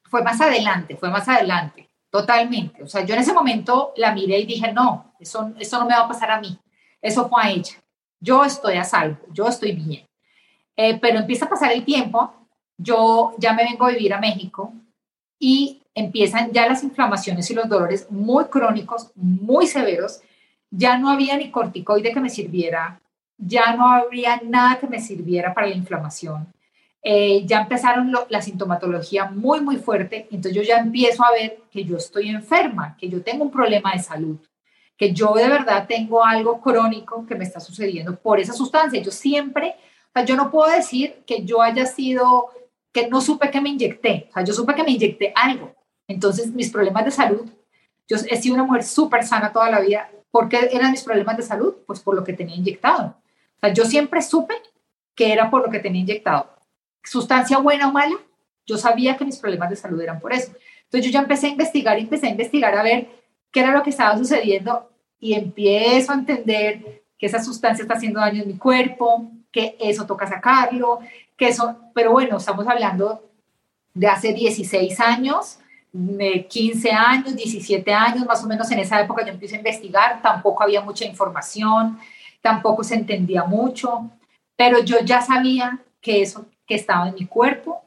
Fue 0.04 0.22
más 0.22 0.40
adelante, 0.40 0.96
fue 0.96 1.10
más 1.10 1.28
adelante, 1.28 1.90
totalmente. 2.10 2.82
O 2.82 2.86
sea, 2.86 3.04
yo 3.04 3.14
en 3.14 3.20
ese 3.20 3.32
momento 3.32 3.92
la 3.96 4.14
miré 4.14 4.38
y 4.38 4.46
dije, 4.46 4.72
no, 4.72 5.14
eso, 5.18 5.52
eso 5.58 5.78
no 5.78 5.86
me 5.86 5.94
va 5.94 6.04
a 6.04 6.08
pasar 6.08 6.30
a 6.30 6.40
mí, 6.40 6.58
eso 7.02 7.28
fue 7.28 7.42
a 7.42 7.50
ella. 7.50 7.74
Yo 8.20 8.44
estoy 8.44 8.76
a 8.76 8.84
salvo, 8.84 9.18
yo 9.32 9.48
estoy 9.48 9.72
bien. 9.72 10.08
Eh, 10.76 10.98
pero 11.00 11.18
empieza 11.18 11.46
a 11.46 11.48
pasar 11.48 11.72
el 11.72 11.84
tiempo, 11.84 12.37
yo 12.78 13.34
ya 13.38 13.52
me 13.52 13.64
vengo 13.64 13.84
a 13.84 13.90
vivir 13.90 14.14
a 14.14 14.20
México 14.20 14.72
y 15.38 15.82
empiezan 15.94 16.52
ya 16.52 16.66
las 16.66 16.82
inflamaciones 16.82 17.50
y 17.50 17.54
los 17.54 17.68
dolores 17.68 18.10
muy 18.10 18.44
crónicos, 18.46 19.10
muy 19.14 19.66
severos, 19.66 20.20
ya 20.70 20.96
no 20.96 21.10
había 21.10 21.36
ni 21.36 21.50
corticoide 21.50 22.12
que 22.12 22.20
me 22.20 22.30
sirviera, 22.30 23.00
ya 23.36 23.74
no 23.74 23.86
habría 23.88 24.40
nada 24.44 24.78
que 24.78 24.86
me 24.86 25.00
sirviera 25.00 25.52
para 25.54 25.66
la 25.66 25.74
inflamación. 25.74 26.46
Eh, 27.02 27.44
ya 27.46 27.60
empezaron 27.60 28.12
la 28.28 28.42
sintomatología 28.42 29.26
muy, 29.26 29.60
muy 29.60 29.76
fuerte, 29.76 30.26
entonces 30.30 30.54
yo 30.54 30.62
ya 30.62 30.78
empiezo 30.78 31.24
a 31.24 31.32
ver 31.32 31.60
que 31.70 31.84
yo 31.84 31.96
estoy 31.96 32.28
enferma, 32.28 32.96
que 32.98 33.08
yo 33.08 33.22
tengo 33.22 33.44
un 33.44 33.50
problema 33.50 33.92
de 33.92 34.00
salud, 34.00 34.36
que 34.96 35.12
yo 35.12 35.32
de 35.34 35.48
verdad 35.48 35.86
tengo 35.88 36.24
algo 36.24 36.60
crónico 36.60 37.24
que 37.24 37.36
me 37.36 37.44
está 37.44 37.60
sucediendo 37.60 38.16
por 38.16 38.40
esa 38.40 38.52
sustancia. 38.52 39.00
Yo 39.00 39.12
siempre, 39.12 39.76
o 40.08 40.12
sea, 40.12 40.24
yo 40.24 40.34
no 40.34 40.50
puedo 40.50 40.70
decir 40.70 41.22
que 41.24 41.44
yo 41.44 41.62
haya 41.62 41.86
sido, 41.86 42.50
que 42.92 43.08
no 43.08 43.20
supe 43.20 43.50
que 43.50 43.60
me 43.60 43.70
inyecté, 43.70 44.26
o 44.30 44.32
sea, 44.32 44.44
yo 44.44 44.52
supe 44.52 44.74
que 44.74 44.82
me 44.82 44.92
inyecté 44.92 45.32
algo. 45.34 45.74
Entonces, 46.06 46.52
mis 46.52 46.70
problemas 46.70 47.04
de 47.04 47.10
salud, 47.10 47.48
yo 48.08 48.16
he 48.30 48.36
sido 48.40 48.54
una 48.54 48.64
mujer 48.64 48.84
súper 48.84 49.24
sana 49.24 49.52
toda 49.52 49.70
la 49.70 49.80
vida, 49.80 50.10
¿Por 50.30 50.48
qué 50.48 50.68
eran 50.72 50.90
mis 50.90 51.02
problemas 51.02 51.36
de 51.36 51.42
salud? 51.42 51.74
Pues 51.86 52.00
por 52.00 52.14
lo 52.14 52.24
que 52.24 52.32
tenía 52.32 52.56
inyectado. 52.56 53.16
O 53.56 53.60
sea, 53.60 53.72
yo 53.72 53.84
siempre 53.84 54.22
supe 54.22 54.54
que 55.14 55.32
era 55.32 55.50
por 55.50 55.62
lo 55.62 55.70
que 55.70 55.78
tenía 55.78 56.02
inyectado. 56.02 56.54
Sustancia 57.02 57.58
buena 57.58 57.88
o 57.88 57.92
mala, 57.92 58.16
yo 58.66 58.76
sabía 58.76 59.16
que 59.16 59.24
mis 59.24 59.38
problemas 59.38 59.70
de 59.70 59.76
salud 59.76 60.00
eran 60.00 60.20
por 60.20 60.32
eso. 60.32 60.52
Entonces 60.84 61.06
yo 61.06 61.12
ya 61.12 61.20
empecé 61.20 61.46
a 61.46 61.50
investigar, 61.50 61.98
empecé 61.98 62.26
a 62.26 62.30
investigar 62.30 62.76
a 62.76 62.82
ver 62.82 63.08
qué 63.50 63.60
era 63.60 63.72
lo 63.72 63.82
que 63.82 63.90
estaba 63.90 64.16
sucediendo 64.18 64.90
y 65.18 65.32
empiezo 65.32 66.12
a 66.12 66.16
entender 66.16 67.02
que 67.18 67.26
esa 67.26 67.42
sustancia 67.42 67.82
está 67.82 67.94
haciendo 67.94 68.20
daño 68.20 68.42
en 68.42 68.48
mi 68.48 68.58
cuerpo, 68.58 69.30
que 69.52 69.76
eso 69.80 70.06
toca 70.06 70.26
sacarlo, 70.26 71.00
que 71.36 71.48
eso, 71.48 71.76
pero 71.94 72.12
bueno, 72.12 72.36
estamos 72.36 72.66
hablando 72.66 73.30
de 73.94 74.06
hace 74.06 74.32
16 74.32 75.00
años, 75.00 75.58
15 75.92 76.90
años, 76.92 77.34
17 77.34 77.92
años, 77.92 78.26
más 78.26 78.44
o 78.44 78.46
menos 78.46 78.70
en 78.70 78.78
esa 78.78 79.00
época 79.00 79.24
yo 79.24 79.32
empecé 79.32 79.56
a 79.56 79.58
investigar, 79.58 80.22
tampoco 80.22 80.62
había 80.62 80.82
mucha 80.82 81.04
información, 81.04 81.98
tampoco 82.42 82.84
se 82.84 82.94
entendía 82.94 83.44
mucho, 83.44 84.10
pero 84.56 84.80
yo 84.80 84.98
ya 85.00 85.20
sabía 85.20 85.80
que 86.00 86.22
eso 86.22 86.46
que 86.66 86.74
estaba 86.74 87.08
en 87.08 87.14
mi 87.14 87.26
cuerpo 87.26 87.82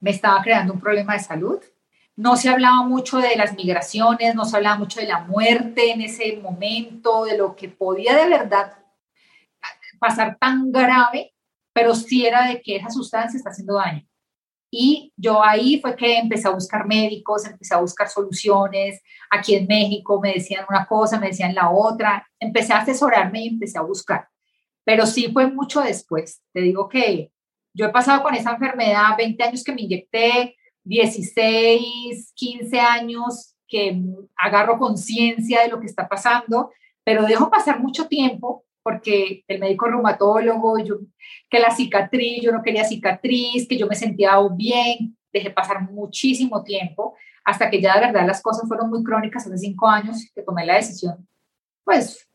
me 0.00 0.10
estaba 0.10 0.42
creando 0.42 0.74
un 0.74 0.80
problema 0.80 1.14
de 1.14 1.20
salud. 1.20 1.58
No 2.14 2.36
se 2.36 2.48
hablaba 2.48 2.82
mucho 2.82 3.18
de 3.18 3.36
las 3.36 3.54
migraciones, 3.54 4.34
no 4.34 4.44
se 4.44 4.56
hablaba 4.56 4.76
mucho 4.76 5.00
de 5.00 5.06
la 5.06 5.20
muerte 5.20 5.90
en 5.90 6.00
ese 6.02 6.38
momento, 6.42 7.24
de 7.24 7.36
lo 7.36 7.56
que 7.56 7.68
podía 7.68 8.14
de 8.16 8.28
verdad 8.28 8.72
pasar 9.98 10.36
tan 10.38 10.70
grave, 10.70 11.34
pero 11.72 11.94
sí 11.94 12.26
era 12.26 12.48
de 12.48 12.60
que 12.60 12.76
esa 12.76 12.90
sustancia 12.90 13.36
está 13.36 13.50
haciendo 13.50 13.74
daño. 13.74 14.06
Y 14.70 15.12
yo 15.16 15.42
ahí 15.42 15.80
fue 15.80 15.96
que 15.96 16.18
empecé 16.18 16.48
a 16.48 16.52
buscar 16.52 16.86
médicos, 16.86 17.46
empecé 17.46 17.74
a 17.74 17.80
buscar 17.80 18.08
soluciones. 18.08 19.00
Aquí 19.30 19.54
en 19.54 19.66
México 19.66 20.20
me 20.20 20.34
decían 20.34 20.66
una 20.68 20.86
cosa, 20.86 21.18
me 21.18 21.28
decían 21.28 21.54
la 21.54 21.70
otra. 21.70 22.26
Empecé 22.38 22.72
a 22.72 22.80
asesorarme 22.80 23.42
y 23.42 23.48
empecé 23.48 23.78
a 23.78 23.82
buscar. 23.82 24.28
Pero 24.84 25.06
sí 25.06 25.30
fue 25.32 25.50
mucho 25.50 25.80
después. 25.80 26.42
Te 26.52 26.60
digo 26.60 26.88
que 26.88 27.32
yo 27.72 27.86
he 27.86 27.90
pasado 27.90 28.22
con 28.22 28.34
esa 28.34 28.52
enfermedad 28.52 29.16
20 29.16 29.42
años 29.44 29.64
que 29.64 29.72
me 29.72 29.82
inyecté, 29.82 30.56
16, 30.84 32.32
15 32.34 32.80
años 32.80 33.54
que 33.66 33.98
agarro 34.36 34.78
conciencia 34.78 35.62
de 35.62 35.68
lo 35.68 35.80
que 35.80 35.86
está 35.86 36.06
pasando, 36.06 36.70
pero 37.02 37.24
dejo 37.24 37.50
pasar 37.50 37.80
mucho 37.80 38.08
tiempo 38.08 38.65
porque 38.86 39.42
el 39.48 39.58
médico 39.58 39.88
reumatólogo, 39.88 40.78
yo, 40.78 40.98
que 41.50 41.58
la 41.58 41.72
cicatriz, 41.72 42.40
yo 42.40 42.52
no 42.52 42.62
quería 42.62 42.84
cicatriz, 42.84 43.66
que 43.66 43.76
yo 43.76 43.88
me 43.88 43.96
sentía 43.96 44.38
bien, 44.54 45.18
dejé 45.32 45.50
pasar 45.50 45.90
muchísimo 45.90 46.62
tiempo 46.62 47.16
hasta 47.44 47.68
que 47.68 47.82
ya 47.82 47.94
de 47.94 48.06
verdad 48.06 48.24
las 48.24 48.40
cosas 48.40 48.68
fueron 48.68 48.88
muy 48.88 49.02
crónicas 49.02 49.44
hace 49.44 49.58
cinco 49.58 49.88
años 49.88 50.30
que 50.32 50.40
tomé 50.40 50.64
la 50.64 50.76
decisión, 50.76 51.26
pues, 51.82 52.28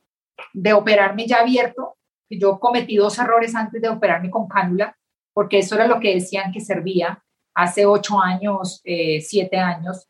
de 0.52 0.74
operarme 0.74 1.26
ya 1.26 1.39
abierto. 1.39 1.95
Yo 2.30 2.60
cometí 2.60 2.97
dos 2.97 3.18
errores 3.18 3.56
antes 3.56 3.82
de 3.82 3.88
operarme 3.88 4.30
con 4.30 4.49
cánula, 4.49 4.97
porque 5.32 5.60
eso 5.60 5.76
era 5.76 5.88
lo 5.88 6.02
que 6.02 6.16
decían 6.16 6.52
que 6.52 6.60
servía 6.60 7.24
hace 7.54 7.86
ocho 7.86 8.20
años, 8.20 8.82
eh, 8.84 9.22
siete 9.22 9.56
años. 9.56 10.10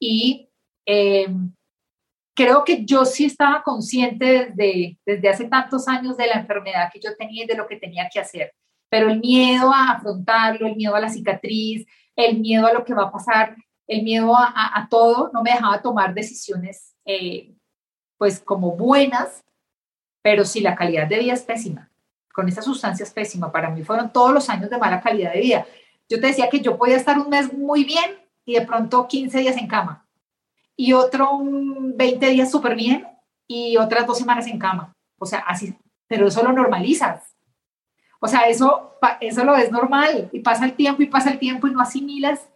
Y 0.00 0.50
eh, 0.84 1.28
creo 2.36 2.64
que 2.64 2.84
yo 2.84 3.04
sí 3.06 3.24
estaba 3.24 3.62
consciente 3.62 4.52
desde, 4.54 4.98
desde 5.06 5.28
hace 5.28 5.44
tantos 5.46 5.88
años 5.88 6.16
de 6.16 6.26
la 6.26 6.34
enfermedad 6.34 6.90
que 6.92 7.00
yo 7.00 7.16
tenía 7.16 7.44
y 7.44 7.46
de 7.46 7.56
lo 7.56 7.66
que 7.66 7.76
tenía 7.76 8.08
que 8.12 8.20
hacer, 8.20 8.54
pero 8.90 9.08
el 9.08 9.18
miedo 9.20 9.72
a 9.72 9.92
afrontarlo, 9.92 10.66
el 10.66 10.76
miedo 10.76 10.94
a 10.94 11.00
la 11.00 11.08
cicatriz, 11.08 11.86
el 12.14 12.38
miedo 12.38 12.66
a 12.66 12.74
lo 12.74 12.84
que 12.84 12.94
va 12.94 13.04
a 13.04 13.10
pasar, 13.10 13.56
el 13.88 14.02
miedo 14.02 14.36
a, 14.36 14.52
a, 14.54 14.88
todo, 14.88 15.30
no 15.32 15.42
me 15.42 15.52
dejaba 15.52 15.80
tomar 15.80 16.12
decisiones 16.12 16.94
eh, 17.06 17.54
pues 18.18 18.38
como 18.40 18.72
buenas, 18.72 19.42
pero 20.22 20.44
sí 20.44 20.60
la 20.60 20.76
calidad 20.76 21.06
de 21.06 21.18
vida 21.18 21.32
es 21.32 21.42
pésima. 21.42 21.90
Con 22.34 22.48
esta 22.48 22.60
sustancia 22.60 23.04
es 23.04 23.12
pésima. 23.12 23.50
Para 23.50 23.70
mí 23.70 23.82
fueron 23.82 24.12
todos 24.12 24.32
los 24.32 24.50
años 24.50 24.68
de 24.68 24.76
mala 24.76 25.00
calidad 25.00 25.32
de 25.32 25.40
vida. 25.40 25.66
Yo 26.08 26.20
te 26.20 26.26
decía 26.26 26.50
que 26.50 26.60
yo 26.60 26.76
podía 26.76 26.96
estar 26.96 27.18
un 27.18 27.30
mes 27.30 27.52
muy 27.52 27.84
bien 27.84 28.18
y 28.44 28.54
de 28.54 28.66
pronto 28.66 29.06
15 29.06 29.38
días 29.38 29.56
en 29.56 29.68
cama 29.68 30.05
y 30.76 30.92
otro 30.92 31.40
20 31.42 32.30
días 32.30 32.50
súper 32.50 32.76
bien 32.76 33.06
y 33.48 33.76
otras 33.76 34.06
dos 34.06 34.18
semanas 34.18 34.46
en 34.46 34.58
cama. 34.58 34.92
O 35.18 35.26
sea, 35.26 35.40
así, 35.40 35.74
pero 36.06 36.28
eso 36.28 36.42
lo 36.42 36.52
normalizas. 36.52 37.34
O 38.20 38.28
sea, 38.28 38.48
eso, 38.48 38.98
eso 39.20 39.44
lo 39.44 39.56
es 39.56 39.70
normal 39.70 40.28
y 40.32 40.40
pasa 40.40 40.64
el 40.64 40.74
tiempo 40.74 41.02
y 41.02 41.06
pasa 41.06 41.30
el 41.30 41.38
tiempo 41.38 41.66
y 41.66 41.72
no 41.72 41.80
asimilas 41.80 42.48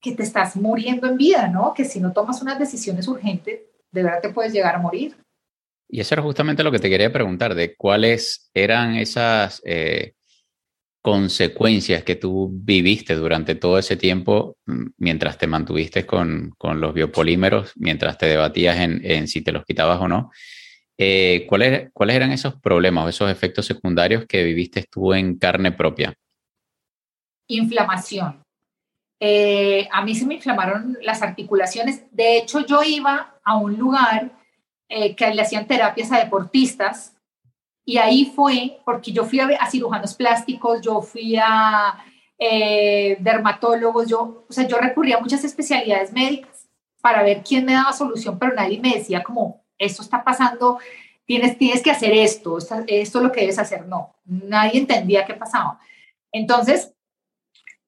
que 0.00 0.12
te 0.12 0.22
estás 0.22 0.56
muriendo 0.56 1.06
en 1.06 1.16
vida, 1.16 1.48
¿no? 1.48 1.72
Que 1.72 1.84
si 1.84 2.00
no 2.00 2.12
tomas 2.12 2.42
unas 2.42 2.58
decisiones 2.58 3.08
urgentes, 3.08 3.60
de 3.90 4.02
verdad 4.02 4.20
te 4.20 4.28
puedes 4.28 4.52
llegar 4.52 4.74
a 4.74 4.78
morir. 4.78 5.16
Y 5.88 6.00
eso 6.00 6.14
era 6.14 6.22
justamente 6.22 6.62
lo 6.62 6.72
que 6.72 6.78
te 6.78 6.90
quería 6.90 7.12
preguntar, 7.12 7.54
de 7.54 7.74
cuáles 7.76 8.50
eran 8.52 8.96
esas 8.96 9.62
eh, 9.64 10.13
consecuencias 11.04 12.02
que 12.02 12.14
tú 12.16 12.48
viviste 12.50 13.14
durante 13.14 13.54
todo 13.54 13.78
ese 13.78 13.94
tiempo 13.94 14.56
mm, 14.64 14.86
mientras 14.96 15.36
te 15.36 15.46
mantuviste 15.46 16.06
con, 16.06 16.54
los 16.58 16.94
biopolímeros, 16.94 17.72
mientras 17.76 18.16
te 18.16 18.24
debatías 18.24 18.78
en, 18.78 19.28
si 19.28 19.42
te 19.42 19.52
los 19.52 19.66
quitabas 19.66 20.00
o 20.00 20.08
no. 20.08 20.30
Eh, 20.96 21.44
¿cuáles, 21.46 21.90
¿Cuáles 21.92 22.16
eran 22.16 22.32
esos 22.32 22.58
problemas 22.58 23.04
o 23.04 23.08
esos 23.10 23.30
efectos 23.30 23.66
secundarios 23.66 24.24
que 24.26 24.42
viviste 24.44 24.86
tú 24.90 25.12
en 25.12 25.36
carne 25.36 25.72
propia? 25.72 26.14
Inflamación. 27.48 28.42
Eh, 29.20 29.86
a 29.92 30.02
mí 30.02 30.14
se 30.14 30.24
me 30.24 30.36
inflamaron 30.36 30.96
las 31.02 31.20
articulaciones. 31.20 32.04
De 32.12 32.38
hecho, 32.38 32.64
yo 32.64 32.82
iba 32.82 33.38
a 33.44 33.58
un 33.58 33.76
lugar 33.76 34.32
eh, 34.88 35.14
que 35.14 35.34
le 35.34 35.42
hacían 35.42 35.66
terapias 35.66 36.10
a 36.12 36.18
deportistas 36.18 37.13
y 37.84 37.98
ahí 37.98 38.32
fue, 38.34 38.80
porque 38.84 39.12
yo 39.12 39.24
fui 39.24 39.40
a, 39.40 39.66
cirujanos 39.70 40.14
plásticos, 40.14 40.80
yo 40.80 41.02
fui 41.02 41.36
a 41.36 42.02
eh, 42.38 43.16
dermatólogos, 43.20 44.08
yo, 44.08 44.46
o 44.48 44.52
sea, 44.52 44.66
yo 44.66 44.78
recurría 44.78 45.16
a 45.16 45.20
muchas 45.20 45.44
especialidades 45.44 46.12
médicas 46.12 46.68
para 47.00 47.22
ver 47.22 47.42
quién 47.46 47.66
me 47.66 47.74
daba 47.74 47.92
solución, 47.92 48.38
pero 48.38 48.54
nadie 48.54 48.80
me 48.80 48.94
decía 48.94 49.22
como, 49.22 49.64
esto 49.78 50.02
está 50.02 50.24
pasando, 50.24 50.78
tienes, 51.26 51.58
tienes 51.58 51.82
que 51.82 51.90
hacer 51.90 52.12
esto, 52.12 52.56
esto, 52.56 52.76
esto 52.86 53.18
es 53.18 53.24
lo 53.24 53.32
que 53.32 53.40
debes 53.42 53.58
hacer. 53.58 53.86
No, 53.86 54.16
nadie 54.24 54.80
entendía 54.80 55.26
qué 55.26 55.34
pasaba. 55.34 55.78
Entonces, 56.32 56.94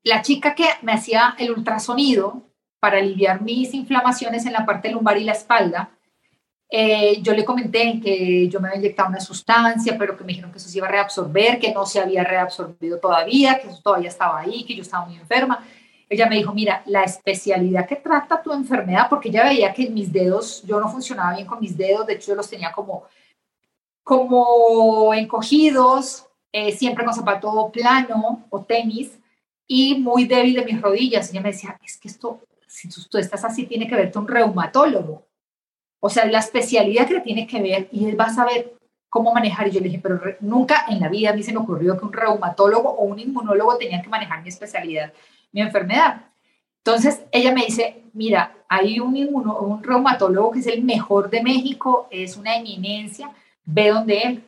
la 0.03 0.22
chica 0.22 0.55
que 0.55 0.66
me 0.82 0.92
hacía 0.92 1.34
el 1.38 1.51
ultrasonido 1.51 2.42
para 2.78 2.99
aliviar 2.99 3.40
mis 3.42 3.74
inflamaciones 3.74 4.47
en 4.47 4.53
la 4.53 4.66
parte 4.66 4.90
lumbar 4.90 5.18
y 5.18 5.24
la 5.24 5.32
espalda, 5.32 5.95
eh, 6.69 7.23
yo 7.23 7.33
le 7.33 7.45
comenté 7.45 8.01
que 8.01 8.49
yo 8.49 8.61
me 8.61 8.69
había 8.69 8.81
inyectado 8.81 9.09
una 9.09 9.21
sustancia, 9.21 9.97
pero 9.97 10.17
que 10.17 10.25
me 10.25 10.29
dijeron 10.29 10.51
que 10.51 10.59
eso 10.59 10.69
se 10.69 10.79
iba 10.79 10.89
a 10.89 10.91
reabsorber, 10.91 11.61
que 11.61 11.73
no 11.73 11.87
se 11.87 12.01
había 12.01 12.25
reabsorbido 12.25 12.99
todavía, 12.99 13.61
que 13.61 13.69
eso 13.69 13.81
todavía 13.83 14.09
estaba 14.09 14.41
ahí, 14.41 14.64
que 14.64 14.75
yo 14.75 14.83
estaba 14.83 15.07
muy 15.07 15.17
enferma. 15.17 15.64
Ella 16.09 16.27
me 16.29 16.37
dijo, 16.37 16.53
mira, 16.53 16.83
la 16.87 17.05
especialidad 17.05 17.87
que 17.87 17.97
trata 17.97 18.43
tu 18.43 18.53
enfermedad, 18.53 19.09
porque 19.09 19.29
ella 19.29 19.45
veía 19.45 19.73
que 19.73 19.91
mis 19.91 20.12
dedos, 20.12 20.62
yo 20.64 20.81
no 20.81 20.89
funcionaba 20.89 21.35
bien 21.35 21.47
con 21.47 21.61
mis 21.61 21.77
dedos, 21.77 22.07
de 22.07 22.14
hecho 22.14 22.29
yo 22.29 22.37
los 22.37 22.49
tenía 22.49 22.73
como, 22.73 23.05
como 24.03 25.14
encogidos, 25.14 26.27
eh, 26.53 26.73
siempre 26.73 27.05
con 27.05 27.14
zapato 27.14 27.71
plano 27.73 28.47
o 28.51 28.64
tenis, 28.64 29.19
y 29.69 29.97
muy 29.97 30.27
débil 30.27 30.55
de 30.55 30.64
mis 30.64 30.81
rodillas. 30.81 31.29
Y 31.29 31.33
ella 31.33 31.43
me 31.43 31.53
decía, 31.53 31.79
es 31.85 31.99
que 31.99 32.09
esto, 32.09 32.41
si 32.67 32.89
tú 32.89 33.19
estás 33.19 33.45
así, 33.45 33.67
tiene 33.67 33.89
que 33.89 33.97
verte 33.97 34.19
un 34.19 34.29
reumatólogo. 34.29 35.27
O 36.07 36.09
sea, 36.09 36.24
la 36.26 36.38
especialidad 36.38 37.09
que 37.09 37.18
tiene 37.18 37.48
que 37.48 37.61
ver 37.61 37.88
y 37.90 38.09
él 38.09 38.18
va 38.18 38.26
a 38.26 38.32
saber 38.32 38.74
cómo 39.09 39.34
manejar. 39.34 39.66
Y 39.66 39.72
yo 39.72 39.80
le 39.80 39.86
dije, 39.88 40.00
pero 40.00 40.20
nunca 40.38 40.84
en 40.88 41.00
la 41.00 41.09
vida 41.09 41.30
a 41.30 41.32
mí 41.32 41.42
se 41.42 41.52
me 41.52 41.59
ocurrió 41.59 41.98
que 41.98 42.04
un 42.04 42.12
reumatólogo 42.12 42.88
o 42.88 43.07
un 43.07 43.18
inmunólogo 43.18 43.76
tenían 43.76 44.02
que 44.02 44.09
manejar 44.09 44.40
mi 44.40 44.48
especialidad, 44.48 45.12
mi 45.50 45.62
enfermedad. 45.62 46.20
Entonces 46.84 47.24
ella 47.32 47.52
me 47.52 47.64
dice, 47.64 48.04
mira, 48.12 48.54
hay 48.68 49.00
un, 49.00 49.16
un 49.16 49.82
reumatólogo 49.82 50.52
que 50.52 50.61
es 50.61 50.68
el 50.68 50.84
mejor 50.84 51.28
de 51.28 51.42
México, 51.42 52.07
es 52.12 52.36
una 52.36 52.54
eminencia, 52.54 53.32
ve 53.64 53.88
donde 53.88 54.22
él. 54.22 54.44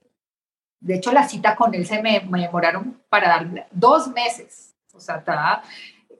De 0.78 0.94
hecho, 0.94 1.10
la 1.10 1.26
cita 1.26 1.56
con 1.56 1.74
él 1.74 1.84
se 1.86 2.00
me, 2.00 2.20
me 2.20 2.42
demoraron 2.42 3.02
para 3.08 3.30
dar 3.30 3.66
dos 3.72 4.06
meses. 4.06 4.76
O 4.94 5.00
sea, 5.00 5.24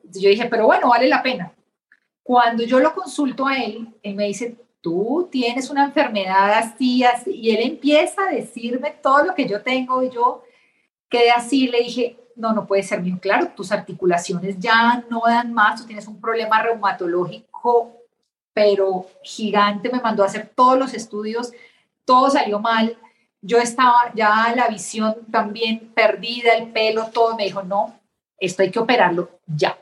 yo 0.02 0.30
dije, 0.30 0.46
pero 0.46 0.66
bueno, 0.66 0.88
vale 0.88 1.06
la 1.06 1.22
pena. 1.22 1.52
Cuando 2.24 2.64
yo 2.64 2.80
lo 2.80 2.92
consulto 2.92 3.46
a 3.46 3.56
él, 3.56 3.88
él 4.02 4.16
me 4.16 4.24
dice, 4.24 4.56
tú 4.80 5.28
tienes 5.30 5.70
una 5.70 5.84
enfermedad 5.84 6.52
así, 6.54 7.04
así, 7.04 7.30
y 7.32 7.50
él 7.50 7.62
empieza 7.62 8.22
a 8.22 8.32
decirme 8.32 8.90
todo 9.02 9.24
lo 9.24 9.34
que 9.34 9.46
yo 9.46 9.62
tengo 9.62 10.02
y 10.02 10.10
yo 10.10 10.42
quedé 11.08 11.30
así, 11.30 11.68
le 11.68 11.80
dije, 11.80 12.16
no, 12.36 12.52
no 12.52 12.66
puede 12.66 12.82
ser 12.82 13.00
bien 13.00 13.18
claro, 13.18 13.48
tus 13.56 13.72
articulaciones 13.72 14.58
ya 14.58 15.04
no 15.10 15.22
dan 15.26 15.52
más, 15.52 15.80
tú 15.80 15.86
tienes 15.86 16.06
un 16.06 16.20
problema 16.20 16.62
reumatológico, 16.62 17.96
pero 18.52 19.06
gigante, 19.22 19.90
me 19.90 20.00
mandó 20.00 20.22
a 20.22 20.26
hacer 20.26 20.50
todos 20.54 20.78
los 20.78 20.94
estudios, 20.94 21.52
todo 22.04 22.30
salió 22.30 22.60
mal, 22.60 22.96
yo 23.40 23.58
estaba 23.58 24.12
ya 24.14 24.52
la 24.56 24.68
visión 24.68 25.16
también 25.30 25.92
perdida, 25.94 26.52
el 26.52 26.72
pelo, 26.72 27.06
todo, 27.12 27.36
me 27.36 27.44
dijo, 27.44 27.62
no, 27.62 27.98
esto 28.38 28.62
hay 28.62 28.70
que 28.70 28.78
operarlo 28.78 29.30
ya. 29.46 29.78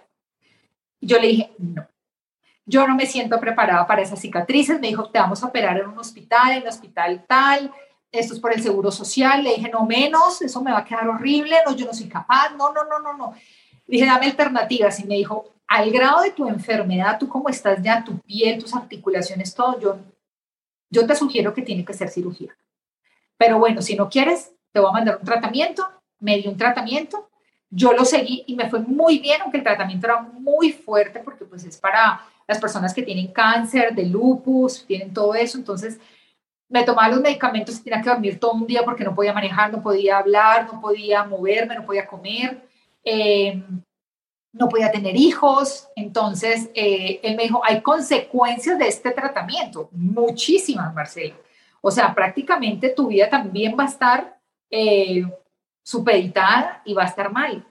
Yo 1.01 1.19
le 1.19 1.29
dije, 1.29 1.53
no, 1.59 1.87
yo 2.67 2.87
no 2.87 2.95
me 2.95 3.07
siento 3.07 3.41
preparada 3.41 3.87
para 3.87 4.03
esas 4.03 4.21
cicatrices, 4.21 4.81
me 4.81 4.89
dijo, 4.89 5.09
te 5.09 5.19
vamos 5.19 5.43
a 5.43 5.47
operar 5.47 5.79
en 5.79 5.89
un 5.89 5.99
hospital, 5.99 6.53
en 6.53 6.63
un 6.63 6.69
hospital 6.69 7.25
tal, 7.27 7.73
esto 8.13 8.35
es 8.35 8.41
por 8.41 8.53
el 8.53 8.63
seguro 8.63 8.91
social, 8.91 9.43
le 9.43 9.55
dije, 9.55 9.71
no 9.71 9.87
menos, 9.87 10.43
eso 10.43 10.63
me 10.63 10.73
va 10.73 10.79
a 10.79 10.85
quedar 10.85 11.09
horrible, 11.09 11.57
no, 11.67 11.75
yo 11.75 11.87
no 11.87 11.95
soy 11.95 12.09
capaz, 12.09 12.51
no, 12.57 12.73
no, 12.73 12.85
no, 12.85 12.99
no, 12.99 13.15
no. 13.15 13.35
Dije, 13.87 14.05
dame 14.05 14.27
alternativas 14.27 15.01
y 15.01 15.05
me 15.05 15.15
dijo, 15.15 15.53
al 15.69 15.91
grado 15.91 16.23
de 16.23 16.33
tu 16.33 16.49
enfermedad, 16.49 17.19
tú 17.19 17.29
cómo 17.29 17.49
estás 17.49 17.83
ya, 17.83 18.05
tu 18.05 18.19
piel, 18.19 18.59
tus 18.59 18.75
articulaciones, 18.75 19.55
todo, 19.55 19.79
yo, 19.81 19.99
yo 20.91 21.07
te 21.07 21.15
sugiero 21.15 21.55
que 21.55 21.63
tiene 21.63 21.85
que 21.85 21.95
ser 21.95 22.09
cirugía. 22.09 22.57
Pero 23.37 23.59
bueno, 23.59 23.83
si 23.83 23.97
no 23.97 24.09
quieres, 24.09 24.53
te 24.73 24.81
voy 24.81 24.91
a 24.91 24.93
mandar 24.93 25.19
un 25.19 25.25
tratamiento 25.25 25.87
me 26.21 26.39
dio 26.39 26.51
un 26.51 26.57
tratamiento, 26.57 27.29
yo 27.71 27.93
lo 27.93 28.05
seguí 28.05 28.45
y 28.47 28.55
me 28.55 28.71
fue 28.71 28.81
muy 28.81 29.19
bien, 29.19 29.43
aunque 29.43 29.59
el 29.59 29.65
tratamiento 29.65 30.07
era 30.07 30.21
muy 30.21 30.73
fuerte 30.73 31.21
porque 31.21 31.45
pues 31.45 31.65
es 31.65 31.77
para 31.79 32.21
las 32.47 32.61
personas 32.61 32.95
que 32.95 33.03
tienen 33.03 33.33
cáncer, 33.33 33.95
de 33.95 34.07
lupus, 34.07 34.85
tienen 34.87 35.13
todo 35.13 35.35
eso, 35.35 35.59
entonces 35.59 35.99
me 36.69 36.85
tomaba 36.85 37.09
los 37.09 37.21
medicamentos 37.21 37.79
y 37.79 37.83
tenía 37.85 38.03
que 38.03 38.11
dormir 38.11 38.41
todo 38.41 38.53
un 38.53 38.67
día 38.67 38.85
porque 38.85 39.05
no 39.05 39.15
podía 39.15 39.33
manejar, 39.33 39.73
no 39.73 39.83
podía 39.83 40.19
hablar, 40.19 40.67
no 40.73 40.81
podía 40.81 41.25
moverme, 41.25 41.77
no 41.77 41.85
podía 41.85 42.07
comer, 42.07 42.61
eh, 43.05 43.63
no 44.53 44.69
podía 44.69 44.91
tener 44.91 45.17
hijos. 45.17 45.89
Entonces, 45.95 46.71
eh, 46.75 47.21
él 47.23 47.37
me 47.37 47.45
dijo, 47.45 47.63
hay 47.65 47.81
consecuencias 47.83 48.79
de 48.79 48.89
este 48.89 49.13
tratamiento, 49.13 49.89
muchísimas, 49.93 50.93
Marcelo. 50.93 51.37
O 51.81 51.91
sea, 51.91 52.13
prácticamente 52.15 52.89
tu 52.89 53.09
vida 53.09 53.31
también 53.31 53.77
va 53.79 53.85
a 53.85 53.89
estar 53.89 54.41
eh, 54.71 55.23
supeditada 55.85 56.83
y 56.85 56.95
va 56.95 57.05
a 57.05 57.07
estar 57.07 57.31
mal. 57.31 57.65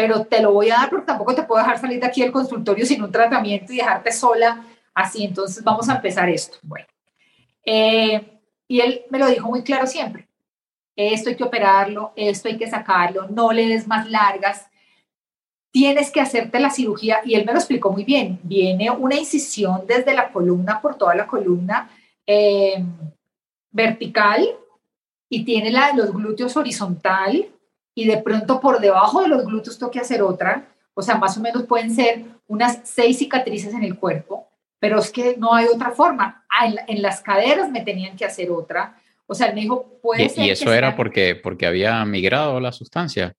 Pero 0.00 0.24
te 0.24 0.40
lo 0.40 0.54
voy 0.54 0.70
a 0.70 0.76
dar 0.76 0.88
porque 0.88 1.04
tampoco 1.04 1.34
te 1.34 1.42
puedo 1.42 1.60
dejar 1.60 1.78
salir 1.78 2.00
de 2.00 2.06
aquí 2.06 2.22
del 2.22 2.32
consultorio 2.32 2.86
sin 2.86 3.02
un 3.02 3.12
tratamiento 3.12 3.70
y 3.70 3.76
dejarte 3.76 4.10
sola 4.10 4.64
así. 4.94 5.24
Entonces, 5.24 5.62
vamos 5.62 5.90
a 5.90 5.96
empezar 5.96 6.26
esto. 6.30 6.56
Bueno. 6.62 6.86
Eh, 7.66 8.40
y 8.66 8.80
él 8.80 9.02
me 9.10 9.18
lo 9.18 9.26
dijo 9.26 9.46
muy 9.46 9.62
claro 9.62 9.86
siempre. 9.86 10.26
Esto 10.96 11.28
hay 11.28 11.36
que 11.36 11.44
operarlo, 11.44 12.14
esto 12.16 12.48
hay 12.48 12.56
que 12.56 12.66
sacarlo, 12.66 13.28
no 13.28 13.52
le 13.52 13.68
des 13.68 13.86
más 13.86 14.08
largas, 14.08 14.70
tienes 15.70 16.10
que 16.10 16.22
hacerte 16.22 16.58
la 16.60 16.70
cirugía. 16.70 17.20
Y 17.22 17.34
él 17.34 17.44
me 17.44 17.52
lo 17.52 17.58
explicó 17.58 17.92
muy 17.92 18.04
bien. 18.04 18.40
Viene 18.42 18.90
una 18.90 19.16
incisión 19.16 19.82
desde 19.86 20.14
la 20.14 20.32
columna 20.32 20.80
por 20.80 20.94
toda 20.94 21.14
la 21.14 21.26
columna 21.26 21.90
eh, 22.26 22.82
vertical 23.70 24.48
y 25.28 25.44
tiene 25.44 25.70
la 25.70 25.88
de 25.88 25.98
los 25.98 26.10
glúteos 26.10 26.56
horizontal 26.56 27.50
y 28.02 28.06
de 28.06 28.18
pronto 28.18 28.60
por 28.60 28.80
debajo 28.80 29.22
de 29.22 29.28
los 29.28 29.44
glúteos 29.44 29.78
tengo 29.78 29.90
que 29.90 30.00
hacer 30.00 30.22
otra. 30.22 30.68
O 30.94 31.02
sea, 31.02 31.16
más 31.16 31.36
o 31.36 31.40
menos 31.40 31.64
pueden 31.64 31.94
ser 31.94 32.24
unas 32.46 32.80
seis 32.84 33.18
cicatrices 33.18 33.72
en 33.74 33.84
el 33.84 33.98
cuerpo 33.98 34.50
pero 34.80 34.98
es 34.98 35.12
que 35.12 35.36
no 35.36 35.54
hay 35.54 35.66
otra 35.66 35.92
forma. 35.92 36.44
Ah, 36.50 36.66
en, 36.88 37.02
las 37.02 37.20
caderas 37.20 37.70
me 37.70 37.82
tenían 37.82 38.16
que 38.16 38.24
hacer 38.24 38.50
otra. 38.50 38.96
O 39.26 39.34
sea, 39.34 39.48
él 39.48 39.54
me 39.54 39.60
dijo, 39.60 40.00
puede 40.02 40.24
¿Y, 40.24 40.28
ser. 40.30 40.44
¿Y 40.44 40.50
eso 40.50 40.72
era 40.72 40.96
porque, 40.96 41.36
porque 41.36 41.66
había 41.66 42.04
migrado 42.04 42.58
la 42.58 42.72
sustancia? 42.72 43.34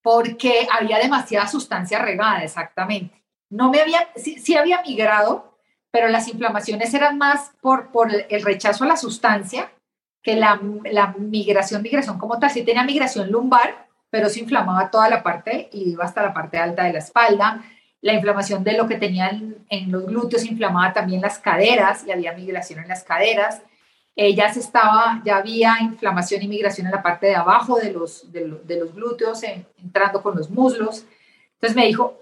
Porque 0.00 0.66
había 0.72 0.98
demasiada 0.98 1.46
sustancia 1.46 1.98
regada, 2.00 2.42
exactamente. 2.42 3.22
No 3.50 3.70
me 3.70 3.80
había, 3.80 4.08
sí, 4.16 4.40
sí 4.40 4.56
había 4.56 4.80
migrado, 4.82 5.58
pero 5.90 6.08
las 6.08 6.26
inflamaciones 6.26 6.92
eran 6.94 7.18
más 7.18 7.52
por, 7.60 7.92
por 7.92 8.08
el 8.10 8.42
rechazo 8.42 8.84
a 8.84 8.88
la 8.88 8.96
sustancia 8.96 9.70
que 10.22 10.36
la, 10.36 10.60
la 10.84 11.14
migración, 11.18 11.82
migración 11.82 12.18
como 12.18 12.38
tal. 12.38 12.50
Sí 12.50 12.62
tenía 12.62 12.84
migración 12.84 13.30
lumbar, 13.30 13.88
pero 14.10 14.28
se 14.28 14.40
inflamaba 14.40 14.90
toda 14.90 15.08
la 15.08 15.22
parte 15.22 15.68
y 15.72 15.90
iba 15.90 16.04
hasta 16.04 16.22
la 16.22 16.32
parte 16.32 16.58
alta 16.58 16.84
de 16.84 16.92
la 16.92 16.98
espalda 16.98 17.62
la 18.02 18.14
inflamación 18.14 18.64
de 18.64 18.76
lo 18.76 18.86
que 18.88 18.96
tenían 18.96 19.64
en 19.70 19.90
los 19.90 20.06
glúteos 20.06 20.44
inflamaba 20.44 20.92
también 20.92 21.22
las 21.22 21.38
caderas 21.38 22.04
y 22.04 22.10
había 22.10 22.32
migración 22.32 22.80
en 22.80 22.88
las 22.88 23.04
caderas. 23.04 23.62
Eh, 24.16 24.34
ya 24.34 24.52
se 24.52 24.58
estaba, 24.60 25.22
ya 25.24 25.36
había 25.36 25.76
inflamación 25.80 26.42
y 26.42 26.48
migración 26.48 26.88
en 26.88 26.92
la 26.92 27.02
parte 27.02 27.28
de 27.28 27.36
abajo 27.36 27.78
de 27.78 27.92
los, 27.92 28.30
de, 28.30 28.76
los 28.76 28.94
glúteos, 28.94 29.42
entrando 29.78 30.20
con 30.20 30.36
los 30.36 30.50
muslos. 30.50 31.06
Entonces 31.54 31.76
me 31.76 31.86
dijo, 31.86 32.20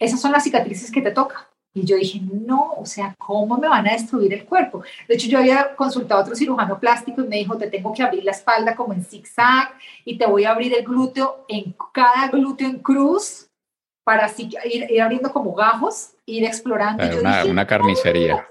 esas 0.00 0.20
son 0.20 0.32
las 0.32 0.42
cicatrices 0.42 0.90
que 0.90 1.00
te 1.00 1.12
toca. 1.12 1.47
Y 1.74 1.84
yo 1.84 1.96
dije, 1.96 2.20
no, 2.22 2.72
o 2.72 2.86
sea, 2.86 3.14
¿cómo 3.18 3.58
me 3.58 3.68
van 3.68 3.86
a 3.86 3.92
destruir 3.92 4.32
el 4.32 4.44
cuerpo? 4.44 4.82
De 5.06 5.14
hecho, 5.14 5.28
yo 5.28 5.38
había 5.38 5.76
consultado 5.76 6.20
a 6.20 6.24
otro 6.24 6.34
cirujano 6.34 6.78
plástico 6.78 7.22
y 7.22 7.28
me 7.28 7.36
dijo, 7.36 7.56
te 7.56 7.68
tengo 7.68 7.92
que 7.92 8.02
abrir 8.02 8.24
la 8.24 8.32
espalda 8.32 8.74
como 8.74 8.92
en 8.92 9.04
zigzag 9.04 9.74
y 10.04 10.18
te 10.18 10.26
voy 10.26 10.44
a 10.44 10.50
abrir 10.50 10.74
el 10.74 10.84
glúteo 10.84 11.44
en 11.48 11.74
cada 11.92 12.28
glúteo 12.28 12.68
en 12.68 12.78
cruz 12.78 13.48
para 14.08 14.24
así 14.24 14.48
ir, 14.64 15.02
abriendo 15.02 15.30
como 15.30 15.52
gajos, 15.52 16.14
ir 16.24 16.42
explorando. 16.44 17.04
una, 17.50 17.66
carnicería. 17.66 18.48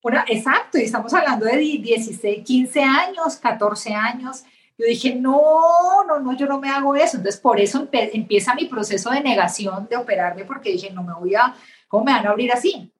Una, 0.00 0.24
exacto, 0.28 0.78
y 0.78 0.82
estamos 0.82 1.12
hablando 1.12 1.46
de 1.46 1.56
16, 1.56 2.44
15 2.44 2.82
años, 2.82 3.36
14 3.36 3.92
años. 3.92 4.44
Yo 4.78 4.86
dije, 4.86 5.14
no, 5.14 6.04
no, 6.06 6.20
no, 6.20 6.36
yo 6.36 6.46
no 6.46 6.60
me 6.60 6.68
hago 6.68 6.94
eso. 6.94 7.16
Entonces, 7.16 7.40
por 7.40 7.58
eso 7.58 7.88
empieza 7.92 8.54
mi 8.54 8.66
proceso 8.66 9.10
de 9.10 9.20
negación 9.20 9.88
de 9.90 9.96
operarme, 9.96 10.44
porque 10.44 10.70
dije, 10.70 10.90
no 10.92 11.02
me 11.02 11.14
voy 11.14 11.34
a, 11.34 11.56
¿cómo 11.88 12.04
me 12.04 12.12
van 12.12 12.26
a 12.26 12.30
abrir 12.30 12.52
así? 12.52 12.90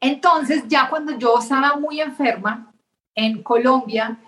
Entonces, 0.00 0.64
ya 0.68 0.88
cuando 0.88 1.18
yo 1.18 1.38
estaba 1.38 1.76
muy 1.76 2.00
enferma 2.00 2.72
en 3.14 3.42
Colombia, 3.42 4.18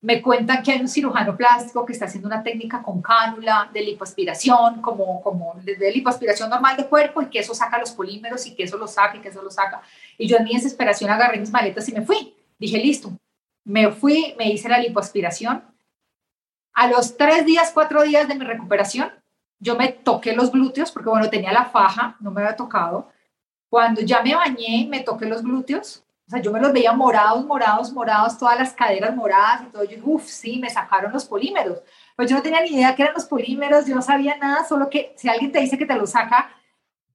me 0.00 0.22
cuentan 0.22 0.62
que 0.62 0.72
hay 0.72 0.80
un 0.80 0.88
cirujano 0.88 1.36
plástico 1.36 1.84
que 1.84 1.92
está 1.92 2.04
haciendo 2.04 2.28
una 2.28 2.42
técnica 2.42 2.82
con 2.82 3.02
cánula 3.02 3.68
de 3.72 3.82
lipoaspiración, 3.82 4.80
como, 4.80 5.20
como 5.20 5.54
de, 5.62 5.90
lipoaspiración 5.90 6.48
normal 6.48 6.76
de 6.76 6.86
cuerpo, 6.86 7.20
y 7.20 7.26
que 7.26 7.40
eso 7.40 7.52
saca 7.52 7.78
los 7.78 7.90
polímeros 7.90 8.46
y 8.46 8.54
que 8.54 8.62
eso 8.62 8.78
lo 8.78 8.86
saca 8.86 9.16
y 9.16 9.20
que 9.20 9.28
eso 9.28 9.42
lo 9.42 9.50
saca. 9.50 9.82
Y 10.16 10.28
yo 10.28 10.36
en 10.36 10.44
mi 10.44 10.54
desesperación 10.54 11.10
agarré 11.10 11.38
mis 11.40 11.50
maletas 11.50 11.88
y 11.88 11.92
me 11.92 12.02
fui. 12.02 12.34
Dije, 12.58 12.78
listo. 12.78 13.10
Me 13.64 13.90
fui, 13.90 14.34
me 14.38 14.50
hice 14.50 14.68
la 14.68 14.78
lipoaspiración. 14.78 15.64
A 16.72 16.86
los 16.86 17.16
tres 17.16 17.44
días, 17.44 17.72
cuatro 17.74 18.02
días 18.02 18.28
de 18.28 18.36
mi 18.36 18.44
recuperación, 18.44 19.10
yo 19.58 19.76
me 19.76 19.88
toqué 19.88 20.34
los 20.34 20.52
glúteos, 20.52 20.92
porque 20.92 21.08
bueno, 21.08 21.30
tenía 21.30 21.52
la 21.52 21.64
faja, 21.66 22.16
no 22.20 22.30
me 22.30 22.42
había 22.42 22.56
tocado. 22.56 23.08
Cuando 23.68 24.00
ya 24.00 24.22
me 24.22 24.34
bañé, 24.34 24.86
me 24.88 25.00
toqué 25.00 25.26
los 25.26 25.42
glúteos 25.42 26.04
o 26.28 26.30
sea, 26.30 26.42
yo 26.42 26.52
me 26.52 26.60
los 26.60 26.74
veía 26.74 26.92
morados, 26.92 27.42
morados, 27.46 27.90
morados, 27.90 28.36
todas 28.36 28.58
las 28.58 28.74
caderas 28.74 29.16
moradas 29.16 29.62
y 29.62 29.72
todo. 29.72 29.84
Yo, 29.84 29.96
uff, 30.04 30.26
sí, 30.26 30.58
me 30.58 30.68
sacaron 30.68 31.10
los 31.10 31.24
polímeros. 31.24 31.78
Pues 32.14 32.28
yo 32.28 32.36
no 32.36 32.42
tenía 32.42 32.60
ni 32.60 32.68
idea 32.68 32.94
qué 32.94 33.04
eran 33.04 33.14
los 33.14 33.24
polímeros, 33.24 33.86
yo 33.86 33.94
no 33.94 34.02
sabía 34.02 34.36
nada, 34.36 34.62
solo 34.68 34.90
que 34.90 35.14
si 35.16 35.26
alguien 35.30 35.52
te 35.52 35.60
dice 35.60 35.78
que 35.78 35.86
te 35.86 35.94
lo 35.94 36.06
saca 36.06 36.50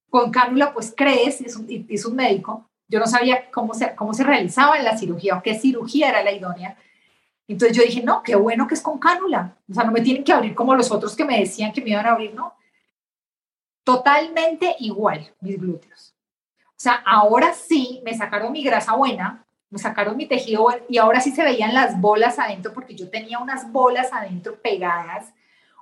con 0.09 0.31
cánula, 0.31 0.73
pues 0.73 0.91
crees, 0.97 1.41
y 1.41 1.45
es 1.45 1.55
un, 1.55 1.67
es 1.87 2.05
un 2.05 2.15
médico. 2.15 2.67
Yo 2.87 2.99
no 2.99 3.05
sabía 3.05 3.51
cómo 3.51 3.75
se, 3.75 3.93
cómo 3.93 4.15
se 4.15 4.23
realizaba 4.23 4.79
la 4.79 4.97
cirugía 4.97 5.37
o 5.37 5.43
qué 5.43 5.59
cirugía 5.59 6.09
era 6.09 6.23
la 6.23 6.31
idónea. 6.31 6.75
Entonces 7.47 7.75
yo 7.75 7.83
dije, 7.83 8.01
no, 8.01 8.23
qué 8.23 8.35
bueno 8.35 8.67
que 8.67 8.75
es 8.75 8.81
con 8.81 8.99
cánula. 8.99 9.57
O 9.69 9.73
sea, 9.73 9.83
no 9.83 9.91
me 9.91 10.01
tienen 10.01 10.23
que 10.23 10.33
abrir 10.33 10.55
como 10.55 10.75
los 10.75 10.91
otros 10.91 11.15
que 11.15 11.25
me 11.25 11.39
decían 11.39 11.73
que 11.73 11.81
me 11.81 11.91
iban 11.91 12.05
a 12.05 12.11
abrir, 12.11 12.33
no. 12.33 12.53
Totalmente 13.83 14.75
igual 14.79 15.33
mis 15.41 15.59
glúteos. 15.59 16.15
O 16.69 16.83
sea, 16.83 17.03
ahora 17.05 17.53
sí 17.53 18.01
me 18.03 18.13
sacaron 18.13 18.51
mi 18.51 18.63
grasa 18.63 18.95
buena, 18.95 19.45
me 19.69 19.79
sacaron 19.79 20.15
mi 20.15 20.25
tejido 20.25 20.67
y 20.87 20.97
ahora 20.97 21.19
sí 21.19 21.31
se 21.31 21.43
veían 21.43 21.73
las 21.73 21.99
bolas 21.99 22.39
adentro 22.39 22.73
porque 22.73 22.95
yo 22.95 23.09
tenía 23.09 23.39
unas 23.39 23.71
bolas 23.71 24.11
adentro 24.13 24.55
pegadas. 24.61 25.33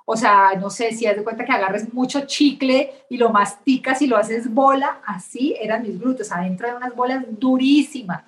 O 0.04 0.16
sea, 0.16 0.52
no 0.58 0.70
sé 0.70 0.92
si 0.92 1.06
das 1.06 1.16
de 1.16 1.22
cuenta 1.22 1.44
que 1.44 1.52
agarres 1.52 1.92
mucho 1.94 2.26
chicle 2.26 3.04
y 3.08 3.18
lo 3.18 3.30
masticas 3.30 4.02
y 4.02 4.06
lo 4.06 4.16
haces 4.16 4.52
bola, 4.52 5.00
así 5.06 5.54
eran 5.60 5.82
mis 5.82 5.98
glúteos, 5.98 6.32
adentro 6.32 6.68
de 6.68 6.74
unas 6.74 6.94
bolas 6.96 7.24
durísimas. 7.28 8.24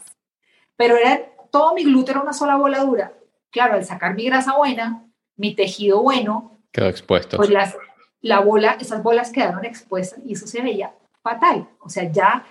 Pero 0.77 0.97
era, 0.97 1.21
todo 1.51 1.75
mi 1.75 1.83
glúteo 1.83 2.13
era 2.13 2.23
una 2.23 2.33
sola 2.33 2.57
bola 2.57 2.81
dura. 2.81 3.13
Claro, 3.55 3.75
al 3.75 3.85
sacar 3.85 4.17
mi 4.17 4.25
grasa 4.25 4.57
buena, 4.57 5.07
mi 5.37 5.55
tejido 5.55 6.03
bueno, 6.03 6.59
quedó 6.73 6.89
expuesto. 6.89 7.37
Pues 7.37 7.51
las, 7.51 7.77
la 8.21 8.41
bola, 8.41 8.77
esas 8.81 9.01
bolas 9.01 9.31
quedaron 9.31 9.65
expuestas 9.65 10.19
y 10.27 10.33
eso 10.33 10.49
se 10.49 10.61
veía 10.61 10.93
fatal. 11.23 11.69
O 11.79 11.89
sea, 11.89 12.11
ya 12.11 12.45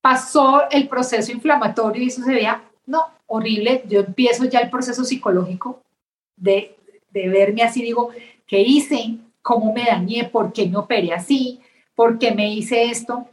pasó 0.00 0.70
el 0.70 0.86
proceso 0.86 1.32
inflamatorio 1.32 2.04
y 2.04 2.06
eso 2.06 2.22
se 2.22 2.32
veía, 2.32 2.62
no, 2.86 3.04
horrible. 3.26 3.82
Yo 3.88 4.02
empiezo 4.02 4.44
ya 4.44 4.60
el 4.60 4.70
proceso 4.70 5.02
psicológico 5.02 5.82
de, 6.36 6.76
de 7.10 7.28
verme 7.28 7.64
así, 7.64 7.82
digo, 7.82 8.10
¿qué 8.46 8.60
hice? 8.60 9.18
¿Cómo 9.42 9.72
me 9.72 9.86
dañé? 9.86 10.22
¿Por 10.22 10.52
qué 10.52 10.68
me 10.68 10.76
operé 10.76 11.12
así? 11.14 11.60
¿Por 11.96 12.16
qué 12.20 12.30
me 12.30 12.48
hice 12.54 12.84
esto? 12.84 13.28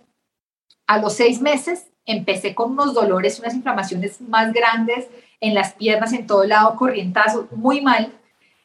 A 0.88 0.98
los 0.98 1.14
seis 1.14 1.40
meses 1.40 1.91
empecé 2.06 2.56
con 2.56 2.72
unos 2.72 2.94
dolores, 2.94 3.40
unas 3.40 3.54
inflamaciones 3.54 4.22
más 4.22 4.54
grandes 4.54 5.08
en 5.40 5.54
las 5.54 5.74
piernas, 5.74 6.14
en 6.14 6.28
todo 6.28 6.46
lado, 6.46 6.76
corrientazo, 6.76 7.48
muy 7.52 7.82
mal. 7.82 8.14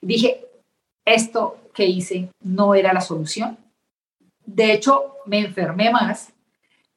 Dije, 0.01 0.47
esto 1.05 1.59
que 1.75 1.87
hice 1.87 2.29
no 2.41 2.75
era 2.75 2.93
la 2.93 3.01
solución. 3.01 3.59
De 4.45 4.73
hecho, 4.73 5.17
me 5.27 5.41
enfermé 5.41 5.91
más 5.91 6.33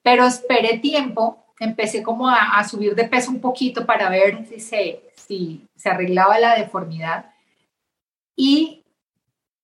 pero 0.02 0.26
esperé 0.26 0.80
tiempo, 0.80 1.46
empecé 1.60 2.02
como 2.02 2.30
a, 2.30 2.64
subir 2.64 2.96
de 2.96 3.08
peso 3.08 3.32
un 3.32 3.42
poquito 3.42 3.86
para 3.86 4.10
ver 4.10 4.46
si 4.48 4.60
se, 4.60 5.04
si 5.16 5.68
se 5.76 5.90
arreglaba 5.90 6.40
la 6.40 6.56
deformidad. 6.56 7.32
Y 8.36 8.84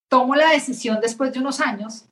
tomo 0.10 0.36
la 0.36 0.52
decisión 0.52 1.00
después 1.02 1.32
de 1.32 1.40
unos 1.40 1.62
años 1.62 2.06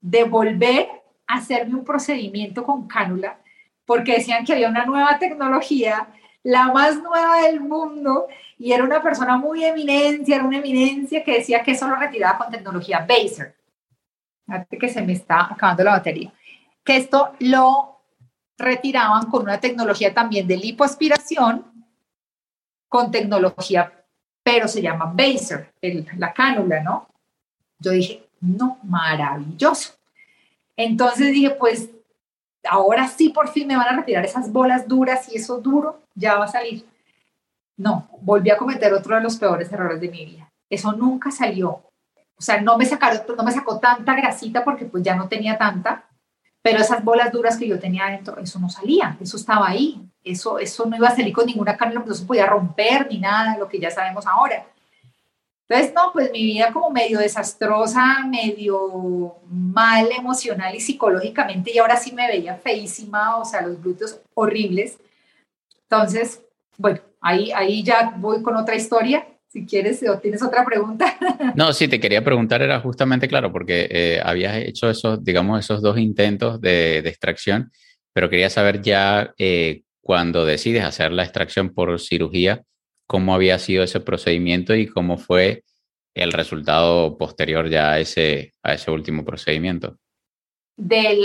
de 0.00 0.24
volver 0.24 0.88
a 1.26 1.34
hacerme 1.34 1.74
un 1.74 1.84
procedimiento 1.84 2.64
con 2.64 2.86
cánula, 2.86 3.40
porque 3.86 4.14
decían 4.14 4.44
que 4.44 4.52
había 4.52 4.68
una 4.68 4.84
nueva 4.84 5.18
tecnología, 5.18 6.08
la 6.42 6.72
más 6.72 7.02
nueva 7.02 7.42
del 7.42 7.60
mundo, 7.60 8.26
y 8.58 8.72
era 8.72 8.84
una 8.84 9.02
persona 9.02 9.36
muy 9.36 9.64
eminencia, 9.64 10.36
era 10.36 10.44
una 10.44 10.58
eminencia 10.58 11.24
que 11.24 11.38
decía 11.38 11.62
que 11.62 11.72
eso 11.72 11.88
lo 11.88 11.96
retiraba 11.96 12.38
con 12.38 12.50
tecnología 12.50 13.06
Baser. 13.08 13.54
Fíjate 14.46 14.78
que 14.78 14.88
se 14.88 15.02
me 15.02 15.12
está 15.12 15.52
acabando 15.52 15.84
la 15.84 15.92
batería 15.92 16.32
que 16.86 16.96
esto 16.96 17.34
lo 17.40 18.00
retiraban 18.56 19.28
con 19.28 19.42
una 19.42 19.60
tecnología 19.60 20.14
también 20.14 20.46
de 20.46 20.56
lipoaspiración, 20.56 21.66
con 22.88 23.10
tecnología 23.10 23.92
pero 24.42 24.68
se 24.68 24.80
llama 24.80 25.12
Baser, 25.12 25.74
la 26.16 26.32
cánula, 26.32 26.80
¿no? 26.80 27.08
Yo 27.80 27.90
dije, 27.90 28.28
no, 28.40 28.78
maravilloso. 28.84 29.94
Entonces 30.76 31.32
dije, 31.32 31.50
pues 31.50 31.90
ahora 32.68 33.08
sí 33.08 33.30
por 33.30 33.48
fin 33.48 33.68
me 33.68 33.76
van 33.76 33.88
a 33.88 33.96
retirar 33.96 34.24
esas 34.24 34.52
bolas 34.52 34.86
duras 34.88 35.28
y 35.32 35.36
eso 35.36 35.58
duro 35.58 36.02
ya 36.14 36.36
va 36.36 36.44
a 36.44 36.48
salir. 36.48 36.86
No, 37.76 38.08
volví 38.20 38.50
a 38.50 38.56
cometer 38.56 38.92
otro 38.92 39.16
de 39.16 39.22
los 39.22 39.36
peores 39.36 39.70
errores 39.72 40.00
de 40.00 40.08
mi 40.08 40.24
vida. 40.24 40.50
Eso 40.70 40.92
nunca 40.92 41.30
salió. 41.30 41.68
O 42.38 42.42
sea, 42.42 42.60
no 42.60 42.76
me 42.76 42.84
sacaron, 42.84 43.22
no 43.36 43.44
me 43.44 43.52
sacó 43.52 43.78
tanta 43.78 44.14
grasita 44.14 44.64
porque 44.64 44.84
pues 44.84 45.02
ya 45.02 45.14
no 45.14 45.28
tenía 45.28 45.56
tanta, 45.56 46.04
pero 46.62 46.80
esas 46.80 47.02
bolas 47.04 47.32
duras 47.32 47.56
que 47.56 47.68
yo 47.68 47.78
tenía 47.78 48.06
adentro, 48.06 48.38
eso 48.38 48.58
no 48.58 48.68
salía, 48.68 49.16
eso 49.20 49.36
estaba 49.36 49.68
ahí, 49.68 50.02
eso, 50.24 50.58
eso 50.58 50.84
no 50.86 50.96
iba 50.96 51.08
a 51.08 51.14
salir 51.14 51.32
con 51.32 51.46
ninguna 51.46 51.76
cánula, 51.76 52.02
no 52.04 52.14
se 52.14 52.26
podía 52.26 52.46
romper 52.46 53.06
ni 53.08 53.18
nada, 53.18 53.56
lo 53.56 53.68
que 53.68 53.78
ya 53.78 53.90
sabemos 53.90 54.26
ahora. 54.26 54.66
Entonces, 55.68 55.94
no, 55.94 56.12
pues 56.12 56.30
mi 56.30 56.44
vida 56.44 56.72
como 56.72 56.90
medio 56.90 57.18
desastrosa, 57.18 58.24
medio 58.28 59.34
mal 59.48 60.08
emocional 60.16 60.74
y 60.74 60.80
psicológicamente, 60.80 61.72
y 61.74 61.78
ahora 61.78 61.96
sí 61.96 62.12
me 62.12 62.28
veía 62.28 62.54
feísima, 62.54 63.36
o 63.38 63.44
sea, 63.44 63.62
los 63.62 63.82
glúteos 63.82 64.20
horribles. 64.34 64.98
Entonces, 65.82 66.42
bueno, 66.78 67.00
ahí, 67.20 67.50
ahí 67.52 67.82
ya 67.82 68.14
voy 68.16 68.42
con 68.42 68.56
otra 68.56 68.76
historia. 68.76 69.26
Si 69.48 69.64
quieres, 69.64 70.04
o 70.08 70.18
tienes 70.18 70.42
otra 70.42 70.64
pregunta. 70.64 71.16
No, 71.54 71.72
sí, 71.72 71.88
te 71.88 71.98
quería 71.98 72.22
preguntar, 72.22 72.60
era 72.60 72.80
justamente 72.80 73.28
claro, 73.28 73.50
porque 73.50 73.88
eh, 73.90 74.20
habías 74.22 74.56
hecho 74.56 74.90
esos, 74.90 75.24
digamos, 75.24 75.58
esos 75.58 75.80
dos 75.80 75.98
intentos 75.98 76.60
de, 76.60 76.98
extracción, 76.98 77.72
pero 78.12 78.28
quería 78.28 78.50
saber 78.50 78.82
ya 78.82 79.32
eh, 79.38 79.82
cuando 80.02 80.44
decides 80.44 80.84
hacer 80.84 81.12
la 81.12 81.22
extracción 81.22 81.72
por 81.72 81.98
cirugía, 81.98 82.62
cómo 83.06 83.34
había 83.34 83.58
sido 83.58 83.84
ese 83.84 84.00
procedimiento 84.00 84.74
y 84.74 84.86
cómo 84.86 85.18
fue 85.18 85.64
el 86.14 86.32
resultado 86.32 87.16
posterior 87.18 87.68
ya 87.68 87.92
a 87.92 87.98
ese, 87.98 88.52
a 88.62 88.74
ese 88.74 88.90
último 88.90 89.24
procedimiento. 89.24 89.96
De 90.76 91.18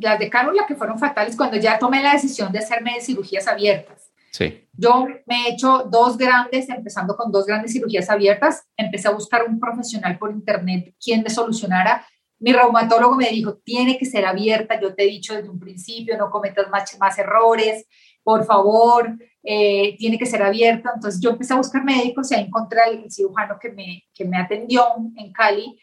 las 0.00 0.18
de 0.18 0.30
cánula 0.30 0.66
que 0.66 0.74
fueron 0.74 0.98
fatales 0.98 1.36
cuando 1.36 1.56
ya 1.56 1.78
tomé 1.78 2.02
la 2.02 2.12
decisión 2.12 2.52
de 2.52 2.60
hacerme 2.60 3.00
cirugías 3.00 3.46
abiertas. 3.46 4.10
Sí. 4.32 4.68
Yo 4.72 5.06
me 5.26 5.46
he 5.46 5.52
hecho 5.52 5.88
dos 5.90 6.16
grandes, 6.18 6.68
empezando 6.68 7.16
con 7.16 7.32
dos 7.32 7.46
grandes 7.46 7.72
cirugías 7.72 8.10
abiertas. 8.10 8.64
Empecé 8.76 9.08
a 9.08 9.12
buscar 9.12 9.44
un 9.44 9.58
profesional 9.58 10.18
por 10.18 10.30
internet 10.30 10.94
quien 11.02 11.22
me 11.22 11.30
solucionara. 11.30 12.06
Mi 12.38 12.52
reumatólogo 12.52 13.16
me 13.16 13.30
dijo, 13.30 13.58
tiene 13.64 13.96
que 13.96 14.04
ser 14.04 14.26
abierta. 14.26 14.78
Yo 14.80 14.94
te 14.94 15.04
he 15.04 15.06
dicho 15.06 15.34
desde 15.34 15.48
un 15.48 15.58
principio, 15.58 16.18
no 16.18 16.30
cometas 16.30 16.68
más, 16.68 16.96
más 16.98 17.18
errores 17.18 17.86
por 18.26 18.44
favor, 18.44 19.16
eh, 19.48 19.96
tiene 19.96 20.18
que 20.18 20.26
ser 20.26 20.42
abierto. 20.42 20.90
Entonces 20.92 21.20
yo 21.20 21.30
empecé 21.30 21.54
a 21.54 21.58
buscar 21.58 21.84
médicos 21.84 22.30
y 22.30 22.34
ahí 22.34 22.44
encontré 22.44 22.80
al 22.80 23.08
cirujano 23.08 23.56
que 23.60 23.70
me, 23.70 24.02
que 24.12 24.24
me 24.24 24.38
atendió 24.38 24.84
en 25.16 25.32
Cali 25.32 25.78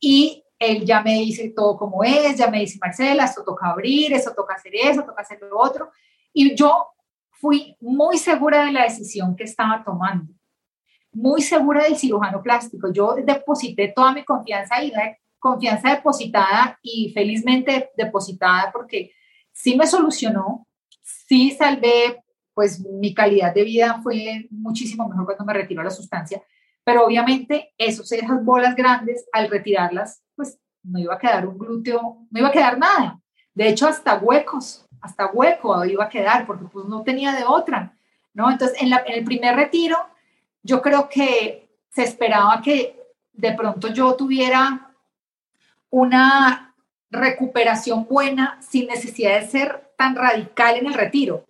y 0.00 0.42
él 0.58 0.86
ya 0.86 1.02
me 1.02 1.14
dice 1.14 1.52
todo 1.54 1.76
como 1.76 2.02
es, 2.02 2.38
ya 2.38 2.48
me 2.48 2.60
dice, 2.60 2.78
Marcela, 2.80 3.24
esto 3.24 3.44
toca 3.44 3.68
abrir, 3.68 4.14
eso 4.14 4.32
toca 4.34 4.54
hacer 4.54 4.72
eso, 4.74 5.02
toca 5.04 5.20
hacer 5.20 5.40
lo 5.42 5.58
otro. 5.58 5.90
Y 6.32 6.54
yo 6.54 6.88
fui 7.32 7.76
muy 7.80 8.16
segura 8.16 8.64
de 8.64 8.72
la 8.72 8.84
decisión 8.84 9.36
que 9.36 9.44
estaba 9.44 9.82
tomando, 9.84 10.32
muy 11.12 11.42
segura 11.42 11.84
del 11.84 11.96
cirujano 11.96 12.42
plástico. 12.42 12.90
Yo 12.90 13.14
deposité 13.16 13.92
toda 13.94 14.12
mi 14.12 14.24
confianza 14.24 14.82
y 14.82 14.90
la 14.90 15.18
confianza 15.38 15.90
depositada 15.90 16.78
y 16.80 17.12
felizmente 17.12 17.90
depositada 17.94 18.70
porque 18.72 19.10
sí 19.52 19.76
me 19.76 19.86
solucionó, 19.86 20.66
sí 21.02 21.50
salvé, 21.50 22.22
pues 22.54 22.80
mi 22.80 23.14
calidad 23.14 23.54
de 23.54 23.64
vida 23.64 24.00
fue 24.02 24.46
muchísimo 24.50 25.08
mejor 25.08 25.24
cuando 25.24 25.44
me 25.44 25.54
retiró 25.54 25.82
la 25.82 25.90
sustancia, 25.90 26.42
pero 26.84 27.06
obviamente 27.06 27.72
esos, 27.78 28.10
esas 28.12 28.44
bolas 28.44 28.74
grandes, 28.74 29.26
al 29.32 29.48
retirarlas, 29.48 30.22
pues 30.34 30.58
no 30.82 30.98
iba 30.98 31.14
a 31.14 31.18
quedar 31.18 31.46
un 31.46 31.58
glúteo, 31.58 32.26
no 32.30 32.38
iba 32.38 32.48
a 32.48 32.52
quedar 32.52 32.78
nada. 32.78 33.20
De 33.54 33.68
hecho, 33.68 33.86
hasta 33.86 34.18
huecos, 34.18 34.86
hasta 35.00 35.26
hueco 35.26 35.84
iba 35.84 36.04
a 36.04 36.08
quedar, 36.08 36.46
porque 36.46 36.64
pues 36.64 36.86
no 36.86 37.02
tenía 37.02 37.32
de 37.32 37.44
otra, 37.44 37.96
¿no? 38.34 38.50
Entonces, 38.50 38.80
en, 38.80 38.92
en 38.92 39.02
el 39.06 39.24
primer 39.24 39.54
retiro, 39.54 39.96
yo 40.62 40.82
creo 40.82 41.08
que 41.08 41.68
se 41.90 42.02
esperaba 42.02 42.60
que 42.62 42.98
de 43.32 43.52
pronto 43.52 43.88
yo 43.88 44.14
tuviera 44.14 44.92
una 45.90 46.74
recuperación 47.10 48.06
buena 48.08 48.58
sin 48.62 48.86
necesidad 48.86 49.38
de 49.38 49.46
ser 49.46 49.92
tan 49.96 50.16
radical 50.16 50.76
en 50.76 50.86
el 50.86 50.94
retiro. 50.94 51.44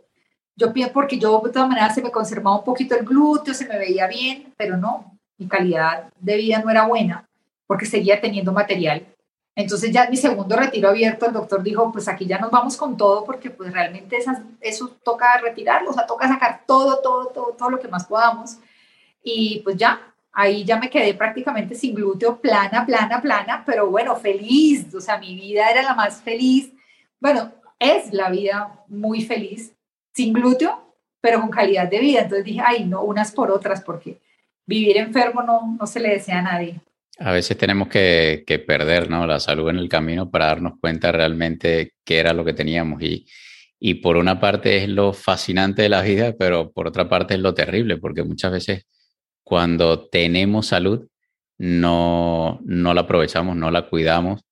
Yo 0.56 0.72
pienso 0.72 0.92
porque 0.92 1.18
yo 1.18 1.40
de 1.44 1.50
todas 1.50 1.68
maneras 1.68 1.94
se 1.94 2.02
me 2.02 2.10
conservaba 2.10 2.58
un 2.58 2.64
poquito 2.64 2.94
el 2.94 3.04
glúteo, 3.04 3.54
se 3.54 3.66
me 3.66 3.78
veía 3.78 4.06
bien, 4.06 4.52
pero 4.56 4.76
no, 4.76 5.18
mi 5.38 5.48
calidad 5.48 6.10
de 6.18 6.36
vida 6.36 6.60
no 6.62 6.70
era 6.70 6.86
buena 6.86 7.28
porque 7.66 7.86
seguía 7.86 8.20
teniendo 8.20 8.52
material. 8.52 9.06
Entonces 9.54 9.90
ya 9.92 10.08
mi 10.08 10.16
segundo 10.16 10.56
retiro 10.56 10.88
abierto, 10.88 11.26
el 11.26 11.32
doctor 11.32 11.62
dijo, 11.62 11.92
pues 11.92 12.08
aquí 12.08 12.26
ya 12.26 12.38
nos 12.38 12.50
vamos 12.50 12.76
con 12.76 12.96
todo 12.96 13.24
porque 13.24 13.50
pues 13.50 13.72
realmente 13.72 14.16
esas, 14.16 14.40
eso 14.60 14.88
toca 15.04 15.38
retirarlo, 15.38 15.90
o 15.90 15.92
sea, 15.92 16.06
toca 16.06 16.28
sacar 16.28 16.62
todo, 16.66 17.00
todo, 17.02 17.26
todo, 17.26 17.54
todo 17.58 17.70
lo 17.70 17.78
que 17.78 17.88
más 17.88 18.06
podamos. 18.06 18.58
Y 19.22 19.60
pues 19.60 19.76
ya, 19.76 20.00
ahí 20.32 20.64
ya 20.64 20.78
me 20.78 20.88
quedé 20.88 21.14
prácticamente 21.14 21.74
sin 21.74 21.94
glúteo, 21.94 22.40
plana, 22.40 22.86
plana, 22.86 23.20
plana, 23.20 23.62
pero 23.66 23.90
bueno, 23.90 24.16
feliz, 24.16 24.92
o 24.94 25.00
sea, 25.00 25.18
mi 25.18 25.34
vida 25.34 25.70
era 25.70 25.82
la 25.82 25.94
más 25.94 26.22
feliz. 26.22 26.72
Bueno, 27.20 27.52
es 27.78 28.12
la 28.12 28.30
vida 28.30 28.84
muy 28.88 29.22
feliz, 29.22 29.74
sin 30.14 30.32
glúteo, 30.32 30.96
pero 31.20 31.40
con 31.40 31.50
calidad 31.50 31.88
de 31.88 32.00
vida. 32.00 32.22
Entonces 32.22 32.44
dije, 32.44 32.60
ay, 32.64 32.84
no, 32.84 33.02
unas 33.02 33.32
por 33.32 33.50
otras, 33.50 33.82
porque 33.82 34.20
vivir 34.66 34.96
enfermo 34.96 35.42
no, 35.42 35.76
no 35.78 35.86
se 35.86 36.00
le 36.00 36.10
desea 36.10 36.38
a 36.38 36.42
nadie. 36.42 36.80
A 37.18 37.32
veces 37.32 37.56
tenemos 37.56 37.88
que, 37.88 38.44
que 38.46 38.58
perder 38.58 39.10
¿no? 39.10 39.26
la 39.26 39.38
salud 39.38 39.68
en 39.70 39.78
el 39.78 39.88
camino 39.88 40.30
para 40.30 40.46
darnos 40.46 40.74
cuenta 40.80 41.12
realmente 41.12 41.94
qué 42.04 42.18
era 42.18 42.32
lo 42.32 42.44
que 42.44 42.54
teníamos. 42.54 43.02
Y, 43.02 43.26
y 43.78 43.94
por 43.94 44.16
una 44.16 44.40
parte 44.40 44.76
es 44.76 44.88
lo 44.88 45.12
fascinante 45.12 45.82
de 45.82 45.88
la 45.88 46.02
vida, 46.02 46.34
pero 46.38 46.72
por 46.72 46.86
otra 46.86 47.08
parte 47.08 47.34
es 47.34 47.40
lo 47.40 47.54
terrible, 47.54 47.96
porque 47.96 48.22
muchas 48.22 48.52
veces 48.52 48.86
cuando 49.42 50.08
tenemos 50.08 50.68
salud 50.68 51.08
no, 51.58 52.60
no 52.64 52.94
la 52.94 53.02
aprovechamos, 53.02 53.56
no 53.56 53.70
la 53.70 53.88
cuidamos 53.88 54.42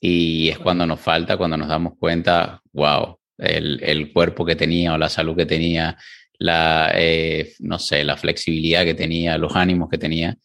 y 0.00 0.48
es 0.48 0.58
cuando 0.58 0.86
nos 0.86 1.00
falta, 1.00 1.36
cuando 1.36 1.56
nos 1.56 1.68
damos 1.68 1.94
cuenta, 1.98 2.60
wow, 2.72 3.17
el, 3.38 4.12
cuerpo 4.12 4.44
que 4.44 4.56
tenía 4.56 4.94
o 4.94 4.98
la 4.98 5.08
salud 5.08 5.36
que 5.36 5.46
tenía, 5.46 5.96
la, 6.38 6.92
eh, 6.94 7.54
no 7.60 7.78
sé, 7.78 8.04
la 8.04 8.16
flexibilidad 8.16 8.84
que 8.84 8.94
tenía, 8.94 9.38
los 9.38 9.56
ánimos 9.56 9.88
que 9.88 9.98
tenía. 9.98 10.36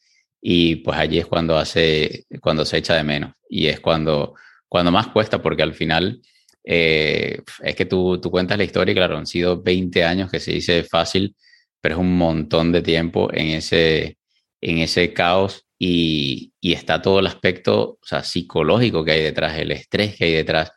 Y 0.42 0.78
pues 0.78 0.98
allí 0.98 1.20
es 1.20 1.26
cuando, 1.26 1.58
hace, 1.58 2.26
cuando 2.42 2.66
se 2.66 2.78
echa 2.78 2.96
de 2.96 3.04
menos. 3.04 3.34
Y 3.50 3.68
es 3.68 3.80
cuando, 3.80 4.36
cuando 4.68 4.92
más 4.92 5.08
cuesta, 5.08 5.42
porque 5.42 5.64
al 5.64 5.74
final 5.74 6.22
eh, 6.64 7.42
es 7.62 7.76
que 7.76 7.86
tú, 7.86 8.20
tú 8.22 8.32
cuentas 8.32 8.58
la 8.58 8.64
historia 8.64 8.92
y 8.92 8.96
claro, 8.96 9.18
han 9.18 9.28
sido 9.28 9.62
20 9.62 10.04
años 10.04 10.32
que 10.32 10.40
se 10.40 10.52
dice 10.52 10.84
fácil, 10.84 11.36
pero 11.82 11.96
es 11.96 12.02
un 12.02 12.18
montón 12.18 12.72
de 12.72 12.82
tiempo 12.82 13.30
en 13.34 13.48
ese, 13.48 14.18
en 14.62 14.80
ese 14.80 15.14
caos 15.14 15.66
y, 15.78 16.54
está 16.62 17.02
todo 17.02 17.20
el 17.20 17.28
aspecto 17.28 18.00
o 18.02 18.06
sea, 18.06 18.24
psicológico 18.24 19.04
que 19.04 19.12
hay 19.12 19.22
detrás, 19.22 19.58
el 19.60 19.72
estrés 19.72 20.16
que 20.16 20.26
hay 20.26 20.34
detrás 20.34 20.72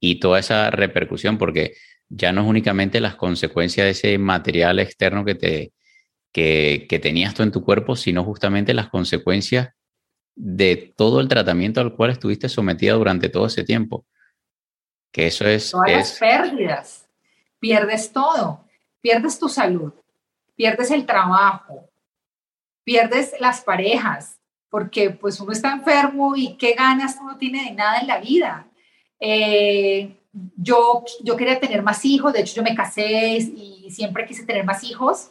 y 0.00 0.20
toda 0.20 0.38
esa 0.38 0.70
repercusión, 0.70 1.38
porque 1.38 1.74
ya 2.08 2.32
no 2.32 2.42
es 2.42 2.46
únicamente 2.46 3.00
las 3.00 3.16
consecuencias 3.16 3.84
de 3.84 3.90
ese 3.90 4.18
material 4.18 4.78
externo 4.78 5.24
que, 5.24 5.34
te, 5.34 5.72
que, 6.32 6.86
que 6.88 6.98
tenías 6.98 7.34
tú 7.34 7.42
en 7.42 7.52
tu 7.52 7.62
cuerpo, 7.62 7.96
sino 7.96 8.24
justamente 8.24 8.74
las 8.74 8.88
consecuencias 8.88 9.70
de 10.34 10.94
todo 10.96 11.20
el 11.20 11.28
tratamiento 11.28 11.80
al 11.80 11.94
cual 11.94 12.10
estuviste 12.10 12.48
sometida 12.48 12.94
durante 12.94 13.28
todo 13.28 13.46
ese 13.46 13.64
tiempo. 13.64 14.06
Que 15.12 15.26
eso 15.26 15.46
es... 15.46 15.70
Todas 15.72 15.90
las 15.90 16.18
pérdidas. 16.18 17.08
Pierdes 17.58 18.12
todo. 18.12 18.68
Pierdes 19.00 19.38
tu 19.38 19.48
salud, 19.48 19.92
pierdes 20.56 20.90
el 20.90 21.06
trabajo, 21.06 21.88
pierdes 22.82 23.34
las 23.38 23.60
parejas, 23.60 24.40
porque 24.68 25.10
pues 25.10 25.40
uno 25.40 25.52
está 25.52 25.72
enfermo 25.72 26.34
y 26.36 26.56
qué 26.56 26.72
ganas 26.72 27.16
uno 27.20 27.38
tiene 27.38 27.64
de 27.64 27.70
nada 27.72 28.00
en 28.00 28.08
la 28.08 28.18
vida. 28.18 28.66
Eh, 29.20 30.16
yo, 30.56 31.04
yo 31.22 31.36
quería 31.36 31.58
tener 31.58 31.82
más 31.82 32.04
hijos, 32.04 32.32
de 32.32 32.40
hecho 32.40 32.54
yo 32.54 32.62
me 32.62 32.74
casé 32.74 33.38
y 33.38 33.88
siempre 33.90 34.26
quise 34.26 34.44
tener 34.44 34.64
más 34.64 34.84
hijos 34.84 35.30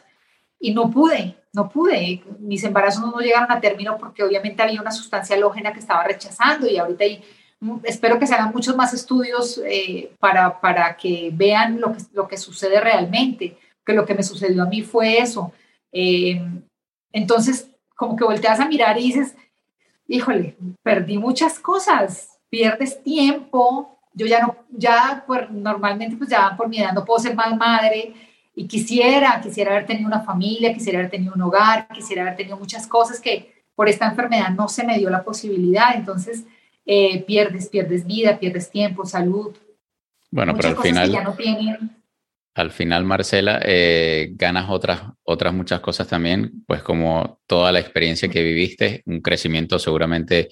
y 0.60 0.72
no 0.72 0.90
pude, 0.90 1.36
no 1.52 1.68
pude. 1.68 2.22
Mis 2.40 2.64
embarazos 2.64 3.02
no 3.02 3.18
llegaron 3.20 3.50
a 3.50 3.60
término 3.60 3.96
porque 3.98 4.22
obviamente 4.22 4.62
había 4.62 4.80
una 4.80 4.90
sustancia 4.90 5.36
halógena 5.36 5.72
que 5.72 5.80
estaba 5.80 6.04
rechazando 6.04 6.68
y 6.68 6.76
ahorita 6.76 7.04
espero 7.84 8.18
que 8.18 8.26
se 8.26 8.34
hagan 8.34 8.52
muchos 8.52 8.76
más 8.76 8.92
estudios 8.94 9.60
eh, 9.64 10.12
para, 10.18 10.60
para 10.60 10.96
que 10.96 11.30
vean 11.32 11.80
lo 11.80 11.92
que, 11.92 11.98
lo 12.12 12.28
que 12.28 12.36
sucede 12.36 12.80
realmente, 12.80 13.56
que 13.84 13.92
lo 13.92 14.04
que 14.04 14.14
me 14.14 14.22
sucedió 14.22 14.62
a 14.62 14.66
mí 14.66 14.82
fue 14.82 15.18
eso. 15.18 15.52
Eh, 15.92 16.40
entonces, 17.12 17.70
como 17.96 18.16
que 18.16 18.24
volteas 18.24 18.60
a 18.60 18.68
mirar 18.68 18.98
y 18.98 19.04
dices, 19.04 19.34
híjole, 20.06 20.56
perdí 20.82 21.18
muchas 21.18 21.58
cosas, 21.58 22.37
pierdes 22.48 23.02
tiempo, 23.02 23.98
yo 24.12 24.26
ya 24.26 24.40
no, 24.40 24.56
ya 24.70 25.24
pues, 25.26 25.50
normalmente 25.50 26.16
pues 26.16 26.30
ya 26.30 26.54
por 26.56 26.68
mi 26.68 26.78
edad 26.78 26.92
no 26.92 27.04
puedo 27.04 27.20
ser 27.20 27.34
más 27.34 27.56
madre 27.56 28.14
y 28.54 28.66
quisiera, 28.66 29.40
quisiera 29.40 29.70
haber 29.70 29.86
tenido 29.86 30.08
una 30.08 30.20
familia, 30.20 30.74
quisiera 30.74 30.98
haber 30.98 31.10
tenido 31.10 31.32
un 31.34 31.42
hogar, 31.42 31.86
quisiera 31.94 32.22
haber 32.22 32.36
tenido 32.36 32.56
muchas 32.56 32.86
cosas 32.86 33.20
que 33.20 33.52
por 33.76 33.88
esta 33.88 34.06
enfermedad 34.06 34.50
no 34.50 34.68
se 34.68 34.84
me 34.84 34.98
dio 34.98 35.08
la 35.08 35.22
posibilidad. 35.22 35.94
Entonces, 35.94 36.44
eh, 36.84 37.22
pierdes, 37.22 37.68
pierdes 37.68 38.04
vida, 38.04 38.36
pierdes 38.36 38.70
tiempo, 38.70 39.06
salud. 39.06 39.56
Bueno, 40.32 40.56
pero 40.56 40.70
al 40.70 40.76
final... 40.78 41.94
Al 42.54 42.72
final, 42.72 43.04
Marcela, 43.04 43.60
eh, 43.64 44.30
ganas 44.32 44.68
otras, 44.68 45.02
otras 45.22 45.54
muchas 45.54 45.78
cosas 45.78 46.08
también, 46.08 46.64
pues 46.66 46.82
como 46.82 47.38
toda 47.46 47.70
la 47.70 47.78
experiencia 47.78 48.28
que 48.28 48.42
viviste, 48.42 49.04
un 49.06 49.20
crecimiento 49.20 49.78
seguramente 49.78 50.48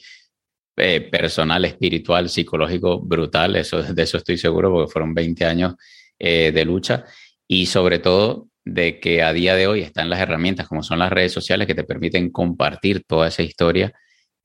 eh, 0.77 1.01
personal, 1.01 1.65
espiritual, 1.65 2.29
psicológico 2.29 3.01
brutal, 3.01 3.57
eso, 3.57 3.83
de 3.83 4.03
eso 4.03 4.19
estoy 4.19 4.39
seguro, 4.39 4.71
porque 4.71 4.93
fueron 4.93 5.15
20 5.15 5.45
años 5.45 5.75
de 6.19 6.65
lucha 6.65 7.05
y 7.47 7.67
sobre 7.67 7.99
todo 7.99 8.49
de 8.65 8.99
que 8.99 9.23
a 9.23 9.33
día 9.33 9.55
de 9.55 9.69
hoy 9.69 9.81
están 9.81 10.11
las 10.11 10.21
herramientas 10.21 10.67
como 10.67 10.83
son 10.83 10.99
las 10.99 11.13
redes 11.13 11.33
sociales 11.33 11.67
que 11.67 11.75
te 11.75 11.85
permiten 11.85 12.31
compartir 12.31 13.05
toda 13.07 13.29
esa 13.29 13.43
historia 13.43 13.93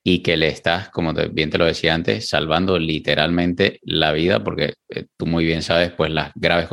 y 0.04 0.24
que 0.24 0.38
le 0.38 0.48
estás, 0.48 0.90
como 0.90 1.14
bien 1.14 1.50
te 1.50 1.58
lo 1.58 1.66
decía 1.66 1.94
antes, 1.94 2.30
salvando 2.30 2.80
literalmente 2.80 3.80
la 3.84 4.12
vida, 4.12 4.44
porque 4.44 4.76
eh, 4.90 5.06
tú 5.18 5.26
muy 5.26 5.46
bien 5.46 5.62
sabes 5.62 5.92
pues 5.92 6.12
las 6.12 6.32
graves 6.36 6.68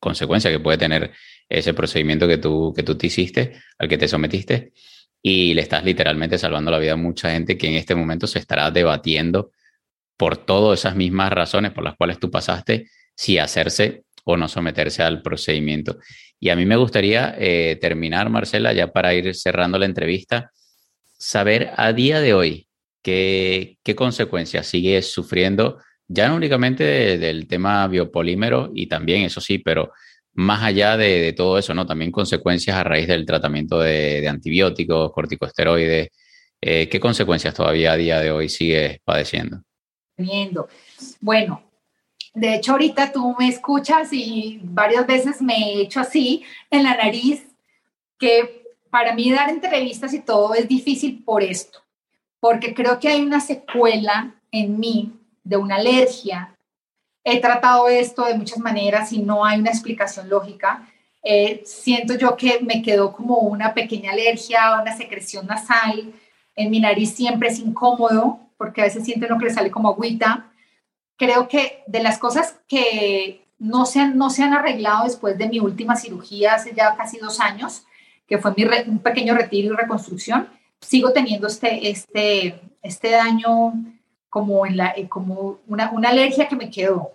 consecuencias 0.00 0.52
que 0.52 0.60
puede 0.60 0.78
tener 0.78 1.12
ese 1.48 1.74
procedimiento 1.74 2.26
que 2.26 2.38
tú, 2.38 2.72
que 2.74 2.82
tú 2.82 2.96
te 2.96 3.06
hiciste, 3.08 3.60
al 3.78 3.88
que 3.88 3.98
te 3.98 4.08
sometiste, 4.08 4.72
y 5.26 5.54
le 5.54 5.62
estás 5.62 5.82
literalmente 5.82 6.36
salvando 6.36 6.70
la 6.70 6.78
vida 6.78 6.92
a 6.92 6.96
mucha 6.96 7.30
gente 7.30 7.56
que 7.56 7.66
en 7.66 7.76
este 7.76 7.94
momento 7.94 8.26
se 8.26 8.38
estará 8.38 8.70
debatiendo 8.70 9.52
por 10.18 10.36
todas 10.36 10.80
esas 10.80 10.96
mismas 10.96 11.32
razones 11.32 11.72
por 11.72 11.82
las 11.82 11.96
cuales 11.96 12.20
tú 12.20 12.30
pasaste, 12.30 12.90
si 13.16 13.38
hacerse 13.38 14.04
o 14.24 14.36
no 14.36 14.48
someterse 14.48 15.02
al 15.02 15.22
procedimiento. 15.22 15.96
Y 16.38 16.50
a 16.50 16.56
mí 16.56 16.66
me 16.66 16.76
gustaría 16.76 17.34
eh, 17.38 17.78
terminar, 17.80 18.28
Marcela, 18.28 18.74
ya 18.74 18.92
para 18.92 19.14
ir 19.14 19.34
cerrando 19.34 19.78
la 19.78 19.86
entrevista, 19.86 20.50
saber 21.16 21.70
a 21.74 21.94
día 21.94 22.20
de 22.20 22.34
hoy 22.34 22.68
qué, 23.00 23.78
qué 23.82 23.94
consecuencias 23.94 24.66
sigue 24.66 25.00
sufriendo, 25.00 25.78
ya 26.06 26.28
no 26.28 26.34
únicamente 26.34 26.84
del 27.16 27.48
tema 27.48 27.88
biopolímero 27.88 28.72
y 28.74 28.88
también, 28.88 29.22
eso 29.22 29.40
sí, 29.40 29.56
pero 29.56 29.90
más 30.34 30.62
allá 30.62 30.96
de, 30.96 31.32
todo 31.32 31.58
eso, 31.58 31.74
¿no? 31.74 31.86
También 31.86 32.10
consecuencias 32.10 32.76
a 32.76 32.84
raíz 32.84 33.06
del 33.06 33.24
tratamiento 33.24 33.78
de, 33.78 34.26
antibióticos, 34.28 35.12
corticosteroides. 35.12 36.08
Eh, 36.60 36.88
¿Qué 36.88 37.00
consecuencias 37.00 37.54
todavía 37.54 37.92
a 37.92 37.96
día 37.96 38.20
de 38.20 38.30
hoy 38.30 38.48
sigue 38.48 39.00
padeciendo? 39.04 39.62
Bueno, 41.20 41.62
de 42.34 42.56
hecho, 42.56 42.72
ahorita 42.72 43.12
tú 43.12 43.34
me 43.38 43.48
escuchas 43.48 44.08
y 44.12 44.60
varias 44.62 45.06
veces 45.06 45.40
me 45.40 45.54
he 45.56 45.82
hecho 45.82 46.00
así 46.00 46.42
en 46.70 46.82
la 46.82 46.96
nariz, 46.96 47.46
que 48.18 48.64
para 48.90 49.14
mí 49.14 49.30
dar 49.30 49.50
entrevistas 49.50 50.14
y 50.14 50.20
todo 50.20 50.54
es 50.54 50.68
difícil 50.68 51.22
por 51.24 51.42
esto, 51.42 51.80
porque 52.40 52.74
creo 52.74 52.98
que 52.98 53.08
hay 53.08 53.22
una 53.22 53.40
secuela 53.40 54.34
en 54.50 54.78
mí 54.78 55.12
de 55.44 55.56
una 55.56 55.76
alergia. 55.76 56.53
He 57.24 57.40
tratado 57.40 57.88
esto 57.88 58.24
de 58.24 58.34
muchas 58.34 58.58
maneras 58.58 59.12
y 59.12 59.22
no 59.22 59.44
hay 59.44 59.58
una 59.58 59.70
explicación 59.70 60.28
lógica. 60.28 60.86
Eh, 61.22 61.62
siento 61.64 62.14
yo 62.14 62.36
que 62.36 62.60
me 62.60 62.82
quedó 62.82 63.12
como 63.12 63.38
una 63.38 63.72
pequeña 63.72 64.12
alergia, 64.12 64.78
una 64.80 64.96
secreción 64.96 65.46
nasal. 65.46 66.12
En 66.54 66.70
mi 66.70 66.80
nariz 66.80 67.14
siempre 67.14 67.48
es 67.48 67.58
incómodo 67.58 68.40
porque 68.58 68.82
a 68.82 68.84
veces 68.84 69.04
siento 69.04 69.26
que 69.38 69.46
le 69.46 69.50
sale 69.50 69.70
como 69.70 69.88
agüita 69.88 70.50
creo 71.16 71.48
que 71.48 71.82
de 71.86 72.02
las 72.02 72.18
cosas 72.18 72.60
que 72.68 73.46
no 73.58 73.86
se 73.86 74.00
han, 74.00 74.18
no 74.18 74.30
se 74.30 74.42
han 74.42 74.52
arreglado 74.52 75.04
después 75.04 75.38
de 75.38 75.48
mi 75.48 75.60
última 75.60 75.96
cirugía 75.96 76.54
hace 76.54 76.74
ya 76.74 76.96
casi 76.96 77.18
dos 77.18 77.40
años, 77.40 77.84
que 78.26 78.38
fue 78.38 78.54
mi 78.56 78.64
un 78.86 78.98
pequeño 78.98 79.34
retiro 79.34 79.72
y 79.72 79.76
reconstrucción, 79.76 80.48
sigo 80.80 81.12
teniendo 81.12 81.46
este, 81.46 81.90
este, 81.90 82.60
este 82.82 83.10
daño 83.10 83.74
como, 84.28 84.66
en 84.66 84.76
la, 84.76 84.92
eh, 84.96 85.08
como 85.08 85.60
una, 85.66 85.90
una 85.92 86.10
alergia 86.10 86.48
que 86.48 86.56
me 86.56 86.70
quedó. 86.70 87.12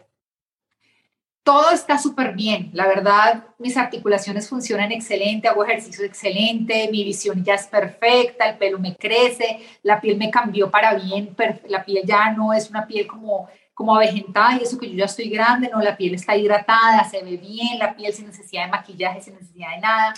Todo 1.49 1.71
está 1.71 1.97
súper 1.97 2.35
bien, 2.35 2.69
la 2.73 2.85
verdad, 2.85 3.43
mis 3.57 3.75
articulaciones 3.75 4.47
funcionan 4.47 4.91
excelente, 4.91 5.47
hago 5.47 5.65
ejercicio 5.65 6.05
excelente, 6.05 6.87
mi 6.91 7.03
visión 7.03 7.43
ya 7.43 7.55
es 7.55 7.65
perfecta, 7.65 8.47
el 8.47 8.59
pelo 8.59 8.77
me 8.77 8.95
crece, 8.95 9.59
la 9.81 9.99
piel 9.99 10.19
me 10.19 10.29
cambió 10.29 10.69
para 10.69 10.93
bien, 10.93 11.35
la 11.67 11.83
piel 11.83 12.03
ya 12.05 12.31
no 12.33 12.53
es 12.53 12.69
una 12.69 12.85
piel 12.85 13.07
como 13.07 13.47
como 13.73 13.95
avejentada 13.95 14.57
y 14.57 14.63
eso 14.63 14.77
que 14.77 14.91
yo 14.91 14.97
ya 14.97 15.05
estoy 15.05 15.27
grande, 15.27 15.71
no, 15.73 15.81
la 15.81 15.97
piel 15.97 16.13
está 16.13 16.37
hidratada, 16.37 17.03
se 17.05 17.23
ve 17.23 17.37
bien, 17.37 17.79
la 17.79 17.95
piel 17.95 18.13
sin 18.13 18.27
necesidad 18.27 18.65
de 18.65 18.71
maquillaje, 18.71 19.19
sin 19.19 19.33
necesidad 19.33 19.71
de 19.71 19.81
nada. 19.81 20.13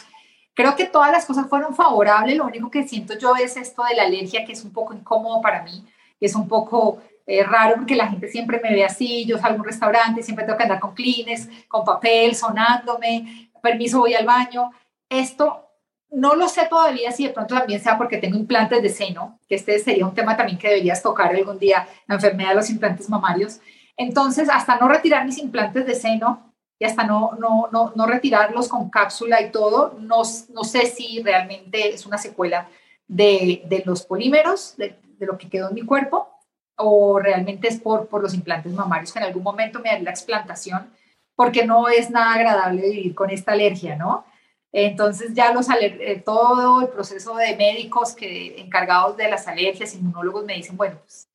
Creo 0.53 0.75
que 0.75 0.83
todas 0.83 1.13
las 1.13 1.25
cosas 1.25 1.47
fueron 1.47 1.73
favorables, 1.73 2.35
lo 2.35 2.45
único 2.45 2.69
que 2.69 2.85
siento 2.85 3.17
yo 3.17 3.37
es 3.37 3.55
esto 3.55 3.83
de 3.85 3.95
la 3.95 4.03
alergia 4.03 4.43
que 4.43 4.51
es 4.51 4.65
un 4.65 4.73
poco 4.73 4.93
incómodo 4.93 5.39
para 5.39 5.63
mí, 5.63 5.85
es 6.19 6.35
un 6.35 6.49
poco 6.49 7.01
eh, 7.25 7.43
raro 7.43 7.75
porque 7.75 7.95
la 7.95 8.07
gente 8.07 8.27
siempre 8.27 8.59
me 8.63 8.71
ve 8.71 8.83
así, 8.83 9.25
yo 9.25 9.37
salgo 9.37 9.57
a 9.57 9.61
un 9.61 9.65
restaurante, 9.65 10.23
siempre 10.23 10.45
tengo 10.45 10.57
que 10.57 10.63
andar 10.63 10.79
con 10.79 10.93
clines, 10.93 11.49
con 11.67 11.83
papel, 11.83 12.35
sonándome, 12.35 13.51
permiso, 13.61 13.99
voy 13.99 14.13
al 14.13 14.25
baño. 14.25 14.71
Esto 15.09 15.67
no 16.11 16.35
lo 16.35 16.49
sé 16.49 16.67
todavía 16.69 17.11
si 17.11 17.25
de 17.25 17.33
pronto 17.33 17.55
también 17.55 17.81
sea 17.81 17.97
porque 17.97 18.17
tengo 18.17 18.37
implantes 18.37 18.81
de 18.81 18.89
seno, 18.89 19.39
que 19.47 19.55
este 19.55 19.79
sería 19.79 20.05
un 20.05 20.13
tema 20.13 20.35
también 20.35 20.57
que 20.57 20.67
deberías 20.67 21.01
tocar 21.01 21.33
algún 21.33 21.57
día, 21.57 21.87
la 22.07 22.15
enfermedad 22.15 22.49
de 22.49 22.55
los 22.55 22.69
implantes 22.69 23.09
mamarios. 23.09 23.59
Entonces, 23.95 24.49
hasta 24.49 24.77
no 24.77 24.87
retirar 24.87 25.25
mis 25.25 25.37
implantes 25.37 25.85
de 25.85 25.95
seno 25.95 26.53
y 26.77 26.85
hasta 26.85 27.03
no, 27.03 27.31
no, 27.39 27.69
no, 27.71 27.93
no 27.95 28.07
retirarlos 28.07 28.67
con 28.67 28.89
cápsula 28.89 29.41
y 29.41 29.51
todo, 29.51 29.95
no, 29.99 30.23
no 30.49 30.63
sé 30.63 30.87
si 30.87 31.21
realmente 31.21 31.93
es 31.93 32.05
una 32.05 32.17
secuela 32.17 32.67
de, 33.07 33.61
de 33.65 33.83
los 33.85 34.03
polímeros, 34.05 34.75
de, 34.77 34.97
de, 35.17 35.25
lo 35.25 35.37
que 35.37 35.47
quedó 35.47 35.69
en 35.69 35.75
mi 35.75 35.83
cuerpo, 35.83 36.29
o 36.75 37.19
realmente 37.19 37.67
es 37.67 37.79
por, 37.79 38.07
por 38.07 38.21
los 38.21 38.33
implantes 38.33 38.73
mamarios, 38.73 39.13
que 39.13 39.19
en 39.19 39.25
algún 39.25 39.43
momento 39.43 39.79
me 39.79 39.89
haré 39.89 40.01
la 40.01 40.11
explantación, 40.11 40.89
porque 41.35 41.65
no 41.65 41.87
es 41.87 42.09
nada 42.09 42.33
agradable 42.33 42.81
vivir 42.81 43.15
con 43.15 43.29
esta 43.29 43.53
alergia, 43.53 43.95
¿no? 43.95 44.25
Entonces 44.73 45.33
ya 45.33 45.53
los 45.53 45.67
eh, 45.69 46.21
todo 46.23 46.81
el 46.81 46.87
proceso 46.89 47.35
de 47.35 47.55
médicos 47.57 48.15
que 48.15 48.61
encargados 48.61 49.17
de 49.17 49.29
las 49.29 49.47
alergias, 49.47 49.93
inmunólogos 49.95 50.45
me 50.45 50.55
dicen, 50.55 50.77
bueno, 50.77 50.97
pues 51.01 51.27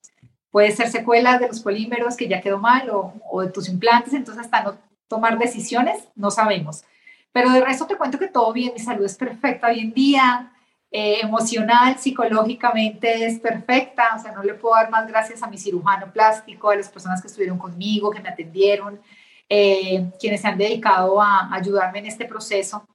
puede 0.50 0.70
ser 0.70 0.88
secuelas 0.88 1.38
de 1.38 1.48
los 1.48 1.60
polímeros 1.60 2.16
que 2.16 2.28
ya 2.28 2.40
quedó 2.40 2.58
mal 2.58 2.88
o, 2.90 3.12
o, 3.30 3.42
de 3.42 3.50
tus 3.50 3.68
implantes, 3.68 4.14
entonces 4.14 4.44
hasta 4.44 4.62
no 4.62 4.78
tomar 5.06 5.38
decisiones 5.38 6.08
no 6.14 6.30
sabemos. 6.30 6.84
Pero 7.32 7.50
de 7.50 7.60
resto 7.60 7.86
te 7.86 7.96
cuento 7.96 8.18
que 8.18 8.28
todo 8.28 8.52
bien, 8.54 8.72
mi 8.72 8.78
salud 8.78 9.04
es 9.04 9.16
perfecta 9.16 9.66
hoy 9.66 9.80
en 9.80 9.92
día, 9.92 10.52
eh, 10.98 11.20
emocional, 11.20 11.98
psicológicamente 11.98 13.26
es 13.26 13.38
perfecta, 13.38 14.14
o 14.16 14.18
sea, 14.18 14.32
no 14.32 14.42
le 14.42 14.54
puedo 14.54 14.76
dar 14.76 14.88
más 14.88 15.06
gracias 15.06 15.42
a 15.42 15.46
mi 15.46 15.58
cirujano 15.58 16.10
plástico, 16.10 16.70
a 16.70 16.76
las 16.76 16.88
personas 16.88 17.20
que 17.20 17.28
estuvieron 17.28 17.58
conmigo, 17.58 18.10
que 18.10 18.22
me 18.22 18.30
atendieron, 18.30 18.98
eh, 19.46 20.10
quienes 20.18 20.40
se 20.40 20.48
han 20.48 20.56
dedicado 20.56 21.20
a 21.20 21.54
ayudarme 21.54 21.98
en 21.98 22.06
este 22.06 22.24
proceso 22.24 22.88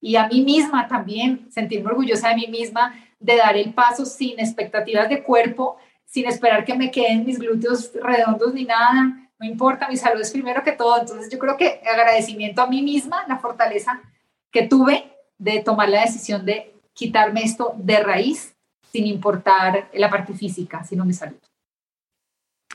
y 0.00 0.16
a 0.16 0.26
mí 0.26 0.42
misma 0.42 0.88
también, 0.88 1.46
sentirme 1.52 1.90
orgullosa 1.90 2.30
de 2.30 2.34
mí 2.34 2.48
misma, 2.48 2.92
de 3.20 3.36
dar 3.36 3.56
el 3.56 3.72
paso 3.72 4.04
sin 4.04 4.40
expectativas 4.40 5.08
de 5.08 5.22
cuerpo, 5.22 5.76
sin 6.06 6.26
esperar 6.26 6.64
que 6.64 6.74
me 6.74 6.90
queden 6.90 7.24
mis 7.24 7.38
glúteos 7.38 7.92
redondos 8.02 8.52
ni 8.52 8.64
nada, 8.64 9.30
no 9.38 9.46
importa, 9.46 9.86
mi 9.88 9.96
salud 9.96 10.20
es 10.20 10.32
primero 10.32 10.64
que 10.64 10.72
todo. 10.72 10.98
Entonces 10.98 11.30
yo 11.30 11.38
creo 11.38 11.56
que 11.56 11.80
agradecimiento 11.88 12.62
a 12.62 12.66
mí 12.66 12.82
misma, 12.82 13.24
la 13.28 13.38
fortaleza 13.38 14.02
que 14.50 14.66
tuve 14.66 15.12
de 15.38 15.60
tomar 15.60 15.88
la 15.88 16.00
decisión 16.00 16.44
de 16.44 16.73
quitarme 16.94 17.42
esto 17.42 17.74
de 17.76 18.02
raíz, 18.02 18.54
sin 18.90 19.06
importar 19.06 19.90
la 19.94 20.08
parte 20.08 20.32
física, 20.34 20.84
sino 20.84 21.04
mi 21.04 21.12
salud. 21.12 21.36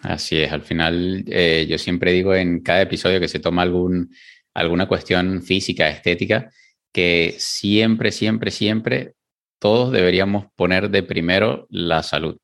Así 0.01 0.37
es, 0.37 0.51
al 0.51 0.61
final 0.61 1.23
eh, 1.27 1.65
yo 1.69 1.77
siempre 1.77 2.11
digo 2.11 2.33
en 2.35 2.61
cada 2.61 2.81
episodio 2.81 3.19
que 3.19 3.27
se 3.27 3.39
toma 3.39 3.63
algún, 3.63 4.13
alguna 4.53 4.87
cuestión 4.87 5.41
física, 5.41 5.89
estética, 5.89 6.51
que 6.93 7.35
siempre, 7.37 8.11
siempre, 8.11 8.51
siempre 8.51 9.13
todos 9.59 9.91
deberíamos 9.91 10.45
poner 10.55 10.89
de 10.89 11.03
primero 11.03 11.67
la 11.69 12.03
salud. 12.03 12.37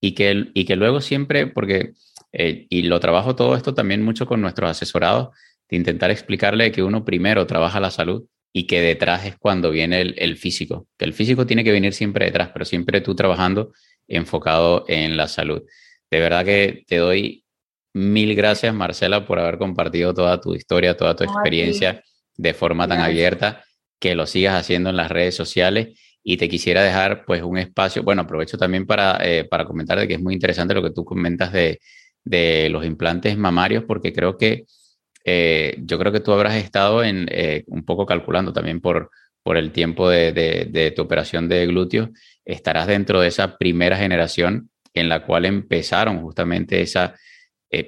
Y 0.00 0.12
que, 0.12 0.50
y 0.54 0.64
que 0.64 0.76
luego 0.76 1.00
siempre, 1.00 1.46
porque, 1.46 1.92
eh, 2.32 2.66
y 2.68 2.82
lo 2.82 2.98
trabajo 3.00 3.36
todo 3.36 3.56
esto 3.56 3.74
también 3.74 4.02
mucho 4.02 4.26
con 4.26 4.40
nuestros 4.40 4.70
asesorados, 4.70 5.30
de 5.68 5.76
intentar 5.76 6.10
explicarle 6.10 6.72
que 6.72 6.82
uno 6.82 7.04
primero 7.04 7.46
trabaja 7.46 7.80
la 7.80 7.90
salud 7.90 8.26
y 8.52 8.66
que 8.66 8.80
detrás 8.80 9.24
es 9.26 9.36
cuando 9.36 9.70
viene 9.70 10.00
el, 10.00 10.14
el 10.18 10.36
físico, 10.36 10.86
que 10.98 11.04
el 11.04 11.12
físico 11.12 11.46
tiene 11.46 11.64
que 11.64 11.72
venir 11.72 11.94
siempre 11.94 12.26
detrás, 12.26 12.50
pero 12.52 12.64
siempre 12.64 13.00
tú 13.00 13.14
trabajando 13.14 13.72
enfocado 14.08 14.84
en 14.88 15.16
la 15.16 15.28
salud. 15.28 15.62
De 16.10 16.20
verdad 16.20 16.44
que 16.44 16.84
te 16.86 16.96
doy 16.96 17.44
mil 17.94 18.34
gracias, 18.34 18.74
Marcela, 18.74 19.26
por 19.26 19.38
haber 19.38 19.58
compartido 19.58 20.14
toda 20.14 20.40
tu 20.40 20.54
historia, 20.54 20.96
toda 20.96 21.16
tu 21.16 21.24
experiencia 21.24 22.02
de 22.36 22.54
forma 22.54 22.88
tan 22.88 23.00
abierta 23.00 23.64
que 23.98 24.14
lo 24.14 24.26
sigas 24.26 24.58
haciendo 24.58 24.90
en 24.90 24.96
las 24.96 25.10
redes 25.10 25.34
sociales. 25.34 25.98
Y 26.24 26.36
te 26.36 26.48
quisiera 26.48 26.82
dejar 26.82 27.24
pues 27.24 27.42
un 27.42 27.58
espacio, 27.58 28.02
bueno, 28.02 28.22
aprovecho 28.22 28.56
también 28.56 28.86
para, 28.86 29.18
eh, 29.24 29.44
para 29.44 29.64
comentar 29.64 29.98
de 29.98 30.06
que 30.06 30.14
es 30.14 30.20
muy 30.20 30.34
interesante 30.34 30.74
lo 30.74 30.82
que 30.82 30.90
tú 30.90 31.04
comentas 31.04 31.52
de, 31.52 31.80
de 32.24 32.68
los 32.70 32.84
implantes 32.84 33.36
mamarios 33.36 33.84
porque 33.84 34.12
creo 34.12 34.36
que 34.36 34.64
eh, 35.24 35.76
yo 35.78 35.98
creo 35.98 36.12
que 36.12 36.20
tú 36.20 36.32
habrás 36.32 36.54
estado 36.56 37.04
en, 37.04 37.28
eh, 37.30 37.64
un 37.66 37.84
poco 37.84 38.06
calculando 38.06 38.52
también 38.52 38.80
por, 38.80 39.10
por 39.42 39.56
el 39.56 39.72
tiempo 39.72 40.08
de, 40.08 40.32
de, 40.32 40.90
tu 40.90 41.02
operación 41.02 41.48
de 41.48 41.66
glúteos, 41.66 42.10
estarás 42.44 42.86
dentro 42.86 43.20
de 43.20 43.28
esa 43.28 43.56
primera 43.56 43.96
generación 43.96 44.70
en 44.94 45.08
la 45.08 45.24
cual 45.24 45.44
empezaron 45.44 46.20
justamente 46.20 46.82
esa, 46.82 47.14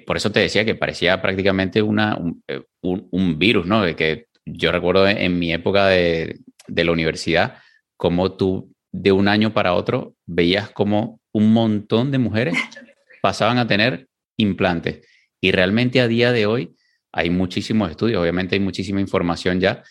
por 0.06 0.16
eso 0.16 0.32
te 0.32 0.40
decía 0.40 0.64
que 0.64 0.74
parecía 0.74 1.20
prácticamente 1.20 1.82
una, 1.82 2.16
un, 2.16 2.42
un, 2.80 3.38
virus, 3.38 3.66
¿no? 3.66 3.82
De 3.82 3.94
que 3.94 4.26
yo 4.46 4.72
recuerdo 4.72 5.06
en, 5.06 5.38
mi 5.38 5.52
época 5.52 5.86
de, 5.88 6.38
de 6.66 6.84
la 6.84 6.92
universidad, 6.92 7.58
como 7.96 8.32
tú 8.32 8.72
de 8.90 9.12
un 9.12 9.28
año 9.28 9.52
para 9.52 9.74
otro 9.74 10.14
veías 10.24 10.70
como 10.70 11.20
un 11.32 11.52
montón 11.52 12.10
de 12.10 12.18
mujeres 12.18 12.54
pasaban 13.22 13.58
a 13.58 13.66
tener 13.66 14.08
implantes. 14.36 15.06
Y 15.40 15.52
realmente 15.52 16.00
a 16.00 16.08
día 16.08 16.32
de 16.32 16.46
hoy 16.46 16.74
hay 17.16 17.30
muchísimos 17.30 17.90
estudios, 17.90 18.20
obviamente 18.20 18.56
hay 18.56 18.60
muchísima 18.60 19.00
información 19.00 19.60
ya, 19.60 19.84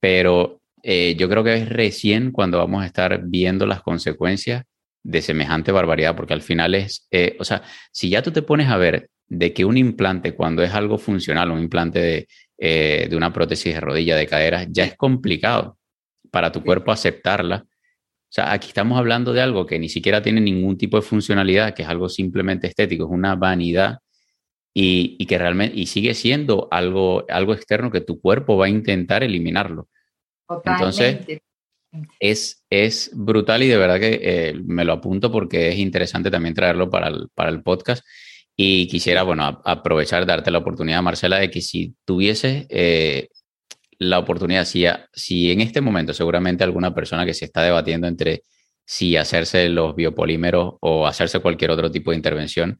pero 0.00 0.60
eh, 0.84 1.16
yo 1.18 1.28
creo 1.28 1.42
que 1.42 1.56
es 1.56 1.68
recién 1.68 2.30
cuando 2.30 2.58
vamos 2.58 2.84
a 2.84 2.86
estar 2.86 3.20
viendo 3.24 3.66
las 3.66 3.82
consecuencias 3.82 4.64
de 5.02 5.20
semejante 5.20 5.72
barbaridad, 5.72 6.14
porque 6.14 6.34
al 6.34 6.42
final 6.42 6.76
es, 6.76 7.08
eh, 7.10 7.36
o 7.40 7.44
sea, 7.44 7.62
si 7.90 8.10
ya 8.10 8.22
tú 8.22 8.30
te 8.30 8.42
pones 8.42 8.68
a 8.68 8.76
ver 8.76 9.10
de 9.26 9.52
que 9.52 9.64
un 9.64 9.76
implante, 9.76 10.34
cuando 10.34 10.62
es 10.62 10.72
algo 10.72 10.98
funcional, 10.98 11.50
un 11.50 11.60
implante 11.60 11.98
de, 11.98 12.28
eh, 12.58 13.08
de 13.10 13.16
una 13.16 13.32
prótesis 13.32 13.74
de 13.74 13.80
rodilla, 13.80 14.14
de 14.14 14.28
cadera, 14.28 14.64
ya 14.70 14.84
es 14.84 14.96
complicado 14.96 15.78
para 16.30 16.52
tu 16.52 16.62
cuerpo 16.62 16.92
aceptarla. 16.92 17.64
O 17.66 18.32
sea, 18.32 18.52
aquí 18.52 18.68
estamos 18.68 18.98
hablando 18.98 19.32
de 19.32 19.40
algo 19.40 19.66
que 19.66 19.80
ni 19.80 19.88
siquiera 19.88 20.22
tiene 20.22 20.40
ningún 20.40 20.78
tipo 20.78 20.96
de 20.96 21.02
funcionalidad, 21.02 21.74
que 21.74 21.82
es 21.82 21.88
algo 21.88 22.08
simplemente 22.08 22.68
estético, 22.68 23.04
es 23.04 23.10
una 23.10 23.34
vanidad 23.34 23.98
y, 24.80 25.26
que 25.26 25.38
realmente 25.38 25.76
y 25.76 25.86
sigue 25.86 26.14
siendo 26.14 26.68
algo, 26.70 27.24
algo 27.28 27.52
externo 27.52 27.90
que 27.90 28.00
tu 28.00 28.20
cuerpo 28.20 28.56
va 28.56 28.66
a 28.66 28.68
intentar 28.68 29.24
eliminarlo. 29.24 29.88
Entonces, 30.64 31.18
es, 32.20 32.64
es 32.70 33.10
brutal 33.12 33.64
y 33.64 33.68
de 33.68 33.76
verdad 33.76 33.98
que 33.98 34.20
eh, 34.22 34.54
me 34.64 34.84
lo 34.84 34.92
apunto 34.92 35.32
porque 35.32 35.70
es 35.70 35.78
interesante 35.78 36.30
también 36.30 36.54
traerlo 36.54 36.88
para 36.88 37.08
el, 37.08 37.28
para 37.34 37.50
el 37.50 37.62
podcast. 37.62 38.06
Y 38.56 38.86
quisiera, 38.86 39.24
bueno, 39.24 39.60
aprovechar, 39.64 40.24
darte 40.26 40.52
la 40.52 40.58
oportunidad, 40.58 41.02
Marcela, 41.02 41.38
de 41.38 41.50
que 41.50 41.60
si 41.60 41.94
tuvieses 42.04 42.66
eh, 42.70 43.28
la 43.98 44.20
oportunidad, 44.20 44.64
si, 44.64 44.84
si 45.12 45.50
en 45.50 45.60
este 45.60 45.80
momento 45.80 46.14
seguramente 46.14 46.62
alguna 46.62 46.94
persona 46.94 47.26
que 47.26 47.34
se 47.34 47.46
está 47.46 47.62
debatiendo 47.62 48.06
entre 48.06 48.42
si 48.84 49.16
hacerse 49.16 49.68
los 49.68 49.96
biopolímeros 49.96 50.74
o 50.80 51.06
hacerse 51.06 51.40
cualquier 51.40 51.72
otro 51.72 51.90
tipo 51.90 52.12
de 52.12 52.16
intervención, 52.16 52.78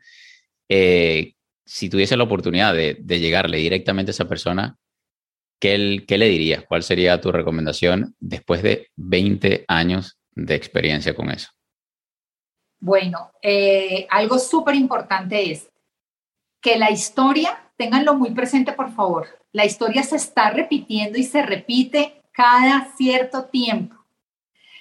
eh, 0.68 1.34
si 1.68 1.90
tuviese 1.90 2.16
la 2.16 2.24
oportunidad 2.24 2.72
de, 2.72 2.94
llegarle 3.06 3.58
directamente 3.58 4.10
a 4.10 4.12
esa 4.12 4.26
persona, 4.26 4.78
¿qué, 5.60 6.02
¿qué, 6.08 6.16
le 6.16 6.26
dirías? 6.26 6.64
¿Cuál 6.66 6.82
sería 6.82 7.20
tu 7.20 7.30
recomendación 7.30 8.16
después 8.18 8.62
de 8.62 8.88
20 8.96 9.66
años 9.68 10.18
de 10.30 10.54
experiencia 10.54 11.14
con 11.14 11.30
eso? 11.30 11.50
Bueno, 12.80 13.32
eh, 13.42 14.06
algo 14.08 14.38
súper 14.38 14.76
importante 14.76 15.52
es 15.52 15.68
que 16.62 16.78
la 16.78 16.90
historia, 16.90 17.70
tenganlo 17.76 18.14
muy 18.14 18.30
presente 18.30 18.72
por 18.72 18.90
favor, 18.94 19.26
la 19.52 19.66
historia 19.66 20.02
se 20.02 20.16
está 20.16 20.50
repitiendo 20.50 21.18
y 21.18 21.24
se 21.24 21.42
repite 21.42 22.22
cada 22.32 22.94
cierto 22.96 23.44
tiempo. 23.44 23.97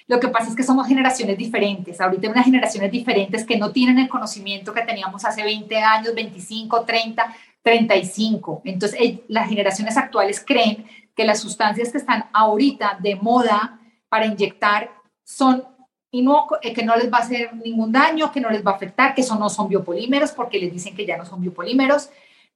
Lo 0.08 0.18
que 0.18 0.28
pasa 0.28 0.48
es 0.48 0.56
que 0.56 0.62
somos 0.62 0.88
generaciones 0.88 1.38
diferentes. 1.38 2.00
Ahorita 2.00 2.26
hay 2.26 2.32
unas 2.32 2.44
generaciones 2.46 2.90
diferentes 2.90 3.44
que 3.44 3.58
no 3.58 3.70
tienen 3.72 3.98
el 3.98 4.08
conocimiento 4.08 4.72
que 4.72 4.82
teníamos 4.82 5.24
hace 5.24 5.44
20 5.44 5.76
años, 5.76 6.14
25, 6.14 6.84
30, 6.84 7.36
35. 7.62 8.62
Entonces, 8.64 8.98
eh, 9.00 9.22
las 9.28 9.48
generaciones 9.48 9.96
actuales 9.96 10.42
creen 10.44 10.86
que 11.14 11.24
las 11.24 11.40
sustancias 11.40 11.92
que 11.92 11.98
están 11.98 12.24
ahorita 12.32 12.98
de 13.00 13.16
moda 13.16 13.78
para 14.08 14.26
inyectar 14.26 14.90
son 15.24 15.62
eh, 16.10 16.72
que 16.72 16.84
no 16.84 16.96
les 16.96 17.12
va 17.12 17.18
a 17.18 17.20
hacer 17.20 17.54
ningún 17.54 17.92
daño, 17.92 18.32
que 18.32 18.40
no 18.40 18.48
les 18.48 18.66
va 18.66 18.70
a 18.70 18.74
afectar, 18.76 19.14
que 19.14 19.20
eso 19.20 19.38
no 19.38 19.50
son 19.50 19.68
biopolímeros 19.68 20.32
porque 20.32 20.58
les 20.58 20.72
dicen 20.72 20.96
que 20.96 21.04
ya 21.04 21.18
no 21.18 21.26
son 21.26 21.42
biopolímeros, 21.42 22.08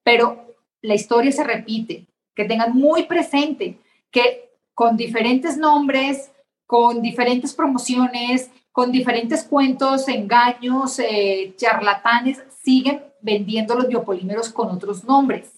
pero 0.03 0.47
la 0.81 0.95
historia 0.95 1.31
se 1.33 1.45
repite, 1.45 2.07
que 2.35 2.47
tengan 2.47 2.75
muy 2.75 3.03
presente 3.03 3.79
que 4.11 4.49
con 4.75 4.97
diferentes 4.97 5.59
nombres, 5.59 6.33
con 6.73 7.03
diferentes 7.03 7.53
promociones, 7.53 8.51
con 8.73 8.91
diferentes 8.91 9.45
cuentos, 9.45 10.09
engaños, 10.09 10.99
eh, 11.01 11.53
charlatanes, 11.55 12.43
siguen 12.65 13.03
vendiendo 13.21 13.75
los 13.75 13.89
biopolímeros 13.89 14.49
con 14.49 14.71
otros 14.71 15.05
nombres. 15.05 15.53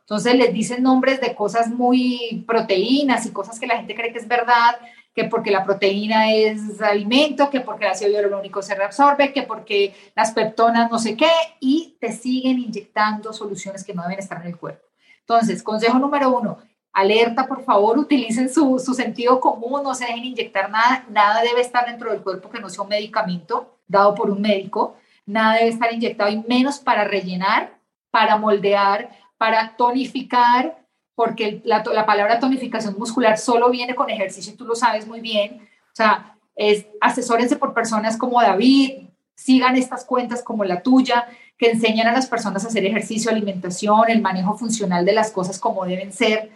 Entonces 0.00 0.34
les 0.34 0.52
dicen 0.52 0.82
nombres 0.82 1.22
de 1.22 1.34
cosas 1.34 1.68
muy 1.68 2.44
proteínas 2.46 3.24
y 3.24 3.30
cosas 3.30 3.58
que 3.58 3.66
la 3.66 3.78
gente 3.78 3.94
cree 3.94 4.12
que 4.12 4.18
es 4.18 4.28
verdad, 4.28 4.76
que 5.14 5.24
porque 5.24 5.50
la 5.50 5.64
proteína 5.64 6.34
es 6.34 6.82
alimento, 6.82 7.48
que 7.48 7.62
porque 7.62 7.86
el 7.86 7.92
ácido 7.92 8.10
hialurónico 8.10 8.60
se 8.60 8.74
reabsorbe, 8.74 9.32
que 9.32 9.44
porque 9.44 9.94
las 10.14 10.32
peptonas 10.32 10.90
no 10.90 10.98
sé 10.98 11.16
qué, 11.16 11.30
y 11.60 11.96
te 11.98 12.12
siguen 12.12 12.58
inyectando 12.58 13.32
soluciones 13.32 13.84
que 13.84 13.94
no 13.94 14.02
deben 14.02 14.18
estar 14.18 14.42
en 14.42 14.48
el 14.48 14.58
cuerpo. 14.58 14.84
Entonces, 15.20 15.62
consejo 15.62 15.98
número 15.98 16.28
uno, 16.38 16.58
alerta, 16.92 17.46
por 17.46 17.64
favor, 17.64 17.98
utilicen 17.98 18.52
su, 18.52 18.78
su, 18.78 18.94
sentido 18.94 19.40
común, 19.40 19.82
no 19.82 19.94
se 19.94 20.06
dejen 20.06 20.24
inyectar 20.24 20.70
nada, 20.70 21.04
nada 21.10 21.42
debe 21.42 21.60
estar 21.60 21.86
dentro 21.86 22.10
del 22.10 22.22
cuerpo 22.22 22.50
que 22.50 22.60
no 22.60 22.68
sea 22.68 22.82
un 22.82 22.88
medicamento 22.88 23.78
dado 23.86 24.14
por 24.14 24.30
un 24.30 24.40
médico, 24.40 24.96
nada 25.26 25.54
debe 25.54 25.68
estar 25.68 25.92
inyectado 25.92 26.30
y 26.30 26.42
menos 26.48 26.78
para 26.78 27.04
rellenar, 27.04 27.78
para 28.10 28.36
moldear, 28.36 29.10
para 29.36 29.76
tonificar, 29.76 30.78
porque 31.14 31.60
la, 31.64 31.82
palabra 31.82 32.38
tonificación 32.38 32.96
muscular 32.96 33.38
solo 33.38 33.70
viene 33.70 33.94
con 33.94 34.08
ejercicio 34.08 34.52
y 34.52 34.56
tú 34.56 34.64
lo 34.64 34.74
sabes 34.74 35.06
muy 35.06 35.20
bien. 35.20 35.68
O 35.92 35.96
sea, 35.96 36.36
es, 36.54 36.86
asesórense 37.00 37.56
por 37.56 37.74
personas 37.74 38.16
como 38.16 38.40
David, 38.40 39.08
sigan 39.34 39.76
estas 39.76 40.04
cuentas 40.04 40.42
como 40.42 40.64
la 40.64 40.82
tuya, 40.82 41.26
que 41.56 41.70
enseñan 41.70 42.06
a 42.06 42.12
las 42.12 42.26
personas 42.26 42.64
a 42.64 42.68
hacer 42.68 42.84
ejercicio, 42.84 43.30
alimentación, 43.30 44.08
el 44.08 44.22
manejo 44.22 44.56
funcional 44.56 45.04
de 45.04 45.12
las 45.12 45.32
cosas 45.32 45.58
como 45.58 45.84
deben 45.84 46.12
ser. 46.12 46.50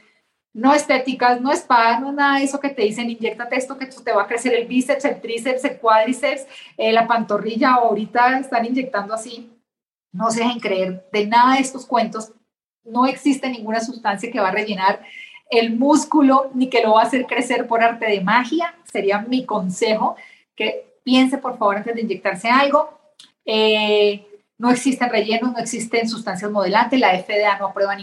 No 0.54 0.74
estéticas, 0.74 1.40
no 1.40 1.50
spa, 1.52 1.98
no 1.98 2.12
nada 2.12 2.38
de 2.38 2.44
eso 2.44 2.60
que 2.60 2.68
te 2.68 2.82
dicen, 2.82 3.08
inyectate 3.08 3.56
esto 3.56 3.78
que 3.78 3.86
te 3.86 4.12
va 4.12 4.24
a 4.24 4.26
crecer 4.26 4.54
el 4.54 4.66
bíceps, 4.66 5.04
el 5.06 5.20
tríceps, 5.20 5.64
el 5.64 5.78
cuádriceps, 5.78 6.46
eh, 6.76 6.92
la 6.92 7.06
pantorrilla, 7.06 7.74
ahorita 7.74 8.38
están 8.38 8.66
inyectando 8.66 9.14
así. 9.14 9.50
No 10.12 10.30
se 10.30 10.40
dejen 10.40 10.60
creer 10.60 11.08
de 11.10 11.26
nada 11.26 11.54
de 11.54 11.60
estos 11.60 11.86
cuentos 11.86 12.32
no 12.84 13.06
existe 13.06 13.48
ninguna 13.48 13.80
sustancia 13.80 14.30
que 14.30 14.40
va 14.40 14.48
a 14.48 14.52
rellenar 14.52 15.02
el 15.50 15.76
músculo 15.76 16.50
ni 16.54 16.68
que 16.68 16.82
lo 16.82 16.94
va 16.94 17.02
a 17.02 17.06
hacer 17.06 17.26
crecer 17.26 17.66
por 17.66 17.82
arte 17.82 18.06
de 18.06 18.20
magia. 18.20 18.74
Sería 18.90 19.18
mi 19.20 19.44
consejo 19.44 20.16
que 20.56 20.96
piense 21.04 21.38
por 21.38 21.58
favor 21.58 21.76
antes 21.76 21.94
de 21.94 22.02
inyectarse 22.02 22.48
algo. 22.48 22.98
Eh, 23.44 24.26
no 24.58 24.70
existen 24.70 25.10
rellenos, 25.10 25.52
no 25.52 25.58
existen 25.58 26.08
sustancias 26.08 26.50
modelantes. 26.50 26.98
La 26.98 27.16
FDA 27.18 27.58
no 27.58 27.66
aprueba 27.66 27.94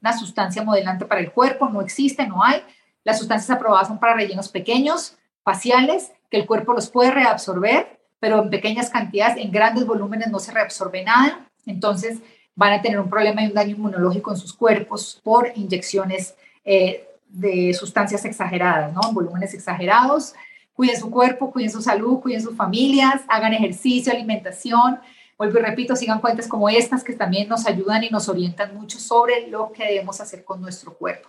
ninguna 0.00 0.18
sustancia 0.18 0.62
modelante 0.62 1.04
para 1.04 1.20
el 1.20 1.32
cuerpo, 1.32 1.68
no 1.68 1.80
existe, 1.80 2.26
no 2.26 2.42
hay. 2.42 2.62
Las 3.04 3.18
sustancias 3.18 3.50
aprobadas 3.50 3.88
son 3.88 3.98
para 3.98 4.14
rellenos 4.14 4.48
pequeños, 4.48 5.16
faciales, 5.42 6.12
que 6.30 6.38
el 6.38 6.46
cuerpo 6.46 6.72
los 6.72 6.90
puede 6.90 7.10
reabsorber, 7.10 8.00
pero 8.18 8.42
en 8.42 8.50
pequeñas 8.50 8.90
cantidades, 8.90 9.36
en 9.36 9.52
grandes 9.52 9.86
volúmenes 9.86 10.28
no 10.28 10.38
se 10.38 10.52
reabsorbe 10.52 11.04
nada. 11.04 11.48
Entonces, 11.66 12.18
van 12.54 12.72
a 12.72 12.82
tener 12.82 12.98
un 12.98 13.10
problema 13.10 13.42
y 13.42 13.46
un 13.46 13.54
daño 13.54 13.76
inmunológico 13.76 14.32
en 14.32 14.38
sus 14.38 14.52
cuerpos 14.52 15.20
por 15.22 15.52
inyecciones 15.54 16.34
eh, 16.64 17.06
de 17.28 17.74
sustancias 17.74 18.24
exageradas, 18.24 18.92
¿no? 18.92 19.00
En 19.08 19.14
volúmenes 19.14 19.54
exagerados. 19.54 20.34
Cuiden 20.72 20.98
su 20.98 21.10
cuerpo, 21.10 21.50
cuiden 21.50 21.70
su 21.70 21.80
salud, 21.80 22.20
cuiden 22.20 22.42
sus 22.42 22.56
familias, 22.56 23.22
hagan 23.28 23.52
ejercicio, 23.52 24.12
alimentación. 24.12 24.98
Vuelvo 25.38 25.58
y 25.58 25.62
repito, 25.62 25.96
sigan 25.96 26.20
cuentas 26.20 26.48
como 26.48 26.68
estas 26.68 27.04
que 27.04 27.12
también 27.12 27.48
nos 27.48 27.66
ayudan 27.66 28.04
y 28.04 28.10
nos 28.10 28.28
orientan 28.28 28.74
mucho 28.74 28.98
sobre 28.98 29.48
lo 29.48 29.72
que 29.72 29.84
debemos 29.84 30.20
hacer 30.20 30.44
con 30.44 30.60
nuestro 30.60 30.94
cuerpo. 30.94 31.28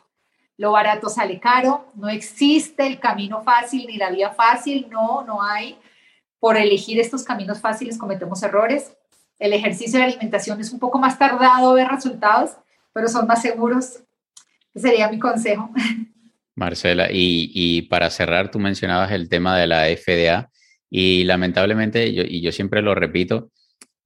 Lo 0.57 0.71
barato 0.71 1.09
sale 1.09 1.39
caro, 1.39 1.85
no 1.95 2.07
existe 2.09 2.87
el 2.87 2.99
camino 2.99 3.43
fácil 3.43 3.85
ni 3.87 3.97
la 3.97 4.09
vía 4.09 4.31
fácil, 4.31 4.87
no, 4.89 5.23
no 5.23 5.43
hay. 5.43 5.77
Por 6.39 6.57
elegir 6.57 6.99
estos 6.99 7.23
caminos 7.23 7.59
fáciles 7.59 7.97
cometemos 7.97 8.41
errores 8.43 8.91
el 9.39 9.53
ejercicio 9.53 9.99
de 9.99 10.05
alimentación 10.05 10.59
es 10.59 10.71
un 10.71 10.79
poco 10.79 10.99
más 10.99 11.19
tardado 11.19 11.73
ver 11.73 11.87
resultados, 11.87 12.51
pero 12.93 13.07
son 13.07 13.27
más 13.27 13.41
seguros. 13.41 13.99
Ese 14.73 14.89
sería 14.89 15.09
mi 15.09 15.19
consejo. 15.19 15.71
Marcela, 16.55 17.09
y, 17.11 17.83
para 17.83 18.09
cerrar, 18.09 18.49
tú 18.49 18.59
mencionabas 18.59 19.11
el 19.11 19.29
tema 19.29 19.57
de 19.57 19.67
la 19.67 19.85
FDA 19.85 20.49
y 20.89 21.23
lamentablemente, 21.23 22.13
yo, 22.13 22.23
y 22.23 22.41
yo 22.41 22.51
siempre 22.51 22.81
lo 22.81 22.95
repito, 22.95 23.51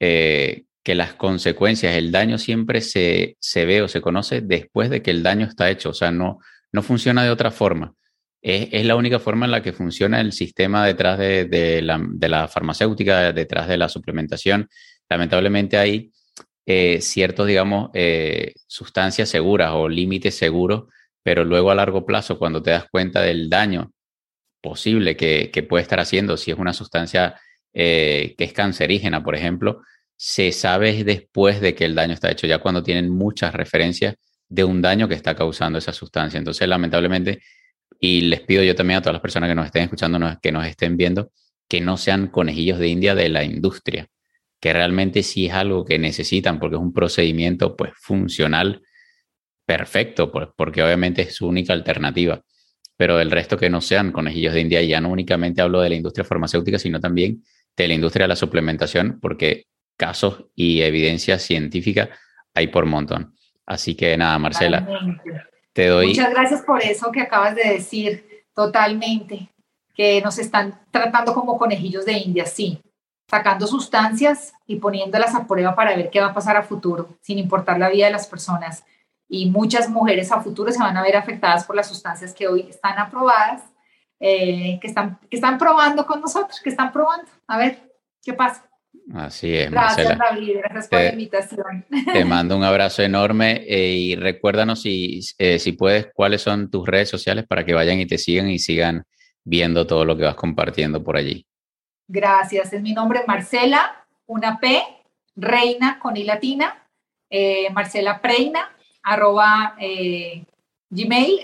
eh, 0.01 0.65
que 0.83 0.95
las 0.95 1.13
consecuencias, 1.13 1.95
el 1.95 2.11
daño 2.11 2.37
siempre 2.37 2.81
se, 2.81 3.37
se, 3.39 3.65
ve 3.65 3.81
o 3.81 3.87
se 3.87 4.01
conoce 4.01 4.41
después 4.41 4.89
de 4.89 5.01
que 5.01 5.11
el 5.11 5.23
daño 5.23 5.45
está 5.45 5.69
hecho, 5.69 5.91
o 5.91 5.93
sea, 5.93 6.11
no, 6.11 6.39
no 6.73 6.81
funciona 6.81 7.23
de 7.23 7.29
otra 7.29 7.51
forma. 7.51 7.93
Es, 8.41 8.67
es 8.71 8.85
la 8.85 8.95
única 8.95 9.19
forma 9.19 9.45
en 9.45 9.51
la 9.51 9.61
que 9.61 9.71
funciona 9.71 10.19
el 10.19 10.33
sistema 10.33 10.85
detrás 10.85 11.17
de, 11.17 11.45
de, 11.45 11.81
la, 11.81 12.01
de 12.03 12.27
la 12.27 12.47
farmacéutica, 12.49 13.31
detrás 13.31 13.69
de 13.69 13.77
la 13.77 13.87
suplementación 13.87 14.67
lamentablemente 15.11 15.77
hay 15.77 16.13
eh, 16.65 17.01
ciertos, 17.01 17.45
digamos, 17.45 17.89
eh, 17.93 18.53
sustancias 18.65 19.27
seguras 19.27 19.71
o 19.73 19.89
límites 19.89 20.37
seguros, 20.37 20.85
pero 21.21 21.43
luego 21.43 21.69
a 21.69 21.75
largo 21.75 22.05
plazo, 22.05 22.39
cuando 22.39 22.63
te 22.63 22.71
das 22.71 22.85
cuenta 22.89 23.21
del 23.21 23.49
daño 23.49 23.91
posible 24.61 25.17
que, 25.17 25.51
que 25.51 25.63
puede 25.63 25.81
estar 25.81 25.99
haciendo, 25.99 26.37
si 26.37 26.51
es 26.51 26.57
una 26.57 26.71
sustancia 26.71 27.37
que 27.73 28.35
es 28.37 28.53
cancerígena, 28.53 29.23
por 29.23 29.35
ejemplo, 29.35 29.81
se 30.15 30.51
sabe 30.51 31.03
después 31.03 31.61
de 31.61 31.73
que 31.73 31.85
el 31.85 31.95
daño 31.95 32.13
está 32.13 32.29
hecho, 32.29 32.45
ya 32.47 32.59
cuando 32.59 32.83
tienen 32.83 33.09
muchas 33.09 33.53
referencias 33.53 34.15
de 34.47 34.63
un 34.63 34.81
daño 34.81 35.07
que 35.07 35.15
está 35.15 35.33
causando 35.33 35.79
esa 35.79 35.93
sustancia. 35.93 36.37
Entonces, 36.37 36.67
lamentablemente, 36.67 37.41
y 37.99 38.21
les 38.21 38.41
pido 38.41 38.63
yo 38.63 38.75
también 38.75 38.97
a 38.97 39.01
todas 39.01 39.13
las 39.13 39.21
personas 39.21 39.49
que 39.49 39.55
nos 39.55 39.65
estén 39.65 39.83
escuchando, 39.83 40.19
que 40.41 40.51
nos 40.51 40.67
estén 40.67 40.97
viendo, 40.97 41.31
que 41.67 41.81
no 41.81 41.97
sean 41.97 42.27
conejillos 42.27 42.79
de 42.79 42.87
India 42.89 43.15
de 43.15 43.29
la 43.29 43.43
industria, 43.43 44.09
que 44.59 44.73
realmente 44.73 45.23
sí 45.23 45.47
es 45.47 45.53
algo 45.53 45.85
que 45.85 45.97
necesitan 45.97 46.59
porque 46.59 46.75
es 46.75 46.81
un 46.81 46.93
procedimiento 46.93 47.75
pues 47.75 47.91
funcional 47.95 48.81
perfecto, 49.65 50.31
porque 50.31 50.83
obviamente 50.83 51.21
es 51.21 51.35
su 51.35 51.47
única 51.47 51.73
alternativa. 51.73 52.43
Pero 52.97 53.17
del 53.17 53.31
resto 53.31 53.57
que 53.57 53.69
no 53.69 53.81
sean 53.81 54.11
conejillos 54.11 54.53
de 54.53 54.61
India, 54.61 54.81
ya 54.83 54.99
no 55.01 55.09
únicamente 55.09 55.61
hablo 55.61 55.81
de 55.81 55.89
la 55.89 55.95
industria 55.95 56.25
farmacéutica, 56.25 56.77
sino 56.77 56.99
también 56.99 57.41
de 57.75 57.87
la 57.87 57.93
industria 57.93 58.25
de 58.25 58.29
la 58.29 58.35
suplementación, 58.35 59.19
porque 59.21 59.65
casos 59.97 60.45
y 60.55 60.81
evidencia 60.81 61.39
científica 61.39 62.09
hay 62.53 62.67
por 62.67 62.85
montón. 62.85 63.35
Así 63.65 63.95
que 63.95 64.17
nada, 64.17 64.37
Marcela, 64.39 64.87
te 65.73 65.87
doy... 65.87 66.07
Muchas 66.07 66.31
gracias 66.31 66.61
por 66.61 66.81
eso 66.83 67.11
que 67.11 67.21
acabas 67.21 67.55
de 67.55 67.63
decir, 67.63 68.45
totalmente, 68.53 69.49
que 69.95 70.21
nos 70.21 70.37
están 70.37 70.81
tratando 70.91 71.33
como 71.33 71.57
conejillos 71.57 72.05
de 72.05 72.13
India, 72.13 72.45
sí, 72.45 72.81
sacando 73.29 73.67
sustancias 73.67 74.53
y 74.67 74.75
poniéndolas 74.77 75.35
a 75.35 75.47
prueba 75.47 75.75
para 75.75 75.95
ver 75.95 76.09
qué 76.09 76.19
va 76.19 76.27
a 76.27 76.33
pasar 76.33 76.57
a 76.57 76.63
futuro, 76.63 77.17
sin 77.21 77.37
importar 77.37 77.79
la 77.79 77.89
vida 77.89 78.07
de 78.07 78.11
las 78.11 78.27
personas. 78.27 78.83
Y 79.29 79.49
muchas 79.49 79.89
mujeres 79.89 80.31
a 80.31 80.41
futuro 80.41 80.71
se 80.71 80.79
van 80.79 80.97
a 80.97 81.03
ver 81.03 81.15
afectadas 81.15 81.65
por 81.65 81.75
las 81.75 81.87
sustancias 81.87 82.33
que 82.33 82.47
hoy 82.47 82.67
están 82.69 82.99
aprobadas, 82.99 83.63
eh, 84.23 84.77
que, 84.79 84.87
están, 84.87 85.19
que 85.29 85.37
están 85.37 85.57
probando 85.57 86.05
con 86.05 86.21
nosotros, 86.21 86.61
que 86.61 86.69
están 86.69 86.91
probando. 86.91 87.25
A 87.47 87.57
ver, 87.57 87.91
¿qué 88.23 88.33
pasa? 88.33 88.69
Así 89.15 89.57
es, 89.57 89.71
Gracias, 89.71 90.15
David. 90.15 90.57
Gracias 90.59 90.87
por 90.87 90.99
la 90.99 91.11
invitación. 91.11 91.85
Te 92.13 92.23
mando 92.25 92.55
un 92.55 92.63
abrazo 92.63 93.01
enorme 93.01 93.63
eh, 93.67 93.93
y 93.93 94.15
recuérdanos 94.15 94.83
si, 94.83 95.21
eh, 95.39 95.57
si 95.57 95.71
puedes 95.71 96.09
cuáles 96.13 96.43
son 96.43 96.69
tus 96.69 96.87
redes 96.87 97.09
sociales 97.09 97.45
para 97.47 97.65
que 97.65 97.73
vayan 97.73 97.99
y 97.99 98.05
te 98.05 98.19
sigan 98.19 98.51
y 98.51 98.59
sigan 98.59 99.05
viendo 99.43 99.87
todo 99.87 100.05
lo 100.05 100.15
que 100.15 100.25
vas 100.25 100.35
compartiendo 100.35 101.03
por 101.03 101.17
allí. 101.17 101.43
Gracias. 102.07 102.73
Es 102.73 102.81
mi 102.83 102.93
nombre 102.93 103.21
Marcela, 103.25 104.05
una 104.27 104.59
P, 104.59 104.83
reina 105.35 105.97
con 105.99 106.15
i 106.15 106.25
latina, 106.25 106.87
eh, 107.27 107.71
Marcela 107.71 108.21
Preina, 108.21 108.69
arroba 109.01 109.75
Gmail, 110.91 111.39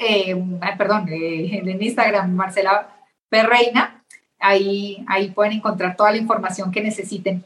perdón, 0.78 1.07
en 1.10 1.82
Instagram, 1.82 2.32
Marcela 2.34 2.90
P. 3.30 3.44
Reina. 3.44 4.03
Ahí, 4.40 5.03
ahí 5.07 5.32
pueden 5.32 5.53
encontrar 5.53 5.95
toda 5.95 6.11
la 6.11 6.18
información 6.18 6.72
que 6.72 6.82
necesiten. 6.82 7.44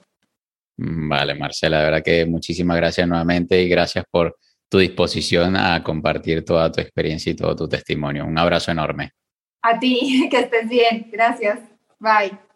Mm, 0.77 1.07
vale, 1.07 1.35
Marcela, 1.35 1.79
de 1.79 1.85
verdad 1.85 2.03
que 2.03 2.25
muchísimas 2.25 2.75
gracias 2.77 3.07
nuevamente 3.07 3.61
y 3.61 3.69
gracias 3.69 4.03
por 4.11 4.35
tu 4.67 4.79
disposición 4.79 5.55
a 5.55 5.83
compartir 5.83 6.43
toda 6.43 6.71
tu 6.71 6.81
experiencia 6.81 7.31
y 7.31 7.35
todo 7.35 7.55
tu 7.55 7.69
testimonio. 7.69 8.25
Un 8.25 8.37
abrazo 8.37 8.71
enorme. 8.71 9.11
A 9.61 9.79
ti, 9.79 10.27
que 10.31 10.39
estés 10.39 10.67
bien. 10.67 11.07
Gracias. 11.11 11.59
Bye. 11.99 12.50